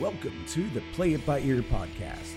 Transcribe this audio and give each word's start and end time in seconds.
Welcome 0.00 0.44
to 0.50 0.68
the 0.68 0.80
Play 0.92 1.14
It 1.14 1.26
By 1.26 1.40
Ear 1.40 1.60
podcast. 1.60 2.34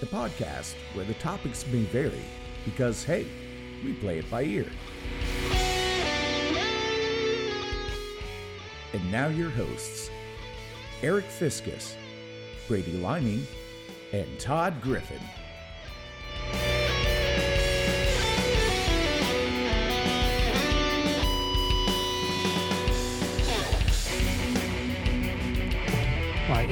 The 0.00 0.06
podcast 0.06 0.74
where 0.94 1.04
the 1.04 1.14
topics 1.14 1.64
may 1.68 1.84
vary 1.84 2.24
because, 2.64 3.04
hey, 3.04 3.28
we 3.84 3.92
play 3.92 4.18
it 4.18 4.28
by 4.28 4.42
ear. 4.42 4.66
And 8.92 9.12
now 9.12 9.28
your 9.28 9.50
hosts, 9.50 10.10
Eric 11.00 11.26
Fiskus, 11.26 11.94
Brady 12.66 12.94
Liming, 12.94 13.46
and 14.12 14.26
Todd 14.40 14.82
Griffin. 14.82 15.22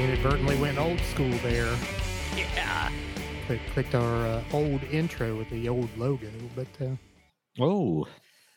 Inadvertently 0.00 0.56
went 0.56 0.78
old 0.78 0.98
school 1.00 1.30
there. 1.42 1.76
Yeah. 2.36 2.90
Click, 3.46 3.60
clicked 3.74 3.94
our 3.94 4.26
uh, 4.26 4.42
old 4.52 4.82
intro 4.84 5.36
with 5.36 5.50
the 5.50 5.68
old 5.68 5.88
logo, 5.98 6.28
but 6.56 6.68
uh, 6.80 6.96
Oh, 7.60 8.06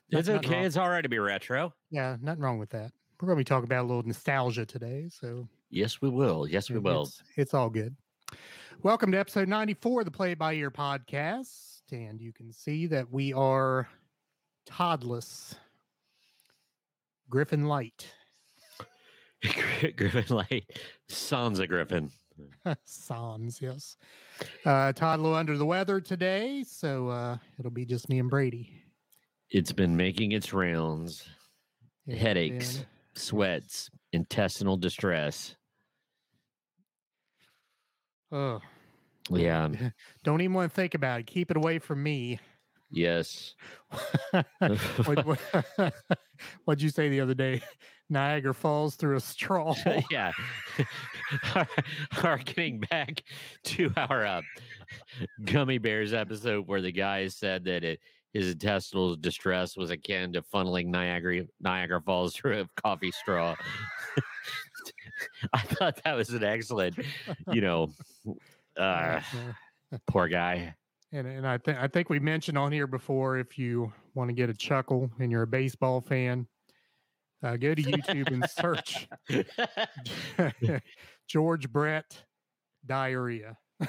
it's 0.10 0.30
okay. 0.30 0.56
wrong. 0.56 0.66
It's 0.66 0.78
all 0.78 0.90
right 0.90 1.02
to 1.02 1.10
be 1.10 1.20
retro. 1.20 1.74
yeah, 1.90 2.16
nothing 2.22 2.42
wrong 2.44 2.60
with 2.60 2.70
that. 2.70 2.92
We're 3.20 3.28
going 3.28 3.38
to 3.38 3.42
be 3.42 3.44
talking 3.46 3.66
about 3.66 3.82
a 3.84 3.88
little 3.88 4.04
nostalgia 4.04 4.66
today, 4.66 5.10
so 5.12 5.48
Yes, 5.70 6.02
we 6.02 6.10
will. 6.10 6.48
Yes, 6.48 6.70
we 6.70 6.78
will. 6.80 7.04
It's, 7.04 7.24
it's 7.36 7.54
all 7.54 7.70
good. 7.70 7.96
Welcome 8.84 9.12
to 9.12 9.18
episode 9.20 9.48
94 9.48 10.02
of 10.02 10.06
the 10.06 10.12
Play 10.12 10.36
By 10.36 10.54
Ear 10.54 10.70
podcast. 10.72 11.82
And 11.92 12.22
you 12.22 12.32
can 12.32 12.52
see 12.54 12.86
that 12.88 13.12
we 13.12 13.34
are 13.34 13.88
Toddless 14.68 15.56
Griffin 17.30 17.66
Light. 17.66 18.08
Griffin 19.98 20.36
Light. 20.36 20.66
Sons 21.10 21.60
of 21.60 21.68
Griffin. 21.70 22.10
Sans, 22.86 23.62
yes. 23.62 23.98
Uh, 24.66 24.92
Todd 24.94 25.20
a 25.20 25.22
little 25.22 25.38
under 25.38 25.58
the 25.58 25.66
weather 25.66 26.00
today, 26.02 26.64
so 26.68 27.10
uh, 27.10 27.38
it'll 27.60 27.72
be 27.72 27.86
just 27.86 28.10
me 28.10 28.20
and 28.20 28.30
Brady. 28.30 28.72
It's 29.50 29.72
been 29.72 29.96
making 29.96 30.32
its 30.32 30.52
rounds. 30.54 31.28
Headaches, 32.10 32.78
then- 32.78 32.86
sweats, 33.16 33.90
intestinal 34.14 34.78
distress. 34.78 35.56
Oh, 38.32 38.60
Yeah. 39.30 39.70
don't 40.24 40.42
even 40.42 40.54
want 40.54 40.72
to 40.72 40.76
think 40.76 40.96
about 40.96 41.20
it. 41.20 41.28
Keep 41.28 41.52
it 41.52 41.58
away 41.58 41.78
from 41.80 42.02
me. 42.02 42.40
Yes. 42.94 43.56
what, 44.30 45.26
what, 45.26 45.40
what'd 46.66 46.82
you 46.82 46.90
say 46.90 47.10
the 47.10 47.22
other 47.22 47.34
day? 47.34 47.62
Niagara 48.10 48.54
falls 48.54 48.96
through 48.96 49.16
a 49.16 49.20
straw. 49.20 49.74
yeah. 50.12 50.32
Harkening 52.12 52.82
back 52.82 53.24
to 53.64 53.92
our 53.98 54.26
uh, 54.26 54.42
Gummy 55.44 55.80
Bears 55.80 56.14
episode 56.14 56.68
where 56.68 56.82
the 56.82 56.92
guy 56.92 57.28
said 57.28 57.64
that 57.64 57.84
it, 57.84 58.00
his 58.34 58.52
intestinal 58.52 59.16
distress 59.16 59.76
was 59.76 59.90
akin 59.90 60.34
to 60.34 60.44
funneling 60.44 60.88
Niagara 60.88 61.46
Niagara 61.60 62.02
Falls 62.02 62.36
through 62.36 62.62
a 62.62 62.82
coffee 62.82 63.12
straw. 63.12 63.56
I 65.54 65.60
thought 65.62 66.00
that 66.04 66.14
was 66.14 66.30
an 66.30 66.44
excellent, 66.44 67.00
you 67.52 67.62
know, 67.62 67.90
uh, 68.78 69.22
poor 70.08 70.28
guy. 70.28 70.76
And 71.14 71.28
and 71.28 71.48
I 71.48 71.60
think 71.60 71.78
I 71.78 71.88
think 71.88 72.10
we 72.10 72.20
mentioned 72.20 72.58
on 72.58 72.72
here 72.72 72.88
before 72.88 73.38
if 73.38 73.60
you 73.60 73.94
want 74.16 74.30
to 74.30 74.34
get 74.34 74.50
a 74.50 74.54
chuckle 74.54 75.12
and 75.20 75.32
you're 75.32 75.44
a 75.44 75.48
baseball 75.48 76.02
fan, 76.02 76.48
uh, 77.44 77.56
go 77.56 77.76
to 77.76 77.84
YouTube 77.84 78.32
and 78.32 78.44
search 78.50 79.08
George 81.28 81.72
Brett 81.72 82.24
diarrhea. 82.86 83.56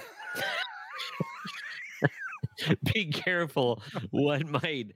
Be 2.92 3.06
careful 3.06 3.82
what 4.10 4.46
might 4.46 4.92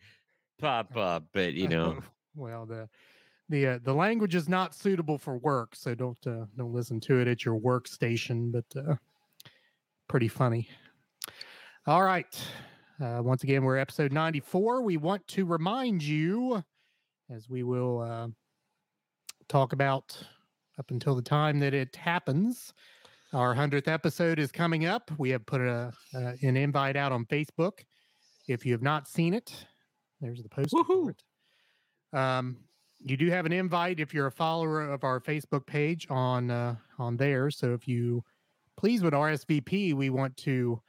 pop 0.60 0.94
up, 0.98 1.24
but 1.32 1.54
you 1.54 1.66
know, 1.68 1.98
well 2.36 2.66
the 2.66 2.90
the 3.48 3.66
uh, 3.66 3.78
the 3.82 3.94
language 3.94 4.34
is 4.34 4.50
not 4.50 4.74
suitable 4.74 5.16
for 5.16 5.38
work, 5.38 5.74
so 5.74 5.94
don't 5.94 6.18
uh, 6.26 6.44
don't 6.58 6.74
listen 6.74 7.00
to 7.00 7.20
it 7.20 7.26
at 7.26 7.46
your 7.46 7.58
workstation. 7.58 8.52
But 8.52 8.66
uh, 8.76 8.96
pretty 10.08 10.28
funny. 10.28 10.68
All 11.86 12.02
right. 12.02 12.26
Uh, 13.00 13.20
once 13.22 13.44
again, 13.44 13.64
we're 13.64 13.78
episode 13.78 14.12
94. 14.12 14.82
We 14.82 14.96
want 14.96 15.26
to 15.28 15.46
remind 15.46 16.02
you, 16.02 16.62
as 17.30 17.48
we 17.48 17.62
will 17.62 18.00
uh, 18.00 18.28
talk 19.48 19.72
about 19.72 20.20
up 20.78 20.90
until 20.90 21.14
the 21.14 21.22
time 21.22 21.60
that 21.60 21.72
it 21.72 21.96
happens, 21.96 22.74
our 23.32 23.54
100th 23.54 23.88
episode 23.88 24.38
is 24.38 24.52
coming 24.52 24.84
up. 24.84 25.10
We 25.18 25.30
have 25.30 25.46
put 25.46 25.60
a, 25.60 25.92
uh, 26.14 26.32
an 26.42 26.56
invite 26.56 26.96
out 26.96 27.12
on 27.12 27.24
Facebook. 27.26 27.80
If 28.48 28.66
you 28.66 28.72
have 28.72 28.82
not 28.82 29.08
seen 29.08 29.32
it, 29.32 29.52
there's 30.20 30.42
the 30.42 30.48
post. 30.48 30.74
Woohoo. 30.74 31.14
Um, 32.12 32.58
you 33.00 33.16
do 33.16 33.30
have 33.30 33.46
an 33.46 33.52
invite 33.52 34.00
if 34.00 34.12
you're 34.12 34.26
a 34.26 34.32
follower 34.32 34.82
of 34.82 35.04
our 35.04 35.20
Facebook 35.20 35.66
page 35.66 36.06
on 36.10 36.50
uh, 36.50 36.74
on 36.98 37.16
there. 37.16 37.50
So 37.50 37.72
if 37.72 37.86
you 37.86 38.24
please 38.76 39.02
would 39.02 39.12
RSVP, 39.12 39.94
we 39.94 40.10
want 40.10 40.36
to 40.38 40.82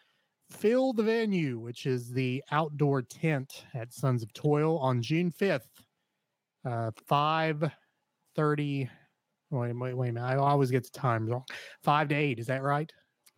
fill 0.49 0.93
the 0.93 1.03
venue, 1.03 1.59
which 1.59 1.85
is 1.85 2.11
the 2.11 2.43
outdoor 2.51 3.01
tent 3.01 3.65
at 3.73 3.93
Sons 3.93 4.23
of 4.23 4.33
Toil 4.33 4.77
on 4.79 5.01
June 5.01 5.31
5th, 5.31 5.61
uh, 6.65 6.91
5 7.07 7.71
30. 8.39 8.89
Wait, 9.51 9.73
wait, 9.75 9.93
wait 9.93 10.09
a 10.09 10.13
minute. 10.13 10.25
I 10.25 10.37
always 10.37 10.71
get 10.71 10.83
the 10.83 10.97
time 10.97 11.27
wrong. 11.27 11.43
Five 11.83 12.07
to 12.09 12.15
eight. 12.15 12.39
Is 12.39 12.47
that 12.47 12.63
right? 12.63 12.91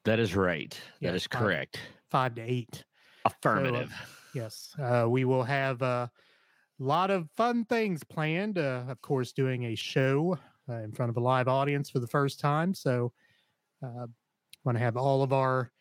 that 0.05 0.19
is 0.19 0.35
right. 0.35 0.79
That 1.01 1.15
is 1.15 1.25
fine. 1.25 1.41
correct. 1.41 1.79
Five 2.11 2.35
to 2.35 2.41
eight. 2.41 2.83
Affirmative. 3.25 3.91
Yes. 4.35 4.75
Uh, 4.79 5.05
we 5.09 5.25
will 5.25 5.43
have 5.43 5.81
a 5.81 6.11
lot 6.79 7.09
of 7.09 7.29
fun 7.35 7.65
things 7.65 8.03
planned. 8.03 8.57
Uh, 8.59 8.83
of 8.87 9.01
course, 9.01 9.31
doing 9.31 9.65
a 9.65 9.75
show 9.75 10.37
uh, 10.69 10.75
in 10.75 10.91
front 10.91 11.09
of 11.09 11.17
a 11.17 11.19
live 11.19 11.47
audience 11.47 11.89
for 11.89 11.99
the 11.99 12.07
first 12.07 12.39
time. 12.39 12.73
So, 12.73 13.11
uh, 13.83 14.07
want 14.63 14.77
to 14.77 14.83
have 14.83 14.97
all 14.97 15.23
of 15.23 15.33
our 15.33 15.71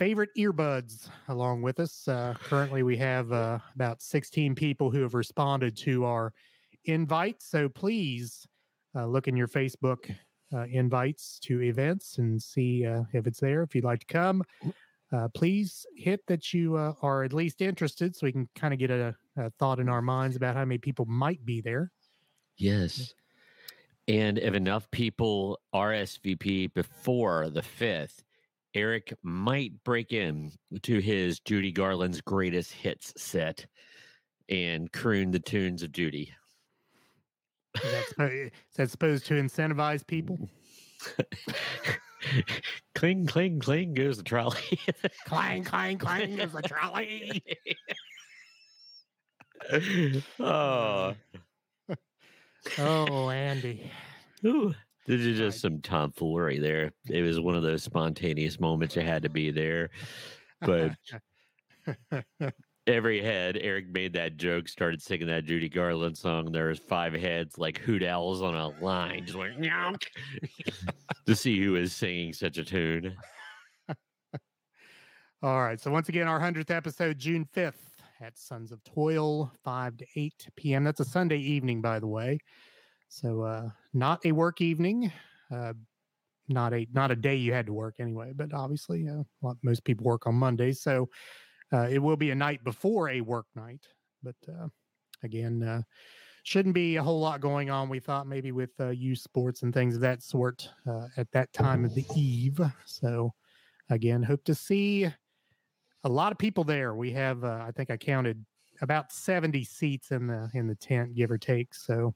favorite 0.00 0.30
earbuds 0.34 1.10
along 1.28 1.60
with 1.60 1.78
us. 1.78 2.08
Uh, 2.08 2.32
currently, 2.44 2.82
we 2.82 2.96
have 2.96 3.30
uh, 3.32 3.58
about 3.74 4.00
16 4.00 4.54
people 4.54 4.90
who 4.90 5.02
have 5.02 5.12
responded 5.12 5.76
to 5.76 6.06
our 6.06 6.32
invite. 6.86 7.42
So, 7.42 7.68
please 7.68 8.46
uh, 8.96 9.04
look 9.04 9.28
in 9.28 9.36
your 9.36 9.46
Facebook 9.46 10.10
uh, 10.54 10.64
invites 10.70 11.38
to 11.40 11.60
events 11.60 12.16
and 12.16 12.40
see 12.40 12.86
uh, 12.86 13.02
if 13.12 13.26
it's 13.26 13.40
there. 13.40 13.62
If 13.62 13.74
you'd 13.74 13.84
like 13.84 14.00
to 14.00 14.06
come, 14.06 14.42
uh, 15.12 15.28
please 15.34 15.84
hit 15.94 16.26
that 16.28 16.54
you 16.54 16.76
uh, 16.76 16.94
are 17.02 17.22
at 17.22 17.34
least 17.34 17.60
interested 17.60 18.16
so 18.16 18.24
we 18.24 18.32
can 18.32 18.48
kind 18.54 18.72
of 18.72 18.80
get 18.80 18.90
a, 18.90 19.14
a 19.36 19.50
thought 19.58 19.80
in 19.80 19.90
our 19.90 20.00
minds 20.00 20.34
about 20.34 20.56
how 20.56 20.64
many 20.64 20.78
people 20.78 21.04
might 21.04 21.44
be 21.44 21.60
there. 21.60 21.92
Yes. 22.56 23.12
And 24.08 24.38
if 24.38 24.54
enough 24.54 24.90
people 24.90 25.60
RSVP 25.74 26.72
before 26.72 27.50
the 27.50 27.60
5th, 27.60 28.22
Eric 28.74 29.14
might 29.22 29.72
break 29.84 30.12
in 30.12 30.52
to 30.82 30.98
his 31.00 31.40
Judy 31.40 31.72
Garland's 31.72 32.20
greatest 32.20 32.72
hits 32.72 33.12
set 33.16 33.66
and 34.48 34.90
croon 34.92 35.30
the 35.30 35.38
tunes 35.40 35.82
of 35.82 35.92
Judy. 35.92 36.32
Is 37.82 37.90
that, 37.90 38.04
suppo- 38.18 38.46
is 38.46 38.52
that 38.76 38.90
supposed 38.90 39.26
to 39.26 39.34
incentivize 39.34 40.06
people? 40.06 40.38
cling, 42.94 43.26
cling, 43.26 43.58
cling 43.60 43.94
goes 43.94 44.18
the 44.18 44.22
trolley. 44.22 44.78
clang, 45.26 45.64
clang, 45.64 45.98
clang 45.98 46.38
is 46.38 46.52
the 46.52 46.62
trolley. 46.62 47.42
oh, 50.38 51.14
Oh, 52.78 53.30
Andy. 53.30 53.90
Ooh. 54.44 54.74
This 55.10 55.22
is 55.22 55.38
just 55.38 55.60
some 55.60 55.80
tomfoolery 55.80 56.60
there. 56.60 56.92
It 57.08 57.22
was 57.22 57.40
one 57.40 57.56
of 57.56 57.64
those 57.64 57.82
spontaneous 57.82 58.60
moments 58.60 58.94
you 58.94 59.02
had 59.02 59.24
to 59.24 59.28
be 59.28 59.50
there. 59.50 59.90
But 60.60 60.92
every 62.86 63.20
head, 63.20 63.58
Eric 63.60 63.88
made 63.88 64.12
that 64.12 64.36
joke, 64.36 64.68
started 64.68 65.02
singing 65.02 65.26
that 65.26 65.46
Judy 65.46 65.68
Garland 65.68 66.16
song. 66.16 66.52
There 66.52 66.68
was 66.68 66.78
five 66.78 67.12
heads 67.12 67.58
like 67.58 67.78
hoot 67.78 68.04
owls 68.04 68.40
on 68.40 68.54
a 68.54 68.68
line, 68.80 69.26
just 69.26 69.36
went 69.36 69.56
to 71.26 71.34
see 71.34 71.60
who 71.60 71.74
is 71.74 71.92
singing 71.92 72.32
such 72.32 72.58
a 72.58 72.64
tune. 72.64 73.16
All 75.42 75.60
right. 75.60 75.80
So 75.80 75.90
once 75.90 76.08
again, 76.08 76.28
our 76.28 76.38
hundredth 76.38 76.70
episode, 76.70 77.18
June 77.18 77.48
fifth, 77.52 77.96
at 78.20 78.38
Sons 78.38 78.70
of 78.70 78.80
Toil, 78.84 79.50
five 79.64 79.96
to 79.96 80.06
eight 80.14 80.46
p.m. 80.54 80.84
That's 80.84 81.00
a 81.00 81.04
Sunday 81.04 81.38
evening, 81.38 81.80
by 81.80 81.98
the 81.98 82.06
way. 82.06 82.38
So 83.08 83.42
uh, 83.42 83.70
not 83.92 84.24
a 84.24 84.32
work 84.32 84.60
evening. 84.60 85.12
Uh, 85.50 85.74
not 86.48 86.72
a 86.74 86.86
not 86.92 87.10
a 87.10 87.16
day 87.16 87.36
you 87.36 87.52
had 87.52 87.66
to 87.66 87.72
work 87.72 87.96
anyway, 87.98 88.32
but 88.34 88.52
obviously, 88.52 89.08
uh, 89.08 89.52
most 89.62 89.84
people 89.84 90.04
work 90.04 90.26
on 90.26 90.34
Mondays, 90.34 90.80
so 90.80 91.08
uh, 91.72 91.86
it 91.88 92.00
will 92.00 92.16
be 92.16 92.30
a 92.30 92.34
night 92.34 92.62
before 92.64 93.08
a 93.08 93.20
work 93.20 93.46
night. 93.54 93.86
But 94.22 94.36
uh, 94.48 94.68
again, 95.22 95.62
uh, 95.62 95.82
shouldn't 96.42 96.74
be 96.74 96.96
a 96.96 97.02
whole 97.02 97.20
lot 97.20 97.40
going 97.40 97.70
on. 97.70 97.88
We 97.88 98.00
thought 98.00 98.26
maybe 98.26 98.50
with 98.50 98.70
uh, 98.80 98.88
youth 98.88 99.18
sports 99.18 99.62
and 99.62 99.72
things 99.72 99.94
of 99.94 100.00
that 100.00 100.22
sort 100.22 100.68
at 101.16 101.30
that 101.32 101.52
time 101.52 101.84
of 101.84 101.94
the 101.94 102.04
eve. 102.16 102.60
So, 102.84 103.32
again, 103.88 104.22
hope 104.22 104.42
to 104.44 104.54
see 104.54 105.04
a 106.02 106.08
lot 106.08 106.32
of 106.32 106.38
people 106.38 106.64
there. 106.64 106.94
We 106.96 107.12
have, 107.12 107.44
I 107.44 107.70
think 107.76 107.90
I 107.90 107.96
counted 107.96 108.44
about 108.82 109.12
70 109.12 109.62
seats 109.64 110.10
in 110.10 110.26
the 110.26 110.50
in 110.54 110.66
the 110.66 110.74
tent, 110.74 111.14
give 111.14 111.30
or 111.30 111.38
take. 111.38 111.74
So, 111.74 112.14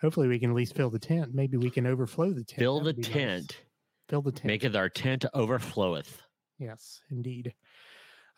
hopefully, 0.00 0.28
we 0.28 0.38
can 0.38 0.50
at 0.50 0.56
least 0.56 0.74
fill 0.74 0.90
the 0.90 0.98
tent. 0.98 1.34
Maybe 1.34 1.56
we 1.56 1.70
can 1.70 1.86
overflow 1.86 2.32
the 2.32 2.44
tent. 2.44 2.58
Fill 2.58 2.80
the 2.80 2.94
be 2.94 3.02
nice. 3.02 3.10
tent. 3.12 3.56
Fill 4.08 4.22
the 4.22 4.32
tent. 4.32 4.46
Make 4.46 4.64
it 4.64 4.76
our 4.76 4.88
tent 4.88 5.24
overfloweth. 5.34 6.18
Yes, 6.58 7.00
indeed. 7.10 7.54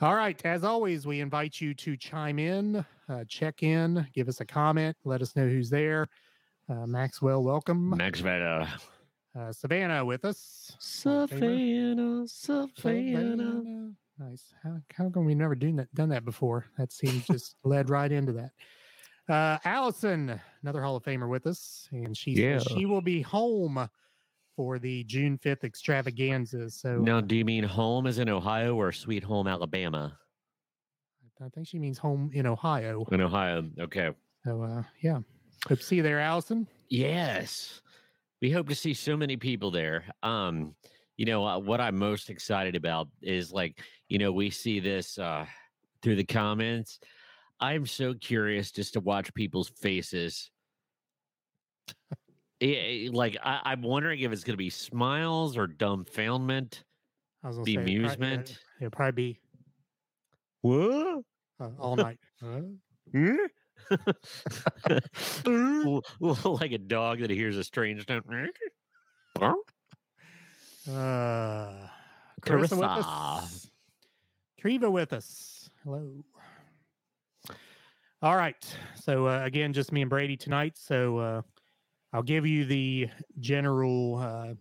All 0.00 0.14
right. 0.14 0.40
As 0.44 0.64
always, 0.64 1.06
we 1.06 1.20
invite 1.20 1.60
you 1.60 1.74
to 1.74 1.96
chime 1.96 2.38
in, 2.38 2.84
uh, 3.08 3.24
check 3.28 3.62
in, 3.62 4.06
give 4.14 4.28
us 4.28 4.40
a 4.40 4.46
comment, 4.46 4.96
let 5.04 5.20
us 5.20 5.36
know 5.36 5.46
who's 5.46 5.70
there. 5.70 6.08
Uh, 6.68 6.86
Maxwell, 6.86 7.42
welcome. 7.42 7.90
Max 7.96 8.20
Veda. 8.20 8.68
Uh, 9.38 9.52
Savannah 9.52 10.04
with 10.04 10.24
us. 10.24 10.76
Hall 11.04 11.22
of 11.24 11.30
Famer. 11.30 12.26
Savannah, 12.26 12.28
Savannah. 12.28 13.46
Savannah. 13.46 13.90
Nice. 14.18 14.54
How, 14.62 14.76
how 14.96 15.08
come 15.10 15.24
we 15.24 15.34
never 15.34 15.54
done 15.54 15.76
that, 15.76 15.94
done 15.94 16.10
that 16.10 16.24
before? 16.24 16.66
That 16.78 16.92
seems 16.92 17.26
just 17.26 17.56
led 17.64 17.90
right 17.90 18.10
into 18.10 18.32
that. 18.32 18.50
Uh, 19.30 19.58
Allison, 19.64 20.40
another 20.62 20.82
Hall 20.82 20.96
of 20.96 21.04
Famer 21.04 21.28
with 21.28 21.46
us, 21.46 21.88
and 21.92 22.16
she 22.16 22.32
Yeah. 22.32 22.58
she 22.58 22.84
will 22.84 23.00
be 23.00 23.22
home 23.22 23.88
for 24.56 24.80
the 24.80 25.04
June 25.04 25.38
5th 25.38 25.62
extravaganza. 25.62 26.68
So 26.70 26.98
Now, 26.98 27.20
do 27.20 27.36
you 27.36 27.44
mean 27.44 27.62
home 27.62 28.08
is 28.08 28.18
in 28.18 28.28
Ohio 28.28 28.74
or 28.74 28.90
sweet 28.90 29.22
home 29.22 29.46
Alabama? 29.46 30.18
I 31.40 31.48
think 31.48 31.68
she 31.68 31.78
means 31.78 31.96
home 31.96 32.30
in 32.34 32.44
Ohio. 32.44 33.06
In 33.12 33.20
Ohio. 33.20 33.70
Okay. 33.78 34.10
So 34.44 34.62
uh, 34.62 34.82
yeah, 35.00 35.20
hope 35.68 35.78
to 35.78 35.84
see 35.84 35.96
you 35.96 36.02
there, 36.02 36.18
Allison. 36.18 36.66
Yes. 36.88 37.80
We 38.42 38.50
hope 38.50 38.68
to 38.68 38.74
see 38.74 38.94
so 38.94 39.16
many 39.16 39.36
people 39.36 39.70
there. 39.70 40.04
Um, 40.24 40.74
you 41.16 41.24
know, 41.24 41.46
uh, 41.46 41.58
what 41.58 41.80
I'm 41.80 41.96
most 41.96 42.30
excited 42.30 42.74
about 42.74 43.08
is 43.22 43.52
like, 43.52 43.80
you 44.08 44.18
know, 44.18 44.32
we 44.32 44.50
see 44.50 44.80
this 44.80 45.18
uh 45.18 45.46
through 46.02 46.16
the 46.16 46.24
comments. 46.24 46.98
I'm 47.60 47.86
so 47.86 48.14
curious 48.14 48.70
just 48.70 48.94
to 48.94 49.00
watch 49.00 49.32
people's 49.34 49.68
faces. 49.68 50.50
Eh, 52.62 53.06
eh, 53.06 53.08
like 53.10 53.38
I, 53.42 53.60
I'm 53.64 53.80
wondering 53.80 54.20
if 54.20 54.32
it's 54.32 54.44
gonna 54.44 54.58
be 54.58 54.68
smiles 54.68 55.56
or 55.56 55.66
dumbfoundment, 55.66 56.82
I 57.42 57.48
was 57.48 57.56
gonna 57.56 57.70
it 57.70 57.74
prob- 57.74 57.88
yeah, 57.88 57.94
bemusement. 57.98 58.58
It'll 58.78 58.90
probably 58.90 59.12
be 59.32 59.40
What? 60.60 61.22
uh, 61.58 61.70
all 61.78 61.96
night. 61.96 62.18
L- 65.46 66.02
like 66.44 66.72
a 66.72 66.78
dog 66.78 67.20
that 67.20 67.30
hears 67.30 67.56
a 67.56 67.64
strange 67.64 68.06
note. 68.10 68.26
Uh, 69.38 69.52
Carissa 72.42 72.72
with 72.72 72.82
us. 72.82 73.70
Treva 74.62 74.92
with 74.92 75.14
us. 75.14 75.70
Hello. 75.82 76.22
All 78.22 78.36
right. 78.36 78.76
So 79.02 79.28
uh, 79.28 79.42
again, 79.44 79.72
just 79.72 79.92
me 79.92 80.02
and 80.02 80.10
Brady 80.10 80.36
tonight. 80.36 80.76
So 80.76 81.18
uh, 81.18 81.42
I'll 82.12 82.22
give 82.22 82.46
you 82.46 82.66
the 82.66 83.08
general 83.38 84.16
uh, 84.16 84.54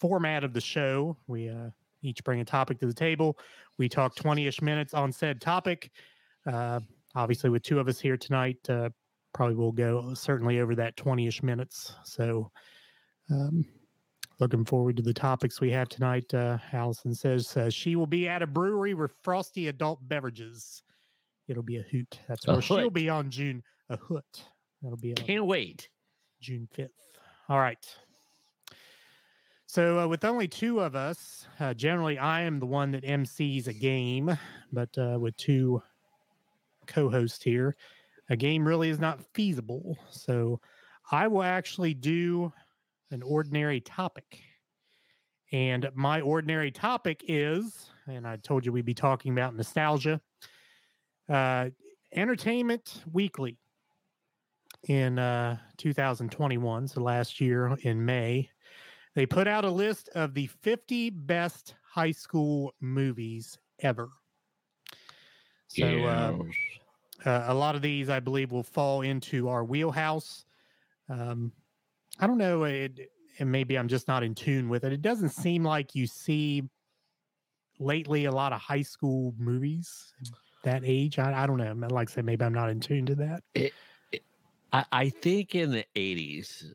format 0.00 0.42
of 0.42 0.54
the 0.54 0.60
show. 0.62 1.18
We 1.26 1.50
uh, 1.50 1.68
each 2.00 2.24
bring 2.24 2.40
a 2.40 2.46
topic 2.46 2.80
to 2.80 2.86
the 2.86 2.94
table. 2.94 3.36
We 3.76 3.90
talk 3.90 4.14
20 4.14 4.46
ish 4.46 4.62
minutes 4.62 4.94
on 4.94 5.12
said 5.12 5.38
topic. 5.38 5.90
Uh, 6.50 6.80
obviously, 7.14 7.50
with 7.50 7.62
two 7.62 7.78
of 7.78 7.88
us 7.88 8.00
here 8.00 8.16
tonight, 8.16 8.56
uh, 8.70 8.88
probably 9.34 9.56
will 9.56 9.72
go 9.72 10.14
certainly 10.14 10.60
over 10.60 10.74
that 10.76 10.96
20 10.96 11.26
ish 11.26 11.42
minutes. 11.42 11.94
So, 12.04 12.50
um, 13.30 13.66
looking 14.40 14.64
forward 14.64 14.96
to 14.96 15.02
the 15.02 15.12
topics 15.12 15.60
we 15.60 15.70
have 15.72 15.90
tonight. 15.90 16.32
Allison 16.72 17.14
says 17.14 17.54
she 17.68 17.96
will 17.96 18.06
be 18.06 18.28
at 18.28 18.40
a 18.40 18.46
brewery 18.46 18.94
with 18.94 19.12
frosty 19.22 19.68
adult 19.68 20.00
beverages. 20.08 20.82
It'll 21.52 21.62
be 21.62 21.76
a 21.76 21.82
hoot. 21.82 22.18
That's 22.28 22.48
A 22.48 22.52
where 22.52 22.62
she'll 22.62 22.88
be 22.88 23.10
on 23.10 23.30
June. 23.30 23.62
A 23.90 23.98
hoot. 23.98 24.24
That'll 24.80 24.96
be 24.96 25.12
Can't 25.12 25.44
wait. 25.44 25.90
June 26.40 26.66
5th. 26.74 26.88
All 27.50 27.58
right. 27.58 27.86
So, 29.66 29.98
uh, 29.98 30.06
with 30.06 30.24
only 30.24 30.48
two 30.48 30.80
of 30.80 30.96
us, 30.96 31.46
uh, 31.60 31.74
generally 31.74 32.18
I 32.18 32.40
am 32.42 32.58
the 32.58 32.64
one 32.64 32.92
that 32.92 33.04
MCs 33.04 33.66
a 33.66 33.74
game, 33.74 34.34
but 34.72 34.88
uh, 34.96 35.18
with 35.20 35.36
two 35.36 35.82
co 36.86 37.10
hosts 37.10 37.42
here, 37.42 37.76
a 38.30 38.36
game 38.36 38.66
really 38.66 38.88
is 38.88 38.98
not 38.98 39.20
feasible. 39.34 39.98
So, 40.10 40.58
I 41.10 41.28
will 41.28 41.42
actually 41.42 41.92
do 41.92 42.50
an 43.10 43.22
ordinary 43.22 43.82
topic. 43.82 44.40
And 45.52 45.90
my 45.94 46.22
ordinary 46.22 46.70
topic 46.70 47.22
is, 47.28 47.90
and 48.06 48.26
I 48.26 48.36
told 48.36 48.64
you 48.64 48.72
we'd 48.72 48.86
be 48.86 48.94
talking 48.94 49.32
about 49.32 49.54
nostalgia, 49.54 50.18
uh, 51.28 51.70
Entertainment 52.14 53.02
Weekly 53.12 53.58
in 54.88 55.18
uh, 55.18 55.56
2021, 55.78 56.88
so 56.88 57.00
last 57.00 57.40
year 57.40 57.76
in 57.82 58.04
May, 58.04 58.48
they 59.14 59.26
put 59.26 59.46
out 59.46 59.64
a 59.64 59.70
list 59.70 60.08
of 60.14 60.34
the 60.34 60.46
50 60.46 61.10
best 61.10 61.74
high 61.88 62.10
school 62.10 62.74
movies 62.80 63.58
ever. 63.80 64.08
So 65.68 65.86
um, 66.06 66.50
uh, 67.24 67.44
a 67.46 67.54
lot 67.54 67.74
of 67.74 67.82
these, 67.82 68.10
I 68.10 68.20
believe, 68.20 68.52
will 68.52 68.62
fall 68.62 69.02
into 69.02 69.48
our 69.48 69.64
wheelhouse. 69.64 70.44
Um, 71.08 71.52
I 72.18 72.26
don't 72.26 72.38
know, 72.38 72.64
it, 72.64 73.10
and 73.38 73.50
maybe 73.50 73.78
I'm 73.78 73.88
just 73.88 74.08
not 74.08 74.22
in 74.22 74.34
tune 74.34 74.68
with 74.68 74.84
it. 74.84 74.92
It 74.92 75.02
doesn't 75.02 75.30
seem 75.30 75.64
like 75.64 75.94
you 75.94 76.06
see 76.06 76.64
lately 77.78 78.26
a 78.26 78.32
lot 78.32 78.52
of 78.52 78.60
high 78.60 78.82
school 78.82 79.34
movies 79.38 80.12
that 80.62 80.82
age. 80.84 81.18
I, 81.18 81.42
I 81.42 81.46
don't 81.46 81.58
know. 81.58 81.88
Like 81.88 82.10
I 82.10 82.12
said, 82.12 82.24
maybe 82.24 82.44
I'm 82.44 82.54
not 82.54 82.70
in 82.70 82.80
tune 82.80 83.06
to 83.06 83.14
that. 83.16 83.42
I, 84.72 84.84
I 84.90 85.08
think 85.08 85.54
in 85.54 85.70
the 85.70 85.84
80s, 85.94 86.72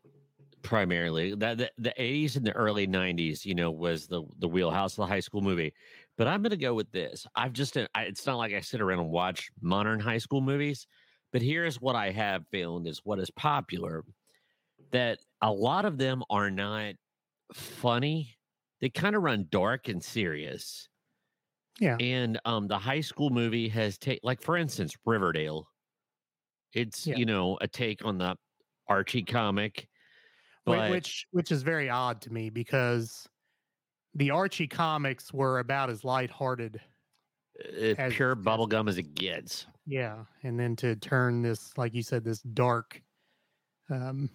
primarily, 0.62 1.34
that 1.36 1.57
the, 1.57 1.72
the 1.78 1.94
80s 1.98 2.36
and 2.36 2.45
the 2.45 2.51
early 2.54 2.88
90s, 2.88 3.45
you 3.45 3.56
know, 3.56 3.72
was 3.72 4.07
the, 4.07 4.24
the 4.39 4.48
wheelhouse 4.48 4.94
of 4.94 4.98
the 4.98 5.06
high 5.06 5.19
school 5.19 5.42
movie. 5.42 5.74
But 6.18 6.28
I'm 6.28 6.42
going 6.42 6.51
to 6.51 6.57
go 6.57 6.74
with 6.74 6.92
this. 6.92 7.25
I've 7.36 7.54
just, 7.54 7.78
uh, 7.78 7.88
I, 7.94 8.04
it's 8.04 8.25
not 8.25 8.38
like 8.38 8.54
I 8.54 8.62
sit 8.62 8.81
around 8.81 9.00
and 9.00 9.10
watch 9.10 9.50
modern 9.62 10.00
high 10.00 10.18
school 10.18 10.42
movies, 10.42 10.88
but 11.31 11.42
here's 11.42 11.81
what 11.81 11.95
I 11.95 12.12
have 12.12 12.44
found 12.51 12.88
is 12.88 13.01
what 13.03 13.20
is 13.20 13.29
popular 13.32 14.03
that 14.91 15.20
a 15.41 15.51
lot 15.51 15.86
of 15.86 15.98
them 15.98 16.24
are 16.29 16.50
not 16.50 16.96
funny. 17.53 18.38
They 18.82 18.89
kind 18.89 19.15
of 19.15 19.24
run 19.24 19.48
dark 19.50 19.89
and 19.89 20.03
serious. 20.03 20.88
Yeah. 21.79 21.98
And 22.00 22.39
um, 22.46 22.67
the 22.67 22.77
high 22.77 23.01
school 23.01 23.29
movie 23.29 23.69
has 23.69 23.98
take 23.98 24.19
like 24.24 24.41
for 24.41 24.57
instance 24.57 24.96
Riverdale. 25.05 25.67
It's 26.74 27.05
Yeah. 27.07 27.15
you 27.17 27.25
know 27.25 27.57
a 27.62 27.67
take 27.67 28.03
on 28.03 28.17
the 28.17 28.36
Archie 28.88 29.24
comic, 29.24 29.88
but 30.65 30.89
which 30.89 31.25
which 31.31 31.51
is 31.51 31.62
very 31.63 31.89
odd 31.89 32.22
to 32.22 32.34
me 32.34 32.50
because 32.50 33.27
the 34.15 34.31
Archie 34.31 34.67
comics 34.67 35.31
were 35.34 35.60
about 35.60 35.89
as 35.89 36.03
lighthearted. 36.03 36.81
uh, 37.63 37.96
as- 37.98 38.13
pure 38.13 38.36
bubblegum 38.36 38.88
as 38.89 38.98
it 38.98 39.13
gets. 39.15 39.65
Yeah, 39.86 40.25
and 40.43 40.60
then 40.60 40.75
to 40.77 40.96
turn 40.96 41.41
this, 41.41 41.75
like 41.77 41.93
you 41.93 42.03
said, 42.03 42.24
this 42.24 42.41
dark, 42.41 43.01
um, 43.89 44.29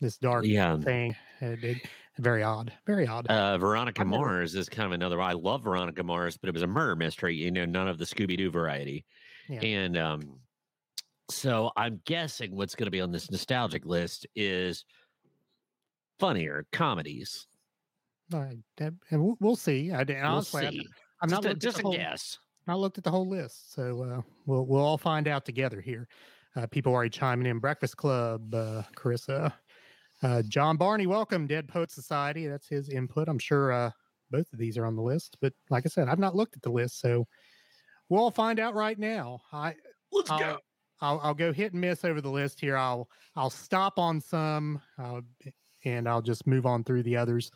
this 0.00 0.16
dark 0.16 0.44
Yeah. 0.46 0.78
thing, 0.78 1.14
it, 1.40 1.64
it- 1.64 1.86
very 2.20 2.42
odd, 2.42 2.72
very 2.86 3.06
odd. 3.06 3.26
Uh, 3.26 3.58
Veronica 3.58 4.02
I've 4.02 4.06
never- 4.08 4.24
Mars 4.24 4.54
is 4.54 4.68
kind 4.68 4.86
of 4.86 4.92
another. 4.92 5.20
I 5.20 5.32
love 5.32 5.64
Veronica 5.64 6.02
Mars, 6.02 6.36
but 6.36 6.48
it 6.48 6.54
was 6.54 6.62
a 6.62 6.66
murder 6.66 6.94
mystery. 6.96 7.34
You 7.34 7.50
know, 7.50 7.64
none 7.64 7.88
of 7.88 7.98
the 7.98 8.04
Scooby 8.04 8.36
Doo 8.36 8.50
variety. 8.50 9.04
Yeah. 9.48 9.60
And 9.62 9.96
um, 9.96 10.38
so 11.30 11.70
I'm 11.76 12.00
guessing 12.04 12.54
what's 12.54 12.74
going 12.74 12.86
to 12.86 12.90
be 12.90 13.00
on 13.00 13.10
this 13.10 13.30
nostalgic 13.30 13.84
list 13.84 14.26
is 14.36 14.84
funnier 16.18 16.66
comedies. 16.72 17.46
I- 18.32 18.58
that- 18.76 18.94
and 19.10 19.36
we'll, 19.40 19.56
see. 19.56 19.90
I 19.92 20.04
did 20.04 20.16
We'll 20.16 20.26
honestly. 20.32 20.64
I'm- 20.64 20.72
see. 20.72 20.86
I'm 21.22 21.28
just 21.28 21.42
not 21.42 21.52
a, 21.52 21.54
just 21.54 21.78
a 21.80 21.82
whole, 21.82 21.92
guess. 21.92 22.38
I 22.66 22.74
looked 22.74 22.96
at 22.96 23.04
the 23.04 23.10
whole 23.10 23.28
list, 23.28 23.74
so 23.74 24.02
uh, 24.02 24.22
we'll 24.46 24.64
we'll 24.64 24.80
all 24.82 24.96
find 24.96 25.28
out 25.28 25.44
together 25.44 25.78
here. 25.80 26.08
Uh, 26.56 26.66
people 26.66 26.94
already 26.94 27.10
chiming 27.10 27.46
in. 27.46 27.58
Breakfast 27.58 27.96
Club, 27.98 28.54
uh, 28.54 28.82
Carissa, 28.96 29.52
uh, 30.22 30.42
John 30.42 30.76
Barney, 30.76 31.06
welcome. 31.06 31.46
Dead 31.46 31.68
Poet 31.68 31.90
Society, 31.90 32.46
that's 32.46 32.68
his 32.68 32.88
input. 32.88 33.28
I'm 33.28 33.38
sure 33.38 33.72
uh, 33.72 33.90
both 34.30 34.52
of 34.52 34.58
these 34.58 34.76
are 34.76 34.86
on 34.86 34.96
the 34.96 35.02
list, 35.02 35.36
but 35.40 35.52
like 35.70 35.84
I 35.86 35.88
said, 35.88 36.08
I've 36.08 36.18
not 36.18 36.36
looked 36.36 36.56
at 36.56 36.62
the 36.62 36.70
list, 36.70 37.00
so 37.00 37.26
we'll 38.08 38.30
find 38.30 38.60
out 38.60 38.74
right 38.74 38.98
now. 38.98 39.40
I 39.52 39.74
Let's 40.12 40.30
I'll, 40.30 40.58
I'll, 41.00 41.20
I'll 41.22 41.34
go 41.34 41.52
hit 41.52 41.72
and 41.72 41.80
miss 41.80 42.04
over 42.04 42.20
the 42.20 42.30
list 42.30 42.60
here. 42.60 42.76
I'll 42.76 43.08
I'll 43.36 43.50
stop 43.50 43.98
on 43.98 44.20
some, 44.20 44.80
uh, 44.98 45.20
and 45.84 46.08
I'll 46.08 46.22
just 46.22 46.46
move 46.46 46.66
on 46.66 46.84
through 46.84 47.04
the 47.04 47.16
others. 47.16 47.50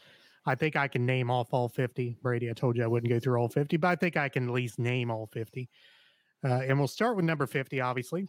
I 0.47 0.55
think 0.55 0.77
I 0.77 0.89
can 0.89 1.07
name 1.07 1.31
off 1.31 1.53
all 1.53 1.69
50. 1.69 2.19
Brady, 2.23 2.51
I 2.51 2.53
told 2.53 2.77
you 2.77 2.85
I 2.85 2.87
wouldn't 2.87 3.11
go 3.11 3.19
through 3.19 3.39
all 3.39 3.49
50, 3.49 3.77
but 3.79 3.89
I 3.89 3.97
think 3.97 4.17
I 4.17 4.29
can 4.29 4.49
at 4.49 4.55
least 4.55 4.79
name 4.79 5.11
all 5.11 5.27
50. 5.33 5.69
Uh, 6.45 6.49
and 6.49 6.79
we'll 6.79 6.87
start 6.87 7.17
with 7.17 7.25
number 7.25 7.47
50, 7.47 7.81
obviously. 7.81 8.29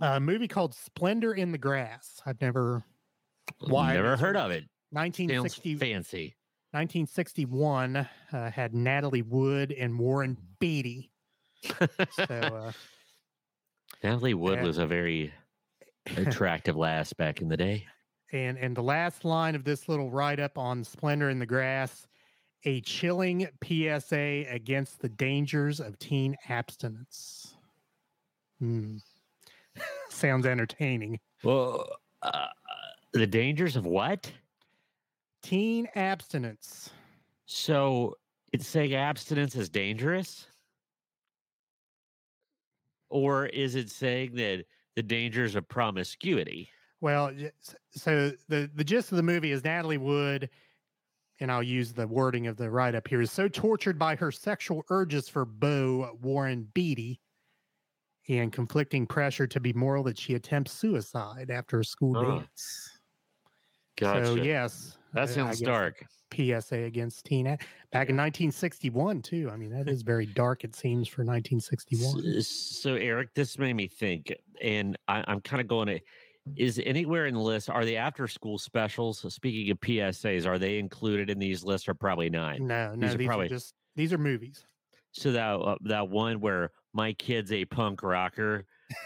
A 0.00 0.18
movie 0.18 0.48
called 0.48 0.74
Splendor 0.74 1.34
in 1.34 1.52
the 1.52 1.58
Grass. 1.58 2.20
I've 2.26 2.40
never 2.40 2.82
Why? 3.60 3.94
Never 3.94 4.16
heard 4.16 4.36
of 4.36 4.50
it. 4.50 4.64
Sounds 4.94 5.18
1960, 5.18 5.74
fancy. 5.76 6.36
1961 6.72 7.96
uh, 8.32 8.50
had 8.50 8.74
Natalie 8.74 9.22
Wood 9.22 9.72
and 9.72 9.98
Warren 9.98 10.36
Beatty. 10.60 11.10
So 12.12 12.24
uh, 12.28 12.72
Natalie 14.02 14.34
Wood 14.34 14.58
Yeah. 14.58 14.64
was 14.64 14.78
a 14.78 14.86
very 14.86 15.32
attractive 16.16 16.76
lass 16.76 17.12
back 17.12 17.40
in 17.40 17.48
the 17.48 17.56
day. 17.56 17.86
and 18.32 18.58
and 18.58 18.76
the 18.76 18.82
last 18.82 19.24
line 19.24 19.54
of 19.54 19.64
this 19.64 19.88
little 19.88 20.10
write 20.10 20.40
up 20.40 20.58
on 20.58 20.82
Splendor 20.84 21.30
in 21.30 21.38
the 21.38 21.46
Grass, 21.46 22.06
a 22.64 22.80
chilling 22.80 23.48
PSA 23.64 24.44
against 24.48 25.00
the 25.00 25.08
dangers 25.08 25.78
of 25.80 25.98
teen 25.98 26.36
abstinence. 26.48 27.54
Hmm. 28.58 28.96
Sounds 30.10 30.46
entertaining. 30.46 31.20
Well, 31.44 31.86
uh, 32.22 32.46
the 33.12 33.26
dangers 33.26 33.76
of 33.76 33.86
what? 33.86 34.30
Teen 35.42 35.88
abstinence. 35.94 36.90
So 37.46 38.16
it's 38.52 38.66
saying 38.66 38.94
abstinence 38.94 39.56
is 39.56 39.68
dangerous? 39.68 40.46
Or 43.10 43.46
is 43.46 43.74
it 43.74 43.90
saying 43.90 44.34
that 44.36 44.64
the 44.96 45.02
dangers 45.02 45.54
of 45.54 45.68
promiscuity? 45.68 46.70
Well, 47.00 47.32
so 47.90 48.32
the 48.48 48.70
the 48.74 48.84
gist 48.84 49.10
of 49.10 49.16
the 49.16 49.22
movie 49.22 49.50
is 49.50 49.64
Natalie 49.64 49.98
Wood, 49.98 50.48
and 51.40 51.50
I'll 51.50 51.62
use 51.62 51.92
the 51.92 52.06
wording 52.06 52.46
of 52.46 52.56
the 52.56 52.70
write 52.70 52.94
up 52.94 53.08
here, 53.08 53.20
is 53.20 53.32
so 53.32 53.48
tortured 53.48 53.98
by 53.98 54.14
her 54.16 54.30
sexual 54.30 54.84
urges 54.88 55.28
for 55.28 55.44
Beau 55.44 56.16
Warren 56.22 56.68
Beatty 56.72 57.20
and 58.28 58.52
conflicting 58.52 59.06
pressure 59.06 59.48
to 59.48 59.58
be 59.58 59.72
moral 59.72 60.04
that 60.04 60.16
she 60.16 60.34
attempts 60.34 60.72
suicide 60.72 61.50
after 61.50 61.80
a 61.80 61.84
school 61.84 62.16
Oh, 62.16 62.38
dance. 62.38 62.91
Gotcha. 64.02 64.26
So 64.26 64.34
yes, 64.36 64.96
that 65.14 65.28
sounds 65.28 65.60
guess 65.60 65.66
dark. 65.66 66.04
PSA 66.34 66.84
against 66.84 67.26
teen 67.26 67.44
back 67.44 68.08
in 68.08 68.16
1961 68.16 69.20
too. 69.22 69.50
I 69.52 69.56
mean, 69.56 69.70
that 69.70 69.88
is 69.88 70.02
very 70.02 70.24
dark. 70.26 70.64
It 70.64 70.74
seems 70.74 71.06
for 71.08 71.24
1961. 71.24 72.36
S- 72.38 72.46
So, 72.48 72.94
Eric, 72.94 73.34
this 73.34 73.58
made 73.58 73.74
me 73.74 73.86
think, 73.86 74.32
and 74.62 74.96
I, 75.08 75.22
I'm 75.26 75.40
kind 75.40 75.60
of 75.60 75.68
going 75.68 75.88
to. 75.88 76.00
Is 76.56 76.80
anywhere 76.84 77.26
in 77.26 77.34
the 77.34 77.40
list 77.40 77.70
are 77.70 77.84
the 77.84 77.96
after 77.98 78.26
school 78.26 78.58
specials? 78.58 79.24
Speaking 79.32 79.70
of 79.70 79.78
PSAs, 79.80 80.44
are 80.44 80.58
they 80.58 80.78
included 80.78 81.30
in 81.30 81.38
these 81.38 81.62
lists 81.62 81.86
or 81.88 81.94
probably 81.94 82.30
not? 82.30 82.58
No, 82.58 82.94
no, 82.96 83.06
these 83.08 83.16
these 83.16 83.20
are 83.20 83.22
are, 83.22 83.26
probably- 83.28 83.48
just 83.48 83.74
these 83.94 84.12
are 84.12 84.18
movies. 84.18 84.64
So 85.12 85.30
that 85.32 85.52
uh, 85.60 85.76
that 85.82 86.08
one 86.08 86.40
where 86.40 86.70
my 86.94 87.12
kid's 87.12 87.52
a 87.52 87.64
punk 87.66 88.02
rocker, 88.02 88.64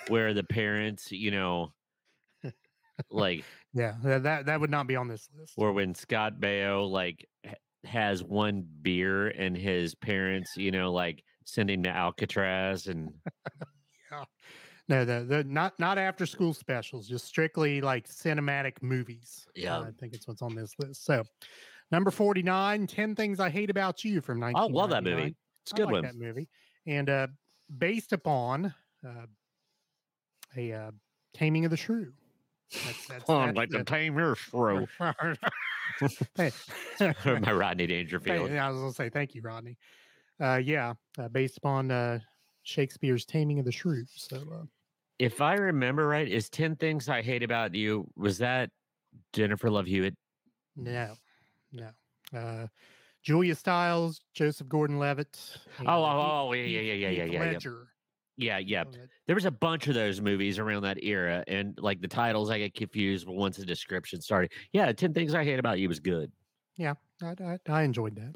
where 0.09 0.33
the 0.33 0.45
parents, 0.45 1.11
you 1.11 1.31
know, 1.33 1.73
like 3.11 3.45
Yeah, 3.77 3.95
that 4.05 4.47
that, 4.47 4.61
would 4.61 4.71
not 4.71 4.87
be 4.87 4.97
on 4.97 5.07
this 5.07 5.29
list. 5.39 5.53
or 5.59 5.73
when 5.73 5.95
Scott 5.95 6.41
Baio 6.41 6.91
like 6.91 7.29
has 7.85 8.25
one 8.25 8.67
beer 8.83 9.29
and 9.29 9.55
his 9.55 9.95
parents, 9.95 10.57
you 10.57 10.71
know, 10.71 10.93
like 10.93 11.23
send 11.45 11.71
him 11.71 11.83
to 11.83 11.91
Alcatraz 11.91 12.87
and 12.87 13.11
yeah. 14.11 14.25
No, 14.89 15.05
the 15.05 15.25
the 15.29 15.45
not 15.45 15.79
not 15.79 15.99
after 15.99 16.25
school 16.25 16.55
specials, 16.55 17.07
just 17.07 17.27
strictly 17.27 17.83
like 17.83 18.09
cinematic 18.09 18.83
movies. 18.83 19.47
Yeah. 19.55 19.81
I 19.81 19.91
think 19.99 20.15
it's 20.15 20.27
what's 20.27 20.43
on 20.43 20.55
this 20.55 20.73
list. 20.79 21.05
So, 21.05 21.23
number 21.91 22.11
49, 22.11 22.87
10 22.87 23.15
Things 23.15 23.41
I 23.41 23.51
Hate 23.51 23.69
About 23.69 24.05
You 24.05 24.21
from 24.23 24.43
I 24.43 24.53
love 24.53 24.91
that 24.91 25.05
movie. 25.05 25.37
It's 25.65 25.73
good 25.73 25.87
like 25.87 25.93
one. 25.93 26.03
that 26.03 26.17
movie. 26.17 26.49
And 26.87 27.11
uh 27.11 27.27
based 27.77 28.13
upon 28.13 28.73
uh 29.05 29.27
a 30.57 30.73
uh 30.73 30.91
Taming 31.35 31.67
of 31.67 31.71
the 31.71 31.77
Shrew. 31.77 32.13
That's, 32.73 33.07
that's, 33.09 33.25
Oh, 33.29 33.47
that's 33.47 33.57
like 33.57 33.71
the 33.71 33.79
the- 33.79 33.85
tame 33.85 34.17
your 34.19 34.37
throat. 34.37 34.89
Hey. 36.37 36.53
My 37.25 37.53
Rodney 37.53 37.87
Dangerfield. 37.87 38.51
I 38.51 38.69
was 38.69 38.79
gonna 38.79 38.93
say 38.93 39.09
thank 39.09 39.35
you, 39.35 39.43
Rodney. 39.43 39.79
Uh, 40.41 40.61
yeah, 40.63 40.95
uh, 41.19 41.29
based 41.29 41.57
upon 41.57 41.91
uh, 41.91 42.19
Shakespeare's 42.63 43.25
Taming 43.25 43.59
of 43.59 43.65
the 43.65 43.73
Shrew. 43.73 44.05
So 44.15 44.37
uh, 44.37 44.65
If 45.19 45.41
I 45.41 45.55
remember 45.55 46.07
right, 46.07 46.29
is 46.29 46.51
10 46.51 46.77
Things 46.77 47.09
I 47.09 47.23
Hate 47.23 47.43
About 47.43 47.75
You, 47.75 48.07
was 48.17 48.37
that 48.39 48.71
Jennifer 49.33 49.71
Love 49.71 49.87
Hewitt? 49.87 50.15
no, 50.77 51.15
no. 51.73 51.89
Uh, 52.37 52.67
Julia 53.23 53.55
Stiles, 53.55 54.21
Joseph 54.35 54.69
Gordon-Levitt. 54.69 55.59
Oh, 55.81 55.85
uh, 55.87 55.97
oh, 55.97 56.49
oh, 56.49 56.53
yeah, 56.53 56.65
yeah, 56.65 56.81
yeah, 56.93 57.09
yeah, 57.09 57.25
yeah, 57.25 57.33
yeah. 57.33 57.41
Ledger. 57.53 57.89
Yeah, 58.37 58.59
yeah. 58.59 58.85
There 59.27 59.35
was 59.35 59.47
a 59.47 59.51
bunch 59.51 59.89
of 59.89 59.95
those 59.95 60.21
movies 60.21 60.59
around 60.59 60.83
that 60.83 61.03
era, 61.03 61.43
and 61.47 61.79
like 61.81 62.01
the 62.01 62.09
titles, 62.09 62.51
I 62.51 62.59
get 62.59 62.75
confused. 62.75 63.27
But 63.27 63.35
once 63.35 63.57
the 63.57 63.65
description 63.65 64.21
started, 64.21 64.53
yeah, 64.73 64.93
10 64.93 65.15
Things 65.15 65.35
I 65.35 65.45
Hate 65.45 65.59
About 65.59 65.79
You 65.79 65.89
was 65.89 66.01
good. 66.01 66.31
Yeah, 66.77 66.95
I, 67.23 67.35
I, 67.43 67.59
I 67.69 67.83
enjoyed 67.83 68.17
that. 68.17 68.35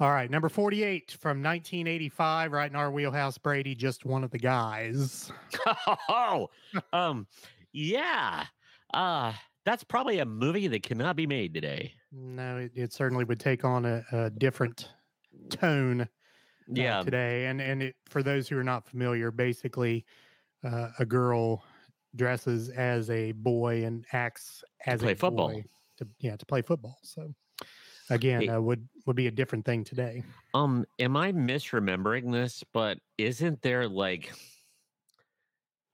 All 0.00 0.10
right, 0.10 0.30
number 0.30 0.48
48 0.48 1.16
from 1.20 1.42
1985, 1.42 2.52
right 2.52 2.70
in 2.70 2.76
our 2.76 2.90
wheelhouse, 2.90 3.38
Brady, 3.38 3.74
just 3.74 4.04
one 4.04 4.24
of 4.24 4.30
the 4.30 4.38
guys. 4.38 5.30
oh, 6.08 6.48
um, 6.92 7.26
yeah. 7.72 8.46
Uh, 8.94 9.32
that's 9.64 9.84
probably 9.84 10.18
a 10.18 10.24
movie 10.24 10.66
that 10.68 10.82
cannot 10.82 11.16
be 11.16 11.26
made 11.26 11.54
today. 11.54 11.92
No, 12.10 12.58
it, 12.58 12.72
it 12.74 12.92
certainly 12.92 13.24
would 13.24 13.38
take 13.38 13.64
on 13.64 13.84
a, 13.84 14.02
a 14.12 14.30
different 14.30 14.88
tone 15.50 16.08
uh, 16.78 16.82
Yeah. 16.82 17.02
today 17.02 17.46
and 17.46 17.60
and 17.60 17.82
it, 17.82 17.96
for 18.06 18.22
those 18.22 18.48
who 18.48 18.58
are 18.58 18.64
not 18.64 18.86
familiar 18.86 19.30
basically 19.30 20.04
uh, 20.64 20.90
a 20.98 21.06
girl 21.06 21.64
dresses 22.16 22.68
as 22.70 23.10
a 23.10 23.32
boy 23.32 23.84
and 23.84 24.06
acts 24.12 24.64
as 24.86 25.02
play 25.02 25.12
a 25.12 25.16
football. 25.16 25.48
boy 25.48 25.64
to 25.98 26.08
yeah 26.20 26.36
to 26.36 26.46
play 26.46 26.62
football 26.62 26.98
so 27.02 27.34
again 28.10 28.42
Hey. 28.42 28.48
uh, 28.48 28.60
would 28.60 28.88
would 29.06 29.16
be 29.16 29.26
a 29.28 29.30
different 29.30 29.64
thing 29.64 29.84
today 29.84 30.22
Um, 30.54 30.84
am 30.98 31.16
I 31.16 31.32
misremembering 31.32 32.32
this? 32.32 32.62
But 32.72 32.98
isn't 33.18 33.62
there 33.62 33.88
like 33.88 34.32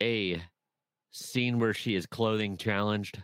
a 0.03 0.43
scene 1.13 1.59
where 1.61 1.75
she 1.75 1.95
is 1.95 2.07
clothing 2.07 2.57
challenged? 2.57 3.23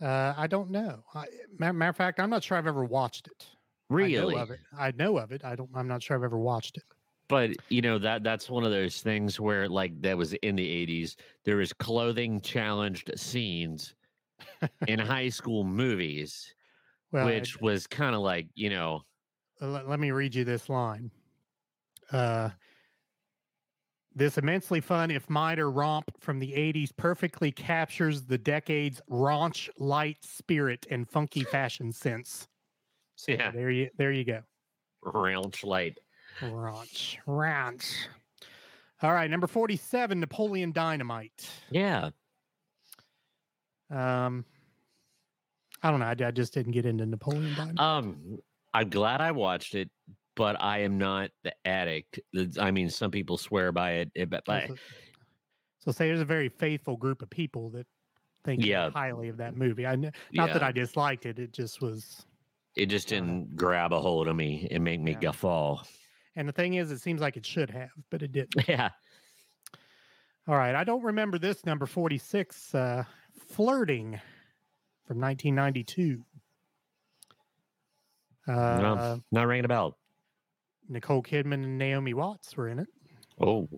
uh, 0.00 0.34
i 0.36 0.46
don't 0.46 0.70
know 0.70 1.04
I, 1.14 1.26
matter, 1.58 1.72
matter 1.72 1.90
of 1.90 1.96
fact 1.96 2.20
i'm 2.20 2.30
not 2.30 2.44
sure 2.44 2.56
i've 2.56 2.66
ever 2.66 2.84
watched 2.84 3.28
it 3.28 3.46
Really? 3.88 4.34
i 4.34 4.36
know 4.36 4.42
of 4.42 4.50
it 4.50 4.60
i 4.76 4.90
know 4.92 5.18
of 5.18 5.32
it 5.32 5.44
i 5.44 5.54
don't 5.54 5.70
i'm 5.74 5.88
not 5.88 6.02
sure 6.02 6.16
i've 6.16 6.24
ever 6.24 6.38
watched 6.38 6.76
it 6.76 6.84
But 7.28 7.52
you 7.70 7.82
know 7.82 7.98
that 7.98 8.22
that's 8.22 8.48
one 8.48 8.64
of 8.64 8.70
those 8.70 9.02
things 9.02 9.40
where 9.40 9.68
like 9.68 10.00
that 10.02 10.16
was 10.16 10.32
in 10.34 10.56
the 10.56 10.86
80s. 10.86 11.16
There 11.44 11.56
was 11.56 11.72
clothing 11.72 12.40
challenged 12.40 13.10
scenes 13.18 13.94
in 14.86 14.98
high 15.14 15.28
school 15.30 15.64
movies, 15.64 16.54
well 17.12 17.26
which 17.26 17.60
was 17.60 17.86
kind 17.86 18.14
of 18.14 18.22
like 18.22 18.48
you 18.54 18.70
know 18.70 19.02
uh, 19.60 19.68
let, 19.68 19.88
let 19.88 20.00
me 20.00 20.10
read 20.10 20.34
you 20.34 20.44
this 20.44 20.68
line. 20.68 21.10
Uh, 22.12 22.50
this 24.14 24.38
immensely 24.38 24.80
fun, 24.80 25.10
if 25.10 25.28
minor 25.28 25.70
romp 25.70 26.10
from 26.20 26.38
the 26.38 26.52
80s 26.52 26.90
perfectly 26.96 27.52
captures 27.52 28.22
the 28.24 28.38
decade's 28.38 29.00
raunch 29.10 29.68
light 29.78 30.24
spirit 30.24 30.86
and 30.90 31.08
funky 31.08 31.44
fashion 31.44 31.92
sense. 31.92 32.48
So 33.16 33.32
Yeah. 33.32 33.50
there 33.50 33.70
you 33.70 33.90
there 33.96 34.12
you 34.12 34.24
go. 34.24 34.42
raunch 35.04 35.64
light. 35.64 35.98
Raunch. 36.40 37.16
Raunch. 37.26 37.92
All 39.02 39.12
right, 39.12 39.30
number 39.30 39.46
47, 39.46 40.20
Napoleon 40.20 40.72
Dynamite. 40.72 41.50
Yeah, 41.70 42.10
Um 43.90 44.44
I 45.82 45.90
don't 45.90 46.00
know. 46.00 46.06
I, 46.06 46.16
I 46.28 46.30
just 46.30 46.54
didn't 46.54 46.72
get 46.72 46.86
into 46.86 47.04
Napoleon 47.06 47.54
Dynamite. 47.54 47.78
um, 47.78 48.38
I'm 48.74 48.88
glad 48.88 49.20
I 49.20 49.30
watched 49.30 49.74
it, 49.74 49.90
but 50.34 50.60
I 50.60 50.80
am 50.80 50.98
not 50.98 51.30
the 51.44 51.52
addict. 51.66 52.18
I 52.58 52.70
mean, 52.70 52.88
some 52.90 53.10
people 53.10 53.36
swear 53.36 53.72
by 53.72 53.92
it, 53.92 54.10
eh, 54.16 54.24
but 54.24 54.42
but 54.46 54.68
So- 54.68 54.76
So 55.78 55.92
say 55.92 56.08
there's 56.08 56.20
a 56.20 56.24
very 56.24 56.48
faithful 56.48 56.96
group 56.96 57.22
of 57.22 57.30
people 57.30 57.70
that 57.70 57.86
think 58.42 58.64
Yeah. 58.64 58.90
highly 58.90 59.28
of 59.28 59.36
that 59.36 59.54
movie. 59.56 59.86
I 59.86 59.94
not 59.94 60.12
that 60.32 60.62
I 60.62 60.72
disliked 60.72 61.26
it. 61.26 61.38
It 61.38 61.52
just 61.52 61.80
was. 61.80 62.26
It 62.76 62.86
just 62.86 63.08
uh, 63.08 63.16
didn't 63.16 63.56
grab 63.56 63.92
a 63.92 64.00
hold 64.00 64.28
of 64.28 64.36
me 64.36 64.68
and 64.70 64.84
make 64.84 65.00
me 65.00 65.12
Yeah. 65.12 65.18
guffaw. 65.20 65.82
And 66.36 66.46
the 66.46 66.52
thing 66.52 66.74
is, 66.74 66.90
it 66.90 66.98
seems 67.00 67.20
like 67.22 67.36
it 67.38 67.46
should 67.46 67.70
have, 67.70 67.90
but 68.10 68.22
it 68.22 68.32
didn't. 68.32 68.54
Yeah, 68.68 68.90
All 70.46 70.54
right, 70.56 70.74
I 70.74 70.84
don't 70.84 71.02
remember 71.02 71.38
this 71.38 71.64
number 71.64 71.86
forty-six. 71.86 72.74
Uh, 72.74 73.04
flirting 73.48 74.20
from 75.06 75.20
1992. 75.20 76.22
Uh, 78.48 79.18
not 79.32 79.46
ringing 79.46 79.64
a 79.64 79.68
bell. 79.68 79.96
Nicole 80.88 81.22
Kidman 81.22 81.54
and 81.64 81.78
Naomi 81.78 82.14
Watts 82.14 82.56
were 82.56 82.68
in 82.68 82.78
it. 82.78 82.88
Oh, 83.40 83.68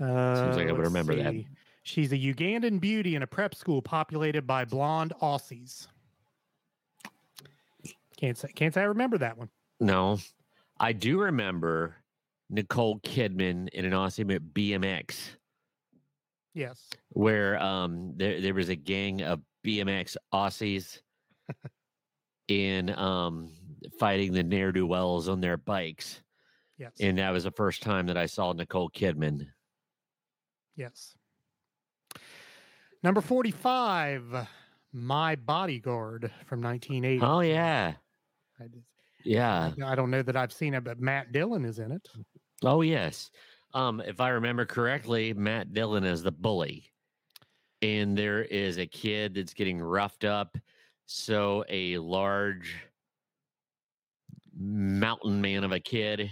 Uh, 0.00 0.42
Seems 0.42 0.56
like 0.56 0.68
I 0.68 0.72
would 0.72 0.78
let's 0.80 0.88
remember 0.88 1.14
that. 1.16 1.34
She's 1.82 2.12
a 2.12 2.16
Ugandan 2.18 2.80
beauty 2.80 3.14
in 3.16 3.22
a 3.22 3.26
prep 3.26 3.54
school 3.54 3.82
populated 3.82 4.46
by 4.46 4.64
blonde 4.64 5.12
Aussies. 5.20 5.88
Can't 8.24 8.38
say 8.38 8.48
can't 8.54 8.72
say 8.72 8.80
I 8.80 8.84
remember 8.84 9.18
that 9.18 9.36
one. 9.36 9.50
No, 9.80 10.18
I 10.80 10.94
do 10.94 11.20
remember 11.20 11.96
Nicole 12.48 12.98
Kidman 13.00 13.68
in 13.68 13.84
an 13.84 13.92
Aussie 13.92 14.24
movie, 14.26 14.38
BMX. 14.78 15.16
Yes. 16.54 16.88
where 17.10 17.62
um 17.62 18.12
there 18.16 18.40
there 18.40 18.54
was 18.54 18.70
a 18.70 18.76
gang 18.76 19.20
of 19.22 19.42
BMX 19.66 20.16
Aussies 20.32 21.00
in 22.48 22.96
um 22.98 23.50
fighting 24.00 24.32
the 24.32 24.42
ne'er 24.42 24.72
do 24.72 24.86
wells 24.86 25.28
on 25.28 25.42
their 25.42 25.58
bikes, 25.58 26.22
Yes. 26.78 26.92
and 27.00 27.18
that 27.18 27.30
was 27.30 27.44
the 27.44 27.50
first 27.50 27.82
time 27.82 28.06
that 28.06 28.16
I 28.16 28.24
saw 28.24 28.54
Nicole 28.54 28.88
Kidman. 28.88 29.48
yes. 30.76 31.14
Number 33.02 33.20
45, 33.20 34.48
My 34.94 35.36
Bodyguard 35.36 36.30
from 36.46 36.62
1980. 36.62 37.20
Oh 37.22 37.40
yeah, 37.40 37.94
I, 38.60 38.64
just- 38.64 38.86
yeah. 39.24 39.72
I 39.84 39.94
don't 39.94 40.10
know 40.10 40.22
that 40.22 40.36
I've 40.36 40.52
seen 40.52 40.74
it, 40.74 40.84
but 40.84 41.00
Matt 41.00 41.32
Dillon 41.32 41.64
is 41.64 41.78
in 41.78 41.92
it. 41.92 42.08
Oh 42.62 42.82
yes. 42.82 43.30
Um, 43.72 44.00
if 44.00 44.20
I 44.20 44.28
remember 44.30 44.64
correctly, 44.64 45.32
Matt 45.34 45.72
Dillon 45.72 46.04
is 46.04 46.22
the 46.22 46.30
bully, 46.30 46.92
and 47.82 48.16
there 48.16 48.42
is 48.42 48.78
a 48.78 48.86
kid 48.86 49.34
that's 49.34 49.54
getting 49.54 49.80
roughed 49.80 50.24
up. 50.24 50.56
So 51.06 51.64
a 51.68 51.98
large 51.98 52.74
mountain 54.56 55.40
man 55.40 55.64
of 55.64 55.72
a 55.72 55.80
kid 55.80 56.30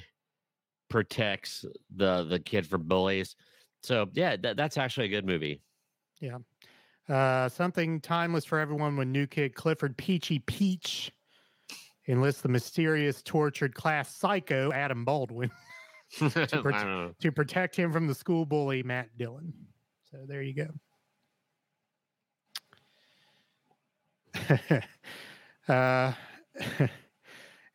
protects 0.88 1.64
the 1.96 2.24
the 2.24 2.38
kid 2.38 2.66
from 2.66 2.84
bullies. 2.84 3.34
So 3.82 4.08
yeah, 4.12 4.36
that, 4.36 4.56
that's 4.56 4.76
actually 4.78 5.06
a 5.06 5.10
good 5.10 5.26
movie. 5.26 5.60
Yeah. 6.20 6.38
Uh, 7.08 7.48
something 7.48 8.00
timeless 8.00 8.44
for 8.44 8.60
everyone 8.60 8.96
when 8.96 9.10
new 9.10 9.26
kid 9.26 9.54
Clifford 9.54 9.96
Peachy 9.96 10.38
Peach 10.38 11.10
enlists 12.08 12.42
the 12.42 12.48
mysterious, 12.48 13.22
tortured 13.22 13.74
class 13.74 14.14
psycho 14.14 14.72
Adam 14.72 15.04
Baldwin 15.04 15.50
I 16.20 16.24
prote- 16.26 17.18
to 17.18 17.32
protect 17.32 17.74
him 17.76 17.92
from 17.92 18.06
the 18.06 18.14
school 18.14 18.44
bully 18.44 18.82
Matt 18.82 19.16
Dillon. 19.16 19.52
So 20.10 20.18
there 20.26 20.42
you 20.42 20.54
go. 20.54 20.68
uh, 25.72 26.12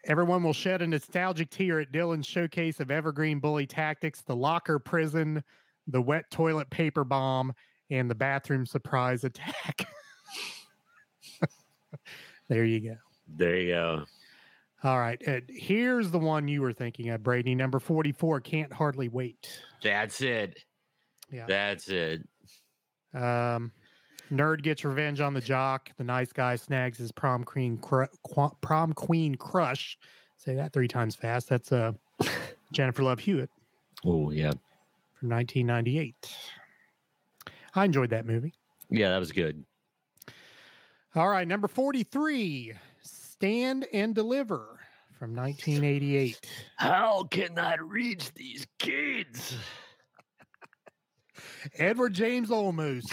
everyone 0.06 0.44
will 0.44 0.54
shed 0.54 0.84
a 0.84 0.88
nostalgic 0.88 1.50
tear 1.50 1.80
at 1.80 1.92
Dillon's 1.92 2.28
showcase 2.28 2.80
of 2.80 2.92
evergreen 2.92 3.40
bully 3.40 3.66
tactics, 3.66 4.22
the 4.22 4.36
locker 4.36 4.78
prison, 4.78 5.44
the 5.88 6.02
wet 6.02 6.30
toilet 6.30 6.70
paper 6.70 7.04
bomb, 7.04 7.54
and 7.90 8.10
the 8.10 8.16
bathroom 8.16 8.66
surprise 8.66 9.24
attack. 9.24 9.88
there 12.50 12.66
you 12.66 12.82
go. 12.82 12.96
There 13.36 13.58
you 13.58 13.74
go. 13.74 14.04
All 14.88 15.00
right. 15.00 15.22
Uh, 15.28 15.42
here's 15.50 16.12
the 16.12 16.18
one 16.20 16.48
you 16.48 16.62
were 16.62 16.72
thinking 16.72 17.10
of, 17.10 17.22
Brady. 17.22 17.54
Number 17.56 17.78
44, 17.78 18.40
Can't 18.40 18.72
Hardly 18.72 19.10
Wait. 19.10 19.60
That's 19.84 20.22
it. 20.22 20.64
Yeah. 21.30 21.46
That's 21.46 21.90
it. 21.90 22.26
Um, 23.14 23.74
nerd 24.32 24.62
gets 24.62 24.86
revenge 24.86 25.20
on 25.20 25.34
the 25.34 25.42
jock. 25.42 25.90
The 25.98 26.06
nice 26.06 26.32
guy 26.32 26.56
snags 26.56 26.98
his 27.00 27.12
prom 27.12 27.44
queen, 27.44 27.78
qu- 27.80 28.08
prom 28.62 28.94
queen 28.94 29.36
crush. 29.36 29.98
Say 30.38 30.56
that 30.56 30.72
three 30.72 30.88
times 30.88 31.16
fast. 31.18 31.50
That's 31.50 31.74
uh, 31.74 31.92
Jennifer 32.72 33.04
Love 33.04 33.20
Hewitt 33.20 33.50
Oh 34.06 34.32
yeah. 34.32 34.52
from 35.16 35.28
1998. 35.30 36.34
I 37.76 37.84
enjoyed 37.84 38.12
that 38.12 38.26
movie. 38.26 38.54
Yeah, 38.90 39.10
that 39.10 39.18
was 39.20 39.34
good. 39.34 39.66
All 41.14 41.28
right, 41.28 41.46
number 41.48 41.68
43, 41.68 42.72
Stand 43.02 43.86
and 43.92 44.16
Deliver 44.16 44.77
from 45.18 45.36
1988. 45.36 46.40
How 46.78 47.24
can 47.24 47.58
I 47.58 47.76
reach 47.76 48.34
these 48.34 48.66
kids? 48.80 49.56
Edward 51.78 52.14
James 52.14 52.50
Olmos. 52.50 53.12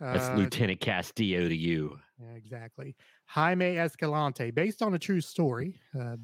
That's 0.00 0.28
Uh, 0.28 0.34
Lieutenant 0.36 0.80
Castillo 0.80 1.48
to 1.48 1.56
you. 1.56 1.98
Yeah, 2.20 2.30
exactly. 2.36 2.96
Jaime 3.26 3.78
Escalante, 3.78 4.50
based 4.50 4.82
on 4.82 4.94
a 4.94 4.98
true 4.98 5.20
story. 5.20 5.80
Uh, 5.98 6.16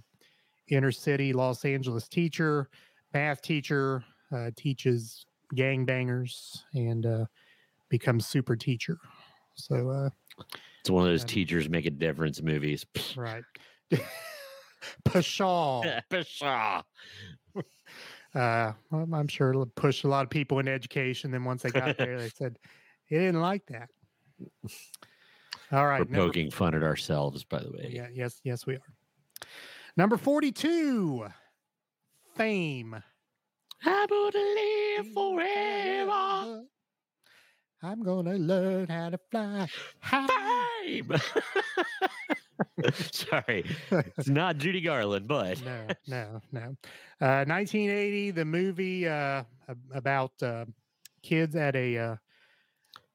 inner 0.68 0.92
city 0.92 1.32
Los 1.32 1.64
Angeles 1.64 2.08
teacher, 2.08 2.68
math 3.12 3.42
teacher, 3.42 4.04
uh, 4.30 4.50
teaches 4.56 5.26
gangbangers 5.54 6.62
and 6.74 7.04
uh, 7.04 7.26
becomes 7.90 8.26
super 8.26 8.56
teacher. 8.56 8.96
So, 9.54 9.90
uh, 9.90 10.10
It's 10.80 10.88
one 10.90 11.04
of 11.04 11.10
those 11.10 11.24
teachers 11.24 11.68
make 11.68 11.84
a 11.86 11.90
difference 11.90 12.40
movies. 12.40 12.86
right. 13.16 13.44
Pshaw. 15.04 15.82
Pshaw. 16.10 16.82
Uh, 18.34 18.72
well, 18.90 19.08
I'm 19.12 19.28
sure 19.28 19.50
it'll 19.50 19.66
push 19.66 20.04
a 20.04 20.08
lot 20.08 20.24
of 20.24 20.30
people 20.30 20.58
into 20.58 20.72
education. 20.72 21.30
Then 21.30 21.44
once 21.44 21.62
they 21.62 21.70
got 21.70 21.98
there, 21.98 22.18
they 22.18 22.28
said 22.34 22.58
they 23.10 23.18
didn't 23.18 23.40
like 23.40 23.66
that. 23.66 23.88
All 25.70 25.86
right. 25.86 26.00
We're 26.00 26.16
number 26.16 26.28
poking 26.28 26.50
fun 26.50 26.74
at 26.74 26.82
ourselves, 26.82 27.44
by 27.44 27.60
the 27.60 27.70
way. 27.70 27.90
Yeah, 27.92 28.08
yes, 28.12 28.40
yes, 28.42 28.66
we 28.66 28.74
are. 28.74 28.80
Number 29.96 30.16
42, 30.16 31.26
Fame. 32.34 33.02
I'm 33.84 34.08
gonna 34.08 34.38
live 34.38 35.12
forever. 35.12 36.62
I'm 37.82 38.02
gonna 38.02 38.34
learn 38.36 38.86
how 38.88 39.10
to 39.10 39.18
fly. 39.30 39.66
Fame. 40.00 41.12
Sorry, 42.94 43.64
it's 43.90 44.28
not 44.28 44.58
Judy 44.58 44.80
Garland, 44.80 45.26
but 45.26 45.62
No, 45.64 45.86
no, 46.06 46.40
no. 46.52 46.76
Uh, 47.20 47.44
1980, 47.48 48.30
the 48.32 48.44
movie 48.44 49.08
uh, 49.08 49.44
about 49.94 50.32
uh, 50.42 50.64
kids 51.22 51.56
at 51.56 51.74
a 51.76 51.98
uh, 51.98 52.16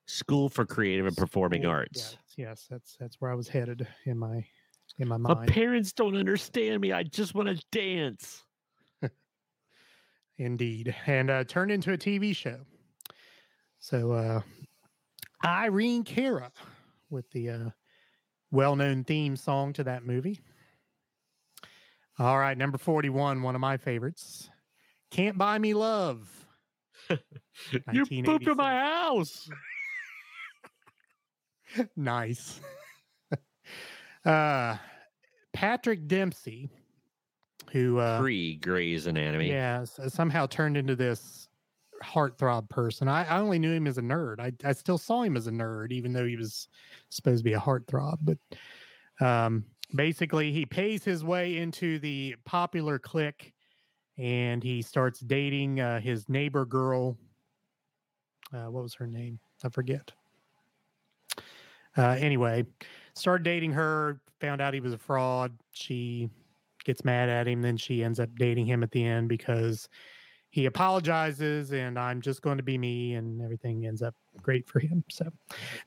School 0.05 0.49
for 0.49 0.65
Creative 0.65 1.05
and 1.05 1.15
Performing 1.17 1.63
school- 1.63 1.71
Arts. 1.71 2.17
Yes, 2.17 2.17
yes, 2.37 2.67
that's 2.69 2.95
that's 2.99 3.19
where 3.19 3.31
I 3.31 3.35
was 3.35 3.47
headed 3.47 3.87
in 4.05 4.17
my 4.17 4.45
in 4.99 5.07
my 5.07 5.17
mind. 5.17 5.39
My 5.39 5.45
parents 5.45 5.91
don't 5.91 6.15
understand 6.15 6.81
me. 6.81 6.91
I 6.91 7.03
just 7.03 7.35
want 7.35 7.49
to 7.49 7.63
dance. 7.71 8.43
Indeed. 10.37 10.95
And 11.07 11.29
uh, 11.31 11.43
turned 11.45 11.71
into 11.71 11.93
a 11.93 11.97
TV 11.97 12.35
show. 12.35 12.59
So 13.79 14.11
uh, 14.11 14.41
Irene 15.43 16.03
Cara 16.03 16.51
with 17.09 17.29
the 17.31 17.49
uh, 17.49 17.69
well 18.51 18.75
known 18.75 19.03
theme 19.03 19.35
song 19.35 19.73
to 19.73 19.83
that 19.83 20.05
movie. 20.05 20.39
All 22.19 22.37
right, 22.37 22.57
number 22.57 22.77
41, 22.77 23.43
one 23.43 23.55
of 23.55 23.61
my 23.61 23.77
favorites. 23.77 24.49
Can't 25.11 25.37
Buy 25.37 25.57
Me 25.59 25.73
Love. 25.73 26.29
You 27.91 28.05
pooped 28.05 28.47
in 28.47 28.55
my 28.55 28.75
1987. 28.75 28.75
house. 28.75 29.49
nice. 31.95 32.59
uh, 34.25 34.77
Patrick 35.53 36.07
Dempsey, 36.07 36.69
who 37.71 37.97
uh, 37.97 38.19
Pre 38.19 38.57
Grey's 38.57 39.07
Anatomy. 39.07 39.49
Yeah, 39.49 39.85
somehow 39.85 40.45
turned 40.45 40.77
into 40.77 40.95
this 40.95 41.46
heartthrob 42.03 42.69
person. 42.69 43.07
I, 43.07 43.25
I 43.25 43.39
only 43.39 43.59
knew 43.59 43.71
him 43.71 43.87
as 43.87 43.97
a 43.97 44.01
nerd. 44.01 44.39
I, 44.39 44.51
I 44.67 44.73
still 44.73 44.97
saw 44.97 45.23
him 45.23 45.37
as 45.37 45.47
a 45.47 45.51
nerd, 45.51 45.91
even 45.91 46.13
though 46.13 46.25
he 46.25 46.35
was 46.35 46.67
supposed 47.09 47.39
to 47.39 47.43
be 47.43 47.53
a 47.53 47.59
heartthrob. 47.59 48.17
But 48.21 48.37
um, 49.25 49.65
basically, 49.95 50.51
he 50.51 50.65
pays 50.65 51.03
his 51.03 51.23
way 51.23 51.57
into 51.57 51.99
the 51.99 52.35
popular 52.45 52.99
clique 52.99 53.53
and 54.17 54.63
he 54.63 54.81
starts 54.81 55.19
dating 55.19 55.79
uh, 55.79 55.99
his 55.99 56.27
neighbor 56.27 56.65
girl. 56.65 57.17
Uh, 58.53 58.71
what 58.71 58.83
was 58.83 58.95
her 58.95 59.07
name? 59.07 59.39
I 59.63 59.69
forget. 59.69 60.11
Uh, 61.97 62.15
anyway, 62.19 62.65
started 63.15 63.43
dating 63.43 63.71
her, 63.73 64.21
found 64.39 64.61
out 64.61 64.73
he 64.73 64.79
was 64.79 64.93
a 64.93 64.97
fraud. 64.97 65.57
She 65.71 66.29
gets 66.83 67.03
mad 67.03 67.29
at 67.29 67.47
him. 67.47 67.61
Then 67.61 67.77
she 67.77 68.03
ends 68.03 68.19
up 68.19 68.29
dating 68.37 68.67
him 68.67 68.83
at 68.83 68.91
the 68.91 69.03
end 69.03 69.29
because 69.29 69.89
he 70.57 70.65
apologizes 70.65 71.71
and 71.71 71.99
I'm 71.99 72.19
just 72.19 72.41
going 72.41 72.57
to 72.57 72.63
be 72.63 72.79
me 72.79 73.13
and 73.13 73.43
everything 73.43 73.85
ends 73.85 74.01
up 74.01 74.15
great 74.41 74.67
for 74.67 74.79
him. 74.79 75.03
So 75.07 75.29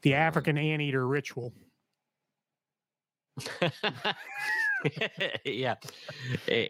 the 0.03 0.15
African 0.15 0.57
anteater 0.57 1.09
ritual. 1.09 1.53
yeah. 5.45 5.75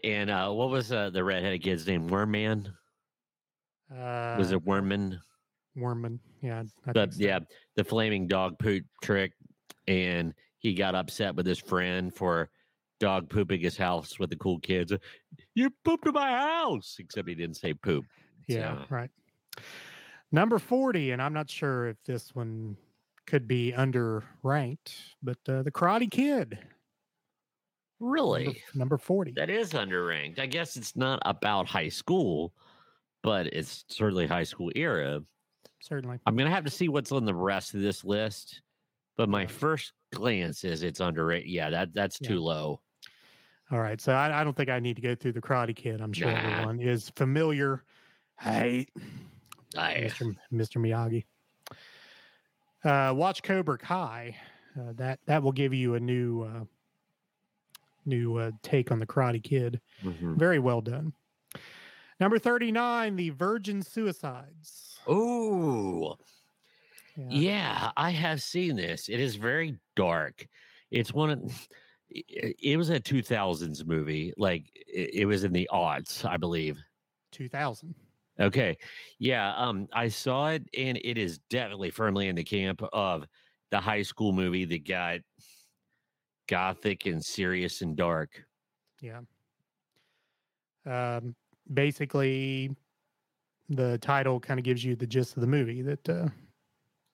And 0.03 0.31
uh, 0.31 0.49
what 0.49 0.71
was 0.71 0.91
uh, 0.91 1.11
the 1.11 1.23
redheaded 1.23 1.61
kid's 1.61 1.85
name? 1.85 2.09
Wormman? 2.09 2.73
Uh, 3.95 4.35
Was 4.39 4.51
it 4.51 4.65
Wormman? 4.65 5.19
Wormman? 5.77 6.17
Yeah. 6.41 6.63
The, 6.95 7.07
so. 7.11 7.17
yeah, 7.19 7.37
the 7.75 7.83
flaming 7.83 8.25
dog 8.25 8.57
poop 8.57 8.83
trick. 9.03 9.33
And 9.87 10.33
he 10.57 10.73
got 10.73 10.95
upset 10.95 11.35
with 11.35 11.45
his 11.45 11.59
friend 11.59 12.11
for 12.11 12.49
dog 12.99 13.29
pooping 13.29 13.61
his 13.61 13.77
house 13.77 14.17
with 14.17 14.31
the 14.31 14.37
cool 14.37 14.57
kids. 14.57 14.91
You 15.55 15.69
pooped 15.83 16.05
in 16.07 16.13
my 16.13 16.31
house, 16.31 16.95
except 16.99 17.27
he 17.27 17.35
didn't 17.35 17.57
say 17.57 17.73
poop. 17.73 18.05
Yeah. 18.47 18.77
So- 18.81 18.85
Right. 18.89 19.09
Number 20.31 20.59
40, 20.59 21.11
and 21.11 21.21
I'm 21.21 21.33
not 21.33 21.49
sure 21.49 21.87
if 21.89 21.97
this 22.05 22.33
one 22.33 22.77
could 23.27 23.47
be 23.49 23.73
under 23.73 24.23
ranked, 24.43 24.95
but 25.21 25.37
uh, 25.49 25.61
the 25.63 25.71
Karate 25.71 26.09
Kid. 26.09 26.57
Really? 27.99 28.63
number 28.73 28.97
40. 28.97 29.33
That 29.33 29.49
is 29.49 29.73
under 29.75 30.05
ranked. 30.05 30.39
I 30.39 30.45
guess 30.47 30.75
it's 30.77 30.95
not 30.95 31.21
about 31.25 31.67
high 31.67 31.89
school, 31.89 32.53
but 33.21 33.47
it's 33.47 33.85
certainly 33.89 34.25
high 34.25 34.43
school 34.43 34.71
era. 34.75 35.21
certainly. 35.81 36.17
I'm 36.25 36.35
gonna 36.35 36.49
have 36.51 36.63
to 36.65 36.71
see 36.71 36.87
what's 36.89 37.11
on 37.11 37.25
the 37.25 37.33
rest 37.35 37.73
of 37.73 37.81
this 37.81 38.03
list, 38.03 38.61
but 39.17 39.29
my 39.29 39.45
first 39.47 39.93
glance 40.13 40.63
is 40.63 40.81
it's 40.83 40.99
underrated. 40.99 41.49
Yeah, 41.49 41.69
that 41.71 41.93
that's 41.93 42.19
Yeah. 42.21 42.29
too 42.29 42.39
low. 42.39 42.81
All 43.71 43.79
right, 43.79 44.01
so 44.01 44.11
I, 44.13 44.41
I 44.41 44.43
don't 44.43 44.55
think 44.55 44.69
I 44.69 44.79
need 44.79 44.97
to 44.97 45.01
go 45.01 45.15
through 45.15 45.31
the 45.31 45.41
Karate 45.41 45.75
Kid. 45.75 46.01
I'm 46.01 46.11
sure 46.11 46.29
Nah. 46.31 46.37
everyone 46.37 46.79
is 46.81 47.09
familiar. 47.15 47.83
Hey, 48.39 48.87
I, 49.77 49.93
Mr. 50.09 50.35
Mr. 50.51 50.77
Miyagi. 50.77 51.23
Uh, 52.83 53.13
watch 53.13 53.43
Cobra 53.43 53.77
Kai. 53.77 54.35
Uh, 54.77 54.93
that 54.95 55.19
that 55.25 55.43
will 55.43 55.51
give 55.51 55.73
you 55.73 55.95
a 55.95 55.99
new 55.99 56.41
uh, 56.43 56.63
new 58.05 58.37
uh, 58.37 58.51
take 58.63 58.91
on 58.91 58.99
the 58.99 59.05
Karate 59.05 59.41
Kid. 59.43 59.79
Mhm. 60.03 60.35
Very 60.37 60.59
well 60.59 60.81
done. 60.81 61.13
Number 62.19 62.39
thirty 62.39 62.71
nine, 62.71 63.15
the 63.15 63.29
Virgin 63.29 63.81
Suicides. 63.83 64.99
Ooh, 65.09 66.15
Yeah. 67.15 67.25
yeah, 67.29 67.91
I 67.97 68.11
have 68.11 68.41
seen 68.41 68.75
this. 68.75 69.07
It 69.09 69.19
is 69.19 69.35
very 69.35 69.77
dark. 69.95 70.47
It's 70.89 71.13
one 71.13 71.29
of 71.31 71.67
it 72.11 72.55
it 72.61 72.77
was 72.77 72.89
a 72.89 72.99
2000s 72.99 73.85
movie. 73.85 74.33
Like 74.37 74.71
it, 74.75 75.15
it 75.21 75.25
was 75.25 75.43
in 75.43 75.53
the 75.53 75.69
aughts, 75.71 76.25
I 76.29 76.37
believe. 76.37 76.79
two 77.31 77.49
thousand. 77.49 77.95
Okay. 78.39 78.77
Yeah. 79.19 79.53
Um, 79.55 79.87
I 79.93 80.07
saw 80.07 80.49
it 80.49 80.67
and 80.75 80.97
it 81.03 81.17
is 81.17 81.39
definitely 81.49 81.91
firmly 81.91 82.27
in 82.27 82.35
the 82.35 82.43
camp 82.43 82.81
of 82.93 83.25
the 83.69 83.79
high 83.79 84.01
school 84.01 84.31
movie 84.31 84.65
that 84.65 84.87
got 84.87 85.19
gothic 86.47 87.05
and 87.07 87.23
serious 87.25 87.81
and 87.81 87.95
dark. 87.95 88.45
Yeah. 89.01 89.21
Um, 90.85 91.35
basically, 91.73 92.75
the 93.69 93.97
title 93.99 94.39
kind 94.39 94.59
of 94.59 94.65
gives 94.65 94.83
you 94.83 94.95
the 94.95 95.07
gist 95.07 95.37
of 95.37 95.41
the 95.41 95.47
movie 95.47 95.81
that 95.83 96.09
uh, 96.09 96.29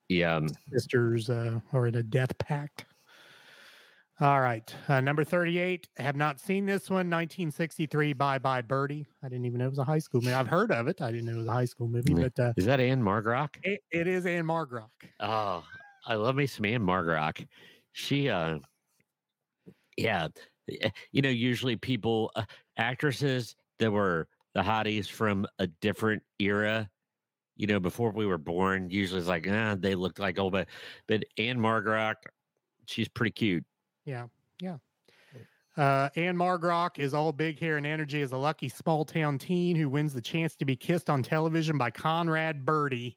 Yeah. 0.09 0.35
um, 0.37 0.47
sisters 0.71 1.29
uh, 1.29 1.59
are 1.73 1.87
in 1.87 1.95
a 1.95 2.03
death 2.03 2.37
pact. 2.37 2.85
All 4.19 4.41
right. 4.41 4.73
Uh, 4.87 4.99
number 4.99 5.23
38. 5.23 5.87
I 5.99 6.01
have 6.01 6.15
not 6.15 6.39
seen 6.39 6.65
this 6.65 6.89
one. 6.89 7.07
1963, 7.09 8.13
Bye 8.13 8.39
Bye 8.39 8.63
Birdie. 8.63 9.05
I 9.21 9.29
didn't 9.29 9.45
even 9.45 9.59
know 9.59 9.67
it 9.67 9.69
was 9.69 9.77
a 9.77 9.83
high 9.83 9.99
school 9.99 10.21
movie. 10.21 10.33
I've 10.33 10.47
heard 10.47 10.71
of 10.71 10.87
it. 10.87 11.01
I 11.03 11.11
didn't 11.11 11.27
know 11.27 11.33
it 11.33 11.37
was 11.37 11.47
a 11.47 11.51
high 11.51 11.65
school 11.65 11.87
movie, 11.87 12.15
but 12.15 12.39
uh, 12.39 12.53
Is 12.57 12.65
that 12.65 12.79
Ann-Margret? 12.79 13.51
it, 13.61 13.81
it 13.91 14.07
is 14.07 14.25
Ann-Margret. 14.25 14.85
Oh, 15.19 15.63
I 16.07 16.15
love 16.15 16.35
me 16.35 16.47
some 16.47 16.65
Ann-Margret. 16.65 17.45
She, 17.91 18.27
uh, 18.27 18.57
yeah, 19.97 20.29
eh, 20.81 20.89
you 21.11 21.21
know, 21.21 21.29
usually 21.29 21.75
people, 21.75 22.31
uh, 22.35 22.43
actresses 22.77 23.55
that 23.77 23.91
were 23.91 24.27
the 24.55 24.61
hotties 24.61 25.07
from 25.07 25.45
a 25.59 25.67
different 25.67 26.23
era, 26.39 26.89
you 27.55 27.67
know, 27.67 27.79
before 27.79 28.11
we 28.11 28.25
were 28.25 28.39
born, 28.39 28.89
usually 28.89 29.19
it's 29.19 29.29
like, 29.29 29.47
ah, 29.47 29.75
they 29.77 29.93
looked 29.93 30.17
like 30.17 30.39
old, 30.39 30.53
but, 30.53 30.67
but 31.07 31.23
Ann-Margret, 31.37 32.17
she's 32.87 33.07
pretty 33.07 33.31
cute. 33.31 33.63
Yeah. 34.07 34.27
Yeah. 34.61 34.77
Uh, 35.75 36.09
Ann-Margret 36.15 36.93
is 36.97 37.13
all 37.13 37.31
big 37.31 37.59
hair 37.59 37.77
and 37.77 37.85
energy 37.85 38.23
as 38.23 38.31
a 38.31 38.37
lucky 38.37 38.67
small 38.69 39.05
town 39.05 39.37
teen 39.37 39.75
who 39.75 39.89
wins 39.89 40.11
the 40.13 40.21
chance 40.21 40.55
to 40.55 40.65
be 40.65 40.75
kissed 40.75 41.07
on 41.07 41.21
television 41.21 41.77
by 41.77 41.91
Conrad 41.91 42.65
Birdie. 42.65 43.15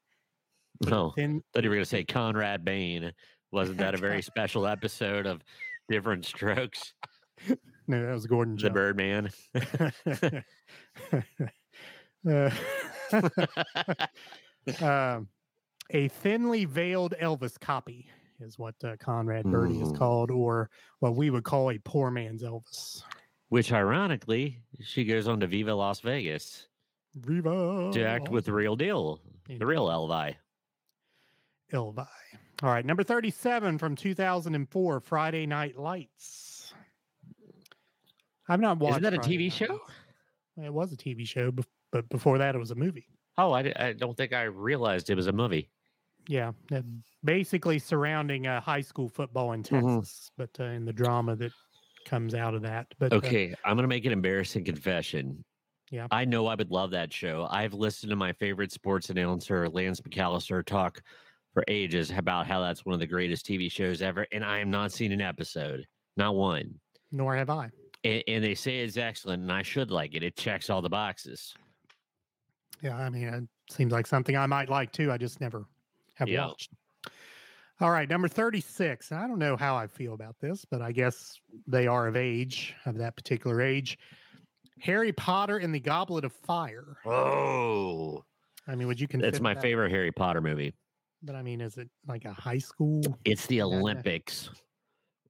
Oh, 0.90 1.14
Then 1.16 1.42
thought 1.54 1.64
you 1.64 1.70
were 1.70 1.76
going 1.76 1.84
to 1.84 1.88
say 1.88 2.04
Conrad 2.04 2.62
Bain. 2.64 3.12
Wasn't 3.50 3.78
that 3.78 3.94
a 3.94 3.98
very 3.98 4.20
special 4.30 4.66
episode 4.66 5.26
of 5.26 5.42
Diff'rent 5.88 6.26
Strokes? 6.26 6.92
no, 7.86 8.04
that 8.06 8.12
was 8.12 8.26
Gordon 8.26 8.56
The 8.56 8.70
Jones. 8.70 8.74
Birdman. 8.74 9.30
Uh, 12.28 12.50
um, 14.82 15.28
a 15.88 16.08
thinly 16.08 16.66
veiled 16.66 17.14
Elvis 17.18 17.58
copy 17.58 18.10
is 18.40 18.58
what 18.58 18.74
uh, 18.84 18.96
Conrad 18.98 19.44
Birdie 19.44 19.80
is 19.80 19.92
Mm. 19.92 19.98
called, 19.98 20.30
or 20.30 20.70
what 21.00 21.14
we 21.16 21.30
would 21.30 21.44
call 21.44 21.70
a 21.70 21.78
poor 21.78 22.10
man's 22.10 22.42
Elvis. 22.42 23.02
Which, 23.48 23.72
ironically, 23.72 24.62
she 24.82 25.04
goes 25.04 25.26
on 25.28 25.40
to 25.40 25.46
Viva 25.46 25.74
Las 25.74 26.00
Vegas 26.00 26.68
Viva 27.16 27.90
to 27.92 28.04
act 28.04 28.28
with 28.28 28.44
the 28.44 28.52
real 28.52 28.76
deal, 28.76 29.20
the 29.48 29.66
real 29.66 29.88
Elvi. 29.88 30.36
Elvi. 31.72 32.06
All 32.62 32.70
right, 32.70 32.84
number 32.84 33.02
37 33.02 33.78
from 33.78 33.96
2004, 33.96 35.00
Friday 35.00 35.46
Night 35.46 35.76
Lights. 35.78 36.74
I've 38.48 38.60
not 38.60 38.78
watched. 38.78 38.92
Isn't 38.92 39.02
that 39.04 39.14
a 39.14 39.16
Friday 39.16 39.38
TV 39.38 39.44
Night 39.44 39.52
show? 39.52 39.80
It 40.64 40.72
was 40.72 40.92
a 40.92 40.96
TV 40.96 41.26
show, 41.26 41.52
but 41.90 42.08
before 42.08 42.38
that, 42.38 42.54
it 42.54 42.58
was 42.58 42.70
a 42.70 42.74
movie. 42.74 43.06
Oh, 43.38 43.52
I, 43.52 43.72
I 43.76 43.92
don't 43.94 44.16
think 44.16 44.32
I 44.32 44.42
realized 44.42 45.08
it 45.08 45.14
was 45.14 45.26
a 45.28 45.32
movie. 45.32 45.70
Yeah, 46.30 46.52
uh, 46.70 46.82
basically 47.24 47.80
surrounding 47.80 48.46
uh, 48.46 48.60
high 48.60 48.82
school 48.82 49.08
football 49.08 49.50
in 49.52 49.64
Mhm. 49.64 49.98
Texas, 49.98 50.30
but 50.36 50.50
uh, 50.60 50.64
in 50.64 50.84
the 50.84 50.92
drama 50.92 51.34
that 51.34 51.52
comes 52.04 52.36
out 52.36 52.54
of 52.54 52.62
that. 52.62 52.86
But 53.00 53.12
uh, 53.12 53.16
Okay, 53.16 53.52
I'm 53.64 53.74
going 53.74 53.82
to 53.82 53.88
make 53.88 54.04
an 54.04 54.12
embarrassing 54.12 54.64
confession. 54.64 55.44
Yeah. 55.90 56.06
I 56.12 56.24
know 56.24 56.46
I 56.46 56.54
would 56.54 56.70
love 56.70 56.92
that 56.92 57.12
show. 57.12 57.48
I've 57.50 57.74
listened 57.74 58.10
to 58.10 58.16
my 58.16 58.32
favorite 58.34 58.70
sports 58.70 59.10
announcer, 59.10 59.68
Lance 59.68 60.00
McAllister, 60.02 60.64
talk 60.64 61.02
for 61.52 61.64
ages 61.66 62.12
about 62.12 62.46
how 62.46 62.60
that's 62.60 62.86
one 62.86 62.94
of 62.94 63.00
the 63.00 63.08
greatest 63.08 63.44
TV 63.44 63.68
shows 63.68 64.00
ever. 64.00 64.24
And 64.30 64.44
I 64.44 64.58
have 64.58 64.68
not 64.68 64.92
seen 64.92 65.10
an 65.10 65.20
episode, 65.20 65.84
not 66.16 66.36
one. 66.36 66.78
nor 67.10 67.34
have 67.34 67.50
I. 67.50 67.70
And, 68.04 68.22
and 68.28 68.44
they 68.44 68.54
say 68.54 68.78
it's 68.82 68.96
excellent, 68.96 69.42
and 69.42 69.50
I 69.50 69.62
should 69.62 69.90
like 69.90 70.14
it. 70.14 70.22
It 70.22 70.36
checks 70.36 70.70
all 70.70 70.80
the 70.80 70.88
boxes. 70.88 71.54
Yeah, 72.82 72.96
I 72.96 73.10
mean, 73.10 73.24
it 73.24 73.48
seems 73.68 73.90
like 73.92 74.06
something 74.06 74.36
I 74.36 74.46
might 74.46 74.68
like 74.68 74.92
too. 74.92 75.10
I 75.10 75.18
just 75.18 75.40
never 75.40 75.64
have 76.20 76.28
Yeah. 76.28 76.46
watched. 76.46 76.70
All 77.80 77.90
right, 77.90 78.08
number 78.08 78.28
36. 78.28 79.10
I 79.10 79.26
don't 79.26 79.38
know 79.38 79.56
how 79.56 79.74
I 79.74 79.86
feel 79.86 80.12
about 80.12 80.36
this, 80.38 80.64
but 80.70 80.82
I 80.82 80.92
guess 80.92 81.40
they 81.66 81.86
are 81.86 82.06
of 82.06 82.14
age, 82.16 82.74
of 82.84 82.96
that 82.98 83.16
particular 83.16 83.60
age. 83.62 83.98
Harry 84.80 85.12
Potter 85.12 85.56
and 85.58 85.74
the 85.74 85.80
Goblet 85.80 86.24
of 86.24 86.32
Fire. 86.32 86.98
Oh, 87.06 88.22
I 88.66 88.74
mean, 88.74 88.86
would 88.86 89.00
you 89.00 89.08
consider 89.08 89.30
that's 89.30 89.40
my 89.42 89.54
that- 89.54 89.62
favorite 89.62 89.90
Harry 89.90 90.12
Potter 90.12 90.40
movie. 90.40 90.74
But 91.22 91.34
I 91.36 91.42
mean, 91.42 91.60
is 91.60 91.76
it 91.76 91.90
like 92.06 92.24
a 92.24 92.32
high 92.32 92.58
school? 92.58 93.02
It's 93.26 93.46
the 93.46 93.56
Yeah, 93.56 93.66
yeah. 93.66 93.76
Olympics 93.76 94.48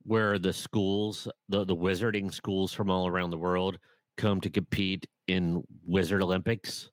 where 0.05 0.39
the 0.39 0.53
schools, 0.53 1.27
the, 1.49 1.65
the 1.65 1.75
wizarding 1.75 2.33
schools 2.33 2.73
from 2.73 2.91
all 2.91 3.07
around 3.09 3.31
the 3.31 3.39
world 3.39 3.77
come 4.17 4.41
to 4.41 4.51
compete 4.51 5.07
in 5.27 5.63
Wizard 5.85 6.23
Olympics. 6.23 6.91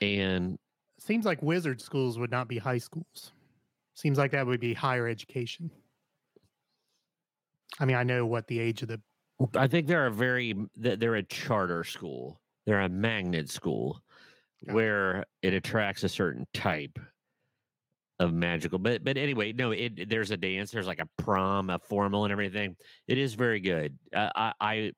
And 0.00 0.58
Seems 1.04 1.26
like 1.26 1.42
wizard 1.42 1.82
schools 1.82 2.18
would 2.18 2.30
not 2.30 2.48
be 2.48 2.56
high 2.56 2.78
schools. 2.78 3.32
Seems 3.94 4.16
like 4.16 4.30
that 4.30 4.46
would 4.46 4.58
be 4.58 4.72
higher 4.72 5.06
education. 5.06 5.70
I 7.78 7.84
mean, 7.84 7.96
I 7.96 8.04
know 8.04 8.24
what 8.24 8.46
the 8.46 8.58
age 8.58 8.80
of 8.80 8.88
the 8.88 9.00
I 9.54 9.66
think 9.66 9.86
they're 9.86 10.06
a 10.06 10.10
very 10.10 10.54
they're 10.76 11.16
a 11.16 11.22
charter 11.22 11.84
school. 11.84 12.40
They're 12.64 12.80
a 12.80 12.88
magnet 12.88 13.50
school 13.50 14.00
Gotcha. 14.64 14.74
where 14.74 15.24
it 15.42 15.52
attracts 15.52 16.04
a 16.04 16.08
certain 16.08 16.46
type 16.54 16.98
of 18.18 18.32
magical. 18.32 18.78
But 18.78 19.04
but 19.04 19.18
anyway, 19.18 19.52
no, 19.52 19.72
it 19.72 20.08
there's 20.08 20.30
a 20.30 20.38
dance, 20.38 20.70
there's 20.70 20.86
like 20.86 21.00
a 21.00 21.22
prom, 21.22 21.68
a 21.68 21.78
formal 21.80 22.24
and 22.24 22.32
everything. 22.32 22.76
It 23.08 23.18
is 23.18 23.34
very 23.34 23.60
good. 23.60 23.98
Uh, 24.14 24.30
I 24.34 24.52
I 24.58 24.92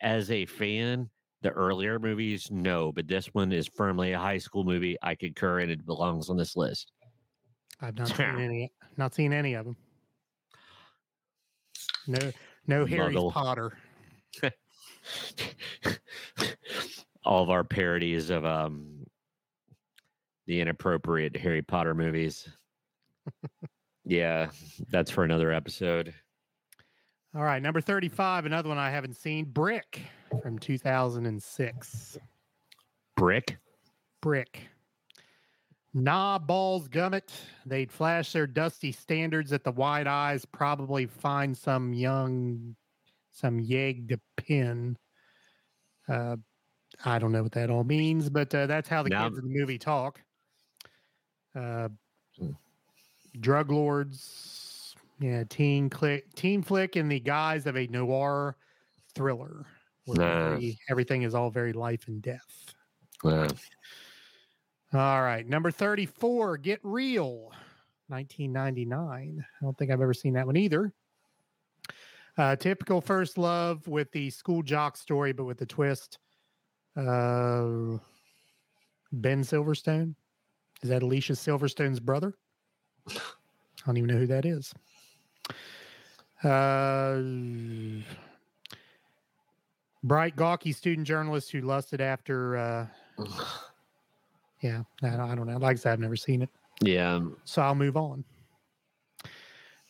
as 0.00 0.30
a 0.30 0.46
fan, 0.46 1.10
the 1.42 1.50
earlier 1.50 1.98
movies 1.98 2.48
no, 2.50 2.92
but 2.92 3.08
this 3.08 3.26
one 3.28 3.52
is 3.52 3.68
firmly 3.68 4.12
a 4.12 4.18
high 4.18 4.38
school 4.38 4.64
movie. 4.64 4.96
I 5.02 5.14
concur 5.14 5.60
and 5.60 5.70
it 5.70 5.86
belongs 5.86 6.28
on 6.28 6.36
this 6.36 6.56
list. 6.56 6.92
I've 7.80 7.96
not 7.96 8.08
seen 8.08 8.26
any, 8.38 8.72
not 8.96 9.14
seen 9.14 9.32
any 9.32 9.54
of 9.54 9.64
them. 9.64 9.76
No, 12.06 12.32
no 12.66 12.84
Harry 12.86 13.14
Potter. 13.14 13.72
all 17.24 17.42
of 17.42 17.50
our 17.50 17.64
parodies 17.64 18.30
of 18.30 18.44
um 18.44 19.04
the 20.46 20.60
inappropriate 20.60 21.36
Harry 21.36 21.62
Potter 21.62 21.94
movies. 21.94 22.48
yeah, 24.04 24.50
that's 24.88 25.10
for 25.10 25.24
another 25.24 25.52
episode. 25.52 26.12
All 27.34 27.42
right, 27.42 27.62
number 27.62 27.80
thirty-five. 27.80 28.46
Another 28.46 28.68
one 28.68 28.78
I 28.78 28.90
haven't 28.90 29.16
seen. 29.16 29.44
Brick 29.44 30.02
from 30.42 30.58
two 30.58 30.78
thousand 30.78 31.26
and 31.26 31.42
six. 31.42 32.18
Brick. 33.16 33.58
Brick. 34.22 34.68
Nah, 35.92 36.38
balls, 36.38 36.88
gummit. 36.88 37.30
They'd 37.66 37.90
flash 37.90 38.32
their 38.32 38.46
dusty 38.46 38.92
standards 38.92 39.52
at 39.52 39.64
the 39.64 39.72
wide 39.72 40.06
eyes, 40.06 40.44
probably 40.44 41.06
find 41.06 41.56
some 41.56 41.92
young, 41.92 42.76
some 43.32 43.58
yeg 43.58 44.08
to 44.10 44.20
pin. 44.36 44.96
Uh, 46.08 46.36
I 47.04 47.18
don't 47.18 47.32
know 47.32 47.42
what 47.42 47.52
that 47.52 47.70
all 47.70 47.82
means, 47.84 48.30
but 48.30 48.54
uh, 48.54 48.66
that's 48.66 48.88
how 48.88 49.02
the 49.02 49.10
Now- 49.10 49.28
kids 49.28 49.38
in 49.38 49.52
the 49.52 49.58
movie 49.58 49.78
talk. 49.78 50.20
Uh, 51.54 51.88
Hmm. 52.38 52.52
drug 53.40 53.70
lords, 53.72 54.94
yeah, 55.18 55.42
teen 55.48 55.90
click, 55.90 56.32
teen 56.34 56.62
flick 56.62 56.96
in 56.96 57.08
the 57.08 57.18
guise 57.18 57.66
of 57.66 57.76
a 57.76 57.86
noir 57.88 58.56
thriller. 59.14 59.66
Where 60.10 60.26
Nah. 60.26 60.52
every- 60.54 60.78
everything 60.88 61.22
is 61.22 61.34
all 61.34 61.50
very 61.50 61.72
life 61.72 62.06
and 62.08 62.20
death. 62.22 62.74
Uh, 63.24 63.48
All 64.92 65.22
right. 65.22 65.46
Number 65.46 65.70
34, 65.70 66.56
Get 66.58 66.80
Real, 66.82 67.52
1999. 68.08 69.44
I 69.60 69.64
don't 69.64 69.76
think 69.78 69.90
I've 69.90 70.00
ever 70.00 70.14
seen 70.14 70.32
that 70.34 70.46
one 70.46 70.56
either. 70.56 70.92
Uh, 72.36 72.56
typical 72.56 73.00
first 73.00 73.38
love 73.38 73.86
with 73.86 74.10
the 74.12 74.30
school 74.30 74.62
jock 74.62 74.96
story, 74.96 75.32
but 75.32 75.44
with 75.44 75.58
the 75.58 75.66
twist. 75.66 76.18
Uh, 76.96 77.98
ben 79.12 79.42
Silverstone. 79.42 80.14
Is 80.82 80.88
that 80.88 81.02
Alicia 81.02 81.34
Silverstone's 81.34 82.00
brother? 82.00 82.34
I 83.08 83.14
don't 83.86 83.96
even 83.96 84.08
know 84.08 84.18
who 84.18 84.26
that 84.28 84.44
is. 84.46 84.72
Uh, 86.42 87.20
bright, 90.02 90.36
gawky 90.36 90.72
student 90.72 91.06
journalist 91.06 91.50
who 91.50 91.60
lusted 91.60 92.00
after. 92.00 92.56
Uh, 92.56 92.86
yeah, 94.62 94.82
I 95.02 95.10
don't, 95.10 95.46
know. 95.46 95.56
Like 95.58 95.76
I 95.76 95.78
said, 95.78 95.92
I've 95.92 96.00
never 96.00 96.16
seen 96.16 96.42
it, 96.42 96.50
Yeah. 96.82 97.20
so 97.44 97.62
I'll 97.62 97.74
move 97.74 97.96
on. 97.96 98.24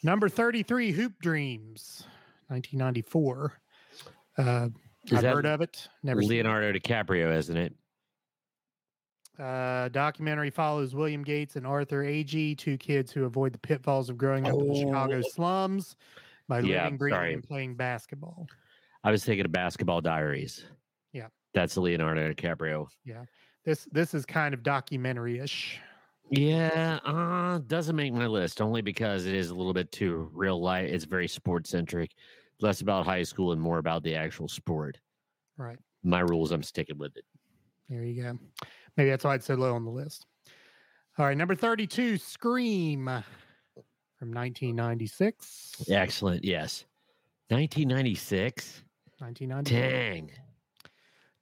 Number 0.02 0.28
thirty-three, 0.28 0.92
Hoop 0.92 1.14
Dreams, 1.20 2.04
nineteen 2.48 2.78
ninety-four. 2.78 3.52
Uh, 4.38 4.68
I've 5.12 5.22
heard 5.22 5.46
of 5.46 5.60
it. 5.60 5.88
Never 6.02 6.22
seen 6.22 6.30
it. 6.30 6.34
Leonardo 6.34 6.72
DiCaprio, 6.72 7.36
isn't 7.36 7.56
it? 7.56 7.74
Uh, 9.38 9.88
documentary 9.88 10.50
follows 10.50 10.94
William 10.94 11.22
Gates 11.24 11.56
and 11.56 11.66
Arthur 11.66 12.04
Agee, 12.04 12.56
two 12.56 12.76
kids 12.76 13.10
who 13.10 13.24
avoid 13.24 13.52
the 13.52 13.58
pitfalls 13.58 14.10
of 14.10 14.18
growing 14.18 14.46
up 14.46 14.54
in 14.60 14.68
the 14.68 14.74
Chicago 14.74 15.18
Oh. 15.18 15.28
slums 15.30 15.96
by 16.46 16.60
Yeah, 16.60 16.84
living, 16.84 16.98
breathing, 16.98 17.32
and 17.34 17.42
playing 17.42 17.74
basketball. 17.74 18.46
I 19.02 19.10
was 19.10 19.24
thinking 19.24 19.44
of 19.44 19.52
Basketball 19.52 20.00
Diaries. 20.00 20.64
Yeah. 21.12 21.28
That's 21.54 21.76
Leonardo 21.76 22.32
DiCaprio. 22.32 22.86
Yeah, 23.04 23.24
this 23.64 23.88
this 23.92 24.14
is 24.14 24.24
kind 24.26 24.54
of 24.54 24.62
documentary-ish. 24.62 25.80
Yeah, 26.30 27.00
uh, 27.04 27.58
doesn't 27.66 27.96
make 27.96 28.12
my 28.12 28.26
list 28.26 28.60
only 28.60 28.82
because 28.82 29.26
it 29.26 29.34
is 29.34 29.50
a 29.50 29.54
little 29.54 29.72
bit 29.72 29.90
too 29.90 30.30
real 30.32 30.62
life. 30.62 30.88
It's 30.88 31.04
very 31.04 31.26
sports 31.26 31.70
centric, 31.70 32.12
less 32.60 32.82
about 32.82 33.04
high 33.04 33.24
school 33.24 33.50
and 33.50 33.60
more 33.60 33.78
about 33.78 34.04
the 34.04 34.14
actual 34.14 34.46
sport. 34.46 34.98
Right. 35.56 35.78
My 36.04 36.20
rules, 36.20 36.52
I'm 36.52 36.62
sticking 36.62 36.98
with 36.98 37.16
it. 37.16 37.24
There 37.88 38.04
you 38.04 38.22
go. 38.22 38.38
Maybe 38.96 39.10
that's 39.10 39.24
why 39.24 39.34
it's 39.34 39.46
so 39.46 39.54
low 39.54 39.74
on 39.74 39.84
the 39.84 39.90
list. 39.90 40.26
All 41.18 41.26
right, 41.26 41.36
number 41.36 41.56
32, 41.56 42.16
Scream 42.16 43.06
from 44.18 44.32
1996. 44.32 45.84
Excellent. 45.90 46.44
Yes. 46.44 46.84
1996. 47.48 48.84
1996. 49.20 49.70
Dang. 49.70 50.30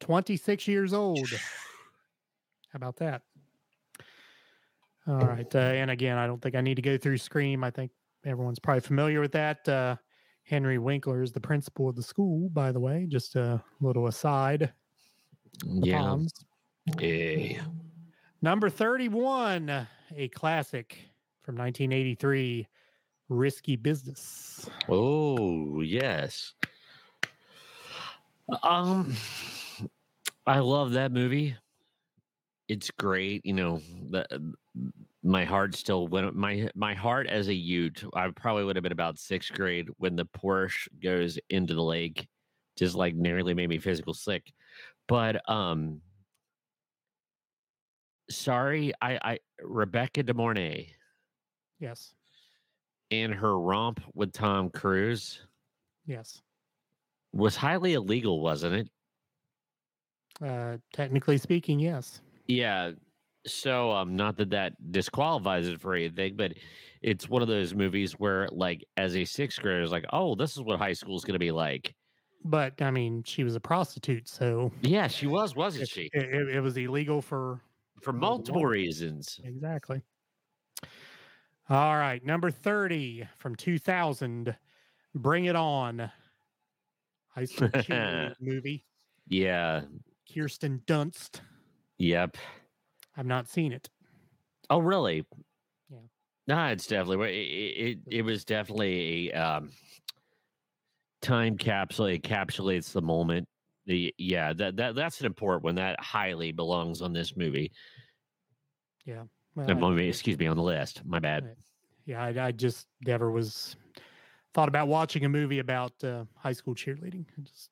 26 0.00 0.68
years 0.68 0.92
old. 0.92 1.28
How 2.72 2.76
about 2.76 2.96
that? 2.96 3.22
All 5.06 5.20
right. 5.20 5.52
Uh, 5.54 5.58
and 5.58 5.90
again, 5.90 6.18
I 6.18 6.26
don't 6.26 6.40
think 6.40 6.54
I 6.54 6.60
need 6.60 6.74
to 6.74 6.82
go 6.82 6.98
through 6.98 7.16
Scream. 7.18 7.64
I 7.64 7.70
think 7.70 7.90
everyone's 8.26 8.58
probably 8.58 8.80
familiar 8.82 9.20
with 9.20 9.32
that. 9.32 9.66
Uh, 9.66 9.96
Henry 10.44 10.78
Winkler 10.78 11.22
is 11.22 11.32
the 11.32 11.40
principal 11.40 11.88
of 11.88 11.96
the 11.96 12.02
school, 12.02 12.50
by 12.50 12.72
the 12.72 12.80
way. 12.80 13.06
Just 13.08 13.36
a 13.36 13.62
little 13.80 14.06
aside. 14.06 14.72
Yeah. 15.64 15.98
Palms. 15.98 16.32
Yeah. 16.98 17.62
Number 18.40 18.70
31, 18.70 19.86
a 20.16 20.28
classic 20.28 20.98
from 21.42 21.56
1983, 21.56 22.68
Risky 23.28 23.76
Business. 23.76 24.68
Oh, 24.88 25.80
yes. 25.80 26.54
Um 28.62 29.14
I 30.46 30.60
love 30.60 30.92
that 30.92 31.12
movie. 31.12 31.56
It's 32.68 32.90
great, 32.90 33.44
you 33.46 33.54
know, 33.54 33.78
the 34.10 34.54
my 35.22 35.44
heart 35.44 35.74
still 35.74 36.06
went 36.06 36.34
my 36.36 36.68
my 36.74 36.94
heart 36.94 37.26
as 37.26 37.48
a 37.48 37.54
youth, 37.54 38.04
I 38.14 38.30
probably 38.30 38.64
would 38.64 38.76
have 38.76 38.82
been 38.82 38.92
about 38.92 39.18
6th 39.18 39.52
grade 39.52 39.88
when 39.96 40.16
the 40.16 40.26
Porsche 40.26 40.86
goes 41.02 41.38
into 41.50 41.74
the 41.74 41.82
lake 41.82 42.28
just 42.76 42.94
like 42.94 43.14
nearly 43.16 43.54
made 43.54 43.68
me 43.70 43.78
physical 43.78 44.14
sick. 44.14 44.52
But 45.08 45.48
um 45.50 46.02
sorry, 48.30 48.92
I 49.00 49.18
I 49.32 49.38
Rebecca 49.62 50.22
De 50.22 50.34
Mornay 50.34 50.94
Yes. 51.80 52.14
and 53.10 53.32
her 53.34 53.58
romp 53.58 54.00
with 54.14 54.32
Tom 54.32 54.70
Cruise 54.70 55.46
Yes. 56.06 56.42
Was 57.32 57.56
highly 57.56 57.94
illegal, 57.94 58.40
wasn't 58.40 58.74
it? 58.74 58.88
Uh, 60.40 60.78
technically 60.92 61.38
speaking, 61.38 61.78
yes. 61.80 62.20
Yeah. 62.46 62.92
So, 63.46 63.92
um, 63.92 64.16
not 64.16 64.36
that 64.38 64.50
that 64.50 64.74
disqualifies 64.92 65.68
it 65.68 65.80
for 65.80 65.94
anything, 65.94 66.36
but 66.36 66.54
it's 67.00 67.28
one 67.28 67.42
of 67.42 67.48
those 67.48 67.74
movies 67.74 68.12
where, 68.14 68.48
like, 68.50 68.84
as 68.96 69.16
a 69.16 69.24
sixth 69.24 69.60
grader, 69.62 69.82
is 69.82 69.92
like, 69.92 70.04
oh, 70.12 70.34
this 70.34 70.52
is 70.56 70.62
what 70.62 70.78
high 70.78 70.92
school 70.92 71.16
is 71.16 71.24
going 71.24 71.34
to 71.34 71.38
be 71.38 71.52
like. 71.52 71.94
But 72.44 72.80
I 72.82 72.90
mean, 72.90 73.22
she 73.24 73.44
was 73.44 73.56
a 73.56 73.60
prostitute, 73.60 74.28
so 74.28 74.72
Yeah, 74.80 75.08
she 75.08 75.26
was, 75.26 75.54
wasn't 75.56 75.84
it, 75.84 75.88
she? 75.88 76.10
it, 76.12 76.48
it- 76.56 76.60
was 76.60 76.76
illegal 76.76 77.20
for 77.22 77.60
For 78.02 78.12
multiple 78.12 78.64
reasons. 78.66 79.40
exactly. 79.42 80.02
All 81.68 81.96
right, 81.96 82.24
number 82.24 82.50
30 82.50 83.28
from 83.36 83.54
2000, 83.54 84.56
Bring 85.14 85.44
It 85.46 85.56
On. 85.56 86.10
High 87.34 87.44
school 87.46 87.70
movie. 88.40 88.84
Yeah. 89.28 89.82
Kirsten 90.32 90.82
Dunst. 90.86 91.40
Yep. 91.98 92.36
I've 93.16 93.26
not 93.26 93.48
seen 93.48 93.72
it. 93.72 93.88
Oh, 94.70 94.78
really? 94.78 95.24
Yeah. 95.90 95.98
No, 96.46 96.66
it's 96.66 96.86
definitely. 96.86 97.28
It, 97.28 97.88
it, 98.08 98.16
it 98.18 98.22
was 98.22 98.44
definitely 98.44 99.30
a 99.30 99.32
um, 99.32 99.70
time 101.22 101.56
capsule. 101.56 102.06
It 102.06 102.22
encapsulates 102.22 102.92
the 102.92 103.02
moment. 103.02 103.48
The 103.86 104.14
yeah, 104.18 104.52
that 104.52 104.76
that 104.76 104.94
that's 104.94 105.20
an 105.20 105.26
important 105.26 105.64
one. 105.64 105.74
That 105.76 105.98
highly 106.00 106.52
belongs 106.52 107.00
on 107.00 107.12
this 107.12 107.36
movie. 107.36 107.72
Well, 109.06 109.28
Uh, 109.56 109.62
I- 109.62 109.74
movie, 109.74 110.08
excuse 110.08 110.38
me, 110.38 110.46
on 110.46 110.56
the 110.56 110.62
list. 110.62 111.02
My 111.06 111.18
bad. 111.18 111.56
Yeah, 112.04 112.22
I, 112.22 112.46
I 112.48 112.52
just 112.52 112.86
never 113.06 113.30
was 113.30 113.76
thought 114.54 114.68
about 114.68 114.88
watching 114.88 115.24
a 115.24 115.28
movie 115.28 115.58
about 115.58 115.92
uh, 116.02 116.24
high 116.36 116.52
school 116.52 116.74
cheerleading. 116.74 117.24
I 117.38 117.40
just, 117.42 117.70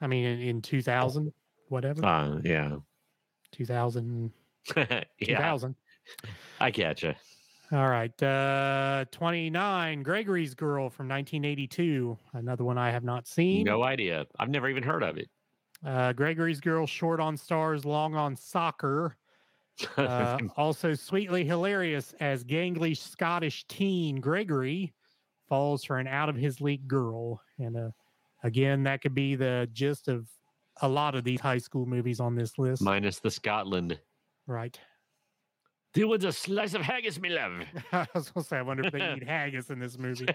I 0.00 0.06
mean, 0.06 0.24
in, 0.24 0.40
in 0.40 0.62
2000, 0.62 1.32
whatever, 1.68 2.04
Uh, 2.04 2.40
yeah. 2.44 2.76
2000, 3.52 4.30
yeah, 4.76 5.04
2000. 5.20 5.74
I 6.60 6.70
catch 6.70 7.02
you. 7.02 7.14
All 7.72 7.88
right. 7.88 8.22
Uh, 8.22 9.04
29, 9.10 10.02
Gregory's 10.02 10.54
Girl 10.54 10.88
from 10.88 11.08
1982. 11.08 12.16
Another 12.32 12.64
one 12.64 12.78
I 12.78 12.90
have 12.90 13.04
not 13.04 13.26
seen. 13.26 13.64
No 13.64 13.82
idea. 13.82 14.26
I've 14.38 14.48
never 14.48 14.68
even 14.68 14.82
heard 14.82 15.02
of 15.02 15.18
it. 15.18 15.28
Uh, 15.84 16.12
Gregory's 16.12 16.60
Girl, 16.60 16.86
short 16.86 17.20
on 17.20 17.36
stars, 17.36 17.84
long 17.84 18.14
on 18.14 18.36
soccer. 18.36 19.16
Uh, 19.96 20.38
also 20.56 20.94
sweetly 20.94 21.44
hilarious 21.44 22.14
as 22.20 22.44
gangly 22.44 22.96
Scottish 22.96 23.64
teen 23.68 24.20
Gregory 24.20 24.92
falls 25.48 25.84
for 25.84 25.98
an 25.98 26.06
out 26.06 26.28
of 26.28 26.36
his 26.36 26.60
league 26.60 26.86
girl. 26.86 27.40
And 27.58 27.76
uh, 27.76 27.90
again, 28.42 28.82
that 28.84 29.02
could 29.02 29.14
be 29.14 29.34
the 29.34 29.68
gist 29.72 30.08
of 30.08 30.28
a 30.82 30.88
lot 30.88 31.14
of 31.14 31.24
these 31.24 31.40
high 31.40 31.58
school 31.58 31.86
movies 31.86 32.20
on 32.20 32.34
this 32.34 32.58
list. 32.58 32.82
Minus 32.82 33.18
the 33.18 33.30
Scotland. 33.30 33.98
right. 34.46 34.78
There 35.94 36.06
with 36.06 36.22
a 36.24 36.32
slice 36.32 36.74
of 36.74 36.82
haggis, 36.82 37.18
me 37.18 37.30
love. 37.30 37.62
I 37.92 38.06
was 38.14 38.30
going 38.30 38.44
to 38.44 38.48
say, 38.48 38.58
I 38.58 38.62
wonder 38.62 38.84
if 38.86 38.92
they 38.92 39.14
eat 39.14 39.22
haggis 39.26 39.70
in 39.70 39.78
this 39.78 39.98
movie. 39.98 40.26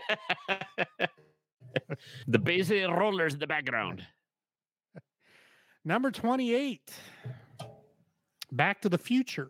the 2.28 2.40
Bay 2.40 2.64
City 2.64 2.84
Rollers 2.84 3.36
in 3.36 3.40
the 3.40 3.48
background. 3.48 4.04
Number 5.86 6.12
28, 6.12 6.92
Back 8.56 8.82
to 8.82 8.90
the 8.90 8.98
Future. 9.00 9.50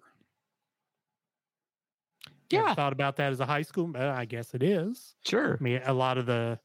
Ever 2.54 2.68
Yeah. 2.68 2.74
thought 2.74 2.94
about 2.94 3.18
that 3.18 3.32
as 3.32 3.40
a 3.40 3.46
high 3.46 3.64
school? 3.64 3.92
Uh, 3.98 4.14
I 4.16 4.26
guess 4.26 4.54
it 4.54 4.64
is. 4.64 5.16
Sure. 5.26 5.58
I 5.60 5.64
mean, 5.64 5.82
a 5.84 5.94
lot 5.94 6.18
of 6.18 6.26
the 6.26 6.60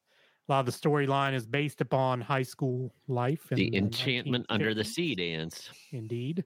a 0.48 0.53
lot 0.53 0.61
of 0.61 0.66
the 0.66 0.72
storyline 0.72 1.35
is 1.35 1.46
based 1.46 1.81
upon 1.83 2.20
high 2.22 2.42
school 2.42 2.94
life. 3.07 3.48
The 3.51 3.66
in 3.74 3.85
enchantment 3.87 4.46
under 4.48 4.72
the 4.72 4.85
sea 4.85 5.14
dance. 5.14 5.70
indeed, 5.90 6.44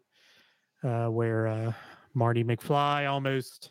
uh, 0.82 1.06
where 1.08 1.46
uh, 1.46 1.72
Marty 2.14 2.42
McFly 2.42 3.08
almost 3.08 3.70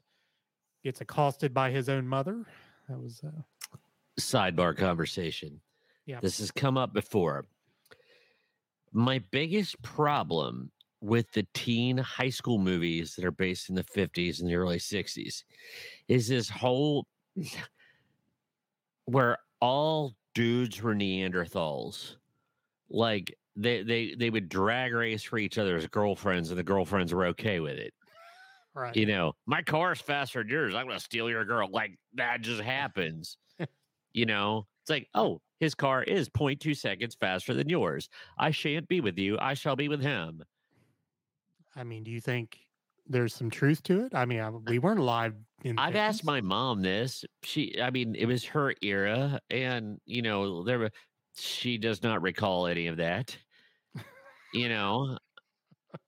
gets 0.83 1.01
accosted 1.01 1.53
by 1.53 1.69
his 1.71 1.89
own 1.89 2.07
mother. 2.07 2.45
That 2.87 2.99
was 2.99 3.21
uh, 3.25 3.77
Sidebar 4.19 4.77
conversation. 4.77 5.59
Yeah. 6.05 6.19
This 6.21 6.37
has 6.39 6.51
come 6.51 6.77
up 6.77 6.93
before. 6.93 7.45
My 8.93 9.19
biggest 9.19 9.81
problem 9.81 10.71
with 11.01 11.31
the 11.31 11.45
teen 11.53 11.97
high 11.97 12.29
school 12.29 12.59
movies 12.59 13.15
that 13.15 13.25
are 13.25 13.31
based 13.31 13.69
in 13.69 13.75
the 13.75 13.83
50s 13.83 14.39
and 14.39 14.47
the 14.47 14.55
early 14.55 14.77
60s 14.77 15.43
is 16.07 16.27
this 16.27 16.47
whole 16.47 17.07
where 19.05 19.37
all 19.59 20.13
dudes 20.33 20.81
were 20.81 20.95
Neanderthals. 20.95 22.15
Like 22.89 23.35
they 23.55 23.83
they 23.83 24.15
they 24.15 24.29
would 24.29 24.49
drag 24.49 24.93
race 24.93 25.23
for 25.23 25.37
each 25.37 25.57
other's 25.57 25.87
girlfriends, 25.87 26.49
and 26.49 26.59
the 26.59 26.63
girlfriends 26.63 27.13
were 27.13 27.25
okay 27.27 27.59
with 27.59 27.77
it. 27.77 27.93
Right. 28.73 28.95
You 28.95 29.05
know, 29.05 29.33
my 29.45 29.61
car's 29.61 29.99
faster 29.99 30.39
than 30.39 30.49
yours. 30.49 30.75
I'm 30.75 30.87
gonna 30.87 30.99
steal 30.99 31.29
your 31.29 31.45
girl. 31.45 31.69
Like 31.69 31.97
that 32.15 32.41
just 32.41 32.61
happens. 32.61 33.37
you 34.13 34.25
know, 34.25 34.67
it's 34.83 34.89
like, 34.89 35.07
oh, 35.13 35.41
his 35.59 35.75
car 35.75 36.03
is 36.03 36.29
0.2 36.29 36.75
seconds 36.75 37.15
faster 37.19 37.53
than 37.53 37.69
yours. 37.69 38.09
I 38.37 38.51
shan't 38.51 38.87
be 38.87 39.01
with 39.01 39.17
you. 39.17 39.37
I 39.39 39.53
shall 39.53 39.75
be 39.75 39.89
with 39.89 40.01
him. 40.01 40.43
I 41.75 41.83
mean, 41.83 42.03
do 42.03 42.11
you 42.11 42.21
think 42.21 42.57
there's 43.07 43.33
some 43.33 43.49
truth 43.49 43.81
to 43.83 44.05
it? 44.05 44.13
I 44.15 44.25
mean, 44.25 44.39
I, 44.39 44.49
we 44.49 44.79
weren't 44.79 44.99
alive. 44.99 45.33
In 45.63 45.77
I've 45.79 45.95
asked 45.95 46.23
my 46.25 46.41
mom 46.41 46.81
this. 46.81 47.23
She, 47.43 47.79
I 47.81 47.89
mean, 47.91 48.15
it 48.15 48.25
was 48.25 48.43
her 48.45 48.73
era, 48.81 49.39
and 49.49 49.99
you 50.05 50.21
know, 50.21 50.63
there 50.63 50.79
were. 50.79 50.91
She 51.37 51.77
does 51.77 52.03
not 52.03 52.21
recall 52.21 52.67
any 52.67 52.87
of 52.87 52.97
that. 52.97 53.35
You 54.53 54.67
know, 54.67 55.17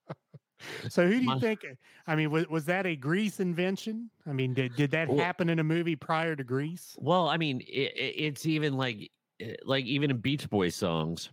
So 0.90 1.06
who 1.06 1.14
do 1.14 1.20
you 1.20 1.26
my- 1.26 1.40
think? 1.40 1.66
I 2.08 2.16
mean, 2.16 2.30
was 2.32 2.48
was 2.48 2.66
that 2.66 2.86
a 2.86 2.96
Grease 2.96 3.40
invention? 3.40 4.10
I 4.28 4.34
mean, 4.34 4.54
did 4.54 4.76
did 4.76 4.92
that 4.92 5.08
Well- 5.10 5.18
happen 5.18 5.50
in 5.50 5.60
a 5.60 5.64
movie 5.64 5.96
prior 5.96 6.36
to 6.36 6.44
Grease? 6.44 6.96
Well, 7.00 7.28
I 7.30 7.38
mean, 7.38 7.62
it, 7.62 7.92
it's 7.96 8.46
even 8.46 8.74
like, 8.76 9.12
eh, 9.40 9.56
like 9.66 9.86
even 9.86 10.12
in 10.12 10.18
Beach 10.18 10.50
Boys 10.50 10.76
songs, 10.76 11.30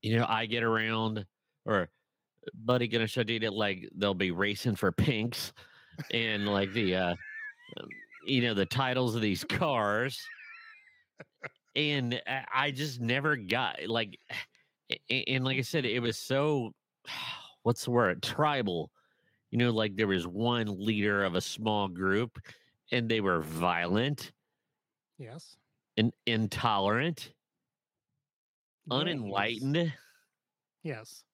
you 0.00 0.16
know, 0.16 0.26
I 0.28 0.46
get 0.46 0.62
around 0.64 1.24
or 1.64 1.88
Buddy 2.54 2.88
gonna 2.88 3.06
show 3.06 3.22
you 3.26 3.38
that 3.40 3.52
like 3.52 3.88
they'll 3.94 4.14
be 4.14 4.30
racing 4.32 4.76
for 4.76 4.90
pinks 4.92 5.52
and 6.12 6.48
like 6.48 6.72
the, 6.72 6.94
uh, 6.96 7.14
um, 7.78 7.88
you 8.26 8.42
know, 8.42 8.54
the 8.54 8.66
titles 8.66 9.14
of 9.14 9.22
these 9.22 9.44
cars. 9.44 10.20
And 11.74 12.20
I- 12.54 12.70
just 12.70 13.00
never 13.00 13.36
got 13.36 13.86
like, 13.86 14.18
and 15.08 15.44
like 15.44 15.58
I 15.58 15.62
said, 15.62 15.84
it 15.86 16.00
was 16.00 16.18
so, 16.18 16.74
what's 17.62 17.84
the 17.84 17.90
word? 17.92 18.22
Tribal. 18.22 18.90
You 19.50 19.58
know, 19.58 19.70
like 19.70 19.96
there 19.96 20.06
was 20.08 20.26
one 20.26 20.66
leader 20.84 21.24
of 21.24 21.34
a 21.34 21.40
small 21.40 21.86
group 21.88 22.38
and 22.90 23.08
they 23.08 23.20
were 23.20 23.40
violent 23.40 24.32
Yes. 25.18 25.56
and 25.96 26.12
intolerant, 26.26 27.32
he 28.84 28.90
unenlightened. 28.90 29.92
Yes. 30.82 31.24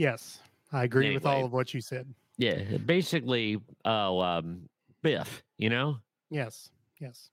Yes, 0.00 0.40
I 0.72 0.84
agree 0.84 1.12
with 1.14 1.26
all 1.26 1.44
of 1.44 1.52
what 1.52 1.74
you 1.74 1.80
said. 1.82 2.12
Yeah, 2.38 2.62
basically, 2.78 3.60
oh, 3.84 4.18
um, 4.20 4.62
Biff. 5.02 5.42
You 5.58 5.68
know, 5.68 5.98
Yes. 6.30 6.70
Yes. 7.00 7.28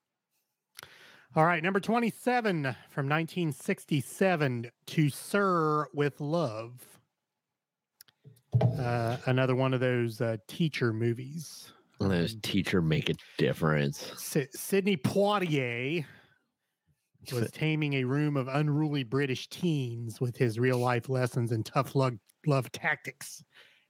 All 1.35 1.45
right, 1.45 1.61
number 1.61 1.79
27 1.79 2.63
from 2.89 3.07
1967, 3.09 4.71
To 4.87 5.09
Sir 5.09 5.87
with 5.93 6.19
Love. 6.19 6.83
Uh, 8.61 9.17
another 9.27 9.55
one 9.55 9.73
of 9.73 9.79
those 9.79 10.19
uh, 10.19 10.37
teacher 10.47 10.91
movies. 10.93 11.71
those 11.99 12.33
Um, 12.33 12.39
teacher 12.41 12.81
make 12.81 13.09
a 13.09 13.13
difference. 13.37 14.11
Sy- 14.17 14.47
Sidney 14.51 14.97
Poitier 14.97 16.05
was 17.31 17.51
taming 17.51 17.93
a 17.95 18.03
room 18.03 18.37
of 18.37 18.47
unruly 18.47 19.03
British 19.03 19.47
teens 19.49 20.21
with 20.21 20.37
his 20.37 20.59
real 20.59 20.77
life 20.77 21.09
lessons 21.09 21.51
and 21.51 21.65
tough 21.65 21.95
love, 21.95 22.13
love 22.45 22.71
tactics. 22.71 23.43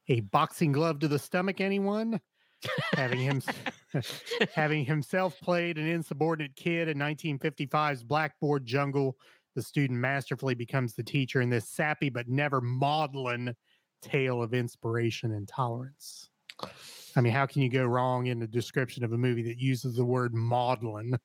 A 0.09 0.21
boxing 0.21 0.71
glove 0.71 0.99
to 0.99 1.07
the 1.07 1.19
stomach, 1.19 1.59
anyone? 1.59 2.19
having 2.93 3.19
him 3.19 3.41
having 4.53 4.85
himself 4.85 5.39
played 5.41 5.77
an 5.77 5.87
insubordinate 5.87 6.55
kid 6.55 6.87
in 6.87 6.97
1955's 6.97 8.03
Blackboard 8.03 8.65
Jungle, 8.65 9.15
the 9.55 9.61
student 9.61 9.99
masterfully 9.99 10.55
becomes 10.55 10.93
the 10.93 11.03
teacher 11.03 11.41
in 11.41 11.49
this 11.49 11.69
sappy 11.69 12.09
but 12.09 12.27
never 12.27 12.61
maudlin 12.61 13.55
tale 14.01 14.41
of 14.41 14.53
inspiration 14.53 15.33
and 15.33 15.47
tolerance. 15.47 16.29
I 17.15 17.21
mean, 17.21 17.33
how 17.33 17.45
can 17.45 17.61
you 17.61 17.69
go 17.69 17.85
wrong 17.85 18.27
in 18.27 18.39
the 18.39 18.47
description 18.47 19.03
of 19.03 19.13
a 19.13 19.17
movie 19.17 19.43
that 19.43 19.59
uses 19.59 19.95
the 19.95 20.05
word 20.05 20.33
maudlin? 20.33 21.17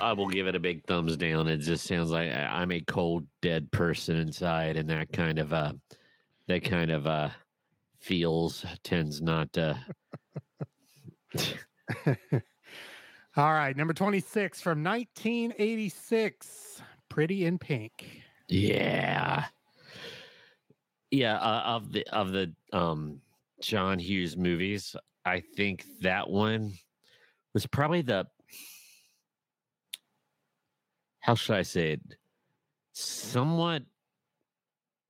I 0.00 0.12
will 0.12 0.28
give 0.28 0.46
it 0.46 0.54
a 0.54 0.60
big 0.60 0.84
thumbs 0.84 1.16
down. 1.16 1.48
It 1.48 1.58
just 1.58 1.86
sounds 1.86 2.10
like 2.10 2.30
I- 2.30 2.60
I'm 2.60 2.70
a 2.72 2.80
cold, 2.80 3.26
dead 3.40 3.70
person 3.72 4.16
inside, 4.16 4.76
and 4.76 4.88
that 4.90 5.12
kind 5.12 5.38
of 5.38 5.52
uh, 5.52 5.72
that 6.48 6.64
kind 6.64 6.90
of 6.90 7.06
uh, 7.06 7.30
feels 7.98 8.64
tends 8.82 9.22
not 9.22 9.52
to. 9.54 9.78
All 13.36 13.52
right, 13.52 13.76
number 13.76 13.94
26 13.94 14.60
from 14.60 14.82
1986, 14.82 16.82
Pretty 17.08 17.46
in 17.46 17.58
Pink. 17.58 18.22
Yeah. 18.48 19.46
Yeah, 21.10 21.36
uh, 21.38 21.62
of 21.64 21.92
the 21.92 22.06
of 22.12 22.32
the 22.32 22.52
um 22.72 23.20
John 23.60 23.98
Hughes 23.98 24.36
movies, 24.36 24.94
I 25.24 25.40
think 25.40 25.84
that 26.02 26.28
one 26.28 26.74
was 27.52 27.66
probably 27.66 28.02
the 28.02 28.26
how 31.20 31.34
should 31.34 31.56
I 31.56 31.62
say 31.62 31.92
it? 31.92 32.00
Somewhat 32.92 33.82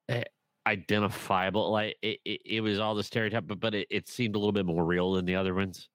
eh, 0.09 0.25
identifiable. 0.67 1.71
Like 1.71 1.97
it, 2.03 2.19
it, 2.25 2.41
it 2.45 2.61
was 2.61 2.79
all 2.79 2.95
the 2.95 3.03
stereotype, 3.03 3.47
but, 3.47 3.61
but 3.61 3.75
it, 3.75 3.87
it 3.91 4.09
seemed 4.09 4.37
a 4.37 4.39
little 4.39 4.53
bit 4.53 4.67
more 4.67 4.85
real 4.85 5.13
than 5.13 5.25
the 5.25 5.37
other 5.37 5.55
ones. 5.55 5.89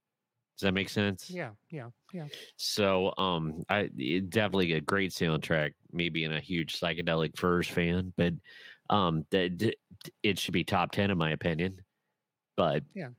Does 0.58 0.68
that 0.68 0.74
make 0.74 0.88
sense? 0.88 1.30
Yeah, 1.30 1.50
yeah, 1.70 1.90
yeah. 2.14 2.28
So, 2.56 3.14
um, 3.18 3.64
I 3.70 3.90
it, 3.98 4.30
definitely 4.30 4.72
a 4.74 4.82
great 4.82 5.12
soundtrack. 5.12 5.74
Me 5.92 6.08
being 6.08 6.32
a 6.32 6.40
huge 6.40 6.80
psychedelic 6.80 7.38
furs 7.38 7.68
fan, 7.68 8.14
but 8.16 8.34
um, 8.90 9.26
that 9.32 9.76
it 10.24 10.40
should 10.40 10.54
be 10.54 10.64
top 10.64 10.94
ten 10.94 11.12
in 11.12 11.18
my 11.18 11.32
opinion. 11.32 11.82
But 12.56 12.84
yeah. 12.94 13.10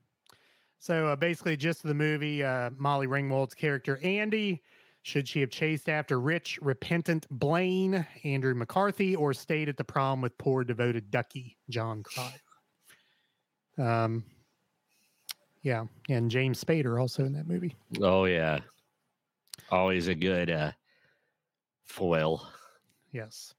So 0.79 1.09
uh, 1.09 1.15
basically, 1.15 1.57
just 1.57 1.83
the 1.83 1.93
movie, 1.93 2.43
uh, 2.43 2.71
Molly 2.75 3.05
Ringwald's 3.05 3.53
character 3.53 3.99
Andy, 4.01 4.63
should 5.07 5.25
she 5.25 5.39
have 5.39 5.49
chased 5.49 5.87
after 5.87 6.19
rich, 6.19 6.59
repentant 6.61 7.25
Blaine, 7.31 8.05
Andrew 8.25 8.53
McCarthy, 8.53 9.15
or 9.15 9.33
stayed 9.33 9.69
at 9.69 9.77
the 9.77 9.83
prom 9.85 10.19
with 10.19 10.37
poor, 10.37 10.65
devoted 10.65 11.09
Ducky, 11.09 11.55
Jon 11.69 12.03
Cryer? 12.03 12.33
Um, 13.77 14.25
yeah, 15.61 15.85
and 16.09 16.29
James 16.29 16.61
Spader 16.61 16.99
also 16.99 17.23
in 17.23 17.31
that 17.33 17.47
movie. 17.47 17.73
oh 18.01 18.25
yeah, 18.25 18.59
always 19.71 20.09
a 20.09 20.13
good 20.13 20.51
uh, 20.51 20.73
foil. 21.85 22.45
Yes. 23.13 23.53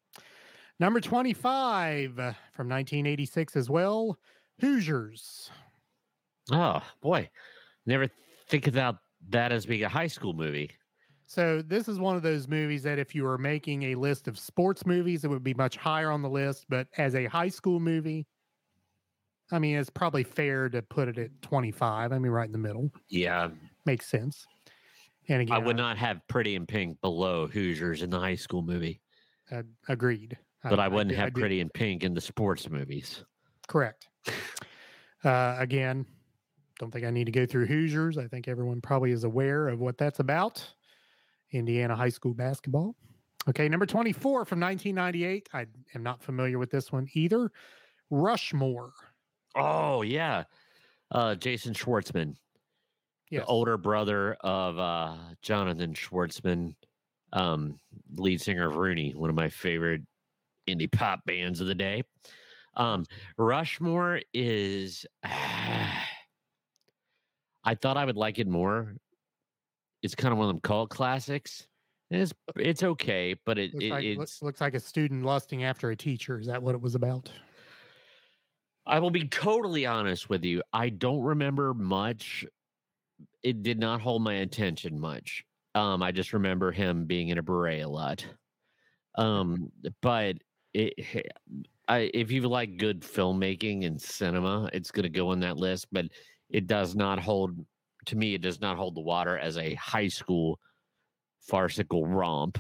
Number 0.78 1.00
25 1.00 2.18
uh, 2.18 2.32
from 2.52 2.68
1986 2.68 3.56
as 3.56 3.70
well, 3.70 4.18
Hoosiers. 4.60 5.50
Oh 6.52 6.82
boy, 7.00 7.30
never 7.86 8.06
think 8.48 8.66
about 8.66 8.98
that 9.30 9.50
as 9.50 9.64
being 9.64 9.84
a 9.84 9.88
high 9.88 10.08
school 10.08 10.34
movie. 10.34 10.72
So 11.30 11.60
this 11.60 11.88
is 11.88 11.98
one 12.00 12.16
of 12.16 12.22
those 12.22 12.48
movies 12.48 12.82
that 12.84 12.98
if 12.98 13.14
you 13.14 13.22
were 13.24 13.36
making 13.36 13.82
a 13.84 13.94
list 13.96 14.28
of 14.28 14.38
sports 14.38 14.86
movies, 14.86 15.24
it 15.24 15.28
would 15.28 15.44
be 15.44 15.52
much 15.52 15.76
higher 15.76 16.10
on 16.10 16.22
the 16.22 16.28
list. 16.30 16.64
But 16.70 16.88
as 16.96 17.14
a 17.14 17.26
high 17.26 17.50
school 17.50 17.78
movie, 17.80 18.26
I 19.52 19.58
mean, 19.58 19.76
it's 19.76 19.90
probably 19.90 20.24
fair 20.24 20.70
to 20.70 20.80
put 20.80 21.06
it 21.06 21.18
at 21.18 21.30
25. 21.42 22.12
I 22.12 22.18
mean, 22.18 22.32
right 22.32 22.46
in 22.46 22.52
the 22.52 22.58
middle. 22.58 22.90
Yeah, 23.10 23.50
Makes 23.84 24.06
sense. 24.06 24.46
And 25.28 25.42
again, 25.42 25.54
I 25.54 25.58
would 25.58 25.76
not 25.76 25.98
have 25.98 26.20
Pretty 26.28 26.54
in 26.54 26.64
Pink 26.66 26.98
below 27.02 27.46
Hoosiers 27.46 28.00
in 28.02 28.08
the 28.08 28.18
high 28.18 28.34
school 28.34 28.62
movie, 28.62 29.02
uh, 29.52 29.62
agreed. 29.88 30.38
but 30.62 30.80
I, 30.80 30.88
wouldn't 30.88 31.10
did- 31.10 31.18
have 31.18 31.34
did- 31.34 31.40
Pretty 31.40 31.60
in 31.60 31.68
Pink 31.68 32.04
in 32.04 32.14
the 32.14 32.20
sports 32.22 32.70
movies. 32.70 33.22
Correct. 33.66 34.08
Uh, 35.24 35.56
again, 35.58 36.06
don't 36.78 36.90
think 36.90 37.04
I 37.04 37.10
need 37.10 37.24
to 37.26 37.32
go 37.32 37.44
through 37.44 37.66
Hoosiers. 37.66 38.16
I 38.16 38.26
think 38.28 38.48
everyone 38.48 38.80
probably 38.80 39.10
is 39.12 39.24
aware 39.24 39.68
of 39.68 39.80
what 39.80 39.98
that's 39.98 40.20
about. 40.20 40.66
Indiana 41.52 41.94
high 41.96 42.08
school 42.08 42.34
basketball. 42.34 42.94
Okay, 43.48 43.68
number 43.68 43.86
24 43.86 44.44
from 44.44 44.60
1998. 44.60 45.48
I 45.54 45.66
am 45.94 46.02
not 46.02 46.22
familiar 46.22 46.58
with 46.58 46.70
this 46.70 46.92
one 46.92 47.08
either. 47.14 47.50
Rushmore. 48.10 48.92
Oh 49.54 50.02
yeah, 50.02 50.44
uh, 51.10 51.34
Jason 51.34 51.72
Schwartzman. 51.74 52.34
Yes. 53.30 53.42
the 53.42 53.46
older 53.46 53.76
brother 53.76 54.34
of 54.40 54.78
uh, 54.78 55.16
Jonathan 55.42 55.92
Schwartzman, 55.92 56.74
um, 57.34 57.78
lead 58.14 58.40
singer 58.40 58.70
of 58.70 58.76
Rooney, 58.76 59.12
one 59.14 59.28
of 59.28 59.36
my 59.36 59.50
favorite 59.50 60.00
indie 60.66 60.90
pop 60.90 61.20
bands 61.26 61.60
of 61.60 61.66
the 61.66 61.74
day. 61.74 62.02
Um, 62.74 63.04
Rushmore 63.36 64.20
is. 64.32 65.04
I 67.64 67.74
thought 67.74 67.98
I 67.98 68.04
would 68.06 68.16
like 68.16 68.38
it 68.38 68.46
more. 68.46 68.94
It's 70.02 70.14
kind 70.14 70.32
of 70.32 70.38
one 70.38 70.48
of 70.48 70.54
them 70.54 70.60
cult 70.60 70.90
classics. 70.90 71.66
It's 72.10 72.32
it's 72.56 72.82
okay, 72.82 73.34
but 73.44 73.58
it, 73.58 73.74
Looks, 73.74 73.84
it 73.84 73.90
like, 73.90 74.04
it's. 74.04 74.42
looks, 74.42 74.60
like 74.60 74.74
a 74.74 74.80
student 74.80 75.24
lusting 75.24 75.64
after 75.64 75.90
a 75.90 75.96
teacher. 75.96 76.38
Is 76.38 76.46
that 76.46 76.62
what 76.62 76.74
it 76.74 76.80
was 76.80 76.94
about? 76.94 77.30
I 78.86 79.00
will 79.00 79.10
be 79.10 79.28
totally 79.28 79.84
honest 79.84 80.30
with 80.30 80.44
you. 80.44 80.62
I 80.72 80.88
don't 80.88 81.20
remember 81.20 81.74
much. 81.74 82.46
It 83.42 83.62
did 83.62 83.78
not 83.78 84.00
hold 84.00 84.22
my 84.22 84.34
attention 84.34 84.98
much. 84.98 85.44
Um, 85.74 86.02
I 86.02 86.10
just 86.12 86.32
remember 86.32 86.72
him 86.72 87.04
being 87.04 87.28
in 87.28 87.36
a 87.36 87.42
beret 87.42 87.82
a 87.82 87.88
lot. 87.88 88.24
Um, 89.16 89.70
but 90.00 90.38
it, 90.72 90.94
I, 91.86 92.10
if 92.14 92.30
you 92.30 92.48
like 92.48 92.78
good 92.78 93.02
filmmaking 93.02 93.84
and 93.84 94.00
cinema, 94.00 94.70
it's 94.72 94.90
going 94.90 95.02
to 95.02 95.10
go 95.10 95.30
on 95.30 95.40
that 95.40 95.58
list. 95.58 95.88
But 95.92 96.06
it 96.48 96.66
does 96.66 96.94
not 96.94 97.18
hold, 97.18 97.54
to 98.08 98.16
me, 98.16 98.34
it 98.34 98.40
does 98.40 98.60
not 98.60 98.76
hold 98.76 98.94
the 98.94 99.00
water 99.00 99.38
as 99.38 99.56
a 99.58 99.74
high 99.74 100.08
school 100.08 100.58
farcical 101.40 102.06
romp. 102.06 102.58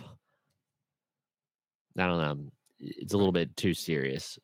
I 1.98 2.06
don't 2.06 2.20
know. 2.20 2.50
It's 2.78 3.14
a 3.14 3.16
little 3.16 3.32
bit 3.32 3.56
too 3.56 3.74
serious. 3.74 4.38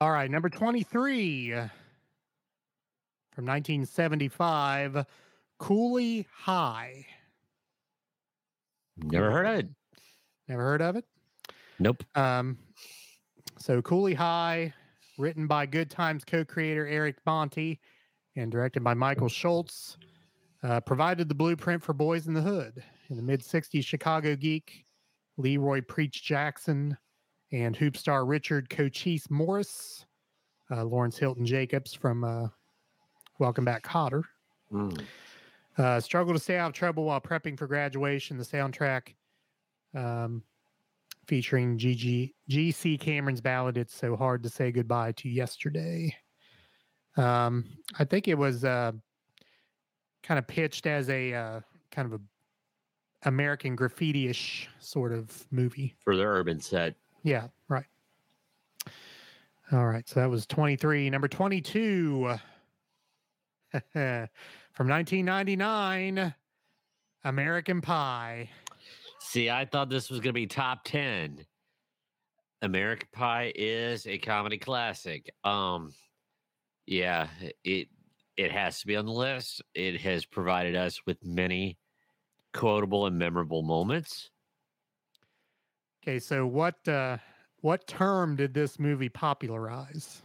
All 0.00 0.10
right, 0.10 0.30
number 0.30 0.48
23 0.48 1.50
from 3.32 3.46
1975, 3.46 5.04
Cooley 5.58 6.26
High. 6.32 7.06
Never 8.96 9.30
heard 9.30 9.46
of 9.46 9.58
it. 9.58 9.68
Never 10.48 10.62
heard 10.62 10.82
of 10.82 10.96
it? 10.96 11.04
Nope. 11.78 12.04
Um, 12.14 12.58
so 13.58 13.82
Cooley 13.82 14.14
High, 14.14 14.72
written 15.18 15.46
by 15.46 15.66
Good 15.66 15.90
Times 15.90 16.24
co-creator 16.24 16.86
Eric 16.86 17.16
Monte 17.26 17.80
and 18.36 18.50
directed 18.50 18.82
by 18.84 18.94
Michael 18.94 19.28
Schultz, 19.28 19.96
uh, 20.62 20.80
provided 20.80 21.28
the 21.28 21.34
blueprint 21.34 21.82
for 21.82 21.94
Boyz 21.94 22.26
n 22.26 22.34
the 22.34 22.42
Hood. 22.42 22.82
In 23.08 23.16
the 23.16 23.22
mid 23.22 23.40
60s, 23.40 23.84
Chicago 23.84 24.36
geek 24.36 24.84
Leroy 25.36 25.80
Preach 25.82 26.22
Jackson 26.22 26.96
and 27.52 27.74
hoop 27.74 27.96
star 27.96 28.24
Richard 28.24 28.70
Cochise 28.70 29.28
Morris, 29.30 30.06
uh, 30.70 30.84
Lawrence 30.84 31.18
Hilton 31.18 31.44
Jacobs 31.44 31.94
from 31.94 32.24
uh, 32.24 32.48
Welcome 33.38 33.64
Back 33.64 33.82
Kotter. 33.82 34.22
Mm. 34.72 35.00
Uh, 35.78 35.98
struggled 35.98 36.36
to 36.36 36.42
stay 36.42 36.58
out 36.58 36.68
of 36.68 36.74
trouble 36.74 37.04
while 37.04 37.20
prepping 37.20 37.58
for 37.58 37.66
graduation. 37.66 38.36
The 38.36 38.44
soundtrack 38.44 39.14
um, 39.94 40.42
featuring 41.26 41.78
GG, 41.78 42.32
GC 42.50 43.00
Cameron's 43.00 43.40
ballad, 43.40 43.78
It's 43.78 43.94
So 43.94 44.14
Hard 44.14 44.42
to 44.42 44.48
Say 44.48 44.70
Goodbye 44.70 45.12
to 45.12 45.28
Yesterday. 45.28 46.14
Um, 47.16 47.64
I 47.98 48.04
think 48.04 48.28
it 48.28 48.38
was 48.38 48.64
uh, 48.64 48.92
kind 50.22 50.38
of 50.38 50.46
pitched 50.46 50.86
as 50.86 51.08
a 51.10 51.34
uh, 51.34 51.60
kind 51.90 52.12
of 52.12 52.20
a 52.20 53.28
American 53.28 53.76
graffiti-ish 53.76 54.68
sort 54.78 55.12
of 55.12 55.46
movie. 55.50 55.94
For 56.02 56.16
the 56.16 56.22
urban 56.22 56.60
set. 56.60 56.94
Yeah, 57.22 57.48
right. 57.68 57.84
All 59.72 59.86
right, 59.86 60.08
so 60.08 60.20
that 60.20 60.30
was 60.30 60.46
23. 60.46 61.10
Number 61.10 61.28
22 61.28 62.34
from 63.92 64.88
1999, 64.88 66.34
American 67.24 67.80
Pie. 67.80 68.48
See, 69.20 69.50
I 69.50 69.64
thought 69.64 69.90
this 69.90 70.10
was 70.10 70.18
going 70.18 70.30
to 70.30 70.40
be 70.40 70.46
top 70.46 70.80
10. 70.84 71.44
American 72.62 73.08
Pie 73.12 73.52
is 73.54 74.06
a 74.06 74.18
comedy 74.18 74.58
classic. 74.58 75.32
Um 75.44 75.92
yeah, 76.90 77.28
it 77.64 77.88
it 78.36 78.50
has 78.50 78.80
to 78.80 78.86
be 78.86 78.96
on 78.96 79.06
the 79.06 79.12
list. 79.12 79.62
It 79.74 80.00
has 80.00 80.24
provided 80.24 80.74
us 80.74 81.06
with 81.06 81.24
many 81.24 81.78
quotable 82.52 83.06
and 83.06 83.16
memorable 83.16 83.62
moments. 83.62 84.30
Okay, 86.02 86.18
so 86.18 86.46
what 86.46 86.86
uh 86.88 87.18
what 87.60 87.86
term 87.86 88.34
did 88.34 88.52
this 88.52 88.80
movie 88.80 89.08
popularize? 89.08 90.22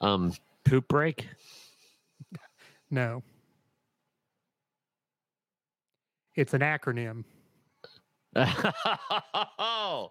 Um 0.00 0.32
poop 0.64 0.86
break? 0.86 1.26
No. 2.90 3.22
It's 6.36 6.54
an 6.54 6.60
acronym. 6.60 7.24
Are 8.36 10.10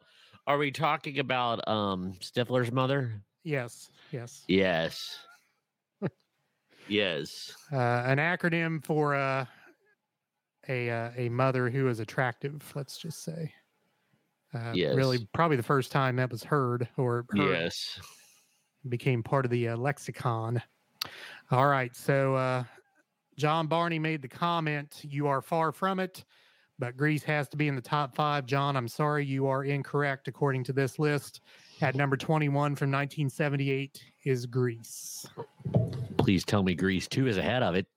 we 0.57 0.71
talking 0.71 1.19
about 1.19 1.65
um 1.67 2.15
Stifler's 2.19 2.71
mother? 2.73 3.21
Yes, 3.43 3.89
yes. 4.11 4.43
Yes. 4.47 5.17
yes. 6.87 7.53
Uh, 7.71 8.03
an 8.05 8.17
acronym 8.17 8.83
for 8.83 9.15
uh, 9.15 9.45
a 10.67 10.89
uh, 10.89 11.11
a 11.15 11.29
mother 11.29 11.69
who 11.69 11.87
is 11.87 11.99
attractive. 11.99 12.71
Let's 12.75 12.97
just 12.97 13.23
say. 13.23 13.53
Uh, 14.53 14.73
Really, 14.75 15.25
probably 15.33 15.55
the 15.57 15.63
first 15.63 15.91
time 15.91 16.17
that 16.17 16.29
was 16.29 16.43
heard 16.43 16.87
or 16.97 17.25
heard, 17.29 17.49
Yes. 17.49 17.99
became 18.89 19.23
part 19.23 19.45
of 19.45 19.51
the 19.51 19.69
uh, 19.69 19.77
lexicon. 19.77 20.61
All 21.51 21.67
right, 21.67 21.95
so 21.95 22.35
uh, 22.35 22.63
John 23.37 23.67
Barney 23.67 23.97
made 23.99 24.21
the 24.21 24.27
comment, 24.27 24.99
"You 25.03 25.27
are 25.27 25.41
far 25.41 25.71
from 25.71 25.99
it." 25.99 26.25
But 26.77 26.97
Grease 26.97 27.23
has 27.23 27.47
to 27.49 27.57
be 27.57 27.67
in 27.67 27.75
the 27.75 27.81
top 27.81 28.15
five. 28.15 28.45
John, 28.45 28.75
I'm 28.75 28.87
sorry, 28.87 29.23
you 29.23 29.45
are 29.47 29.63
incorrect 29.63 30.27
according 30.27 30.63
to 30.65 30.73
this 30.73 30.97
list. 30.99 31.41
At 31.81 31.95
number 31.95 32.15
21 32.15 32.75
from 32.75 32.91
1978 32.91 34.03
is 34.23 34.45
Grease. 34.45 35.25
Please 36.17 36.45
tell 36.45 36.61
me 36.61 36.75
Grease 36.75 37.07
2 37.07 37.27
is 37.27 37.37
ahead 37.37 37.63
of 37.63 37.73
it. 37.73 37.87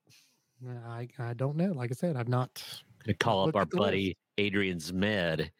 I, 0.87 1.07
I 1.19 1.33
don't 1.35 1.55
know. 1.55 1.71
Like 1.71 1.91
I 1.91 1.93
said, 1.93 2.17
I've 2.17 2.27
not. 2.27 2.63
Gonna 3.05 3.15
call 3.15 3.47
up 3.47 3.55
our 3.55 3.65
buddy 3.65 4.17
Adrian 4.39 4.79
Zmed 4.79 5.51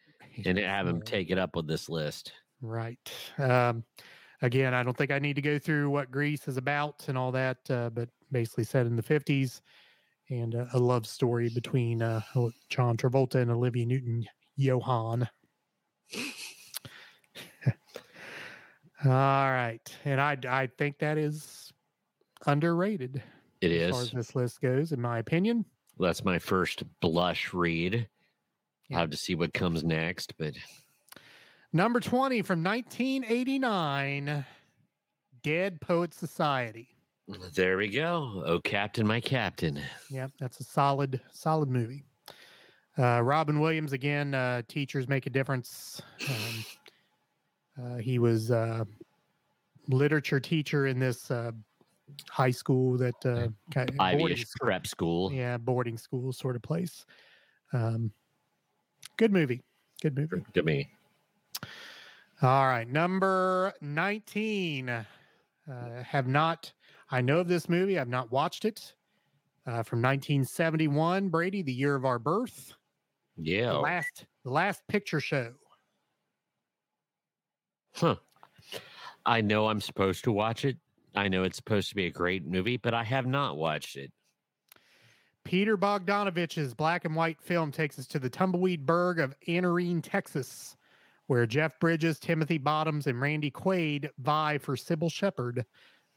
and 0.44 0.58
have 0.58 0.88
him 0.88 1.00
take 1.02 1.30
it 1.30 1.38
up 1.38 1.54
with 1.54 1.68
this 1.68 1.88
list. 1.88 2.32
Right. 2.60 2.98
Um, 3.38 3.84
again, 4.42 4.74
I 4.74 4.82
don't 4.82 4.96
think 4.96 5.12
I 5.12 5.20
need 5.20 5.36
to 5.36 5.42
go 5.42 5.56
through 5.56 5.90
what 5.90 6.10
Grease 6.10 6.48
is 6.48 6.56
about 6.56 7.04
and 7.06 7.16
all 7.16 7.30
that, 7.30 7.58
uh, 7.70 7.90
but 7.90 8.08
basically 8.32 8.64
set 8.64 8.86
in 8.86 8.96
the 8.96 9.02
50s 9.04 9.60
and 10.30 10.56
uh, 10.56 10.66
a 10.72 10.78
love 10.80 11.06
story 11.06 11.48
between 11.48 12.02
uh, 12.02 12.20
John 12.70 12.96
Travolta 12.96 13.36
and 13.36 13.52
Olivia 13.52 13.86
Newton 13.86 14.26
Johan. 14.56 15.28
all 19.04 19.10
right. 19.10 19.80
And 20.04 20.20
I, 20.20 20.36
I 20.48 20.68
think 20.78 20.98
that 20.98 21.18
is 21.18 21.72
underrated 22.46 23.22
It 23.60 23.70
as 23.72 23.90
far 23.90 24.00
is. 24.02 24.08
as 24.08 24.12
this 24.14 24.34
list 24.34 24.60
goes, 24.60 24.92
in 24.92 25.00
my 25.00 25.18
opinion. 25.18 25.64
That's 25.98 26.24
my 26.24 26.38
first 26.38 26.82
blush 27.00 27.52
read. 27.54 28.08
Yeah. 28.88 28.96
I'll 28.96 29.00
have 29.02 29.10
to 29.10 29.16
see 29.16 29.34
what 29.34 29.52
comes 29.54 29.82
next, 29.84 30.34
but 30.38 30.54
Number 31.72 32.00
20 32.00 32.42
from 32.42 32.62
1989 32.62 34.44
Dead 35.42 35.80
Poet 35.80 36.14
Society. 36.14 36.88
there 37.54 37.76
we 37.76 37.88
go. 37.88 38.42
Oh, 38.46 38.60
Captain, 38.60 39.06
my 39.06 39.20
Captain. 39.20 39.80
Yep, 40.10 40.32
that's 40.38 40.60
a 40.60 40.64
solid, 40.64 41.20
solid 41.32 41.68
movie. 41.68 42.04
Uh, 42.98 43.20
Robin 43.22 43.60
Williams 43.60 43.92
again. 43.92 44.34
Uh, 44.34 44.62
teachers 44.68 45.06
make 45.08 45.26
a 45.26 45.30
difference. 45.30 46.00
Um, 46.28 46.64
uh, 47.82 47.96
he 47.96 48.18
was 48.18 48.50
uh, 48.50 48.84
literature 49.88 50.40
teacher 50.40 50.86
in 50.86 50.98
this 50.98 51.30
uh, 51.30 51.52
high 52.30 52.50
school 52.50 52.96
that 52.96 53.14
uh, 53.24 53.48
kind 53.72 53.90
of 53.90 53.96
boarding 53.96 54.44
prep 54.60 54.86
school. 54.86 55.32
Yeah, 55.32 55.58
boarding 55.58 55.98
school 55.98 56.32
sort 56.32 56.56
of 56.56 56.62
place. 56.62 57.04
Um, 57.72 58.10
good 59.16 59.32
movie. 59.32 59.62
Good 60.00 60.16
movie. 60.16 60.42
To 60.54 60.62
me. 60.62 60.90
All 62.42 62.66
right, 62.66 62.88
number 62.88 63.72
19. 63.80 64.88
Uh, 64.88 65.04
have 66.02 66.28
not, 66.28 66.72
I 67.10 67.20
know 67.20 67.40
of 67.40 67.48
this 67.48 67.68
movie. 67.68 67.98
I've 67.98 68.08
not 68.08 68.30
watched 68.30 68.64
it. 68.64 68.94
Uh, 69.66 69.82
from 69.82 70.00
1971, 70.00 71.28
Brady, 71.28 71.62
the 71.62 71.72
year 71.72 71.96
of 71.96 72.04
our 72.04 72.20
birth. 72.20 72.74
Yeah. 73.36 73.72
The 73.72 73.78
last, 73.80 74.26
the 74.44 74.50
last 74.50 74.86
picture 74.86 75.18
show. 75.18 75.54
Huh. 77.96 78.16
I 79.24 79.40
know 79.40 79.68
I'm 79.68 79.80
supposed 79.80 80.24
to 80.24 80.32
watch 80.32 80.64
it. 80.64 80.76
I 81.14 81.28
know 81.28 81.44
it's 81.44 81.56
supposed 81.56 81.88
to 81.88 81.94
be 81.94 82.06
a 82.06 82.10
great 82.10 82.46
movie, 82.46 82.76
but 82.76 82.94
I 82.94 83.02
have 83.04 83.26
not 83.26 83.56
watched 83.56 83.96
it. 83.96 84.12
Peter 85.44 85.76
Bogdanovich's 85.76 86.74
black 86.74 87.04
and 87.04 87.14
white 87.14 87.40
film 87.40 87.72
takes 87.72 87.98
us 87.98 88.06
to 88.08 88.18
the 88.18 88.28
tumbleweed 88.28 88.84
burg 88.84 89.18
of 89.18 89.34
Anarene, 89.48 90.02
Texas, 90.02 90.76
where 91.28 91.46
Jeff 91.46 91.78
Bridges, 91.80 92.18
Timothy 92.18 92.58
Bottoms, 92.58 93.06
and 93.06 93.20
Randy 93.20 93.50
Quaid 93.50 94.10
vie 94.18 94.58
for 94.58 94.76
Cybill 94.76 95.10
Shepherd, 95.10 95.64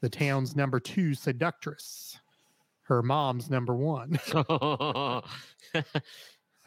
the 0.00 0.08
town's 0.08 0.56
number 0.56 0.80
two 0.80 1.14
seductress. 1.14 2.18
Her 2.82 3.02
mom's 3.02 3.48
number 3.48 3.74
one. 3.74 4.18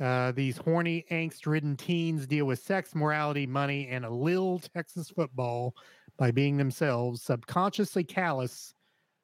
Uh, 0.04 0.34
these 0.34 0.58
horny, 0.58 1.06
angst 1.12 1.48
ridden 1.48 1.78
teens 1.78 2.28
deal 2.28 2.44
with 2.44 2.60
sex, 2.60 2.94
morality, 2.94 3.48
money, 3.48 3.88
and 3.88 4.04
a 4.04 4.10
little 4.10 4.60
Texas 4.60 5.10
football 5.10 5.74
by 6.18 6.30
being 6.30 6.58
themselves 6.58 7.22
subconsciously 7.22 8.04
callous. 8.04 8.74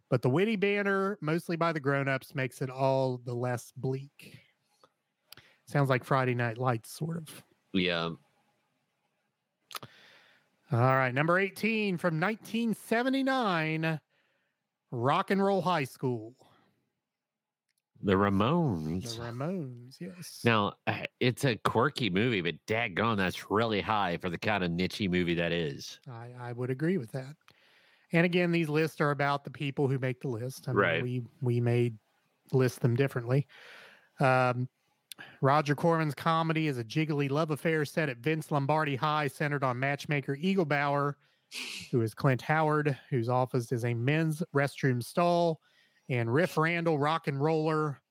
But 0.09 0.21
the 0.21 0.29
witty 0.29 0.55
banner, 0.55 1.17
mostly 1.19 1.57
by 1.57 1.73
the 1.73 1.81
grown 1.81 2.07
ups, 2.07 2.33
makes 2.33 2.61
it 2.61 2.69
all 2.69 3.19
the 3.25 3.33
less 3.33 3.73
bleak. 3.75 4.39
Sounds 5.67 5.89
like 5.89 6.05
Friday 6.05 6.33
Night 6.33 6.57
Lights, 6.57 6.93
sort 6.93 7.17
of. 7.17 7.43
yeah. 7.73 8.11
All 10.71 10.79
right, 10.79 11.13
number 11.13 11.39
18 11.39 11.97
from 11.97 12.21
1979 12.21 13.99
Rock 14.91 15.31
and 15.31 15.43
Roll 15.43 15.61
High 15.61 15.83
School. 15.83 16.35
The 18.01 18.13
Ramones. 18.13 19.17
The 19.17 19.23
Ramones, 19.23 19.95
yes. 19.99 20.41
Now, 20.43 20.73
uh, 20.87 21.03
it's 21.19 21.43
a 21.43 21.57
quirky 21.57 22.09
movie, 22.09 22.41
but 22.41 22.55
daggone, 22.65 23.17
that's 23.17 23.51
really 23.51 23.81
high 23.81 24.17
for 24.17 24.29
the 24.29 24.37
kind 24.37 24.63
of 24.63 24.71
niche 24.71 25.01
movie 25.01 25.35
that 25.35 25.51
is. 25.51 25.99
I, 26.09 26.29
I 26.39 26.53
would 26.53 26.69
agree 26.69 26.97
with 26.97 27.11
that. 27.11 27.35
And 28.11 28.25
again, 28.25 28.51
these 28.51 28.69
lists 28.69 29.01
are 29.01 29.11
about 29.11 29.43
the 29.43 29.51
people 29.51 29.87
who 29.87 29.99
make 29.99 30.21
the 30.21 30.29
list. 30.29 30.67
I 30.67 30.71
mean, 30.71 30.77
Right. 30.79 31.03
We 31.03 31.23
we 31.41 31.59
may 31.59 31.93
list 32.51 32.79
them 32.81 32.95
differently. 32.95 33.47
Um, 34.19 34.67
Roger 35.41 35.75
Corman's 35.75 36.15
comedy 36.15 36.67
is 36.67 36.77
a 36.77 36.83
jiggly 36.83 37.29
love 37.29 37.51
affair 37.51 37.85
set 37.85 38.09
at 38.09 38.17
Vince 38.17 38.51
Lombardi 38.51 38.95
High, 38.95 39.27
centered 39.27 39.63
on 39.63 39.79
matchmaker 39.79 40.35
Eagle 40.39 40.65
Bauer, 40.65 41.17
who 41.91 42.01
is 42.01 42.13
Clint 42.13 42.41
Howard, 42.41 42.97
whose 43.09 43.29
office 43.29 43.71
is 43.71 43.85
a 43.85 43.93
men's 43.93 44.41
restroom 44.55 45.03
stall, 45.03 45.59
and 46.09 46.33
Riff 46.33 46.57
Randall, 46.57 46.97
rock 46.97 47.27
and 47.27 47.39
roller, 47.39 48.01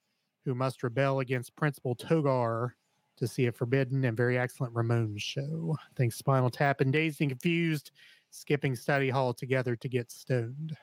who 0.45 0.55
must 0.55 0.83
rebel 0.83 1.21
against 1.21 1.57
Principal 1.57 1.95
Togar 1.97 2.71
to 3.17 3.27
see 3.27 3.47
a 3.47 3.53
forbidden 3.53 4.05
and 4.05 4.17
very 4.17 4.39
excellent 4.39 4.73
Ramones 4.75 5.21
show. 5.21 5.77
Thanks 5.97 6.17
Spinal 6.17 6.51
Tap 6.51 6.81
and 6.81 6.93
Dazed 6.93 7.21
and 7.21 7.31
Confused, 7.31 7.91
skipping 8.31 8.77
study 8.77 9.11
hall 9.11 9.35
together 9.35 9.75
to 9.77 9.89
get 9.89 10.11
stoned. 10.11 10.77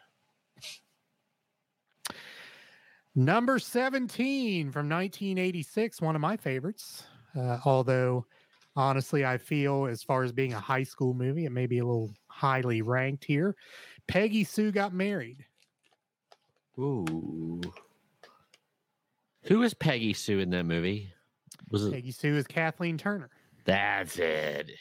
Number 3.16 3.59
17 3.59 4.72
from 4.72 4.89
1986, 4.89 6.01
one 6.01 6.16
of 6.16 6.22
my 6.22 6.36
favorites. 6.36 7.05
Uh, 7.34 7.59
although, 7.63 8.26
honestly, 8.76 9.26
I 9.26 9.38
feel 9.38 9.86
as 9.86 10.03
far 10.03 10.24
as 10.24 10.34
being 10.34 10.51
a 10.51 10.59
high 10.59 10.84
school 10.84 11.13
movie, 11.13 11.45
it 11.45 11.53
may 11.53 11.66
be 11.66 11.80
a 11.80 11.86
little 11.86 12.11
highly 12.28 12.82
ranked 12.82 13.24
here. 13.24 13.55
Peggy 14.09 14.43
Sue 14.43 14.74
got 14.74 14.93
married. 14.93 15.45
Ooh. 16.78 17.61
Who 19.43 19.59
was 19.59 19.73
Peggy 19.73 20.13
Sue 20.13 20.39
in 20.39 20.49
that 20.51 20.65
movie? 20.65 21.13
Was 21.69 21.86
it? 21.86 21.93
Peggy 21.93 22.11
Sue 22.11 22.36
is 22.36 22.47
Kathleen 22.47 22.97
Turner. 22.97 23.30
That's 23.63 24.17
it. 24.17 24.71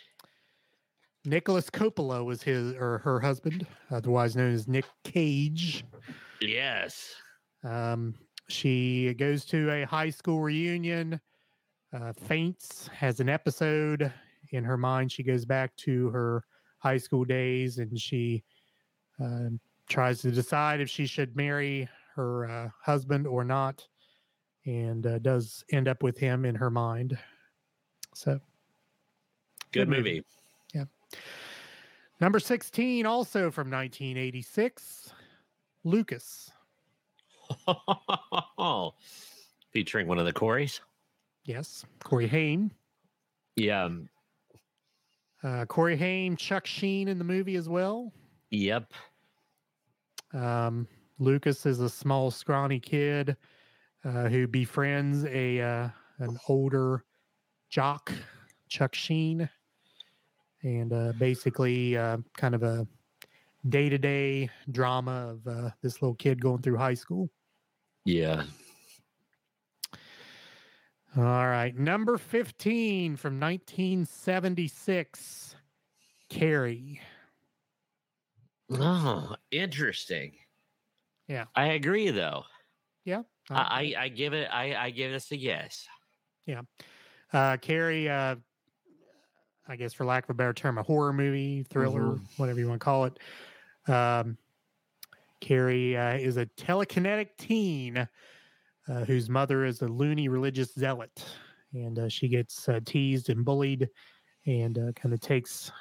Nicholas 1.24 1.70
Coppola 1.70 2.24
was 2.24 2.42
his 2.42 2.74
or 2.74 2.98
her 2.98 3.20
husband, 3.20 3.66
otherwise 3.90 4.36
known 4.36 4.52
as 4.52 4.68
Nick 4.68 4.84
Cage. 5.04 5.84
Yes. 6.40 7.14
Um, 7.62 8.14
she 8.48 9.14
goes 9.14 9.44
to 9.46 9.70
a 9.70 9.84
high 9.84 10.10
school 10.10 10.40
reunion, 10.40 11.18
uh, 11.94 12.12
faints, 12.12 12.88
has 12.88 13.20
an 13.20 13.30
episode 13.30 14.12
in 14.50 14.64
her 14.64 14.76
mind. 14.76 15.12
She 15.12 15.22
goes 15.22 15.46
back 15.46 15.74
to 15.76 16.10
her 16.10 16.44
high 16.78 16.98
school 16.98 17.24
days 17.24 17.78
and 17.78 17.98
she 17.98 18.44
uh, 19.22 19.48
tries 19.88 20.20
to 20.22 20.30
decide 20.30 20.80
if 20.80 20.88
she 20.88 21.06
should 21.06 21.36
marry 21.36 21.88
her 22.14 22.48
uh, 22.48 22.68
husband 22.82 23.26
or 23.26 23.44
not, 23.44 23.86
and 24.66 25.06
uh, 25.06 25.18
does 25.18 25.64
end 25.72 25.88
up 25.88 26.02
with 26.02 26.16
him 26.18 26.44
in 26.44 26.54
her 26.54 26.70
mind. 26.70 27.18
So, 28.14 28.40
Good 29.72 29.88
Good 29.88 29.88
movie. 29.88 30.24
movie. 30.74 30.88
number 32.20 32.38
16, 32.38 33.04
also 33.06 33.50
from 33.50 33.70
1986, 33.70 35.10
Lucas. 35.84 36.50
Featuring 39.72 40.06
one 40.06 40.18
of 40.18 40.24
the 40.26 40.32
Corys. 40.32 40.80
Yes, 41.44 41.84
Corey 42.02 42.26
Haim. 42.28 42.70
Yeah. 43.56 43.84
um, 43.84 44.08
Uh, 45.42 45.66
Corey 45.66 45.96
Haim, 45.96 46.36
Chuck 46.36 46.66
Sheen 46.66 47.08
in 47.08 47.18
the 47.18 47.24
movie 47.24 47.56
as 47.56 47.68
well. 47.68 48.12
Yep. 48.50 48.92
Um, 50.34 50.86
Lucas 51.18 51.64
is 51.64 51.80
a 51.80 51.88
small, 51.88 52.30
scrawny 52.30 52.80
kid 52.80 53.36
uh, 54.04 54.28
who 54.28 54.46
befriends 54.46 55.24
a 55.24 55.60
uh, 55.60 55.88
an 56.18 56.38
older 56.48 57.04
jock, 57.70 58.12
Chuck 58.68 58.94
Sheen, 58.94 59.48
and 60.62 60.92
uh, 60.92 61.12
basically 61.18 61.96
uh, 61.96 62.18
kind 62.36 62.54
of 62.54 62.62
a 62.62 62.86
day 63.68 63.88
to 63.88 63.96
day 63.96 64.50
drama 64.70 65.32
of 65.32 65.46
uh, 65.46 65.70
this 65.82 66.02
little 66.02 66.16
kid 66.16 66.42
going 66.42 66.62
through 66.62 66.76
high 66.76 66.94
school. 66.94 67.30
Yeah. 68.04 68.42
All 71.16 71.46
right, 71.46 71.76
number 71.76 72.18
fifteen 72.18 73.14
from 73.14 73.38
1976, 73.38 75.54
Carrie. 76.28 77.00
Oh, 78.70 79.36
interesting. 79.50 80.36
Yeah. 81.28 81.46
I 81.54 81.68
agree 81.68 82.10
though. 82.10 82.44
Yeah, 83.04 83.22
I, 83.50 83.94
I, 83.96 84.04
I 84.04 84.08
give 84.08 84.32
it 84.32 84.46
I, 84.50 84.74
I 84.74 84.90
give 84.90 85.12
this 85.12 85.30
a 85.32 85.36
yes. 85.36 85.86
Yeah. 86.46 86.62
Uh 87.32 87.56
carrie 87.58 88.08
uh 88.08 88.36
i 89.66 89.76
guess 89.76 89.92
for 89.92 90.04
lack 90.04 90.24
of 90.24 90.30
a 90.30 90.34
better 90.34 90.52
term 90.52 90.78
a 90.78 90.82
horror 90.82 91.12
movie 91.12 91.62
thriller 91.64 92.18
whatever 92.36 92.58
you 92.60 92.68
want 92.68 92.80
to 92.80 92.84
call 92.84 93.04
it 93.06 93.18
um 93.88 94.36
carrie 95.40 95.96
uh, 95.96 96.14
is 96.16 96.36
a 96.36 96.46
telekinetic 96.46 97.30
teen 97.38 97.96
uh, 98.88 99.04
whose 99.04 99.28
mother 99.28 99.64
is 99.64 99.82
a 99.82 99.88
loony 99.88 100.28
religious 100.28 100.72
zealot 100.74 101.24
and 101.72 101.98
uh, 101.98 102.08
she 102.08 102.28
gets 102.28 102.68
uh, 102.68 102.80
teased 102.84 103.30
and 103.30 103.44
bullied 103.44 103.88
and 104.46 104.78
uh, 104.78 104.92
kind 104.92 105.12
of 105.14 105.20
takes 105.20 105.72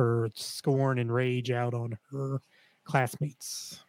her 0.00 0.30
scorn 0.34 0.98
and 0.98 1.12
rage 1.12 1.50
out 1.50 1.74
on 1.74 1.98
her 2.10 2.40
classmates 2.84 3.80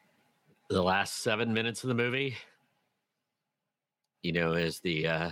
The 0.69 0.81
last 0.81 1.23
seven 1.23 1.53
minutes 1.53 1.85
of 1.85 1.87
the 1.87 1.93
movie, 1.93 2.35
you 4.21 4.33
know, 4.33 4.51
is 4.53 4.81
the 4.81 5.07
uh 5.07 5.31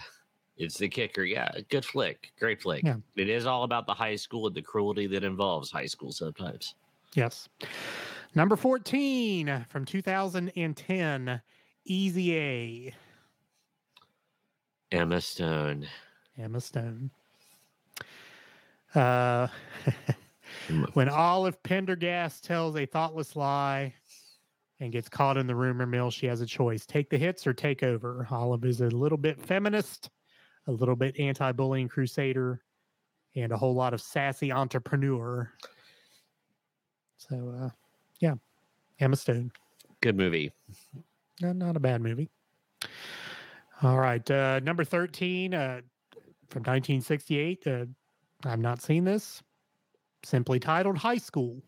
it's 0.56 0.78
the 0.78 0.88
kicker. 0.88 1.24
Yeah, 1.24 1.52
good 1.70 1.84
flick. 1.84 2.32
Great 2.40 2.62
flick. 2.62 2.84
Yeah. 2.84 2.96
It 3.18 3.28
is 3.28 3.46
all 3.46 3.64
about 3.64 3.88
the 3.88 3.94
high 3.94 4.16
school 4.16 4.48
and 4.48 4.56
the 4.56 4.62
cruelty 4.62 5.06
that 5.08 5.26
involves 5.26 5.70
high 5.70 5.86
school 5.86 6.14
sometimes. 6.14 6.76
yes 7.14 7.50
number 8.36 8.56
14 8.56 9.66
from 9.68 9.84
2010 9.84 11.42
easy 11.86 12.38
a 12.38 12.94
Emma 14.92 15.20
Stone. 15.20 15.88
Emma 16.38 16.62
Stone. 16.62 17.12
Uh. 18.96 19.48
when 20.94 21.10
Olive 21.10 21.62
Pendergast 21.64 22.44
tells 22.44 22.76
a 22.76 22.86
thoughtless 22.86 23.36
lie 23.36 23.94
and 24.80 24.92
gets 24.92 25.10
caught 25.10 25.38
in 25.38 25.48
the 25.48 25.56
rumor 25.56 25.86
mill, 25.86 26.10
she 26.10 26.26
has 26.28 26.42
a 26.42 26.46
choice 26.46 26.86
take 26.86 27.10
the 27.10 27.18
hits 27.18 27.46
or 27.46 27.54
take 27.54 27.84
over. 27.84 28.28
Olive 28.32 28.66
is 28.66 28.82
a 28.82 28.90
little 28.90 29.18
bit 29.18 29.42
feminist, 29.42 30.10
a 30.68 30.72
little 30.72 30.96
bit 30.96 31.20
anti 31.20 31.52
bullying 31.52 31.88
crusader, 31.88 32.62
and 33.36 33.52
a 33.52 33.58
whole 33.58 33.74
lot 33.74 33.94
of 33.94 34.02
sassy 34.02 34.52
entrepreneur. 34.52 35.52
So, 37.18 37.54
uh, 37.62 37.70
yeah, 38.20 38.36
Emma 39.00 39.16
Stone. 39.16 39.52
Good 40.02 40.18
movie. 40.18 40.52
Not, 41.42 41.56
not 41.56 41.76
a 41.76 41.80
bad 41.80 42.02
movie. 42.02 42.30
All 43.82 43.98
right. 43.98 44.30
Uh, 44.30 44.60
number 44.62 44.84
13 44.84 45.54
uh, 45.54 45.82
from 46.50 46.62
1968. 46.62 47.68
Uh, 47.68 47.86
I've 48.46 48.60
not 48.60 48.82
seen 48.82 49.04
this. 49.04 49.42
Simply 50.24 50.60
titled 50.60 50.98
High 50.98 51.18
School. 51.18 51.64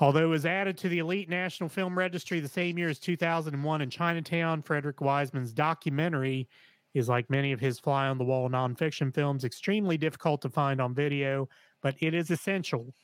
Although 0.00 0.24
it 0.24 0.26
was 0.26 0.46
added 0.46 0.78
to 0.78 0.88
the 0.88 1.00
Elite 1.00 1.28
National 1.28 1.68
Film 1.68 1.98
Registry 1.98 2.38
the 2.38 2.48
same 2.48 2.78
year 2.78 2.88
as 2.88 3.00
2001 3.00 3.80
in 3.80 3.90
Chinatown, 3.90 4.62
Frederick 4.62 5.00
Wiseman's 5.00 5.52
documentary 5.52 6.48
is 6.94 7.08
like 7.08 7.28
many 7.30 7.52
of 7.52 7.60
his 7.60 7.78
fly 7.78 8.06
on 8.06 8.16
the 8.18 8.24
wall 8.24 8.48
nonfiction 8.48 9.12
films, 9.12 9.44
extremely 9.44 9.98
difficult 9.98 10.40
to 10.42 10.48
find 10.48 10.80
on 10.80 10.94
video, 10.94 11.48
but 11.82 11.96
it 11.98 12.14
is 12.14 12.30
essential 12.30 12.94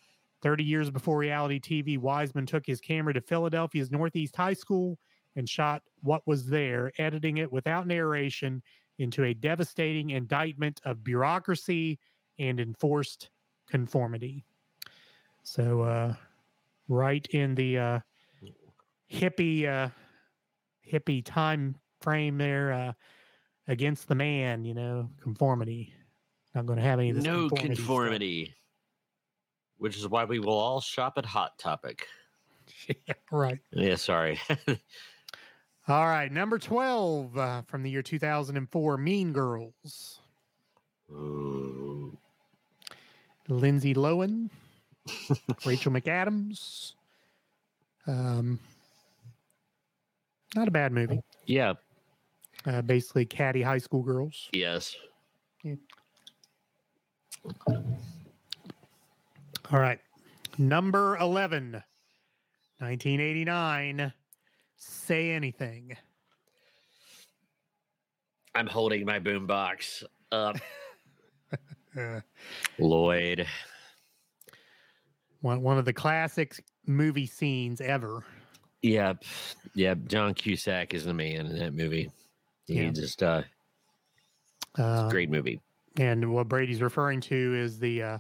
30 0.45 0.63
years 0.63 0.91
before 0.91 1.17
reality 1.17 1.59
TV, 1.59 1.99
Wiseman 1.99 2.45
took 2.45 2.67
his 2.67 2.81
camera 2.81 3.15
to 3.15 3.21
Philadelphia's 3.23 3.91
Northeast 3.91 4.37
High 4.37 4.53
School 4.53 4.99
and 5.37 5.49
shot 5.49 5.83
what 6.03 6.27
was 6.27 6.47
there, 6.47 6.93
editing 6.99 7.39
it 7.39 7.51
without 7.51 7.87
narration 7.87 8.63
into 8.99 9.25
a 9.25 9.33
devastating 9.33 10.11
indictment 10.11 10.83
of 10.85 11.03
bureaucracy 11.03 11.99
and 12.39 12.61
enforced 12.61 13.31
conformity. 13.69 14.45
So, 15.43 15.83
uh, 15.83 16.15
right 16.89 17.27
in 17.29 17.55
the 17.55 17.79
uh, 17.79 18.01
hippie 19.13 19.67
uh, 19.67 19.91
hippie 20.91 21.25
time 21.25 21.77
frame 22.01 22.39
there, 22.39 22.73
uh, 22.73 22.93
against 23.69 24.09
the 24.09 24.15
man, 24.15 24.65
you 24.65 24.75
know, 24.75 25.11
conformity. 25.21 25.93
Not 26.55 26.67
going 26.67 26.79
to 26.79 26.85
have 26.85 26.99
any 26.99 27.11
of 27.11 27.17
this 27.17 27.25
No 27.25 27.49
conformity. 27.49 27.75
conformity. 27.77 28.55
Which 29.79 29.97
is 29.97 30.09
why 30.09 30.25
we 30.25 30.39
will 30.39 30.57
all 30.57 30.81
shop 30.81 31.15
at 31.19 31.25
Hot 31.27 31.59
Topic. 31.59 32.07
yeah, 33.07 33.15
right. 33.31 33.59
Yeah, 33.73 33.97
sorry. 33.97 34.39
All 35.87 36.07
right, 36.07 36.33
number 36.33 36.59
12 36.59 37.37
uh, 37.37 37.63
from 37.63 37.83
the 37.83 37.91
year 37.91 38.01
2004 38.03 38.97
Mean 38.97 39.33
Girls. 39.35 40.21
Ooh. 41.11 41.84
Lindsay 43.49 43.95
Lohan, 43.95 44.51
Rachel 45.67 45.93
McAdams. 45.93 46.95
Um, 48.07 48.59
Not 50.55 50.69
a 50.69 50.71
bad 50.71 50.93
movie. 50.93 51.21
Yeah. 51.47 51.75
Uh, 52.67 52.83
basically, 52.83 53.27
catty 53.27 53.63
high 53.63 53.79
school 53.79 54.03
girls. 54.03 54.49
Yes. 54.53 54.95
All 59.73 59.81
right. 59.81 59.99
Number 60.57 61.17
11, 61.17 61.73
1989. 62.79 64.13
Say 64.77 65.31
anything. 65.31 65.97
I'm 68.55 68.67
holding 68.67 69.05
my 69.05 69.19
boombox 69.19 70.05
up. 70.31 70.57
Uh, 71.99 72.21
Lloyd. 72.79 73.47
one, 75.41 75.63
one 75.63 75.79
of 75.79 75.85
the 75.85 75.93
classic 75.93 76.65
movie 76.87 77.27
scenes 77.27 77.81
ever. 77.81 78.25
Yep. 78.83 79.25
Yep. 79.75 79.99
John 80.07 80.35
Cusack 80.35 80.93
is 80.95 81.05
the 81.05 81.15
man 81.15 81.47
in 81.47 81.59
that 81.59 81.75
movie. 81.75 82.11
He 82.67 82.75
Yeah. 82.83 82.91
just 82.91 83.23
uh 83.23 83.43
Uh, 84.77 85.09
great 85.11 85.31
movie. 85.31 85.61
and 85.99 86.33
what 86.33 86.49
Brady's 86.49 86.83
referring 86.83 87.21
to 87.23 87.55
is 87.55 87.79
the 87.79 88.03
uh, 88.03 88.19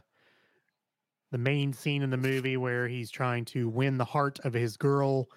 the 1.32 1.38
main 1.38 1.72
scene 1.72 2.02
in 2.02 2.10
the 2.10 2.16
movie 2.16 2.56
where 2.56 2.86
he's 2.86 3.10
trying 3.10 3.44
to 3.46 3.68
win 3.68 3.98
the 3.98 4.04
heart 4.04 4.38
of 4.44 4.52
his 4.54 4.76
girl, 4.76 5.28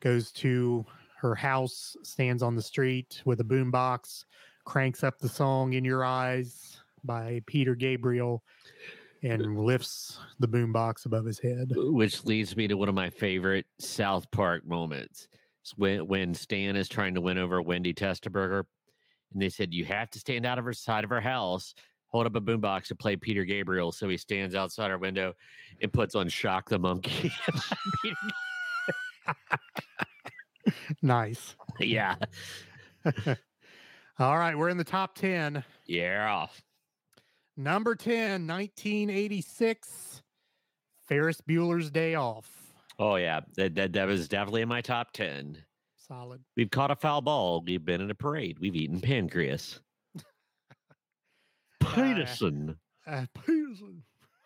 goes 0.00 0.30
to 0.32 0.84
her 1.18 1.34
house, 1.34 1.96
stands 2.02 2.42
on 2.42 2.54
the 2.54 2.62
street 2.62 3.22
with 3.24 3.40
a 3.40 3.44
boombox, 3.44 4.24
cranks 4.66 5.02
up 5.02 5.18
the 5.18 5.28
song 5.30 5.72
"In 5.72 5.82
Your 5.84 6.04
Eyes" 6.04 6.78
by 7.06 7.40
Peter 7.46 7.74
Gabriel, 7.74 8.42
and 9.22 9.58
lifts 9.64 10.18
the 10.38 10.48
boombox 10.48 11.06
above 11.06 11.24
his 11.24 11.38
head. 11.38 11.72
Which 11.74 12.24
leads 12.24 12.56
me 12.56 12.68
to 12.68 12.76
one 12.76 12.88
of 12.88 12.94
my 12.94 13.10
favorite 13.10 13.66
South 13.78 14.30
Park 14.30 14.66
moments. 14.66 15.28
It's 15.62 15.76
when 15.76 16.06
when 16.06 16.34
Stan 16.34 16.76
is 16.76 16.88
trying 16.88 17.14
to 17.14 17.20
win 17.20 17.38
over 17.38 17.60
Wendy 17.62 17.94
Testaburger, 17.94 18.64
and 19.32 19.42
they 19.42 19.48
said 19.48 19.72
you 19.72 19.84
have 19.84 20.10
to 20.10 20.18
stand 20.18 20.44
out 20.46 20.58
of 20.58 20.64
her 20.64 20.72
side 20.72 21.04
of 21.04 21.10
her 21.10 21.20
house, 21.20 21.74
hold 22.08 22.26
up 22.26 22.36
a 22.36 22.40
boombox 22.40 22.90
and 22.90 22.98
play 22.98 23.16
Peter 23.16 23.44
Gabriel. 23.44 23.90
So 23.92 24.08
he 24.08 24.16
stands 24.16 24.54
outside 24.54 24.90
her 24.90 24.98
window 24.98 25.34
and 25.82 25.92
puts 25.92 26.14
on 26.14 26.28
Shock 26.28 26.68
the 26.68 26.78
Monkey. 26.78 27.32
Nice. 31.02 31.54
yeah, 31.80 32.16
All 34.18 34.38
right, 34.38 34.56
we're 34.56 34.68
in 34.68 34.78
the 34.78 34.84
top 34.84 35.14
10. 35.14 35.62
yeah. 35.86 36.46
Number 37.56 37.94
10, 37.94 38.46
1986, 38.46 40.22
Ferris 41.08 41.40
Bueller's 41.40 41.90
Day 41.90 42.14
Off. 42.14 42.74
Oh 42.98 43.16
yeah, 43.16 43.40
that, 43.56 43.74
that 43.74 43.92
that 43.92 44.06
was 44.06 44.28
definitely 44.28 44.62
in 44.62 44.68
my 44.68 44.80
top 44.80 45.12
ten. 45.12 45.58
Solid. 45.96 46.40
We've 46.56 46.70
caught 46.70 46.90
a 46.90 46.96
foul 46.96 47.20
ball. 47.20 47.62
We've 47.66 47.84
been 47.84 48.00
in 48.00 48.10
a 48.10 48.14
parade. 48.14 48.58
We've 48.58 48.76
eaten 48.76 49.00
pancreas. 49.00 49.80
Peterson. 51.80 52.76
Uh, 53.06 53.26
Peterson. 53.44 54.02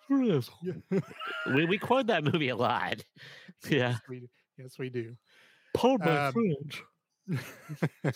we 1.54 1.64
we 1.66 1.78
quote 1.78 2.08
that 2.08 2.24
movie 2.24 2.48
a 2.48 2.56
lot. 2.56 3.04
Yeah. 3.68 3.90
Yes, 3.90 4.00
we, 4.08 4.28
yes, 4.58 4.78
we 4.78 4.88
do. 4.88 5.14
Paul 5.74 5.98
my 5.98 6.32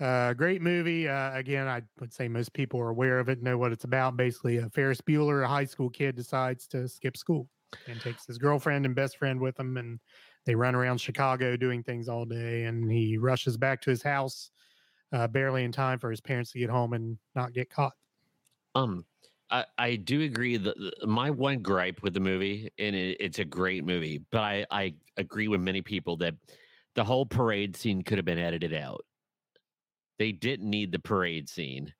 uh, 0.00 0.34
great 0.34 0.62
movie. 0.62 1.08
Uh, 1.08 1.36
again, 1.36 1.68
I 1.68 1.82
would 2.00 2.12
say 2.12 2.28
most 2.28 2.52
people 2.52 2.80
are 2.80 2.88
aware 2.88 3.18
of 3.18 3.28
it, 3.28 3.42
know 3.42 3.58
what 3.58 3.72
it's 3.72 3.84
about. 3.84 4.16
Basically, 4.16 4.58
a 4.58 4.68
Ferris 4.70 5.00
Bueller, 5.00 5.44
a 5.44 5.48
high 5.48 5.64
school 5.64 5.90
kid, 5.90 6.16
decides 6.16 6.66
to 6.68 6.88
skip 6.88 7.16
school 7.16 7.48
and 7.86 8.00
takes 8.00 8.26
his 8.26 8.38
girlfriend 8.38 8.84
and 8.84 8.94
best 8.94 9.16
friend 9.16 9.40
with 9.40 9.58
him, 9.58 9.76
and 9.76 10.00
they 10.44 10.54
run 10.54 10.74
around 10.74 11.00
Chicago 11.00 11.56
doing 11.56 11.82
things 11.82 12.08
all 12.08 12.24
day. 12.24 12.64
And 12.64 12.90
he 12.90 13.16
rushes 13.18 13.56
back 13.56 13.80
to 13.82 13.90
his 13.90 14.02
house, 14.02 14.50
uh, 15.12 15.28
barely 15.28 15.64
in 15.64 15.72
time 15.72 15.98
for 15.98 16.10
his 16.10 16.20
parents 16.20 16.52
to 16.52 16.58
get 16.58 16.70
home 16.70 16.92
and 16.92 17.18
not 17.34 17.52
get 17.52 17.70
caught. 17.70 17.94
Um, 18.74 19.04
I, 19.50 19.66
I 19.78 19.96
do 19.96 20.22
agree 20.22 20.56
that 20.56 21.06
my 21.06 21.30
one 21.30 21.60
gripe 21.62 22.02
with 22.02 22.14
the 22.14 22.20
movie, 22.20 22.70
and 22.78 22.96
it, 22.96 23.18
it's 23.20 23.38
a 23.38 23.44
great 23.44 23.84
movie, 23.84 24.18
but 24.30 24.40
I, 24.40 24.66
I 24.70 24.94
agree 25.16 25.48
with 25.48 25.60
many 25.60 25.82
people 25.82 26.16
that 26.18 26.34
the 26.94 27.04
whole 27.04 27.26
parade 27.26 27.76
scene 27.76 28.02
could 28.02 28.18
have 28.18 28.24
been 28.24 28.38
edited 28.38 28.72
out. 28.74 29.04
They 30.22 30.30
didn't 30.30 30.70
need 30.70 30.92
the 30.92 31.00
parade 31.00 31.48
scene, 31.48 31.92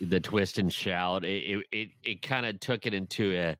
the 0.00 0.20
twist 0.20 0.58
and 0.58 0.72
shout. 0.72 1.24
It 1.24 1.42
it 1.42 1.66
it, 1.72 1.88
it 2.04 2.22
kind 2.22 2.46
of 2.46 2.60
took 2.60 2.86
it 2.86 2.94
into 2.94 3.34
a. 3.36 3.56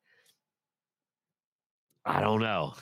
I 2.04 2.20
don't 2.20 2.38
know. 2.40 2.74